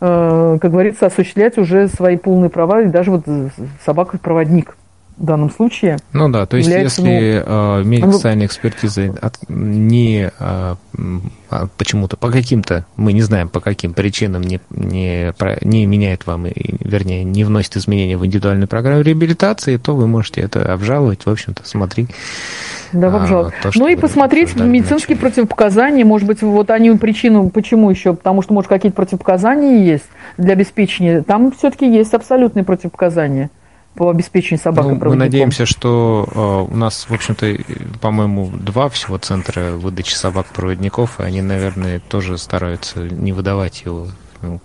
э, 0.00 0.58
как 0.60 0.70
говорится, 0.70 1.06
осуществлять 1.06 1.58
уже 1.58 1.88
свои 1.88 2.16
полные 2.16 2.50
права, 2.50 2.82
и 2.82 2.86
даже 2.86 3.10
вот 3.10 3.24
собака-проводник 3.84 4.76
в 5.16 5.24
данном 5.24 5.50
случае. 5.50 5.98
Ну 6.12 6.28
да, 6.28 6.46
то 6.46 6.56
есть 6.56 6.68
если 6.68 7.42
ну, 7.46 7.80
э, 7.80 7.84
медико-социальная 7.84 8.46
экспертиза 8.46 9.14
от, 9.20 9.38
не 9.48 10.30
э, 10.38 10.74
почему-то, 11.76 12.16
по 12.16 12.30
каким-то, 12.30 12.84
мы 12.96 13.12
не 13.12 13.22
знаем 13.22 13.48
по 13.48 13.60
каким 13.60 13.94
причинам, 13.94 14.42
не, 14.42 14.60
не, 14.70 15.32
не 15.62 15.86
меняет 15.86 16.26
вам, 16.26 16.46
вернее, 16.46 17.22
не 17.22 17.44
вносит 17.44 17.76
изменения 17.76 18.16
в 18.16 18.26
индивидуальную 18.26 18.66
программу 18.66 19.02
реабилитации, 19.02 19.76
то 19.76 19.94
вы 19.94 20.08
можете 20.08 20.40
это 20.40 20.72
обжаловать, 20.72 21.26
в 21.26 21.30
общем-то, 21.30 21.62
смотри. 21.64 22.08
Да, 22.92 23.14
обжаловать. 23.14 23.54
А, 23.62 23.70
ну 23.76 23.86
и 23.86 23.96
посмотреть 23.96 24.56
медицинские 24.56 25.16
противопоказания, 25.16 26.04
может 26.04 26.26
быть, 26.26 26.42
вот 26.42 26.70
они 26.70 26.90
причину, 26.92 27.50
почему 27.50 27.90
еще, 27.90 28.14
потому 28.14 28.42
что, 28.42 28.52
может, 28.52 28.68
какие-то 28.68 28.96
противопоказания 28.96 29.84
есть 29.84 30.08
для 30.38 30.54
обеспечения, 30.54 31.22
там 31.22 31.52
все-таки 31.52 31.88
есть 31.88 32.14
абсолютные 32.14 32.64
противопоказания 32.64 33.50
по 33.94 34.10
обеспечению 34.10 34.62
собак 34.62 34.86
ну, 34.86 34.98
Мы 35.10 35.14
надеемся, 35.14 35.66
что 35.66 36.26
э, 36.68 36.72
у 36.72 36.76
нас, 36.76 37.06
в 37.08 37.14
общем-то, 37.14 37.56
по-моему, 38.00 38.50
два 38.52 38.88
всего 38.88 39.18
центра 39.18 39.72
выдачи 39.72 40.14
собак-проводников, 40.14 41.20
и 41.20 41.22
они, 41.22 41.42
наверное, 41.42 42.00
тоже 42.00 42.38
стараются 42.38 43.00
не 43.00 43.32
выдавать 43.32 43.82
его 43.84 44.08
ну, 44.42 44.60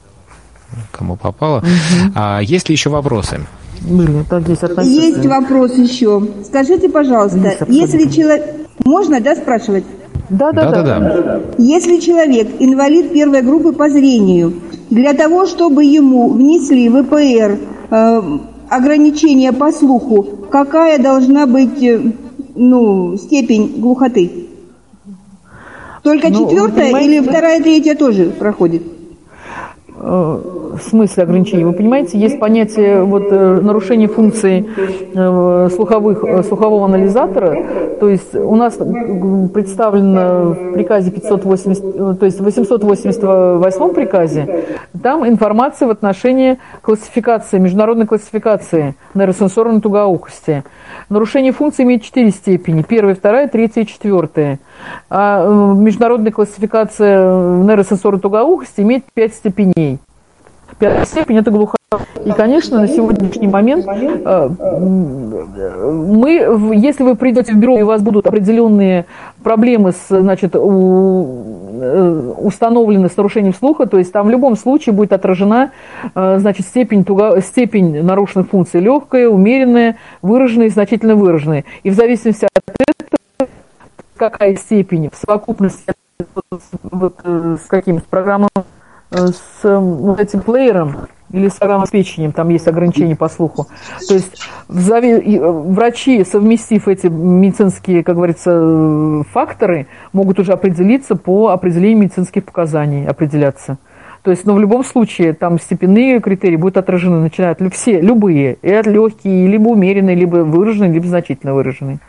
кому 0.92 1.16
попало. 1.16 1.60
Угу. 1.60 2.14
А 2.16 2.40
есть 2.40 2.70
ли 2.70 2.74
еще 2.74 2.90
вопросы? 2.90 3.42
Были, 3.82 4.24
так 4.24 4.44
здесь 4.44 4.60
Есть 4.84 5.26
вопрос 5.26 5.78
еще. 5.78 6.28
Скажите, 6.46 6.90
пожалуйста, 6.90 7.66
если 7.68 8.10
человек... 8.10 8.46
Можно, 8.84 9.20
да, 9.20 9.36
спрашивать? 9.36 9.84
Да, 10.30 10.52
да, 10.52 10.72
да, 10.72 10.84
да, 10.84 11.00
да. 11.00 11.42
Если 11.58 12.00
человек 12.00 12.48
инвалид 12.60 13.12
первой 13.12 13.42
группы 13.42 13.74
по 13.74 13.90
зрению, 13.90 14.54
для 14.90 15.14
того, 15.14 15.46
чтобы 15.46 15.84
ему 15.84 16.30
внесли 16.30 16.90
ВПР 16.90 17.60
э, 17.90 18.40
ограничение 18.70 19.52
по 19.52 19.72
слуху, 19.72 20.24
какая 20.50 21.00
должна 21.00 21.46
быть 21.46 21.82
э, 21.82 22.02
ну, 22.56 23.18
степень 23.18 23.80
глухоты? 23.80 24.48
Только 26.04 26.30
ну, 26.30 26.48
четвертая 26.48 26.98
или 27.02 27.20
вторая, 27.20 27.62
третья 27.62 27.96
тоже 27.96 28.30
проходит? 28.30 28.99
Э, 30.02 30.40
смысле 30.82 31.24
ограничений? 31.24 31.66
Вы 31.66 31.74
понимаете, 31.74 32.18
есть 32.18 32.40
понятие 32.40 33.04
вот, 33.04 33.24
э, 33.32 33.60
нарушения 33.62 34.08
функций 34.08 34.70
э, 35.14 35.70
слуховых, 35.74 36.46
слухового 36.46 36.86
анализатора. 36.86 37.98
То 38.00 38.08
есть 38.08 38.34
у 38.34 38.56
нас 38.56 38.76
представлено 38.76 40.52
в 40.54 40.74
приказе 40.74 41.12
580, 41.12 42.20
то 42.20 42.26
есть 42.26 42.40
в 42.40 42.44
888 42.44 43.94
приказе, 43.94 44.66
там 45.04 45.28
информация 45.28 45.88
в 45.88 45.92
отношении 45.92 46.60
классификации, 46.82 47.58
международной 47.58 48.06
классификации 48.06 48.96
нейросенсорной 49.16 49.82
тугоухости. 49.82 50.64
Нарушение 51.10 51.52
функций 51.52 51.84
имеет 51.84 52.04
четыре 52.04 52.30
степени. 52.30 52.84
Первая, 52.84 53.16
вторая, 53.16 53.48
третья 53.48 53.82
и 53.82 53.86
четвертая. 53.86 54.60
А 55.10 55.46
международная 55.74 56.32
классификация 56.32 57.64
нейросенсорной 57.64 58.22
тугоухости 58.22 58.82
имеет 58.82 59.04
пять 59.14 59.34
степеней. 59.34 59.89
Пятая 60.78 61.06
степень– 61.06 61.38
это 61.40 61.52
глухота. 61.52 61.78
И, 62.24 62.32
конечно, 62.32 62.82
на 62.82 62.88
сегодняшний 62.88 63.48
момент 63.48 63.84
э, 63.88 64.50
мы, 65.92 66.76
если 66.76 67.04
вы 67.04 67.16
придете 67.16 67.54
в 67.54 67.58
бюро 67.58 67.80
и 67.80 67.82
у 67.82 67.88
вас 67.88 68.04
будут 68.04 68.28
определенные 68.28 69.08
проблемы 69.42 69.94
с, 69.94 70.10
значит, 70.10 70.54
э, 70.54 70.60
установлены 70.60 73.10
с 73.10 73.18
нарушением 73.18 73.56
слуха, 73.56 73.88
то 73.88 73.98
есть 73.98 74.12
там 74.12 74.28
в 74.28 74.30
любом 74.30 74.56
случае 74.56 74.94
будет 74.94 75.14
отражена 75.14 75.72
э, 76.14 76.38
значит, 76.38 76.68
степень, 76.68 77.04
туго, 77.04 77.42
степень 77.42 78.04
нарушенных 78.04 78.50
функций 78.50 78.82
легкая, 78.82 79.28
умеренная, 79.28 79.98
выраженная 80.22 80.70
значительно 80.70 81.16
выраженная. 81.16 81.66
И 81.82 81.90
в 81.90 81.96
зависимости 81.96 82.46
от 82.46 82.62
этого, 82.78 83.50
какая 84.16 84.56
степень 84.56 85.10
в 85.12 85.18
совокупности 85.18 85.92
вот, 86.36 86.62
вот, 86.84 87.16
с 87.26 87.66
какими-то 87.68 88.06
программами 88.08 88.52
с 89.12 89.64
вот 89.64 90.20
этим 90.20 90.42
плеером 90.42 91.08
или 91.32 91.48
с 91.48 91.62
обеспечением, 91.62 92.32
там 92.32 92.50
есть 92.50 92.68
ограничения 92.68 93.16
по 93.16 93.30
слуху. 93.30 93.68
То 94.08 94.14
есть 94.16 94.42
врачи, 94.68 96.24
совместив 96.24 96.88
эти 96.88 97.08
медицинские, 97.08 98.04
как 98.04 98.16
говорится, 98.16 99.24
факторы, 99.32 99.88
могут 100.12 100.40
уже 100.40 100.54
определиться 100.54 101.16
по 101.16 101.50
определению 101.50 102.00
медицинских 102.00 102.46
показаний, 102.46 103.08
определяться. 103.08 103.78
То 104.22 104.32
есть, 104.32 104.46
но 104.46 104.54
в 104.54 104.60
любом 104.60 104.84
случае, 104.84 105.34
там 105.34 105.60
степенные 105.60 106.20
критерии 106.20 106.58
будут 106.58 106.78
отражены, 106.78 107.20
начинают 107.20 107.60
все, 107.74 108.02
любые, 108.02 108.58
и 108.62 108.72
от 108.72 108.86
легкие, 108.86 109.48
либо 109.48 109.70
умеренные, 109.70 110.16
либо 110.16 110.38
выраженные, 110.38 110.92
либо 110.92 111.08
значительно 111.08 111.54
выраженные. 111.54 112.00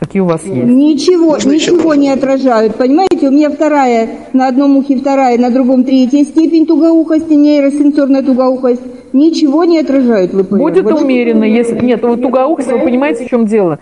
Какие 0.00 0.22
у 0.22 0.24
вас 0.24 0.42
есть? 0.44 0.66
Ничего, 0.66 1.32
Можно 1.32 1.52
ничего 1.52 1.92
еще? 1.92 2.00
не 2.00 2.08
отражают. 2.08 2.76
Понимаете, 2.76 3.28
у 3.28 3.30
меня 3.30 3.50
вторая, 3.50 4.08
на 4.32 4.48
одном 4.48 4.78
ухе 4.78 4.96
вторая, 4.96 5.36
на 5.36 5.50
другом 5.50 5.84
третья 5.84 6.24
степень 6.24 6.64
тугоухости, 6.66 7.34
нейросенсорная 7.34 8.22
тугоухость 8.22 8.80
ничего 9.12 9.64
не 9.64 9.78
отражают 9.78 10.32
ВПР. 10.32 10.56
Будет 10.56 10.84
вот 10.84 11.02
умеренно, 11.02 11.44
если... 11.44 11.78
Нет, 11.84 12.02
вот 12.02 12.22
тугоухость, 12.22 12.72
вы 12.72 12.78
понимаете, 12.78 13.26
в 13.26 13.28
чем 13.28 13.44
дело? 13.44 13.78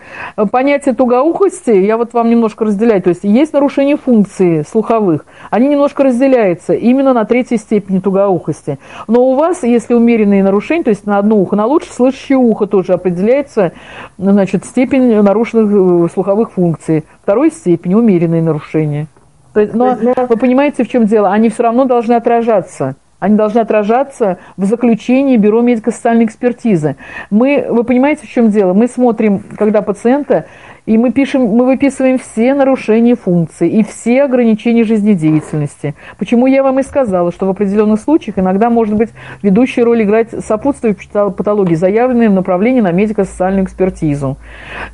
Понятие 0.51 0.95
тугоухости, 0.97 1.71
я 1.71 1.97
вот 1.97 2.13
вам 2.15 2.31
немножко 2.31 2.65
разделяю, 2.65 3.01
то 3.01 3.11
есть 3.11 3.23
есть 3.23 3.53
нарушение 3.53 3.97
функции 3.97 4.65
слуховых, 4.69 5.25
они 5.51 5.69
немножко 5.69 6.05
разделяются 6.05 6.75
именно 6.75 7.13
на 7.13 7.25
третьей 7.25 7.59
степени 7.59 7.99
тугоухости. 7.99 8.79
Но 9.07 9.23
у 9.23 9.35
вас, 9.35 9.63
если 9.63 9.95
умеренные 9.95 10.43
нарушения, 10.43 10.85
то 10.85 10.91
есть 10.91 11.07
на 11.07 11.19
одно 11.19 11.37
ухо, 11.37 11.57
на 11.57 11.67
лучше 11.67 11.93
слышащее 11.93 12.39
ухо 12.39 12.67
тоже 12.67 12.93
определяется, 12.93 13.73
значит, 14.19 14.65
степень 14.65 15.21
нарушенных 15.23 16.07
э, 16.07 16.13
слуховых 16.13 16.53
функций. 16.53 17.05
Второй 17.23 17.51
степени 17.51 17.95
умеренные 17.95 18.43
нарушения. 18.43 19.07
Но 19.55 19.97
вы 19.97 20.37
понимаете, 20.37 20.85
в 20.85 20.89
чем 20.89 21.07
дело? 21.07 21.33
Они 21.33 21.49
все 21.49 21.65
равно 21.65 21.85
должны 21.85 22.15
отражаться. 22.15 22.97
Они 23.19 23.35
должны 23.35 23.59
отражаться 23.59 24.39
в 24.57 24.65
заключении 24.65 25.37
Бюро 25.37 25.61
медико-социальной 25.61 26.25
экспертизы. 26.25 26.97
Мы, 27.31 27.67
вы 27.69 27.83
понимаете, 27.83 28.27
в 28.27 28.31
чем 28.31 28.51
дело? 28.51 28.75
Мы 28.75 28.87
смотрим, 28.87 29.43
когда 29.57 29.83
пациента, 29.83 30.47
и 30.89 30.97
мы, 30.97 31.13
пишем, 31.13 31.43
мы 31.43 31.67
выписываем 31.67 32.19
все 32.19 32.55
нарушения 32.55 33.15
функций 33.15 33.69
и 33.69 33.85
все 33.85 34.23
ограничения 34.23 34.85
жизнедеятельности. 34.85 35.95
Почему 36.17 36.47
я 36.47 36.63
вам 36.63 36.79
и 36.79 36.83
сказала, 36.83 37.31
что 37.31 37.45
в 37.45 37.51
определенных 37.51 38.01
случаях 38.01 38.39
иногда 38.39 38.71
может 38.71 38.95
быть 38.95 39.11
ведущая 39.43 39.83
роль 39.83 40.03
играть 40.03 40.31
сопутствующие 40.31 41.11
патологии, 41.31 41.75
заявленные 41.75 42.31
в 42.31 42.33
направлении 42.33 42.81
на 42.81 42.91
медико-социальную 42.91 43.67
экспертизу. 43.67 44.39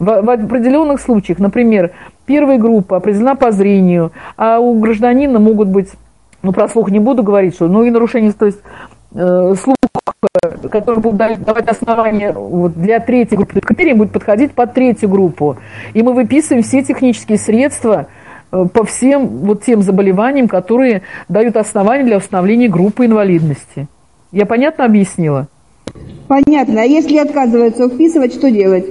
В, 0.01 0.05
в 0.05 0.31
определенных 0.31 1.01
случаях, 1.01 1.39
например, 1.39 1.93
первая 2.27 2.59
группа 2.59 2.97
определена 2.97 3.37
по 3.37 3.53
зрению, 3.53 4.11
а 4.37 4.59
у 4.59 4.81
гражданина 4.81 5.39
могут 5.39 5.69
быть 5.69 5.91
ну, 6.43 6.53
про 6.53 6.69
слух 6.69 6.91
не 6.91 6.99
буду 6.99 7.23
говорить, 7.23 7.55
что, 7.55 7.69
ну, 7.69 7.85
и 7.85 7.91
нарушение, 7.91 8.33
то 8.33 8.47
есть, 8.47 8.59
э, 9.15 9.55
слух, 9.63 9.77
который 10.71 11.01
будет 11.01 11.17
давать 11.17 11.69
основания 11.69 12.33
вот, 12.33 12.75
для 12.75 13.01
третьей 13.01 13.37
группы, 13.37 13.61
критерий 13.61 13.95
будет 13.95 14.13
подходить 14.13 14.53
под 14.53 14.75
третью 14.75 15.09
группу. 15.09 15.57
И 15.93 16.03
мы 16.03 16.13
выписываем 16.13 16.63
все 16.63 16.83
технические 16.83 17.39
средства 17.39 18.07
э, 18.53 18.65
по 18.73 18.85
всем 18.85 19.27
вот 19.27 19.65
тем 19.65 19.83
заболеваниям, 19.83 20.49
которые 20.49 21.03
дают 21.29 21.57
основания 21.57 22.05
для 22.05 22.19
установления 22.19 22.69
группы 22.69 23.07
инвалидности. 23.07 23.87
Я 24.33 24.47
понятно 24.47 24.85
объяснила? 24.85 25.49
Понятно. 26.29 26.83
А 26.83 26.85
если 26.85 27.19
отказываются 27.19 27.89
вписывать, 27.89 28.35
что 28.35 28.51
делать? 28.51 28.87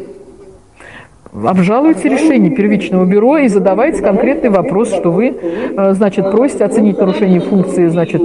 Обжалуйте 1.33 2.09
решение 2.09 2.51
первичного 2.51 3.05
бюро 3.05 3.37
и 3.37 3.47
задавайте 3.47 4.01
конкретный 4.01 4.49
вопрос, 4.49 4.93
что 4.93 5.11
вы, 5.11 5.35
э, 5.35 5.93
значит, 5.93 6.29
просите 6.31 6.65
оценить 6.65 6.97
нарушение 6.97 7.39
функции, 7.39 7.87
значит... 7.87 8.21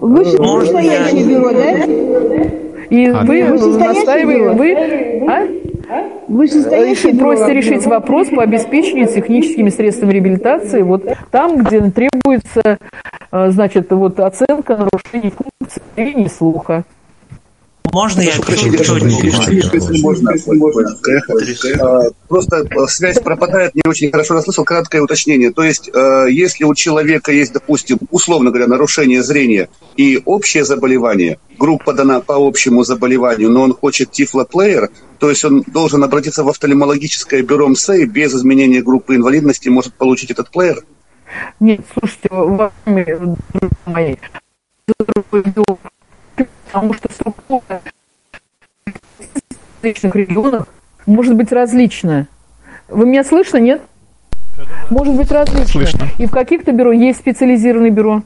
Вышестоящее 0.00 1.26
бюро, 1.26 1.52
да? 1.52 2.52
И 2.90 3.06
а 3.06 3.22
вы 3.24 3.42
настаиваете, 3.78 4.50
вы... 4.50 5.28
А? 5.30 5.46
Решить, 6.28 7.18
просите 7.18 7.52
решить 7.52 7.86
вопрос 7.86 8.28
по 8.28 8.42
обеспечению 8.42 9.06
техническими 9.08 9.68
средствами 9.68 10.12
реабилитации 10.12 10.82
вот 10.82 11.04
там, 11.30 11.62
где 11.62 11.80
требуется, 11.90 12.78
э, 13.30 13.50
значит, 13.50 13.90
вот 13.90 14.18
оценка 14.20 14.76
нарушений 14.76 15.32
функции 15.32 15.82
зрения 15.96 16.28
слуха. 16.28 16.84
Можно 17.92 18.22
я 18.22 18.32
Просто 22.26 22.64
связь 22.88 23.20
пропадает, 23.20 23.74
не 23.74 23.82
очень 23.86 24.10
хорошо 24.10 24.34
расслышал. 24.34 24.64
Краткое 24.64 25.02
уточнение. 25.02 25.52
То 25.52 25.62
есть, 25.62 25.90
э, 25.92 26.26
если 26.30 26.64
у 26.64 26.74
человека 26.74 27.32
есть, 27.32 27.52
допустим, 27.52 27.98
условно 28.10 28.50
говоря, 28.50 28.66
нарушение 28.66 29.22
зрения 29.22 29.68
и 29.96 30.22
общее 30.24 30.64
заболевание, 30.64 31.38
группа 31.58 31.92
дана 31.92 32.20
по 32.20 32.34
общему 32.36 32.82
заболеванию, 32.82 33.50
но 33.50 33.62
он 33.62 33.74
хочет 33.74 34.10
тифлоплеер, 34.10 34.90
то 35.18 35.28
есть 35.28 35.44
он 35.44 35.62
должен 35.66 36.02
обратиться 36.02 36.44
в 36.44 36.48
офтальмологическое 36.48 37.42
бюро 37.42 37.68
МСЭ 37.68 38.02
и 38.02 38.06
без 38.06 38.34
изменения 38.34 38.80
группы 38.80 39.16
инвалидности 39.16 39.68
может 39.68 39.92
получить 39.94 40.30
этот 40.30 40.50
плеер? 40.50 40.82
Нет, 41.60 41.80
слушайте, 41.92 42.28
вами, 42.30 43.36
мои, 43.84 44.16
потому 46.72 46.94
что 46.94 47.12
структура 47.12 47.82
в 48.86 49.82
различных 49.82 50.16
регионах 50.16 50.66
может 51.04 51.34
быть 51.36 51.52
различная. 51.52 52.28
Вы 52.88 53.06
меня 53.06 53.24
слышно, 53.24 53.58
нет? 53.58 53.82
Может 54.88 55.14
быть 55.14 55.30
различная. 55.30 55.86
Слышно. 55.86 56.06
И 56.18 56.26
в 56.26 56.30
каких-то 56.30 56.72
бюро 56.72 56.92
есть 56.92 57.18
специализированное 57.18 57.90
бюро. 57.90 58.22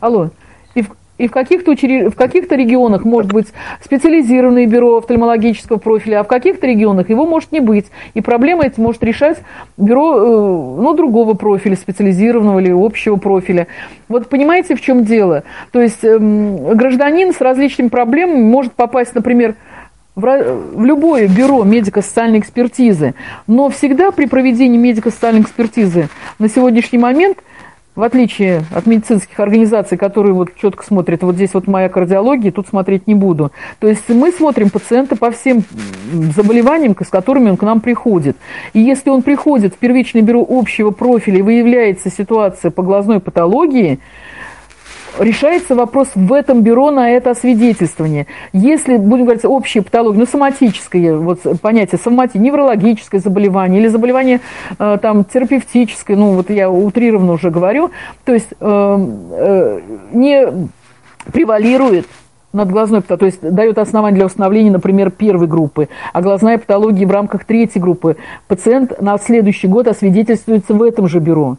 Алло. 0.00 0.30
И 0.74 0.82
в, 0.82 0.96
и 1.20 1.28
в 1.28 1.32
каких-то, 1.32 1.72
учрежд... 1.72 2.14
в 2.14 2.16
каких-то 2.16 2.56
регионах 2.56 3.04
может 3.04 3.30
быть 3.30 3.48
специализированное 3.84 4.66
бюро 4.66 4.96
офтальмологического 4.96 5.76
профиля, 5.76 6.20
а 6.20 6.24
в 6.24 6.28
каких-то 6.28 6.66
регионах 6.66 7.10
его 7.10 7.26
может 7.26 7.52
не 7.52 7.60
быть. 7.60 7.86
И 8.14 8.22
проблема 8.22 8.64
эти 8.64 8.80
может 8.80 9.04
решать 9.04 9.38
бюро 9.76 10.16
э, 10.16 10.80
ну, 10.82 10.94
другого 10.94 11.34
профиля, 11.34 11.76
специализированного 11.76 12.60
или 12.60 12.70
общего 12.70 13.16
профиля. 13.16 13.66
Вот 14.08 14.28
понимаете, 14.28 14.74
в 14.74 14.80
чем 14.80 15.04
дело? 15.04 15.44
То 15.72 15.82
есть 15.82 16.02
эм, 16.04 16.74
гражданин 16.74 17.34
с 17.34 17.40
различными 17.42 17.88
проблемами 17.88 18.42
может 18.42 18.72
попасть, 18.72 19.14
например, 19.14 19.56
в 20.16 20.84
любое 20.84 21.28
бюро 21.28 21.62
медико-социальной 21.64 22.40
экспертизы, 22.40 23.14
но 23.46 23.68
всегда 23.68 24.10
при 24.10 24.26
проведении 24.26 24.78
медико-социальной 24.78 25.42
экспертизы 25.42 26.08
на 26.38 26.48
сегодняшний 26.48 26.98
момент– 26.98 27.38
в 28.00 28.02
отличие 28.02 28.64
от 28.74 28.86
медицинских 28.86 29.38
организаций, 29.38 29.98
которые 29.98 30.32
вот 30.32 30.56
четко 30.56 30.82
смотрят, 30.84 31.22
вот 31.22 31.34
здесь 31.36 31.52
вот 31.52 31.66
моя 31.66 31.90
кардиология, 31.90 32.50
тут 32.50 32.66
смотреть 32.66 33.06
не 33.06 33.14
буду. 33.14 33.52
То 33.78 33.88
есть 33.88 34.08
мы 34.08 34.32
смотрим 34.32 34.70
пациента 34.70 35.16
по 35.16 35.30
всем 35.30 35.62
заболеваниям, 36.34 36.96
с 36.98 37.08
которыми 37.08 37.50
он 37.50 37.58
к 37.58 37.62
нам 37.62 37.80
приходит. 37.80 38.38
И 38.72 38.80
если 38.80 39.10
он 39.10 39.22
приходит 39.22 39.74
в 39.74 39.76
первичное 39.76 40.22
бюро 40.22 40.44
общего 40.48 40.90
профиля 40.90 41.40
и 41.40 41.42
выявляется 41.42 42.10
ситуация 42.10 42.70
по 42.70 42.82
глазной 42.82 43.20
патологии, 43.20 44.00
решается 45.18 45.74
вопрос 45.74 46.08
в 46.14 46.32
этом 46.32 46.62
бюро 46.62 46.90
на 46.90 47.10
это 47.10 47.30
освидетельствование. 47.30 48.26
Если, 48.52 48.96
будем 48.96 49.24
говорить, 49.24 49.44
общая 49.44 49.82
патология, 49.82 50.20
ну, 50.20 50.26
соматическое 50.26 51.16
вот, 51.16 51.40
понятие, 51.60 51.98
сомати, 52.02 52.38
неврологическое 52.38 53.20
заболевание 53.20 53.80
или 53.80 53.88
заболевание 53.88 54.40
э, 54.78 54.98
там, 55.00 55.24
терапевтическое, 55.24 56.16
ну, 56.16 56.32
вот 56.32 56.50
я 56.50 56.70
утрированно 56.70 57.32
уже 57.32 57.50
говорю, 57.50 57.90
то 58.24 58.32
есть 58.32 58.48
э, 58.60 59.06
э, 59.32 59.80
не 60.12 60.46
превалирует 61.32 62.06
над 62.52 62.70
глазной 62.70 63.00
патологией, 63.00 63.32
то 63.32 63.44
есть 63.44 63.54
дает 63.54 63.78
основание 63.78 64.16
для 64.16 64.26
установления, 64.26 64.70
например, 64.70 65.10
первой 65.10 65.46
группы, 65.46 65.88
а 66.12 66.20
глазная 66.20 66.58
патология 66.58 67.06
в 67.06 67.10
рамках 67.10 67.44
третьей 67.44 67.80
группы. 67.80 68.16
Пациент 68.48 69.00
на 69.00 69.18
следующий 69.18 69.68
год 69.68 69.86
освидетельствуется 69.86 70.74
в 70.74 70.82
этом 70.82 71.06
же 71.06 71.20
бюро. 71.20 71.58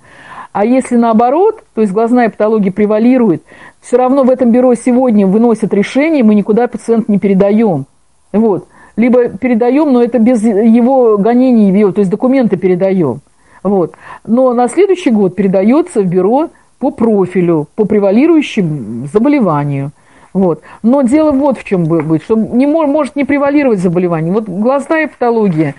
А 0.51 0.65
если 0.65 0.97
наоборот, 0.97 1.63
то 1.73 1.81
есть 1.81 1.93
глазная 1.93 2.29
патология 2.29 2.71
превалирует, 2.71 3.43
все 3.79 3.97
равно 3.97 4.23
в 4.23 4.29
этом 4.29 4.51
бюро 4.51 4.75
сегодня 4.75 5.25
выносят 5.25 5.73
решение, 5.73 6.23
мы 6.23 6.35
никуда 6.35 6.67
пациента 6.67 7.11
не 7.11 7.19
передаем. 7.19 7.85
Вот. 8.33 8.67
Либо 8.97 9.29
передаем, 9.29 9.93
но 9.93 10.03
это 10.03 10.19
без 10.19 10.43
его 10.43 11.17
гонений, 11.17 11.71
его, 11.77 11.91
то 11.93 11.99
есть 11.99 12.11
документы 12.11 12.57
передаем. 12.57 13.21
Вот. 13.63 13.93
Но 14.25 14.53
на 14.53 14.67
следующий 14.67 15.11
год 15.11 15.35
передается 15.35 16.01
в 16.01 16.05
бюро 16.05 16.49
по 16.79 16.91
профилю, 16.91 17.67
по 17.75 17.85
превалирующему 17.85 19.07
заболеванию. 19.07 19.91
Вот. 20.33 20.61
Но 20.83 21.01
дело 21.01 21.31
вот 21.31 21.57
в 21.59 21.63
чем 21.63 21.85
будет, 21.85 22.23
что 22.23 22.35
не 22.35 22.65
может 22.65 23.15
не 23.15 23.23
превалировать 23.23 23.79
заболевание. 23.79 24.33
Вот 24.33 24.49
глазная 24.49 25.07
патология, 25.07 25.75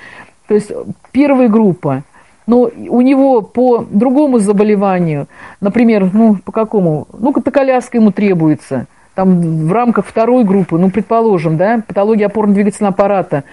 то 0.49 0.55
есть 0.55 0.73
первая 1.13 1.49
группа– 1.49 2.05
но 2.47 2.71
у 2.89 3.01
него 3.01 3.43
по 3.43 3.85
другому 3.89 4.39
заболеванию, 4.39 5.29
например, 5.61 6.11
ну, 6.13 6.37
по 6.37 6.53
какому, 6.53 7.07
ну, 7.13 7.33
катаколяска 7.33 7.99
ему 7.99 8.11
требуется, 8.11 8.87
там 9.15 9.67
в 9.69 9.73
рамках 9.73 10.07
второй 10.07 10.45
группы, 10.45 10.79
ну, 10.79 10.91
предположим, 10.91 11.57
да, 11.57 11.83
патология 11.87 12.27
опорно-двигательного 12.27 12.89
аппарата, 12.89 13.45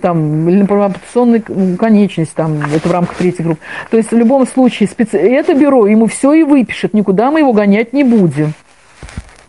там, 0.00 0.48
или, 0.48 0.60
например, 0.60 0.84
ампутационная 0.84 1.42
конечность, 1.76 2.34
там, 2.34 2.58
это 2.74 2.88
в 2.88 2.92
рамках 2.92 3.16
третьей 3.16 3.44
группы. 3.44 3.60
То 3.90 3.96
есть 3.96 4.12
в 4.12 4.16
любом 4.16 4.46
случае 4.46 4.88
специ... 4.88 5.18
это 5.18 5.54
бюро 5.54 5.86
ему 5.86 6.06
все 6.06 6.32
и 6.34 6.42
выпишет, 6.44 6.94
никуда 6.94 7.30
мы 7.30 7.40
его 7.40 7.52
гонять 7.52 7.92
не 7.92 8.04
будем. 8.04 8.54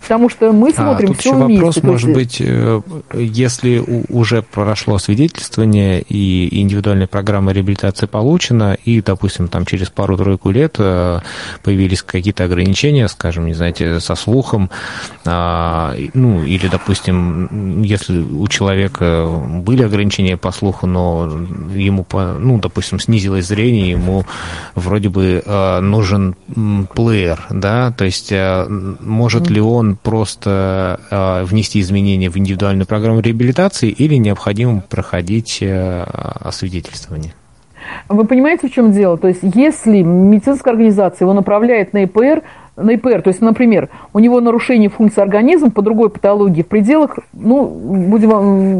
Потому 0.04 0.30
что 0.30 0.52
мы 0.52 0.72
а, 0.72 0.74
смотрим 0.74 1.12
а, 1.12 1.14
тут 1.14 1.20
все 1.22 1.30
еще 1.30 1.46
вместе. 1.46 1.64
вопрос, 1.64 1.84
может 1.84 2.10
есть... 2.10 2.20
быть, 2.20 2.42
э, 2.42 2.82
если 3.14 3.82
уже 4.10 4.42
прошло 4.42 4.98
свидетельствование 4.98 6.02
и 6.02 6.62
индивидуальная 6.62 7.08
программа 7.08 7.54
реабилитации 7.54 8.06
получена, 8.06 8.78
и, 8.84 9.02
допустим, 9.02 9.48
там 9.48 9.66
через 9.66 9.90
пару-тройку 9.90 10.52
лет 10.52 10.76
э, 10.78 11.20
появились 11.64 12.04
какие-то 12.04 12.44
ограничения, 12.44 13.08
скажем, 13.08 13.46
не 13.46 13.54
знаете, 13.54 14.02
со 14.02 14.16
слухом, 14.16 14.70
а, 15.24 15.96
ну, 16.14 16.44
или, 16.44 16.68
допустим, 16.68 17.82
если 17.82 18.20
у 18.20 18.46
человека 18.50 19.26
были 19.28 19.84
ограничения 19.84 20.36
по 20.36 20.52
слуху, 20.52 20.86
но 20.86 21.32
ему, 21.74 22.06
ну, 22.12 22.60
допустим, 22.60 23.00
снизилось 23.00 23.48
зрение, 23.48 23.92
ему 23.92 24.26
вроде 24.76 25.08
бы 25.08 25.42
э, 25.46 25.80
нужен 25.80 26.36
плеер, 26.94 27.46
да, 27.50 27.92
то 27.92 28.04
есть 28.04 28.34
может 29.00 29.50
ли 29.50 29.62
он 29.62 29.93
просто 30.02 31.00
э, 31.10 31.44
внести 31.44 31.80
изменения 31.80 32.30
в 32.30 32.38
индивидуальную 32.38 32.88
программу 32.88 33.20
реабилитации 33.20 33.90
или 33.90 34.16
необходимо 34.16 34.82
проходить 34.82 35.60
э, 35.62 36.04
освидетельствование? 36.04 37.34
Вы 38.10 38.26
понимаете, 38.26 38.68
в 38.68 38.72
чем 38.72 38.92
дело? 38.92 39.18
То 39.18 39.28
есть, 39.28 39.42
если 39.44 40.02
медицинская 40.02 40.74
организация 40.74 41.26
его 41.26 41.34
направляет 41.34 41.94
на 41.94 42.04
ИПР, 42.06 42.44
на 42.76 42.92
ИПР, 42.92 43.22
то 43.22 43.28
есть, 43.28 43.42
например, 43.42 43.90
у 44.14 44.20
него 44.20 44.42
нарушение 44.42 44.90
функции 44.90 45.22
организма 45.22 45.70
по 45.70 45.82
другой 45.82 46.10
патологии 46.10 46.64
в 46.64 46.68
пределах, 46.68 47.20
ну, 47.34 47.66
будем 47.68 48.32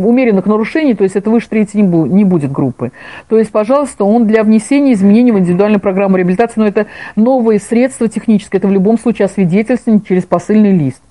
умеренных 0.06 0.46
нарушений, 0.46 0.96
то 0.96 1.04
есть 1.04 1.16
это 1.16 1.30
выше 1.30 1.50
третьей 1.50 1.82
не 1.84 2.24
будет 2.24 2.52
группы. 2.52 2.92
То 3.30 3.38
есть, 3.38 3.52
пожалуйста, 3.52 4.04
он 4.04 4.26
для 4.26 4.44
внесения 4.44 4.94
изменений 4.94 5.32
в 5.32 5.40
индивидуальную 5.40 5.80
программу 5.80 6.18
реабилитации, 6.18 6.60
но 6.60 6.68
это 6.68 6.88
новые 7.16 7.60
средства 7.60 8.08
технические, 8.08 8.58
это 8.58 8.68
в 8.68 8.72
любом 8.72 8.98
случае 8.98 9.28
освидетельствование 9.28 10.04
через 10.08 10.24
посыльный 10.24 10.72
лист. 10.72 11.02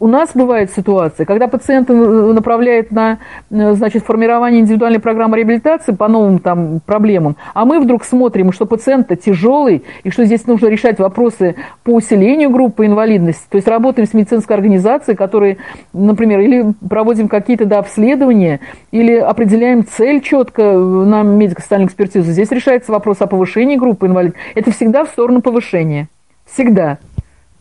У 0.00 0.06
нас 0.06 0.30
бывает 0.34 0.70
ситуация, 0.70 1.26
когда 1.26 1.48
пациента 1.48 1.92
направляет 1.92 2.90
на 2.90 3.18
значит, 3.50 4.04
формирование 4.04 4.60
индивидуальной 4.60 5.00
программы 5.00 5.36
реабилитации 5.38 5.92
по 5.92 6.08
новым 6.08 6.38
там, 6.38 6.80
проблемам, 6.84 7.36
а 7.54 7.64
мы 7.64 7.80
вдруг 7.80 8.04
смотрим, 8.04 8.52
что 8.52 8.66
пациент 8.66 9.08
тяжелый, 9.24 9.84
и 10.04 10.10
что 10.10 10.24
здесь 10.24 10.46
нужно 10.46 10.68
решать 10.68 10.98
вопросы 10.98 11.56
по 11.82 11.90
усилению 11.90 12.50
группы 12.50 12.86
инвалидности. 12.86 13.44
То 13.48 13.56
есть 13.56 13.68
работаем 13.68 14.06
с 14.06 14.14
медицинской 14.14 14.56
организацией, 14.56 15.16
которые, 15.16 15.58
например, 15.92 16.40
или 16.40 16.74
проводим 16.88 17.28
какие-то 17.28 17.64
да, 17.64 17.78
обследования, 17.78 18.60
или 18.92 19.14
определяем 19.16 19.86
цель 19.86 20.20
четко 20.20 20.62
на 20.62 21.22
медико-социальную 21.22 21.88
экспертизу. 21.88 22.30
Здесь 22.30 22.50
решается 22.50 22.92
вопрос 22.92 23.20
о 23.20 23.26
повышении 23.26 23.76
группы 23.76 24.06
инвалидов. 24.06 24.36
Это 24.54 24.70
всегда 24.70 25.04
в 25.04 25.08
сторону 25.08 25.40
повышения. 25.40 26.08
Всегда. 26.44 26.98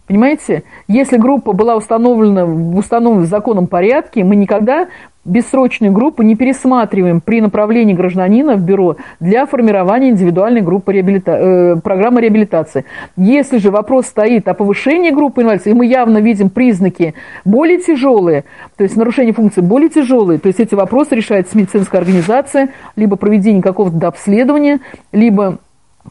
Понимаете? 0.07 0.63
Если 0.87 1.17
группа 1.17 1.51
была 1.51 1.75
установлена 1.75 2.45
в 2.45 2.77
установленном 2.77 3.27
законом 3.27 3.67
порядке, 3.67 4.23
мы 4.23 4.35
никогда 4.35 4.87
бессрочную 5.27 5.91
группу 5.91 6.23
не 6.23 6.35
пересматриваем 6.35 7.19
при 7.19 7.41
направлении 7.41 7.93
гражданина 7.93 8.55
в 8.55 8.61
бюро 8.61 8.95
для 9.19 9.45
формирования 9.45 10.09
индивидуальной 10.09 10.61
группы 10.61 10.93
реабилита... 10.93 11.31
э, 11.33 11.75
программы 11.81 12.21
реабилитации. 12.21 12.85
Если 13.17 13.57
же 13.57 13.69
вопрос 13.69 14.05
стоит 14.05 14.47
о 14.47 14.53
повышении 14.53 15.11
группы 15.11 15.41
инвалидности, 15.41 15.69
и 15.69 15.73
мы 15.73 15.85
явно 15.85 16.19
видим 16.19 16.49
признаки 16.49 17.13
более 17.43 17.77
тяжелые, 17.77 18.45
то 18.77 18.83
есть 18.83 18.95
нарушение 18.95 19.33
функции 19.33 19.59
более 19.59 19.89
тяжелые, 19.89 20.39
то 20.39 20.47
есть 20.47 20.61
эти 20.61 20.75
вопросы 20.75 21.15
решается 21.15 21.57
медицинская 21.57 21.99
организация, 21.99 22.69
либо 22.95 23.17
проведение 23.17 23.61
какого-то 23.61 24.07
обследования, 24.07 24.79
либо 25.11 25.57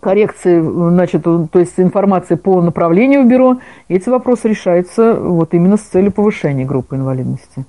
коррекции, 0.00 0.60
значит, 0.60 1.22
то 1.24 1.48
есть 1.54 1.74
информации 1.78 2.34
по 2.34 2.60
направлению 2.62 3.24
в 3.24 3.28
бюро, 3.28 3.58
эти 3.88 4.08
вопросы 4.08 4.48
решаются 4.48 5.14
вот 5.14 5.54
именно 5.54 5.76
с 5.76 5.82
целью 5.82 6.12
повышения 6.12 6.64
группы 6.64 6.96
инвалидности. 6.96 7.64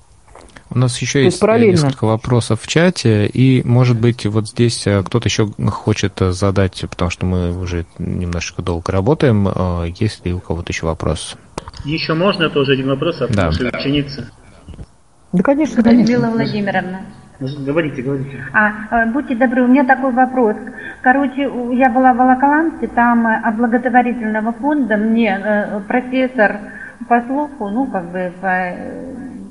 У 0.70 0.78
нас 0.78 0.98
еще 1.00 1.24
есть, 1.24 1.42
есть 1.42 1.84
несколько 1.84 2.06
вопросов 2.06 2.62
в 2.62 2.68
чате, 2.68 3.26
и, 3.26 3.62
может 3.64 3.98
быть, 4.00 4.26
вот 4.26 4.50
здесь 4.50 4.82
кто-то 4.82 5.28
еще 5.28 5.48
хочет 5.70 6.20
задать, 6.20 6.84
потому 6.90 7.10
что 7.10 7.26
мы 7.26 7.58
уже 7.58 7.86
немножечко 7.98 8.62
долго 8.62 8.92
работаем. 8.92 9.48
Есть 9.98 10.26
ли 10.26 10.34
у 10.34 10.40
кого-то 10.40 10.74
еще 10.74 10.86
вопрос? 10.86 11.38
Еще 11.86 12.14
можно 12.16 12.50
тоже 12.50 12.74
один 12.74 12.90
вопрос 12.90 13.22
от 13.22 13.32
да. 13.32 13.46
нашей 13.46 13.70
ученицы? 13.70 14.28
Да, 15.32 15.42
конечно, 15.42 15.82
конечно. 15.82 16.12
Людмила 16.12 16.32
Владимировна. 16.32 17.06
Говорите, 17.40 18.02
говорите. 18.02 18.44
А, 18.54 19.06
будьте 19.08 19.36
добры, 19.36 19.64
у 19.64 19.68
меня 19.68 19.84
такой 19.84 20.12
вопрос. 20.12 20.56
Короче, 21.02 21.50
я 21.74 21.90
была 21.90 22.14
в 22.14 22.18
Волоколамске, 22.18 22.88
там 22.88 23.28
от 23.28 23.56
благотворительного 23.56 24.54
фонда 24.54 24.98
мне 24.98 25.40
э, 25.40 25.80
профессор 25.88 26.58
по 27.08 27.22
слуху, 27.22 27.70
ну, 27.70 27.86
как 27.86 28.12
бы, 28.12 28.32
по, 28.42 28.74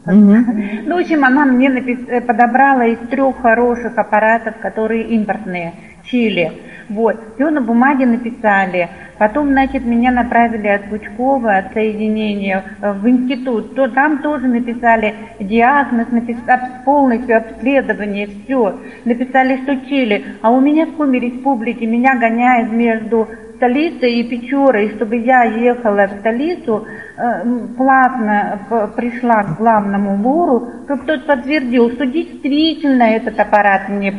Угу. 0.06 0.36
Ну, 0.86 0.96
в 0.96 1.00
общем, 1.00 1.24
она 1.24 1.44
мне 1.44 1.68
напис... 1.68 1.98
подобрала 2.26 2.86
из 2.86 2.98
трех 3.08 3.40
хороших 3.40 3.98
аппаратов, 3.98 4.56
которые 4.58 5.02
импортные, 5.08 5.74
Чили. 6.04 6.52
Вот, 6.88 7.20
все 7.34 7.50
на 7.50 7.60
бумаге 7.60 8.06
написали. 8.06 8.88
Потом, 9.18 9.48
значит, 9.48 9.84
меня 9.84 10.10
направили 10.10 10.68
от 10.68 10.90
Пучкова, 10.90 11.56
от 11.56 11.72
соединения 11.72 12.62
в 12.80 13.08
институт. 13.08 13.74
То, 13.74 13.88
там 13.88 14.18
тоже 14.18 14.46
написали 14.46 15.14
диагноз, 15.40 16.08
написали 16.10 16.60
полностью 16.84 17.38
обследование, 17.38 18.28
все. 18.44 18.78
Написали, 19.04 19.62
что 19.62 19.76
Чили. 19.86 20.24
А 20.42 20.50
у 20.50 20.60
меня 20.60 20.86
в 20.86 20.92
Коми 20.92 21.18
республике 21.18 21.86
меня 21.86 22.14
гоняет 22.16 22.70
между 22.70 23.28
столицей 23.56 24.20
и 24.20 24.24
Печорой, 24.24 24.90
чтобы 24.96 25.16
я 25.16 25.44
ехала 25.44 26.06
в 26.06 26.20
столицу, 26.20 26.86
э, 27.16 27.66
плавно 27.76 28.60
пришла 28.96 29.42
к 29.42 29.56
главному 29.58 30.22
лору, 30.22 30.68
чтобы 30.84 31.04
тот 31.04 31.26
подтвердил, 31.26 31.90
что 31.92 32.06
действительно 32.06 33.02
этот 33.02 33.38
аппарат 33.38 33.88
мне 33.88 34.12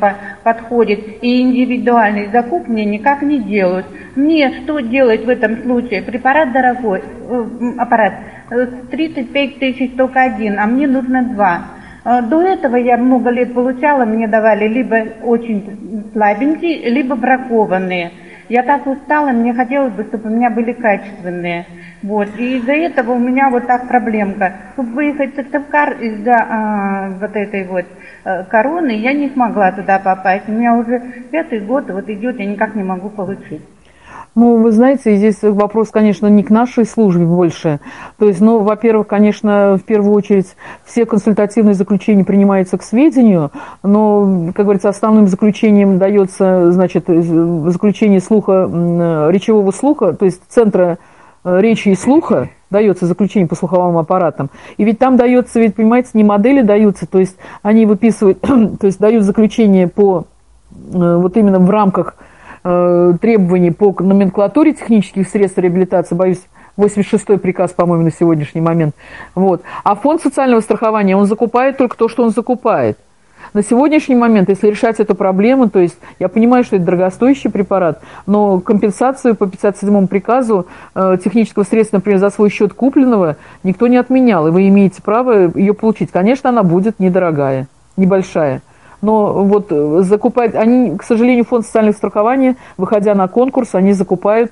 подходит, 0.44 1.00
и 1.22 1.42
индивидуальный 1.42 2.30
закуп 2.32 2.68
мне 2.68 2.86
никак 2.86 3.22
не 3.22 3.40
делают. 3.40 3.86
Мне 4.16 4.52
что 4.64 4.80
делать 4.80 5.26
в 5.26 5.30
этом 5.30 5.62
случае? 5.64 6.02
Препарат 6.02 6.52
дорогой, 6.52 7.02
э, 7.02 7.46
аппарат, 7.78 8.14
35 8.92 9.36
э, 9.36 9.60
тысяч 9.60 9.96
только 9.96 10.22
один, 10.22 10.60
а 10.60 10.66
мне 10.66 10.88
нужно 10.88 11.24
два. 11.24 11.62
До 12.30 12.42
этого 12.42 12.78
я 12.78 12.96
много 12.96 13.30
лет 13.32 13.54
получала, 13.54 14.06
мне 14.06 14.30
давали 14.30 14.66
либо 14.66 14.96
очень 15.24 16.10
слабенькие, 16.14 16.90
либо 16.90 17.18
бракованные. 17.18 18.12
Я 18.50 18.64
так 18.64 18.88
устала, 18.88 19.32
мне 19.32 19.54
хотелось 19.54 19.94
бы, 19.94 20.04
чтобы 20.06 20.30
у 20.30 20.34
меня 20.34 20.50
были 20.50 20.72
качественные. 20.72 21.66
Вот. 22.02 22.30
И 22.38 22.58
из-за 22.58 22.74
этого 22.74 23.14
у 23.14 23.20
меня 23.20 23.50
вот 23.50 23.68
так 23.68 23.88
проблемка. 23.88 24.54
Чтобы 24.74 24.94
выехать 24.94 25.34
в 25.34 25.36
Сыктывкар 25.36 25.94
из-за 26.00 26.36
а, 26.36 27.10
вот 27.20 27.36
этой 27.36 27.66
вот 27.66 27.86
а, 28.24 28.44
короны, 28.44 28.92
я 28.92 29.12
не 29.14 29.30
смогла 29.30 29.72
туда 29.72 30.00
попасть. 30.00 30.48
У 30.48 30.52
меня 30.54 30.76
уже 30.76 31.26
пятый 31.32 31.60
год 31.60 31.90
вот 31.90 32.10
идет, 32.10 32.40
я 32.40 32.46
никак 32.46 32.76
не 32.76 32.84
могу 32.84 33.10
получить. 33.10 33.62
Ну, 34.38 34.58
вы 34.58 34.72
знаете, 34.72 35.16
здесь 35.16 35.40
вопрос, 35.42 35.90
конечно, 35.90 36.28
не 36.28 36.44
к 36.44 36.52
нашей 36.52 36.86
службе 36.86 37.26
больше. 37.26 37.80
То 38.20 38.28
есть, 38.28 38.40
ну, 38.40 38.60
во-первых, 38.60 39.08
конечно, 39.08 39.80
в 39.80 39.84
первую 39.84 40.14
очередь 40.14 40.56
все 40.86 41.08
консультативные 41.08 41.74
заключения 41.74 42.24
принимаются 42.24 42.78
к 42.78 42.84
сведению, 42.84 43.50
но, 43.82 44.52
как 44.54 44.66
говорится, 44.66 44.90
основным 44.90 45.26
заключением 45.26 45.98
дается, 45.98 46.72
значит, 46.72 47.06
заключение 47.08 48.20
слуха, 48.20 48.70
речевого 49.32 49.72
слуха, 49.72 50.14
то 50.14 50.26
есть 50.26 50.40
центра 50.50 51.00
э, 51.44 51.60
речи 51.60 51.90
и 51.90 51.96
слуха, 51.96 52.50
дается 52.70 53.08
заключение 53.08 53.48
по 53.48 53.56
слуховым 53.56 53.98
аппаратам. 53.98 54.52
И 54.78 54.84
ведь 54.84 55.00
там 55.00 55.18
дается, 55.18 55.60
ведь, 55.60 55.74
понимаете, 55.74 56.10
не 56.14 56.24
модели 56.24 56.62
даются, 56.62 57.08
то 57.08 57.18
есть 57.18 57.38
они 57.64 57.88
выписывают, 57.88 58.40
то 58.42 58.86
есть 58.86 59.00
дают 59.00 59.24
заключение 59.24 59.88
по 59.88 60.26
э, 60.94 61.16
вот 61.16 61.36
именно 61.38 61.58
в 61.58 61.72
рамках 61.72 62.18
требований 63.22 63.72
по 63.72 63.96
номенклатуре 64.00 64.74
технических 64.74 65.28
средств 65.28 65.58
реабилитации, 65.58 66.16
боюсь, 66.16 66.42
86-й 66.78 67.38
приказ, 67.38 67.72
по-моему, 67.72 68.04
на 68.06 68.12
сегодняшний 68.12 68.62
момент. 68.62 68.96
Вот. 69.36 69.62
А 69.84 69.96
фонд 69.96 70.22
социального 70.22 70.62
страхования, 70.62 71.16
он 71.16 71.26
закупает 71.26 71.78
только 71.78 71.98
то, 71.98 72.08
что 72.08 72.24
он 72.24 72.30
закупает. 72.30 72.98
На 73.54 73.64
сегодняшний 73.64 74.16
момент, 74.16 74.50
если 74.50 74.68
решать 74.68 75.00
эту 75.00 75.16
проблему, 75.16 75.70
то 75.70 75.80
есть 75.80 75.98
я 76.20 76.28
понимаю, 76.28 76.64
что 76.64 76.76
это 76.76 76.86
дорогостоящий 76.86 77.50
препарат, 77.50 78.02
но 78.26 78.60
компенсацию 78.60 79.36
по 79.36 79.46
57-му 79.46 80.08
приказу 80.08 80.68
э, 80.94 81.18
технического 81.24 81.64
средства, 81.64 81.98
например, 81.98 82.20
за 82.20 82.30
свой 82.30 82.50
счет 82.50 82.74
купленного, 82.74 83.38
никто 83.64 83.88
не 83.88 83.98
отменял, 83.98 84.48
и 84.48 84.52
вы 84.52 84.68
имеете 84.68 85.02
право 85.02 85.52
ее 85.56 85.74
получить. 85.74 86.12
Конечно, 86.12 86.50
она 86.50 86.64
будет 86.64 87.00
недорогая, 87.00 87.68
небольшая 87.96 88.62
но 89.02 89.44
вот 89.44 89.68
э, 89.72 90.02
закупать, 90.02 90.56
они, 90.56 90.98
к 90.98 91.04
сожалению, 91.04 91.46
фонд 91.46 91.66
социального 91.66 91.96
страхования, 91.96 92.56
выходя 92.78 93.14
на 93.16 93.28
конкурс, 93.28 93.76
они 93.76 93.94
закупают 93.94 94.52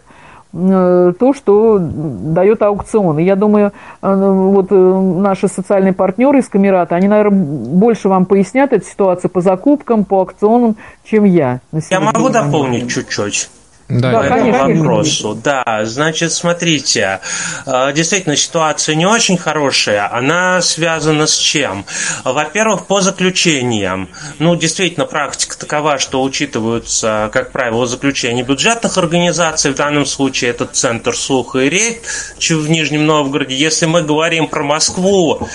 э, 0.53 1.13
то, 1.19 1.33
что 1.33 1.79
дает 1.79 2.61
аукцион. 2.61 3.19
И 3.19 3.23
я 3.23 3.35
думаю, 3.35 3.71
э, 4.01 4.13
вот 4.13 4.69
наши 4.69 5.47
социальные 5.47 5.93
партнеры 5.93 6.39
из 6.39 6.47
Камерата, 6.47 6.95
они, 6.95 7.07
наверное, 7.07 7.39
больше 7.39 8.07
вам 8.07 8.25
пояснят 8.25 8.71
эту 8.71 8.85
ситуацию 8.85 9.31
по 9.31 9.41
закупкам, 9.41 10.05
по 10.05 10.19
аукционам, 10.19 10.75
чем 11.03 11.23
я. 11.23 11.61
Я 11.89 11.99
могу 11.99 12.29
дополнить 12.29 12.89
чуть-чуть? 12.89 13.49
Да, 13.87 14.11
да 14.11 14.29
конечно, 14.29 14.67
вопросу. 14.67 15.35
Да, 15.35 15.81
значит, 15.83 16.31
смотрите, 16.31 17.19
э, 17.67 17.91
действительно 17.93 18.35
ситуация 18.35 18.95
не 18.95 19.05
очень 19.05 19.37
хорошая. 19.37 20.11
Она 20.11 20.59
связана 20.61 21.27
с 21.27 21.37
чем? 21.37 21.85
Во-первых, 22.23 22.87
по 22.87 23.01
заключениям. 23.01 24.09
Ну, 24.39 24.55
действительно, 24.55 25.05
практика 25.05 25.55
такова, 25.55 25.99
что 25.99 26.23
учитываются, 26.23 27.29
как 27.31 27.51
правило, 27.51 27.85
заключения 27.85 28.41
бюджетных 28.41 28.97
организаций. 28.97 29.71
В 29.71 29.75
данном 29.75 30.07
случае 30.07 30.49
это 30.49 30.65
Центр 30.65 31.15
слуха 31.15 31.59
и 31.59 31.69
речи 31.69 32.53
в 32.53 32.67
Нижнем 32.67 33.05
Новгороде. 33.05 33.53
Если 33.55 33.85
мы 33.85 34.01
говорим 34.01 34.47
про 34.47 34.63
Москву, 34.63 35.47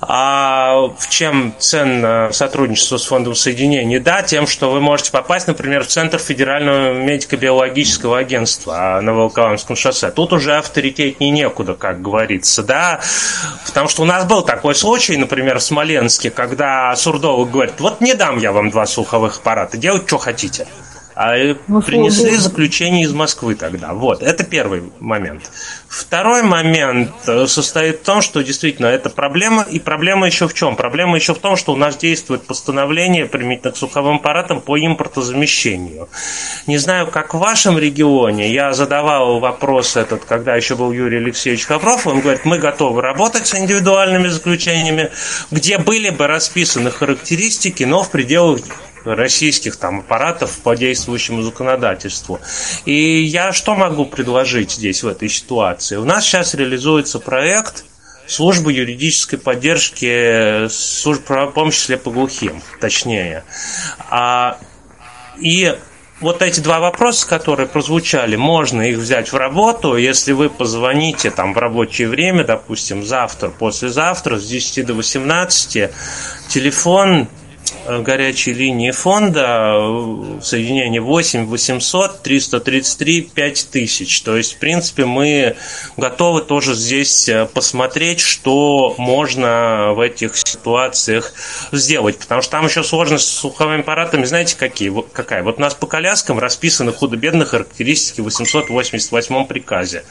а 0.00 0.88
в 0.98 1.10
чем 1.10 1.54
ценно 1.58 2.30
сотрудничество 2.32 2.96
с 2.96 3.04
Фондом 3.04 3.34
соединения? 3.34 4.00
Да, 4.00 4.22
тем, 4.22 4.46
что 4.46 4.70
вы 4.70 4.80
можете 4.80 5.10
попасть, 5.10 5.46
например, 5.46 5.84
в 5.84 5.88
Центр 5.88 6.18
федерального 6.18 6.94
медико-биологического 6.94 7.49
геологического 7.50 8.18
агентства 8.18 9.00
на 9.02 9.12
Волоколамском 9.12 9.74
шоссе. 9.74 10.10
Тут 10.10 10.32
уже 10.32 10.56
авторитетнее 10.56 11.30
некуда, 11.30 11.74
как 11.74 12.00
говорится, 12.00 12.62
да, 12.62 13.00
потому 13.66 13.88
что 13.88 14.02
у 14.02 14.04
нас 14.04 14.24
был 14.24 14.42
такой 14.42 14.74
случай, 14.74 15.16
например, 15.16 15.58
в 15.58 15.62
Смоленске, 15.62 16.30
когда 16.30 16.94
Сурдолог 16.94 17.50
говорит, 17.50 17.74
вот 17.80 18.00
не 18.00 18.14
дам 18.14 18.38
я 18.38 18.52
вам 18.52 18.70
два 18.70 18.86
слуховых 18.86 19.38
аппарата, 19.38 19.76
делать 19.76 20.06
что 20.06 20.18
хотите. 20.18 20.66
А 21.14 21.34
ну, 21.66 21.82
принесли 21.82 22.36
заключение 22.36 23.04
из 23.04 23.12
Москвы 23.12 23.54
тогда. 23.54 23.92
Вот, 23.92 24.22
это 24.22 24.44
первый 24.44 24.84
момент. 25.00 25.50
Второй 25.88 26.42
момент 26.42 27.10
э, 27.26 27.46
состоит 27.46 28.00
в 28.00 28.02
том, 28.04 28.22
что 28.22 28.42
действительно 28.42 28.86
это 28.86 29.10
проблема. 29.10 29.66
И 29.68 29.80
проблема 29.80 30.26
еще 30.26 30.46
в 30.46 30.54
чем? 30.54 30.76
Проблема 30.76 31.16
еще 31.16 31.34
в 31.34 31.38
том, 31.38 31.56
что 31.56 31.72
у 31.72 31.76
нас 31.76 31.96
действует 31.96 32.46
постановление 32.46 33.26
применительно 33.26 33.72
к 33.72 33.76
слуховым 33.76 34.16
аппаратам 34.16 34.60
по 34.60 34.78
импортозамещению. 34.78 36.08
Не 36.66 36.78
знаю, 36.78 37.08
как 37.08 37.34
в 37.34 37.38
вашем 37.38 37.78
регионе. 37.78 38.52
Я 38.52 38.72
задавал 38.72 39.40
вопрос 39.40 39.96
этот, 39.96 40.24
когда 40.24 40.54
еще 40.54 40.76
был 40.76 40.92
Юрий 40.92 41.18
Алексеевич 41.18 41.66
Хавров. 41.66 42.06
Он 42.06 42.20
говорит, 42.20 42.44
мы 42.44 42.58
готовы 42.58 43.02
работать 43.02 43.46
с 43.46 43.54
индивидуальными 43.54 44.28
заключениями, 44.28 45.10
где 45.50 45.78
были 45.78 46.10
бы 46.10 46.26
расписаны 46.26 46.90
характеристики, 46.90 47.84
но 47.84 48.02
в 48.02 48.10
пределах 48.10 48.60
российских 49.04 49.76
там 49.76 50.00
аппаратов 50.00 50.58
по 50.58 50.76
действующему 50.76 51.42
законодательству. 51.42 52.40
И 52.84 53.22
я 53.22 53.52
что 53.52 53.74
могу 53.74 54.06
предложить 54.06 54.72
здесь 54.72 55.02
в 55.02 55.08
этой 55.08 55.28
ситуации? 55.28 55.96
У 55.96 56.04
нас 56.04 56.24
сейчас 56.24 56.54
реализуется 56.54 57.18
проект 57.18 57.84
службы 58.26 58.72
юридической 58.72 59.38
поддержки, 59.38 60.68
службы 60.68 61.50
помощи 61.52 61.78
слепоглухим, 61.78 62.62
точнее. 62.80 63.44
А, 64.08 64.58
и 65.40 65.76
вот 66.20 66.42
эти 66.42 66.60
два 66.60 66.80
вопроса, 66.80 67.26
которые 67.26 67.66
прозвучали, 67.66 68.36
можно 68.36 68.82
их 68.82 68.98
взять 68.98 69.32
в 69.32 69.36
работу, 69.36 69.96
если 69.96 70.32
вы 70.32 70.50
позвоните 70.50 71.30
там 71.30 71.54
в 71.54 71.58
рабочее 71.58 72.08
время, 72.08 72.44
допустим, 72.44 73.04
завтра, 73.04 73.48
послезавтра 73.48 74.38
с 74.38 74.46
10 74.46 74.86
до 74.86 74.94
18, 74.94 75.90
телефон 76.48 77.28
горячей 77.86 78.52
линии 78.52 78.90
фонда 78.90 79.76
в 79.78 80.42
соединении 80.42 80.98
8 80.98 81.46
800 81.46 82.22
333 82.22 83.22
5000. 83.34 84.22
То 84.22 84.36
есть, 84.36 84.54
в 84.54 84.58
принципе, 84.58 85.04
мы 85.04 85.56
готовы 85.96 86.42
тоже 86.42 86.74
здесь 86.74 87.28
э, 87.28 87.46
посмотреть, 87.46 88.20
что 88.20 88.94
можно 88.98 89.92
в 89.94 90.00
этих 90.00 90.36
ситуациях 90.36 91.32
сделать. 91.72 92.18
Потому 92.18 92.42
что 92.42 92.50
там 92.52 92.66
еще 92.66 92.82
сложность 92.82 93.26
с 93.26 93.38
слуховыми 93.40 93.80
аппаратами, 93.80 94.24
знаете, 94.24 94.56
какие? 94.56 94.92
какая? 95.12 95.42
Вот 95.42 95.58
у 95.58 95.60
нас 95.60 95.74
по 95.74 95.86
коляскам 95.86 96.38
расписаны 96.38 96.92
худо-бедные 96.92 97.46
характеристики 97.46 98.20
в 98.20 98.24
888 98.24 99.46
приказе. 99.46 100.04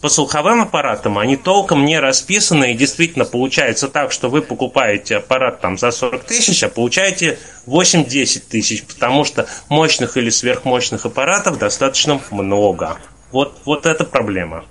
По 0.00 0.08
слуховым 0.08 0.62
аппаратам, 0.62 1.18
они 1.18 1.36
толком 1.36 1.84
не 1.84 1.98
расписаны, 2.00 2.72
и 2.72 2.76
действительно 2.76 3.24
получается 3.24 3.88
так, 3.88 4.12
что 4.12 4.30
вы 4.30 4.40
покупаете 4.40 5.18
аппарат 5.18 5.60
там 5.60 5.76
за 5.76 5.90
40 5.90 6.24
тысяч, 6.24 6.62
а 6.62 6.68
получаете 6.68 7.38
8-10 7.66 8.42
тысяч, 8.48 8.84
потому 8.84 9.24
что 9.24 9.46
мощных 9.68 10.16
или 10.16 10.30
сверхмощных 10.30 11.04
аппаратов 11.04 11.58
достаточно 11.58 12.20
много. 12.30 12.96
Вот, 13.30 13.60
вот 13.64 13.86
это 13.86 14.04
проблема. 14.04 14.64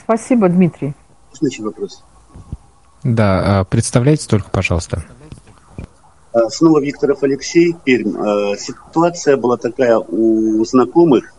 Спасибо, 0.00 0.48
Дмитрий. 0.48 0.94
Следующий 1.32 1.62
вопрос. 1.62 2.04
Да, 3.02 3.60
а, 3.60 3.64
представляйте 3.64 4.26
только, 4.28 4.50
пожалуйста. 4.50 5.04
А, 6.32 6.48
снова 6.50 6.80
Викторов 6.80 7.22
Алексей, 7.22 7.74
Пермь. 7.84 8.16
А, 8.16 8.56
ситуация 8.56 9.36
была 9.36 9.56
такая 9.56 9.98
у 9.98 10.64
знакомых. 10.64 11.32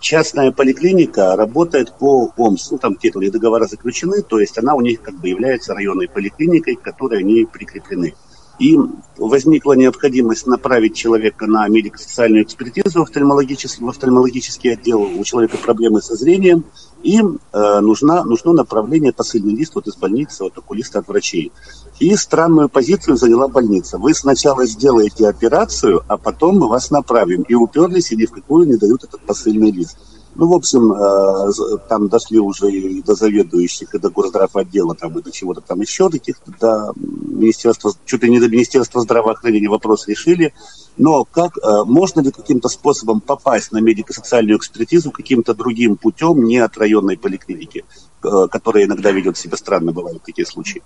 Частная 0.00 0.52
поликлиника 0.52 1.36
работает 1.36 1.92
по 1.98 2.32
ОМС. 2.36 2.70
Ну, 2.70 2.78
там 2.78 2.94
какие-то 2.94 3.20
договора 3.30 3.66
заключены, 3.66 4.22
то 4.22 4.38
есть 4.38 4.58
она 4.58 4.74
у 4.74 4.80
них 4.80 5.02
как 5.02 5.14
бы 5.14 5.28
является 5.28 5.74
районной 5.74 6.08
поликлиникой, 6.08 6.76
к 6.76 6.82
которой 6.82 7.20
они 7.20 7.46
прикреплены. 7.50 8.14
И 8.58 8.78
возникла 9.18 9.74
необходимость 9.74 10.46
направить 10.46 10.96
человека 10.96 11.46
на 11.46 11.68
медико-социальную 11.68 12.44
экспертизу 12.44 13.00
в 13.00 13.02
офтальмологический, 13.02 13.84
в 13.84 13.88
офтальмологический 13.88 14.72
отдел, 14.72 15.02
у 15.02 15.24
человека 15.24 15.58
проблемы 15.58 16.00
со 16.00 16.14
зрением, 16.14 16.64
и 17.06 17.20
э, 17.20 17.80
нужна, 17.80 18.24
нужно 18.24 18.52
направление, 18.52 19.12
посыльный 19.12 19.54
лист 19.54 19.76
вот 19.76 19.86
из 19.86 19.94
больницы, 19.94 20.42
вот 20.42 20.58
окулиста 20.58 20.98
от 20.98 21.06
врачей. 21.06 21.52
И 22.00 22.16
странную 22.16 22.68
позицию 22.68 23.16
заняла 23.16 23.46
больница. 23.46 23.96
Вы 23.96 24.12
сначала 24.12 24.66
сделаете 24.66 25.28
операцию, 25.28 26.02
а 26.08 26.16
потом 26.16 26.58
мы 26.58 26.68
вас 26.68 26.90
направим. 26.90 27.42
И 27.42 27.54
уперлись, 27.54 28.10
и 28.10 28.16
ни 28.16 28.26
в 28.26 28.32
какую 28.32 28.66
не 28.66 28.76
дают 28.76 29.04
этот 29.04 29.20
посыльный 29.20 29.70
лист. 29.70 29.96
Ну, 30.38 30.48
в 30.48 30.54
общем, 30.54 30.92
э, 30.92 31.78
там 31.88 32.08
дошли 32.08 32.38
уже 32.38 32.70
и 32.70 33.02
до 33.02 33.14
заведующих, 33.14 33.94
и 33.94 33.98
до 33.98 34.10
горздрав 34.10 34.54
отдела, 34.54 34.94
там, 34.94 35.18
и 35.18 35.22
до 35.22 35.32
чего-то 35.32 35.62
там 35.62 35.80
еще, 35.80 36.10
каких-то, 36.10 36.52
до 36.60 36.92
Министерства, 36.96 37.92
ли 38.04 38.28
не 38.28 38.38
до 38.38 38.48
Министерства 38.48 39.00
здравоохранения 39.00 39.70
вопрос 39.70 40.06
решили. 40.06 40.52
Но 40.98 41.24
как, 41.24 41.56
э, 41.56 41.84
можно 41.86 42.20
ли 42.20 42.30
каким-то 42.30 42.68
способом 42.68 43.22
попасть 43.22 43.72
на 43.72 43.78
медико-социальную 43.78 44.58
экспертизу 44.58 45.10
каким-то 45.10 45.54
другим 45.54 45.96
путем, 45.96 46.44
не 46.44 46.58
от 46.58 46.76
районной 46.76 47.16
поликлиники, 47.16 47.86
э, 48.22 48.48
которая 48.50 48.84
иногда 48.84 49.12
ведет 49.12 49.38
себя 49.38 49.56
странно, 49.56 49.92
бывают 49.92 50.22
такие 50.22 50.44
случаи? 50.44 50.82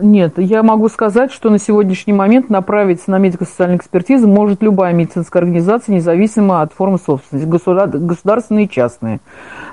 Нет, 0.00 0.34
я 0.38 0.62
могу 0.62 0.88
сказать, 0.88 1.32
что 1.32 1.50
на 1.50 1.58
сегодняшний 1.58 2.12
момент 2.12 2.50
направить 2.50 3.06
на 3.08 3.18
медико-социальную 3.18 3.78
экспертизу 3.78 4.28
может 4.28 4.62
любая 4.62 4.92
медицинская 4.92 5.42
организация, 5.42 5.94
независимо 5.94 6.62
от 6.62 6.72
формы 6.72 6.98
собственности, 6.98 7.48
государственные 7.48 8.66
и 8.66 8.70
частные. 8.70 9.20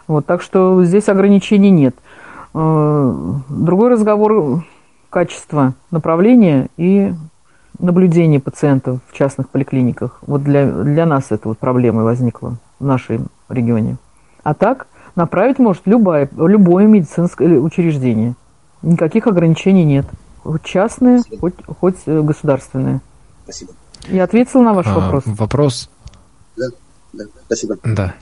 Вот, 0.07 0.25
так 0.25 0.41
что 0.41 0.83
здесь 0.83 1.09
ограничений 1.09 1.69
нет. 1.69 1.95
Э, 2.53 3.13
другой 3.49 3.89
разговор– 3.89 4.63
качество 5.09 5.73
направления 5.91 6.67
и 6.77 7.13
наблюдения 7.79 8.39
пациентов 8.39 8.99
в 9.09 9.17
частных 9.17 9.49
поликлиниках. 9.49 10.19
Вот 10.25 10.43
для, 10.43 10.65
для 10.71 11.05
нас 11.05 11.27
это 11.29 11.49
вот 11.49 11.57
проблема 11.59 12.03
возникла 12.03 12.57
в 12.79 12.85
нашем 12.85 13.27
регионе. 13.49 13.97
А 14.43 14.53
так 14.53 14.87
направить 15.15 15.59
может 15.59 15.83
любое, 15.85 16.29
любое 16.35 16.85
медицинское 16.87 17.59
учреждение– 17.59 18.35
Никаких 18.85 19.25
ограничений 19.25 19.83
нет. 19.83 20.05
Хоть 20.43 20.63
частные, 20.63 21.23
хоть, 21.39 21.55
хоть 21.79 21.95
э, 22.05 22.21
государственные. 22.21 23.01
Спасибо. 23.43 23.71
Я 24.07 24.25
ответил 24.25 24.61
на 24.61 24.73
ваш 24.75 24.85
а, 24.85 24.99
вопрос. 24.99 25.23
Вопрос. 25.25 25.89
Да, 26.55 26.67
да, 27.13 27.23
спасибо. 27.47 27.77
Да. 27.83 28.13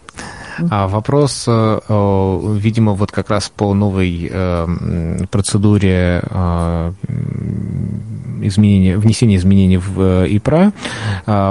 А 0.72 0.88
вопрос, 0.88 1.44
э, 1.48 1.80
видимо, 1.90 2.94
вот 2.94 3.12
как 3.12 3.30
раз 3.30 3.50
по 3.50 3.74
новой 3.74 4.30
э, 4.32 5.26
процедуре 5.30 6.24
изменения, 8.42 8.98
внесения 8.98 9.36
изменений 9.36 9.78
в 9.78 10.26
ИПРА. 10.26 10.72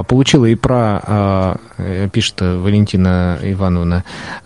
Получила 0.09 0.51
ИПРА, 0.51 1.59
пишет 2.13 2.41
Валентина 2.41 3.39
Ивановна, 3.43 4.05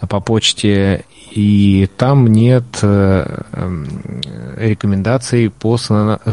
по 0.09 0.21
почте 0.21 1.05
и 1.37 1.87
там 1.99 2.27
нет 2.29 2.65
э, 2.81 3.43
эм, 3.53 3.87
рекомендаций 4.57 5.51
по, 5.51 5.77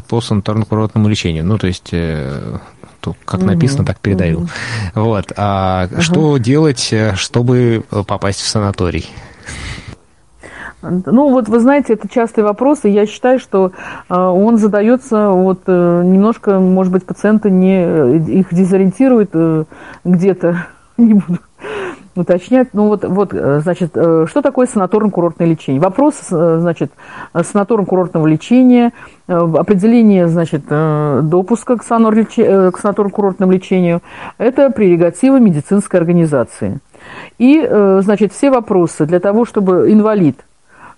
по 0.08 0.20
санаторно-курортному 0.22 1.10
лечению. 1.10 1.44
Ну, 1.44 1.58
то 1.58 1.68
есть 1.68 1.90
э, 1.92 2.58
то, 3.02 3.14
как 3.26 3.42
угу, 3.42 3.48
написано, 3.48 3.86
так 3.86 4.00
передаю. 4.00 4.38
Угу. 4.38 4.48
Вот. 4.96 5.34
А 5.36 5.90
угу. 5.92 6.02
что 6.02 6.38
делать, 6.38 6.94
э, 6.94 7.16
чтобы 7.16 7.84
попасть 8.08 8.40
в 8.40 8.48
санаторий? 8.48 9.10
Ну, 10.82 11.32
вот 11.32 11.50
вы 11.50 11.60
знаете, 11.60 11.94
это 11.94 12.08
частый 12.08 12.46
вопрос, 12.46 12.80
и 12.84 12.90
я 12.90 13.06
считаю, 13.06 13.40
что 13.40 13.74
э, 14.10 14.16
он 14.16 14.58
задается 14.58 15.32
вот 15.32 15.64
э, 15.68 16.02
немножко, 16.06 16.60
может 16.60 16.94
быть, 16.94 17.06
пациенты 17.06 17.52
не 17.52 18.40
их 18.40 18.54
дезориентирует 18.54 19.32
э, 19.34 19.66
где-то, 20.06 20.66
не 20.98 21.16
буду 21.16 21.40
уточнять. 22.16 22.70
Ну 22.74 22.88
вот, 22.88 23.04
вот, 23.04 23.34
э, 23.34 23.60
значит, 23.62 23.92
э, 23.96 24.26
что 24.30 24.42
такое 24.42 24.68
санаторно-курортное 24.68 25.46
лечение? 25.48 25.82
Вопрос, 25.82 26.16
э, 26.32 26.58
значит, 26.60 26.92
санаторно-курортного 27.34 28.28
лечения, 28.28 28.92
определение, 29.28 30.28
значит, 30.28 30.66
допуска 30.68 31.78
к 31.78 31.84
санаторно-курортному 31.84 33.52
лечению– 33.52 34.02
это 34.38 34.70
прерогатива 34.70 35.40
медицинской 35.40 36.00
организации. 36.00 36.80
И, 37.38 37.66
значит, 38.02 38.34
все 38.34 38.50
вопросы 38.52 39.06
для 39.06 39.20
того, 39.20 39.46
чтобы 39.46 39.92
инвалид 39.92 40.38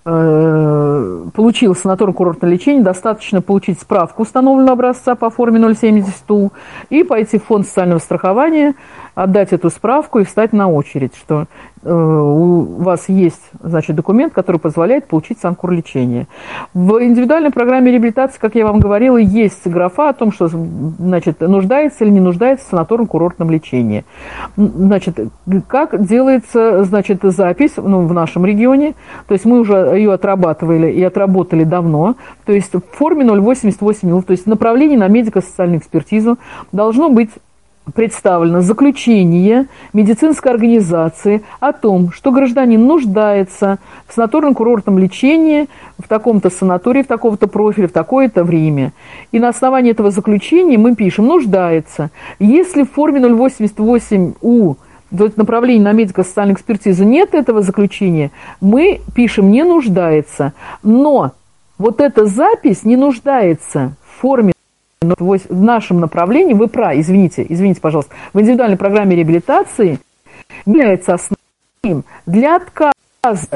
получил 0.05 1.73
санаторно-курортное 1.73 2.47
лечение, 2.47 2.83
достаточно 2.83 3.41
получить 3.41 3.79
справку 3.81 4.21
установленного 4.21 4.73
образца 4.73 5.15
по 5.15 5.31
форме 5.31 5.59
070 5.73 6.13
ТУ 6.27 6.53
и 6.91 7.03
пойти 7.03 7.39
в 7.39 7.45
фонд 7.45 7.65
социального 7.65 7.97
страхования, 7.97 8.75
отдать 9.15 9.51
эту 9.51 9.71
справку 9.71 10.19
и 10.19 10.23
встать 10.23 10.53
на 10.53 10.69
очередь, 10.69 11.15
что 11.15 11.45
э, 11.74 11.74
у 11.85 12.81
вас 12.81 13.09
есть 13.09 13.41
значит, 13.61 13.95
документ, 13.95 14.33
который 14.33 14.57
позволяет 14.57 15.07
получить 15.07 15.39
санкур 15.39 15.71
лечения. 15.71 16.27
В 16.73 17.03
индивидуальной 17.03 17.51
программе 17.51 17.91
реабилитации, 17.91 18.39
как 18.39 18.55
я 18.55 18.65
вам 18.65 18.79
говорила, 18.79 19.17
есть 19.17 19.67
графа 19.67 20.09
о 20.09 20.13
том, 20.13 20.31
что 20.31 20.47
значит, 20.47 21.41
нуждается 21.41 22.03
или 22.03 22.11
не 22.11 22.19
нуждается 22.19 22.65
в 22.67 22.73
санаторно-курортном 22.73 23.51
лечении. 23.51 24.03
Значит, 24.55 25.19
как 25.67 26.03
делается 26.05 26.83
значит, 26.83 27.19
запись 27.23 27.73
ну, 27.77 28.07
в 28.07 28.13
нашем 28.13 28.45
регионе, 28.45 28.95
то 29.27 29.33
есть 29.33 29.45
мы 29.45 29.59
уже 29.59 29.75
ее 29.95 30.13
отрабатывали 30.13 30.91
и 30.91 31.03
отработали 31.03 31.63
давно, 31.63 32.15
то 32.45 32.53
есть 32.53 32.73
в 32.73 32.81
форме 32.91 33.25
088 33.25 34.23
то 34.23 34.31
есть 34.31 34.47
направление 34.47 34.97
на 34.97 35.07
медико-социальную 35.07 35.79
экспертизу 35.79 36.37
должно 36.71 37.09
быть 37.09 37.29
представлено 37.93 38.61
заключение 38.61 39.67
медицинской 39.93 40.51
организации 40.51 41.43
о 41.59 41.71
том, 41.71 42.11
что 42.11 42.31
гражданин 42.31 42.85
нуждается 42.85 43.77
в 44.07 44.17
санаторно-курортном 44.17 44.97
лечении 44.97 45.67
в 45.97 46.07
таком-то 46.07 46.49
санатории, 46.49 47.03
в 47.03 47.07
таком-то 47.07 47.47
профиле, 47.47 47.87
в 47.87 47.91
такое-то 47.91 48.43
время. 48.43 48.91
И 49.31 49.39
на 49.39 49.49
основании 49.49 49.91
этого 49.91 50.11
заключения 50.11 50.77
мы 50.77 50.95
пишем 50.95 51.27
«нуждается». 51.27 52.09
Если 52.39 52.83
в 52.83 52.91
форме 52.91 53.19
088У 53.21 54.77
направление 55.11 55.83
на 55.83 55.93
медико-социальную 55.93 56.55
экспертизу 56.55 57.03
нет 57.03 57.33
этого 57.33 57.61
заключения, 57.61 58.31
мы 58.61 59.01
пишем 59.15 59.51
«не 59.51 59.63
нуждается». 59.63 60.53
Но 60.83 61.33
вот 61.77 62.01
эта 62.01 62.25
запись 62.25 62.83
не 62.83 62.95
нуждается 62.95 63.95
в 64.05 64.21
форме 64.21 64.53
в 65.01 65.61
нашем 65.61 65.99
направлении, 65.99 66.53
вы 66.53 66.67
про, 66.67 66.99
извините, 66.99 67.45
извините, 67.47 67.81
пожалуйста, 67.81 68.13
в 68.33 68.39
индивидуальной 68.39 68.77
программе 68.77 69.15
реабилитации 69.15 69.99
является 70.65 71.15
основным 71.15 72.05
для 72.25 72.55
отказа 72.55 72.93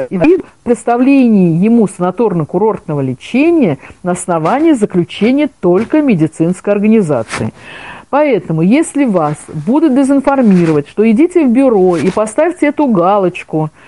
в 0.09 0.41
представлении 0.63 1.63
ему 1.63 1.85
санаторно-курортного 1.85 3.01
лечения 3.01 3.77
на 4.03 4.13
основании 4.13 4.73
заключения 4.73 5.49
только 5.59 6.01
медицинской 6.01 6.73
организации. 6.73 7.53
Поэтому, 8.09 8.63
если 8.63 9.05
вас 9.05 9.37
будут 9.47 9.93
дезинформировать, 9.93 10.87
что 10.89 11.09
идите 11.09 11.45
в 11.45 11.51
бюро 11.51 11.97
и 11.97 12.09
поставьте 12.09 12.67
эту 12.67 12.87
галочку– 12.87 13.69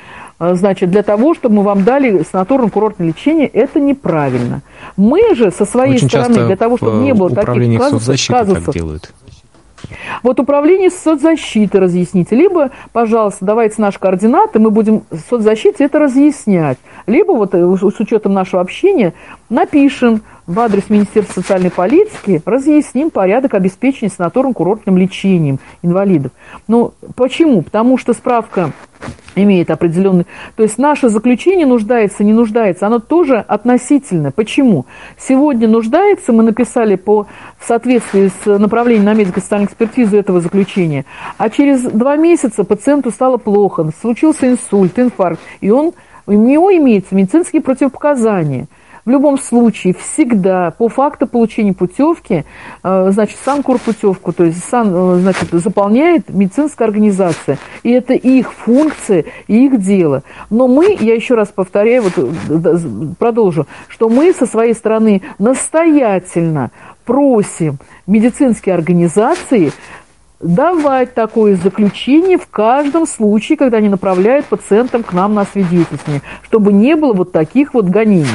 значит, 0.53 0.89
для 0.89 1.03
того, 1.03 1.33
чтобы 1.33 1.55
мы 1.55 1.63
вам 1.63 1.83
дали 1.83 2.21
санаторно-курортное 2.21 3.07
лечение, 3.07 3.47
это 3.47 3.79
неправильно. 3.79 4.61
Мы 4.97 5.35
же 5.35 5.51
со 5.51 5.65
своей 5.65 5.95
Очень 5.95 6.09
стороны, 6.09 6.45
для 6.47 6.55
того, 6.57 6.77
чтобы 6.77 7.03
не 7.03 7.13
было 7.13 7.29
таких 7.29 7.79
казусов, 7.79 8.27
казусов 8.27 8.73
делают. 8.73 9.13
Вот 10.23 10.39
управление 10.39 10.89
соцзащиты 10.89 11.79
разъясните. 11.79 12.35
Либо, 12.35 12.71
пожалуйста, 12.91 13.45
давайте 13.45 13.81
наши 13.81 13.99
координаты, 13.99 14.59
мы 14.59 14.71
будем 14.71 15.03
соцзащите 15.29 15.85
это 15.85 15.99
разъяснять. 15.99 16.77
Либо 17.07 17.31
вот 17.31 17.53
э, 17.53 17.77
с 17.77 17.99
учетом 17.99 18.33
нашего 18.33 18.61
общения 18.61 19.13
напишем 19.49 20.21
в 20.51 20.59
адрес 20.59 20.89
Министерства 20.89 21.41
социальной 21.41 21.71
политики, 21.71 22.41
разъясним 22.45 23.09
порядок 23.09 23.53
обеспечения 23.53 24.11
санаторно-курортным 24.11 24.97
лечением 24.97 25.59
инвалидов. 25.81 26.31
Ну, 26.67 26.93
почему? 27.15 27.61
Потому 27.61 27.97
что 27.97 28.13
справка 28.13 28.71
имеет 29.35 29.71
определенный... 29.71 30.25
То 30.57 30.63
есть 30.63 30.77
наше 30.77 31.07
заключение 31.07 31.65
нуждается, 31.65 32.25
не 32.25 32.33
нуждается, 32.33 32.85
оно 32.85 32.99
тоже 32.99 33.37
относительно. 33.37 34.31
Почему? 34.31 34.85
Сегодня 35.17 35.69
нуждается, 35.69 36.33
мы 36.33 36.43
написали 36.43 36.95
по, 36.95 37.27
в 37.57 37.65
соответствии 37.65 38.29
с 38.43 38.59
направлением 38.59 39.05
на 39.05 39.13
медико-социальную 39.13 39.69
экспертизу 39.69 40.17
этого 40.17 40.41
заключения, 40.41 41.05
а 41.37 41.49
через 41.49 41.81
два 41.83 42.17
месяца 42.17 42.65
пациенту 42.65 43.09
стало 43.09 43.37
плохо, 43.37 43.89
случился 44.01 44.49
инсульт, 44.49 44.99
инфаркт, 44.99 45.39
и 45.61 45.69
он, 45.69 45.93
у 46.27 46.33
него 46.33 46.75
имеются 46.75 47.15
медицинские 47.15 47.61
противопоказания– 47.61 48.67
в 49.05 49.09
любом 49.09 49.39
случае, 49.39 49.93
всегда 49.93 50.71
по 50.71 50.89
факту 50.89 51.27
получения 51.27 51.73
путевки, 51.73 52.45
э, 52.83 53.07
значит, 53.11 53.37
сам 53.43 53.63
путевку, 53.63 54.31
то 54.31 54.43
есть 54.43 54.63
сам, 54.63 54.89
э, 54.93 55.19
значит, 55.19 55.49
заполняет 55.51 56.29
медицинская 56.29 56.87
организация. 56.87 57.57
И 57.83 57.91
это 57.91 58.13
их 58.13 58.53
функция 58.53 59.25
и 59.47 59.65
их 59.65 59.81
дело. 59.81 60.23
Но 60.49 60.67
мы, 60.67 60.95
я 60.99 61.15
еще 61.15 61.35
раз 61.35 61.49
повторяю, 61.49 62.03
вот 62.03 62.13
э, 62.17 62.77
продолжу, 63.17 63.67
что 63.87 64.09
мы 64.09 64.33
со 64.33 64.45
своей 64.45 64.73
стороны 64.73 65.21
настоятельно 65.39 66.71
просим 67.05 67.77
медицинские 68.05 68.75
организации 68.75 69.71
давать 70.39 71.13
такое 71.13 71.55
заключение 71.55 72.37
в 72.37 72.47
каждом 72.47 73.05
случае, 73.05 73.57
когда 73.57 73.77
они 73.77 73.89
направляют 73.89 74.45
пациентам 74.47 75.03
к 75.03 75.13
нам 75.13 75.33
на 75.33 75.45
свидетельствование, 75.45 76.21
чтобы 76.43 76.73
не 76.73 76.95
было 76.95 77.13
вот 77.13 77.31
таких 77.31 77.73
вот 77.73 77.85
гонений. 77.85 78.27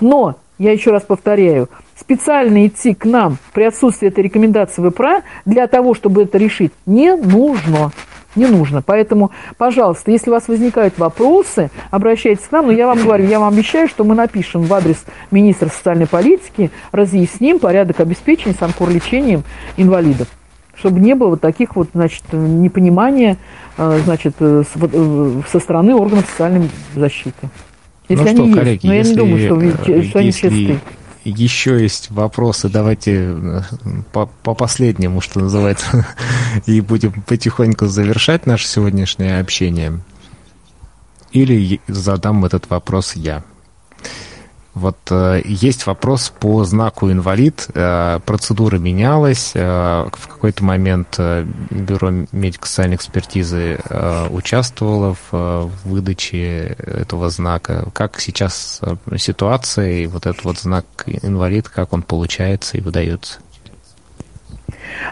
Но, 0.00 0.36
я 0.58 0.72
еще 0.72 0.90
раз 0.90 1.02
повторяю, 1.02 1.68
специально 1.98 2.66
идти 2.66 2.94
к 2.94 3.04
нам 3.04 3.38
при 3.52 3.64
отсутствии 3.64 4.08
этой 4.08 4.24
рекомендации 4.24 4.86
ВПРА 4.88 5.22
для 5.44 5.66
того, 5.66 5.94
чтобы 5.94 6.22
это 6.22 6.38
решить, 6.38 6.72
не 6.86 7.14
нужно. 7.14 7.92
Не 8.36 8.46
нужно. 8.46 8.80
Поэтому, 8.80 9.32
пожалуйста, 9.58 10.12
если 10.12 10.30
у 10.30 10.32
вас 10.32 10.46
возникают 10.46 10.98
вопросы, 10.98 11.68
обращайтесь 11.90 12.44
к 12.44 12.52
нам. 12.52 12.66
Но 12.66 12.72
я 12.72 12.86
вам 12.86 13.02
говорю, 13.02 13.26
я 13.26 13.40
вам 13.40 13.52
обещаю, 13.52 13.88
что 13.88 14.04
мы 14.04 14.14
напишем 14.14 14.62
в 14.62 14.72
адрес 14.72 15.04
министра 15.32 15.68
социальной 15.68 16.06
политики, 16.06 16.70
разъясним 16.92 17.58
порядок 17.58 17.98
обеспечения 17.98 18.54
санкур-лечением 18.58 19.42
инвалидов 19.76 20.28
чтобы 20.80 20.98
не 20.98 21.14
было 21.14 21.30
вот 21.30 21.42
таких 21.42 21.76
вот, 21.76 21.90
значит, 21.92 22.24
непонимания, 22.32 23.36
э, 23.76 23.98
значит, 24.04 24.34
э, 24.40 24.64
э, 24.74 25.42
со 25.52 25.60
стороны 25.60 25.94
органов 25.94 26.24
социальной 26.30 26.70
защиты. 26.94 27.50
Если 28.10 28.32
ну 28.32 28.48
что, 28.48 28.58
коллеги, 28.58 28.84
есть, 28.84 28.84
но 28.84 28.94
я 28.94 29.02
не 29.02 29.14
думаю, 29.14 29.46
что, 29.46 29.54
вы, 29.54 30.04
что 30.04 30.18
они 30.18 30.32
чистые. 30.32 30.80
Еще 31.24 31.80
есть 31.80 32.10
вопросы, 32.10 32.68
давайте 32.68 33.12
э, 33.14 33.60
по, 34.12 34.26
по 34.26 34.54
последнему, 34.54 35.20
что 35.20 35.38
называется, 35.40 36.06
и 36.66 36.80
будем 36.80 37.12
потихоньку 37.22 37.86
завершать 37.86 38.46
наше 38.46 38.66
сегодняшнее 38.66 39.38
общение. 39.38 40.00
Или 41.30 41.80
задам 41.86 42.44
этот 42.44 42.68
вопрос 42.68 43.14
я. 43.14 43.44
Вот 44.80 44.96
э, 45.10 45.42
есть 45.44 45.84
вопрос 45.84 46.32
по 46.40 46.64
знаку 46.64 47.12
инвалид. 47.12 47.68
Э, 47.74 48.18
процедура 48.24 48.78
менялась. 48.78 49.52
Э, 49.54 50.08
в 50.10 50.26
какой-то 50.26 50.64
момент 50.64 51.16
э, 51.18 51.44
Бюро 51.68 52.10
медико-социальной 52.32 52.96
экспертизы 52.96 53.78
э, 53.78 54.28
участвовало 54.30 55.14
в, 55.14 55.28
э, 55.32 55.68
выдаче 55.84 56.76
этого 56.78 57.28
знака. 57.28 57.90
Как 57.92 58.20
сейчас 58.20 58.80
э, 58.80 58.96
ситуация 59.18 59.90
и 59.90 60.06
вот 60.06 60.24
этот 60.24 60.44
вот 60.44 60.58
знак 60.58 60.86
инвалид, 61.06 61.68
как 61.68 61.92
он 61.92 62.02
получается 62.02 62.78
и 62.78 62.80
выдается? 62.80 63.40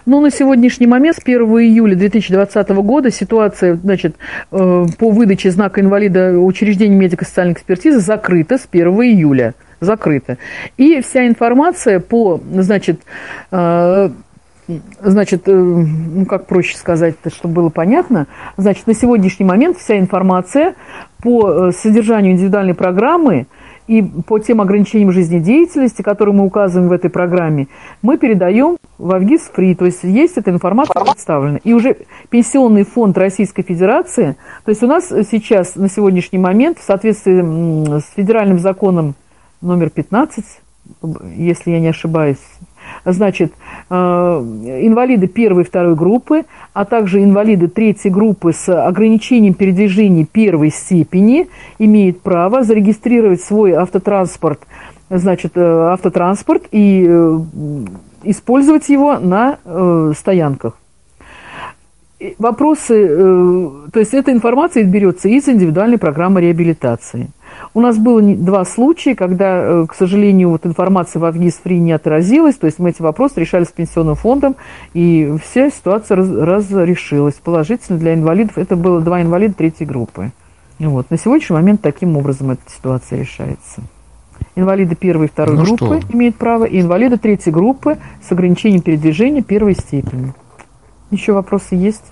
Ну, 0.06 0.20
на 0.20 0.30
сегодняшний 0.30 0.86
момент, 0.86 1.16
с 1.16 1.20
1 1.22 1.40
июля 1.40 1.94
2020 1.94 2.68
года, 2.70 3.10
ситуация 3.10 3.76
значит, 3.76 4.16
э, 4.50 4.86
по 4.98 5.10
выдаче 5.10 5.50
знака 5.50 5.80
инвалида 5.80 6.38
учреждений 6.38 6.96
медико-социальной 6.96 7.54
экспертизы 7.54 8.00
закрыта 8.00 8.58
с 8.58 8.66
1 8.70 8.88
июля. 9.02 9.54
Закрыта. 9.80 10.38
И 10.76 11.00
вся 11.02 11.26
информация 11.26 12.00
по, 12.00 12.40
значит, 12.52 13.00
э, 13.50 14.10
Значит, 15.00 15.48
э, 15.48 15.52
ну 15.54 16.26
как 16.26 16.44
проще 16.46 16.76
сказать, 16.76 17.14
чтобы 17.34 17.54
было 17.54 17.68
понятно, 17.70 18.26
значит, 18.58 18.86
на 18.86 18.92
сегодняшний 18.92 19.46
момент 19.46 19.78
вся 19.78 19.98
информация 19.98 20.74
по 21.22 21.70
содержанию 21.70 22.32
индивидуальной 22.32 22.74
программы– 22.74 23.46
и 23.88 24.02
по 24.02 24.38
тем 24.38 24.60
ограничениям 24.60 25.10
жизнедеятельности, 25.10 26.02
которые 26.02 26.34
мы 26.34 26.44
указываем 26.44 26.88
в 26.88 26.92
этой 26.92 27.10
программе, 27.10 27.66
мы 28.02 28.18
передаем 28.18 28.76
в 28.98 29.12
Авгиз 29.12 29.50
Фри, 29.52 29.74
то 29.74 29.86
есть 29.86 30.04
есть 30.04 30.36
эта 30.36 30.50
информация 30.50 31.02
представлена. 31.02 31.58
И 31.64 31.72
уже 31.72 31.96
Пенсионный 32.28 32.84
фонд 32.84 33.16
Российской 33.18 33.62
Федерации, 33.62 34.36
то 34.64 34.70
есть 34.70 34.82
у 34.82 34.86
нас 34.86 35.08
сейчас 35.08 35.74
на 35.74 35.88
сегодняшний 35.88 36.38
момент 36.38 36.78
в 36.78 36.82
соответствии 36.82 37.98
с 37.98 38.12
федеральным 38.14 38.58
законом 38.58 39.14
номер 39.60 39.90
15, 39.90 40.44
если 41.36 41.70
я 41.70 41.80
не 41.80 41.88
ошибаюсь, 41.88 42.38
значит, 43.04 43.52
э, 43.90 43.94
инвалиды 43.94 45.26
первой 45.26 45.62
и 45.62 45.66
второй 45.66 45.94
группы, 45.94 46.44
а 46.72 46.84
также 46.84 47.22
инвалиды 47.22 47.68
третьей 47.68 48.10
группы 48.10 48.52
с 48.52 48.68
ограничением 48.68 49.54
передвижения 49.54 50.24
первой 50.24 50.70
степени 50.70 51.48
имеют 51.78 52.20
право 52.20 52.62
зарегистрировать 52.62 53.40
свой 53.40 53.72
автотранспорт, 53.72 54.60
значит, 55.10 55.52
э, 55.56 55.60
автотранспорт 55.60 56.64
и 56.70 57.06
э, 57.08 57.38
использовать 58.24 58.88
его 58.88 59.18
на 59.18 59.58
стоянках. 60.14 60.76
Вопросы, 62.38 63.06
то 63.92 64.00
есть 64.00 64.12
эта 64.12 64.32
информация 64.32 64.82
берется 64.82 65.28
из 65.28 65.48
индивидуальной 65.48 65.98
программы 65.98 66.40
реабилитации. 66.40 67.28
У 67.74 67.80
нас 67.80 67.98
было 67.98 68.22
два 68.22 68.64
случая, 68.64 69.14
когда, 69.14 69.62
э, 69.62 69.86
к 69.88 69.94
сожалению, 69.94 70.50
вот 70.50 70.66
информация 70.66 71.20
в 71.20 71.24
Авгиз-Фри 71.24 71.78
не 71.78 71.92
отразилась, 71.92 72.56
то 72.56 72.66
есть 72.66 72.78
мы 72.78 72.90
эти 72.90 73.02
вопросы 73.02 73.40
решали 73.40 73.64
с 73.64 73.68
пенсионным 73.68 74.14
фондом, 74.14 74.56
и 74.94 75.34
вся 75.44 75.70
ситуация 75.70 76.16
раз, 76.16 76.28
разрешилась. 76.30 77.34
Положительно 77.34 77.98
для 77.98 78.14
инвалидов, 78.14 78.58
это 78.58 78.76
было 78.76 79.00
два 79.00 79.22
инвалида 79.22 79.54
третьей 79.54 79.86
группы. 79.86 80.32
Вот. 80.78 81.10
На 81.10 81.18
сегодняшний 81.18 81.54
момент 81.54 81.82
таким 81.82 82.16
образом 82.16 82.50
эта 82.50 82.62
ситуация 82.70 83.20
решается. 83.20 83.82
Инвалиды 84.54 84.94
первой 84.94 85.26
и 85.26 85.28
второй 85.28 85.56
ну 85.56 85.64
группы 85.64 86.00
что? 86.00 86.12
имеют 86.16 86.36
право, 86.36 86.64
и 86.64 86.80
инвалиды 86.80 87.16
третьей 87.16 87.52
группы 87.52 87.98
с 88.26 88.30
ограничением 88.30 88.82
передвижения 88.82 89.42
первой 89.42 89.74
степени. 89.74 90.34
Еще 91.10 91.32
вопросы 91.32 91.74
есть? 91.74 92.04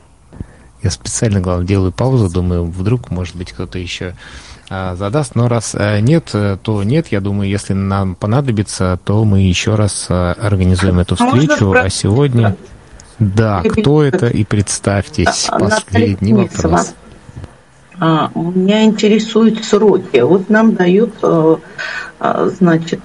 Я 0.83 0.91
специально, 0.91 1.41
главное, 1.41 1.67
делаю 1.67 1.93
паузу, 1.93 2.33
думаю, 2.33 2.65
вдруг, 2.65 3.11
может 3.11 3.37
быть, 3.37 3.53
кто-то 3.53 3.79
еще 3.79 4.15
задаст. 4.69 5.35
Но 5.35 5.49
раз 5.49 5.75
э, 5.75 6.01
нет, 6.01 6.31
э, 6.35 6.57
то 6.63 6.83
нет. 6.83 7.09
Я 7.09 7.21
думаю, 7.21 7.49
если 7.49 7.73
нам 7.73 8.15
понадобится, 8.15 8.99
то 9.05 9.25
мы 9.25 9.41
еще 9.41 9.75
раз 9.75 10.07
э, 10.09 10.33
организуем 10.33 10.99
эту 10.99 11.17
встречу. 11.17 11.73
А 11.73 11.89
сегодня... 11.89 12.57
Да, 13.19 13.63
кто 13.63 14.03
это 14.03 14.27
и 14.27 14.45
представьтесь. 14.45 15.47
А, 15.49 15.59
Последний 15.59 16.35
вопрос. 16.35 16.95
А, 17.99 18.31
меня 18.35 18.85
интересуют 18.85 19.65
сроки. 19.65 20.19
Вот 20.19 20.51
нам 20.51 20.75
дают, 20.75 21.15
значит, 22.21 23.01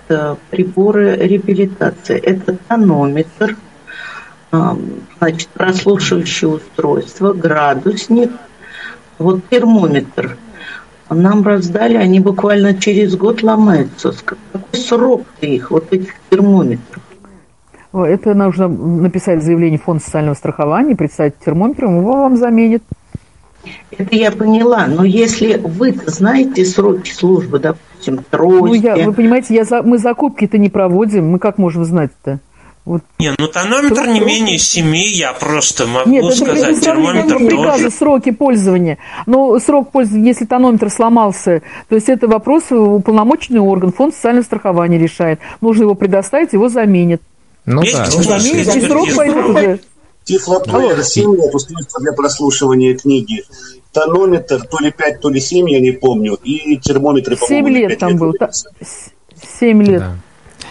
приборы 0.49 1.15
реабилитации. 1.15 2.17
Это 2.17 2.57
тонометр, 2.67 3.55
значит, 4.51 5.47
прослушивающее 5.53 6.49
устройство, 6.49 7.31
градусник, 7.31 8.31
вот 9.17 9.47
термометр– 9.49 10.38
нам 11.15 11.43
раздали, 11.43 11.95
они 11.95 12.19
буквально 12.19 12.73
через 12.73 13.15
год 13.15 13.43
ломаются. 13.43 14.13
Какой 14.23 14.79
срок 14.79 15.23
их, 15.41 15.71
вот 15.71 15.91
этих 15.91 16.13
термометров? 16.29 17.01
Это 17.93 18.33
нужно 18.33 18.69
написать 18.69 19.43
заявление 19.43 19.77
в 19.77 19.83
фонд 19.83 20.01
социального 20.01 20.35
страхования, 20.35 20.95
представить 20.95 21.38
термометр, 21.39 21.85
его 21.85 22.13
вам 22.13 22.38
заменит. 22.38 22.83
Это 23.91 24.15
я 24.15 24.31
поняла, 24.31 24.88
но 24.88 25.03
если 25.03 25.57
вы 25.57 25.93
знаете 26.07 26.65
сроки 26.65 27.11
службы, 27.11 27.59
допустим, 27.59 28.23
трости... 28.29 28.65
Ну, 28.65 28.73
я, 28.73 29.05
вы 29.05 29.13
понимаете, 29.13 29.53
я 29.53 29.65
за, 29.65 29.83
мы 29.83 29.97
закупки-то 29.97 30.57
не 30.57 30.69
проводим, 30.69 31.29
мы 31.29 31.38
как 31.38 31.57
можем 31.57 31.85
знать-то? 31.85 32.39
Вот. 32.83 33.03
Не, 33.19 33.31
ну 33.37 33.47
тонометр 33.47 34.07
не 34.07 34.19
менее 34.19 34.57
семи, 34.57 35.07
я 35.07 35.33
просто 35.33 35.85
могу 35.85 36.09
Нет, 36.09 36.33
сказать, 36.33 36.77
это, 36.77 36.81
термометр 36.81 37.33
тоже. 37.33 37.45
приказа, 37.45 37.91
сроки 37.91 38.31
пользования. 38.31 38.97
Но 39.27 39.59
срок 39.59 39.91
пользования, 39.91 40.29
если 40.29 40.45
тонометр 40.45 40.89
сломался, 40.89 41.61
то 41.89 41.95
есть 41.95 42.09
это 42.09 42.27
вопрос 42.27 42.71
уполномоченный 42.71 43.59
орган, 43.59 43.91
фонд 43.91 44.15
социального 44.15 44.43
страхования 44.43 44.97
решает. 44.97 45.39
Нужно 45.61 45.83
его 45.83 45.93
предоставить, 45.93 46.53
его 46.53 46.69
заменят. 46.69 47.21
Ну 47.65 47.83
Есть 47.83 47.97
да. 47.97 48.05
Заменят, 48.39 48.75
и 48.75 48.81
срок 48.81 49.15
пойдет 49.15 49.45
уже. 49.45 49.79
Тифлоплеер 50.23 51.03
7 51.03 51.35
лет, 51.35 51.53
устройство 51.53 51.99
для 51.99 52.13
прослушивания 52.13 52.97
книги. 52.97 53.43
Тонометр 53.91 54.65
то 54.65 54.79
ли 54.79 54.91
5, 54.91 55.19
то 55.19 55.29
ли 55.29 55.39
7, 55.39 55.69
я 55.69 55.79
не 55.79 55.91
помню. 55.91 56.37
И 56.43 56.77
термометры, 56.77 57.35
по-моему, 57.35 57.67
7 57.67 57.77
лет 57.77 57.99
там 57.99 58.17
был. 58.17 58.33
7 59.59 59.83
лет. 59.83 59.99
Да. 59.99 60.15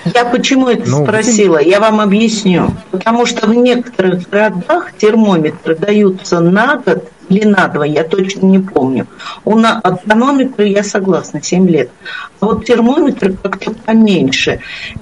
Я 0.05 0.25
почему 0.25 0.69
это 0.69 0.89
ну, 0.89 1.05
спросила? 1.05 1.59
Я 1.59 1.81
вам 1.81 2.01
объясню. 2.01 2.71
Потому 2.91 3.27
что 3.27 3.47
в 3.47 3.55
некоторых 3.55 4.29
городах 4.29 4.93
термометры 4.97 5.77
даются 5.77 6.41
на 6.41 6.77
год 6.77 7.11
или 7.31 7.45
на 7.47 7.69
два, 7.69 7.87
я 7.87 8.03
точно 8.03 8.47
не 8.47 8.59
помню. 8.59 9.07
У 9.45 9.57
на 9.57 9.81
тонометра 9.81 10.67
я 10.67 10.83
согласна, 10.83 11.41
7 11.41 11.69
лет. 11.69 11.91
А 12.41 12.47
вот 12.47 12.65
термометр 12.65 13.35
как-то 13.41 13.73
поменьше. 13.73 14.61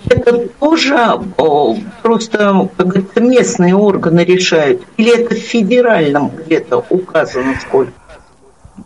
Это 0.09 0.49
тоже 0.61 0.97
о, 1.39 1.77
просто, 2.03 2.69
как 2.77 2.87
говорится, 2.87 3.21
местные 3.21 3.75
органы 3.75 4.21
решают? 4.21 4.83
Или 4.99 5.19
это 5.19 5.35
в 5.35 5.39
федеральном 5.39 6.31
где-то 6.31 6.85
указано 6.91 7.55
сколько? 7.61 7.93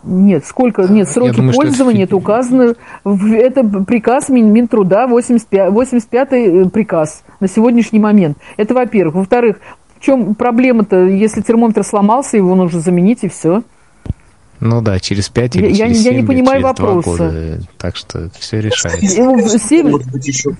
Нет, 0.03 0.45
сколько, 0.45 0.83
нет, 0.83 1.09
сроки 1.09 1.35
думаю, 1.35 1.53
пользования, 1.53 2.03
это, 2.03 2.09
это 2.09 2.15
указано, 2.17 2.75
это 3.03 3.63
приказ 3.63 4.29
Мин, 4.29 4.51
Минтруда, 4.51 5.07
85, 5.07 5.71
85-й 5.71 6.69
приказ 6.69 7.23
на 7.39 7.47
сегодняшний 7.47 7.99
момент. 7.99 8.37
Это 8.57 8.73
во-первых. 8.73 9.15
Во-вторых, 9.15 9.57
в 9.97 10.03
чем 10.03 10.35
проблема-то, 10.35 11.05
если 11.05 11.41
термометр 11.41 11.83
сломался, 11.83 12.37
его 12.37 12.55
нужно 12.55 12.79
заменить 12.79 13.23
и 13.23 13.29
все. 13.29 13.63
Ну 14.59 14.81
да, 14.81 14.99
через 14.99 15.29
5 15.29 15.55
или 15.57 15.67
я, 15.67 15.87
через 15.87 15.97
я, 15.97 16.03
7 16.03 16.13
я 16.13 16.21
не 16.21 16.27
понимаю 16.27 16.61
через 16.61 16.63
вопроса. 16.63 17.09
года. 17.09 17.59
Так 17.77 17.95
что 17.95 18.29
все 18.39 18.61
решается. 18.61 19.07
7, 19.07 19.99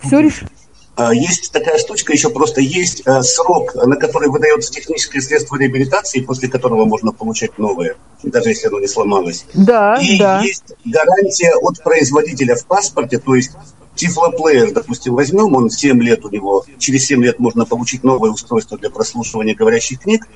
все 0.02 0.20
решается. 0.20 0.63
А, 0.96 1.14
есть 1.14 1.52
такая 1.52 1.80
штучка, 1.80 2.14
еще 2.14 2.30
просто 2.30 2.62
есть 2.62 3.02
а, 3.06 3.24
срок, 3.24 3.74
на 3.76 3.96
который 3.96 4.30
выдается 4.30 4.72
техническое 4.72 5.22
средство 5.22 5.56
реабилитации, 5.56 6.22
после 6.22 6.50
которого 6.50 6.86
можно 6.86 7.12
получать 7.12 7.58
новое, 7.58 7.96
даже 8.22 8.50
если 8.50 8.68
оно 8.68 8.80
не 8.80 8.88
сломалось. 8.88 9.46
Да, 9.56 9.96
И 9.96 10.20
да. 10.20 10.42
есть 10.42 10.74
гарантия 10.86 11.56
от 11.56 11.84
производителя 11.84 12.56
в 12.56 12.66
паспорте, 12.68 13.18
то 13.18 13.34
есть 13.34 13.52
Тифлоплеер, 13.96 14.72
допустим, 14.72 15.14
возьмем, 15.14 15.56
он 15.56 15.70
7 15.70 16.02
лет 16.02 16.26
у 16.26 16.30
него, 16.30 16.66
через 16.80 17.06
7 17.06 17.24
лет 17.24 17.40
можно 17.40 17.66
получить 17.66 18.04
новое 18.04 18.32
устройство 18.32 18.78
для 18.78 18.90
прослушивания 18.90 19.56
говорящих 19.56 20.00
книг, 20.00 20.28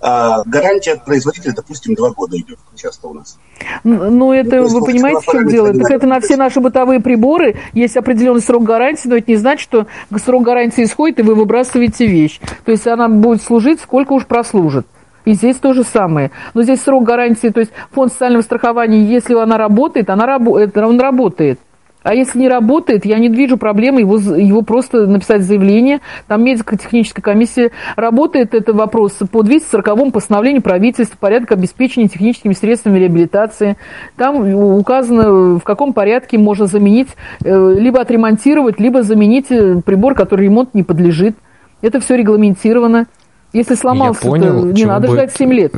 а 0.00 0.42
гарантия 0.46 0.92
от 0.92 1.04
производителя, 1.04 1.52
допустим, 1.54 1.94
2 1.94 2.10
года 2.10 2.36
идет 2.36 2.58
часто 2.74 3.08
у 3.08 3.14
нас. 3.14 3.38
Ну, 3.84 4.32
это, 4.32 4.56
ну, 4.56 4.68
вы 4.68 4.86
понимаете, 4.86 5.20
в 5.20 5.30
чем 5.30 5.46
дело? 5.48 5.74
Так 5.74 5.90
это 5.90 6.06
на 6.06 6.20
все 6.20 6.36
наши 6.36 6.60
бытовые 6.60 7.00
приборы 7.00 7.56
есть 7.72 7.96
определенный 7.96 8.40
срок 8.40 8.62
гарантии, 8.64 9.08
но 9.08 9.16
это 9.16 9.30
не 9.30 9.36
значит, 9.36 9.62
что 9.62 9.86
срок 10.24 10.42
гарантии 10.42 10.84
исходит, 10.84 11.18
и 11.18 11.22
вы 11.22 11.34
выбрасываете 11.34 12.06
вещь. 12.06 12.40
То 12.64 12.72
есть 12.72 12.86
она 12.86 13.08
будет 13.08 13.42
служить, 13.42 13.80
сколько 13.80 14.14
уж 14.14 14.26
прослужит. 14.26 14.86
И 15.26 15.34
здесь 15.34 15.56
то 15.56 15.74
же 15.74 15.84
самое. 15.84 16.30
Но 16.54 16.62
здесь 16.62 16.80
срок 16.80 17.04
гарантии, 17.04 17.48
то 17.48 17.60
есть 17.60 17.72
фонд 17.92 18.10
социального 18.12 18.42
страхования, 18.42 19.04
если 19.04 19.34
она 19.34 19.58
работает, 19.58 20.08
она 20.08 20.38
он 20.38 21.00
работает. 21.00 21.60
А 22.02 22.14
если 22.14 22.38
не 22.38 22.48
работает, 22.48 23.04
я 23.04 23.18
не 23.18 23.28
вижу 23.28 23.58
проблемы 23.58 24.00
его, 24.00 24.16
его 24.16 24.62
просто 24.62 25.06
написать 25.06 25.42
заявление. 25.42 26.00
Там 26.26 26.42
медико-техническая 26.44 27.22
комиссия 27.22 27.72
работает. 27.94 28.54
Это 28.54 28.72
вопрос 28.72 29.18
по 29.30 29.42
240 29.42 30.12
постановлению 30.12 30.62
правительства 30.62 31.16
порядок 31.18 31.52
обеспечения 31.52 32.08
техническими 32.08 32.54
средствами 32.54 32.98
реабилитации. 32.98 33.76
Там 34.16 34.54
указано, 34.54 35.58
в 35.58 35.62
каком 35.62 35.92
порядке 35.92 36.38
можно 36.38 36.66
заменить, 36.66 37.08
э, 37.44 37.74
либо 37.78 38.00
отремонтировать, 38.00 38.80
либо 38.80 39.02
заменить 39.02 39.50
э, 39.50 39.82
прибор, 39.84 40.14
который 40.14 40.46
ремонт 40.46 40.74
не 40.74 40.82
подлежит. 40.82 41.36
Это 41.82 42.00
все 42.00 42.16
регламентировано. 42.16 43.06
Если 43.52 43.74
сломался, 43.74 44.22
понял, 44.22 44.62
то 44.62 44.72
не 44.72 44.84
надо 44.84 45.08
ждать 45.08 45.32
7 45.32 45.52
лет. 45.52 45.74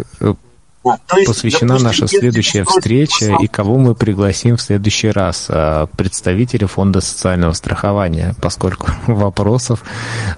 Посвящена 1.26 1.78
наша 1.78 2.08
следующая 2.08 2.64
встреча 2.64 3.36
и 3.40 3.46
кого 3.46 3.78
мы 3.78 3.94
пригласим 3.94 4.56
в 4.56 4.62
следующий 4.62 5.10
раз. 5.10 5.46
А, 5.48 5.86
представителя 5.86 6.66
Фонда 6.66 7.00
социального 7.00 7.52
страхования, 7.52 8.34
поскольку 8.40 8.88
вопросов 9.06 9.84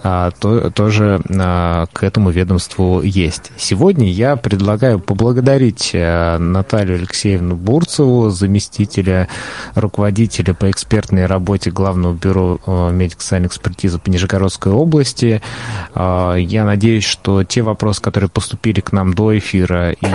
а, 0.02 0.30
то, 0.32 0.70
тоже 0.70 1.20
а, 1.30 1.86
к 1.92 2.02
этому 2.02 2.30
ведомству 2.30 3.00
есть. 3.00 3.52
Сегодня 3.56 4.10
я 4.10 4.36
предлагаю 4.36 5.00
поблагодарить 5.00 5.92
Наталью 5.94 6.96
Алексеевну 6.96 7.56
Бурцеву, 7.56 8.30
заместителя 8.30 9.28
руководителя 9.74 10.52
по 10.52 10.70
экспертной 10.70 11.26
работе 11.26 11.70
Главного 11.70 12.14
бюро 12.14 12.60
медико-социальной 12.66 13.48
экспертизы 13.48 13.98
по 13.98 14.10
Нижегородской 14.10 14.72
области. 14.72 15.40
Я 15.94 16.64
надеюсь, 16.64 17.04
что 17.04 17.44
те 17.44 17.62
вопросы, 17.62 18.02
которые 18.02 18.28
поступили 18.28 18.80
к 18.80 18.92
нам 18.92 19.14
до 19.14 19.36
эфира 19.36 19.92
и 19.92 20.06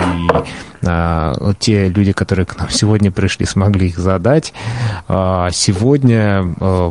а, 0.82 1.34
те 1.58 1.88
люди, 1.88 2.12
которые 2.12 2.46
к 2.46 2.56
нам 2.58 2.70
сегодня 2.70 3.10
пришли, 3.10 3.44
смогли 3.46 3.88
их 3.88 3.98
задать. 3.98 4.52
А, 5.08 5.50
сегодня 5.50 6.54
а, 6.60 6.90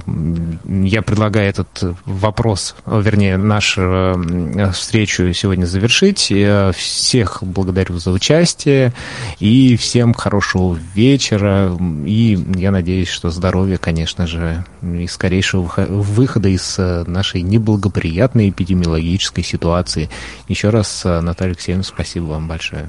я 0.66 1.02
предлагаю 1.02 1.50
этот 1.50 1.98
вопрос, 2.06 2.76
вернее, 2.86 3.38
нашу 3.38 4.72
встречу 4.74 5.34
сегодня 5.34 5.66
завершить. 5.66 6.30
Я 6.30 6.72
всех 6.76 7.40
благодарю 7.42 7.98
за 7.98 8.12
участие 8.12 8.94
и 9.40 9.76
всем 9.78 10.14
хорошего 10.14 10.78
вечера. 10.94 11.76
И 12.06 12.40
я 12.56 12.72
надеюсь, 12.72 13.10
что 13.10 13.30
здоровье, 13.30 13.78
конечно 13.78 14.28
же, 14.28 14.64
и 14.82 15.08
скорейшего 15.08 15.72
выхода 15.88 16.50
из 16.50 16.78
нашей 16.78 17.42
неблагоприятной 17.42 18.50
эпидемиологической 18.50 19.44
ситуации. 19.44 20.10
Еще 20.48 20.70
раз, 20.70 21.04
Наталья 21.04 21.52
Алексеевна, 21.52 21.84
спасибо 21.84 22.26
вам 22.26 22.48
большое. 22.48 22.88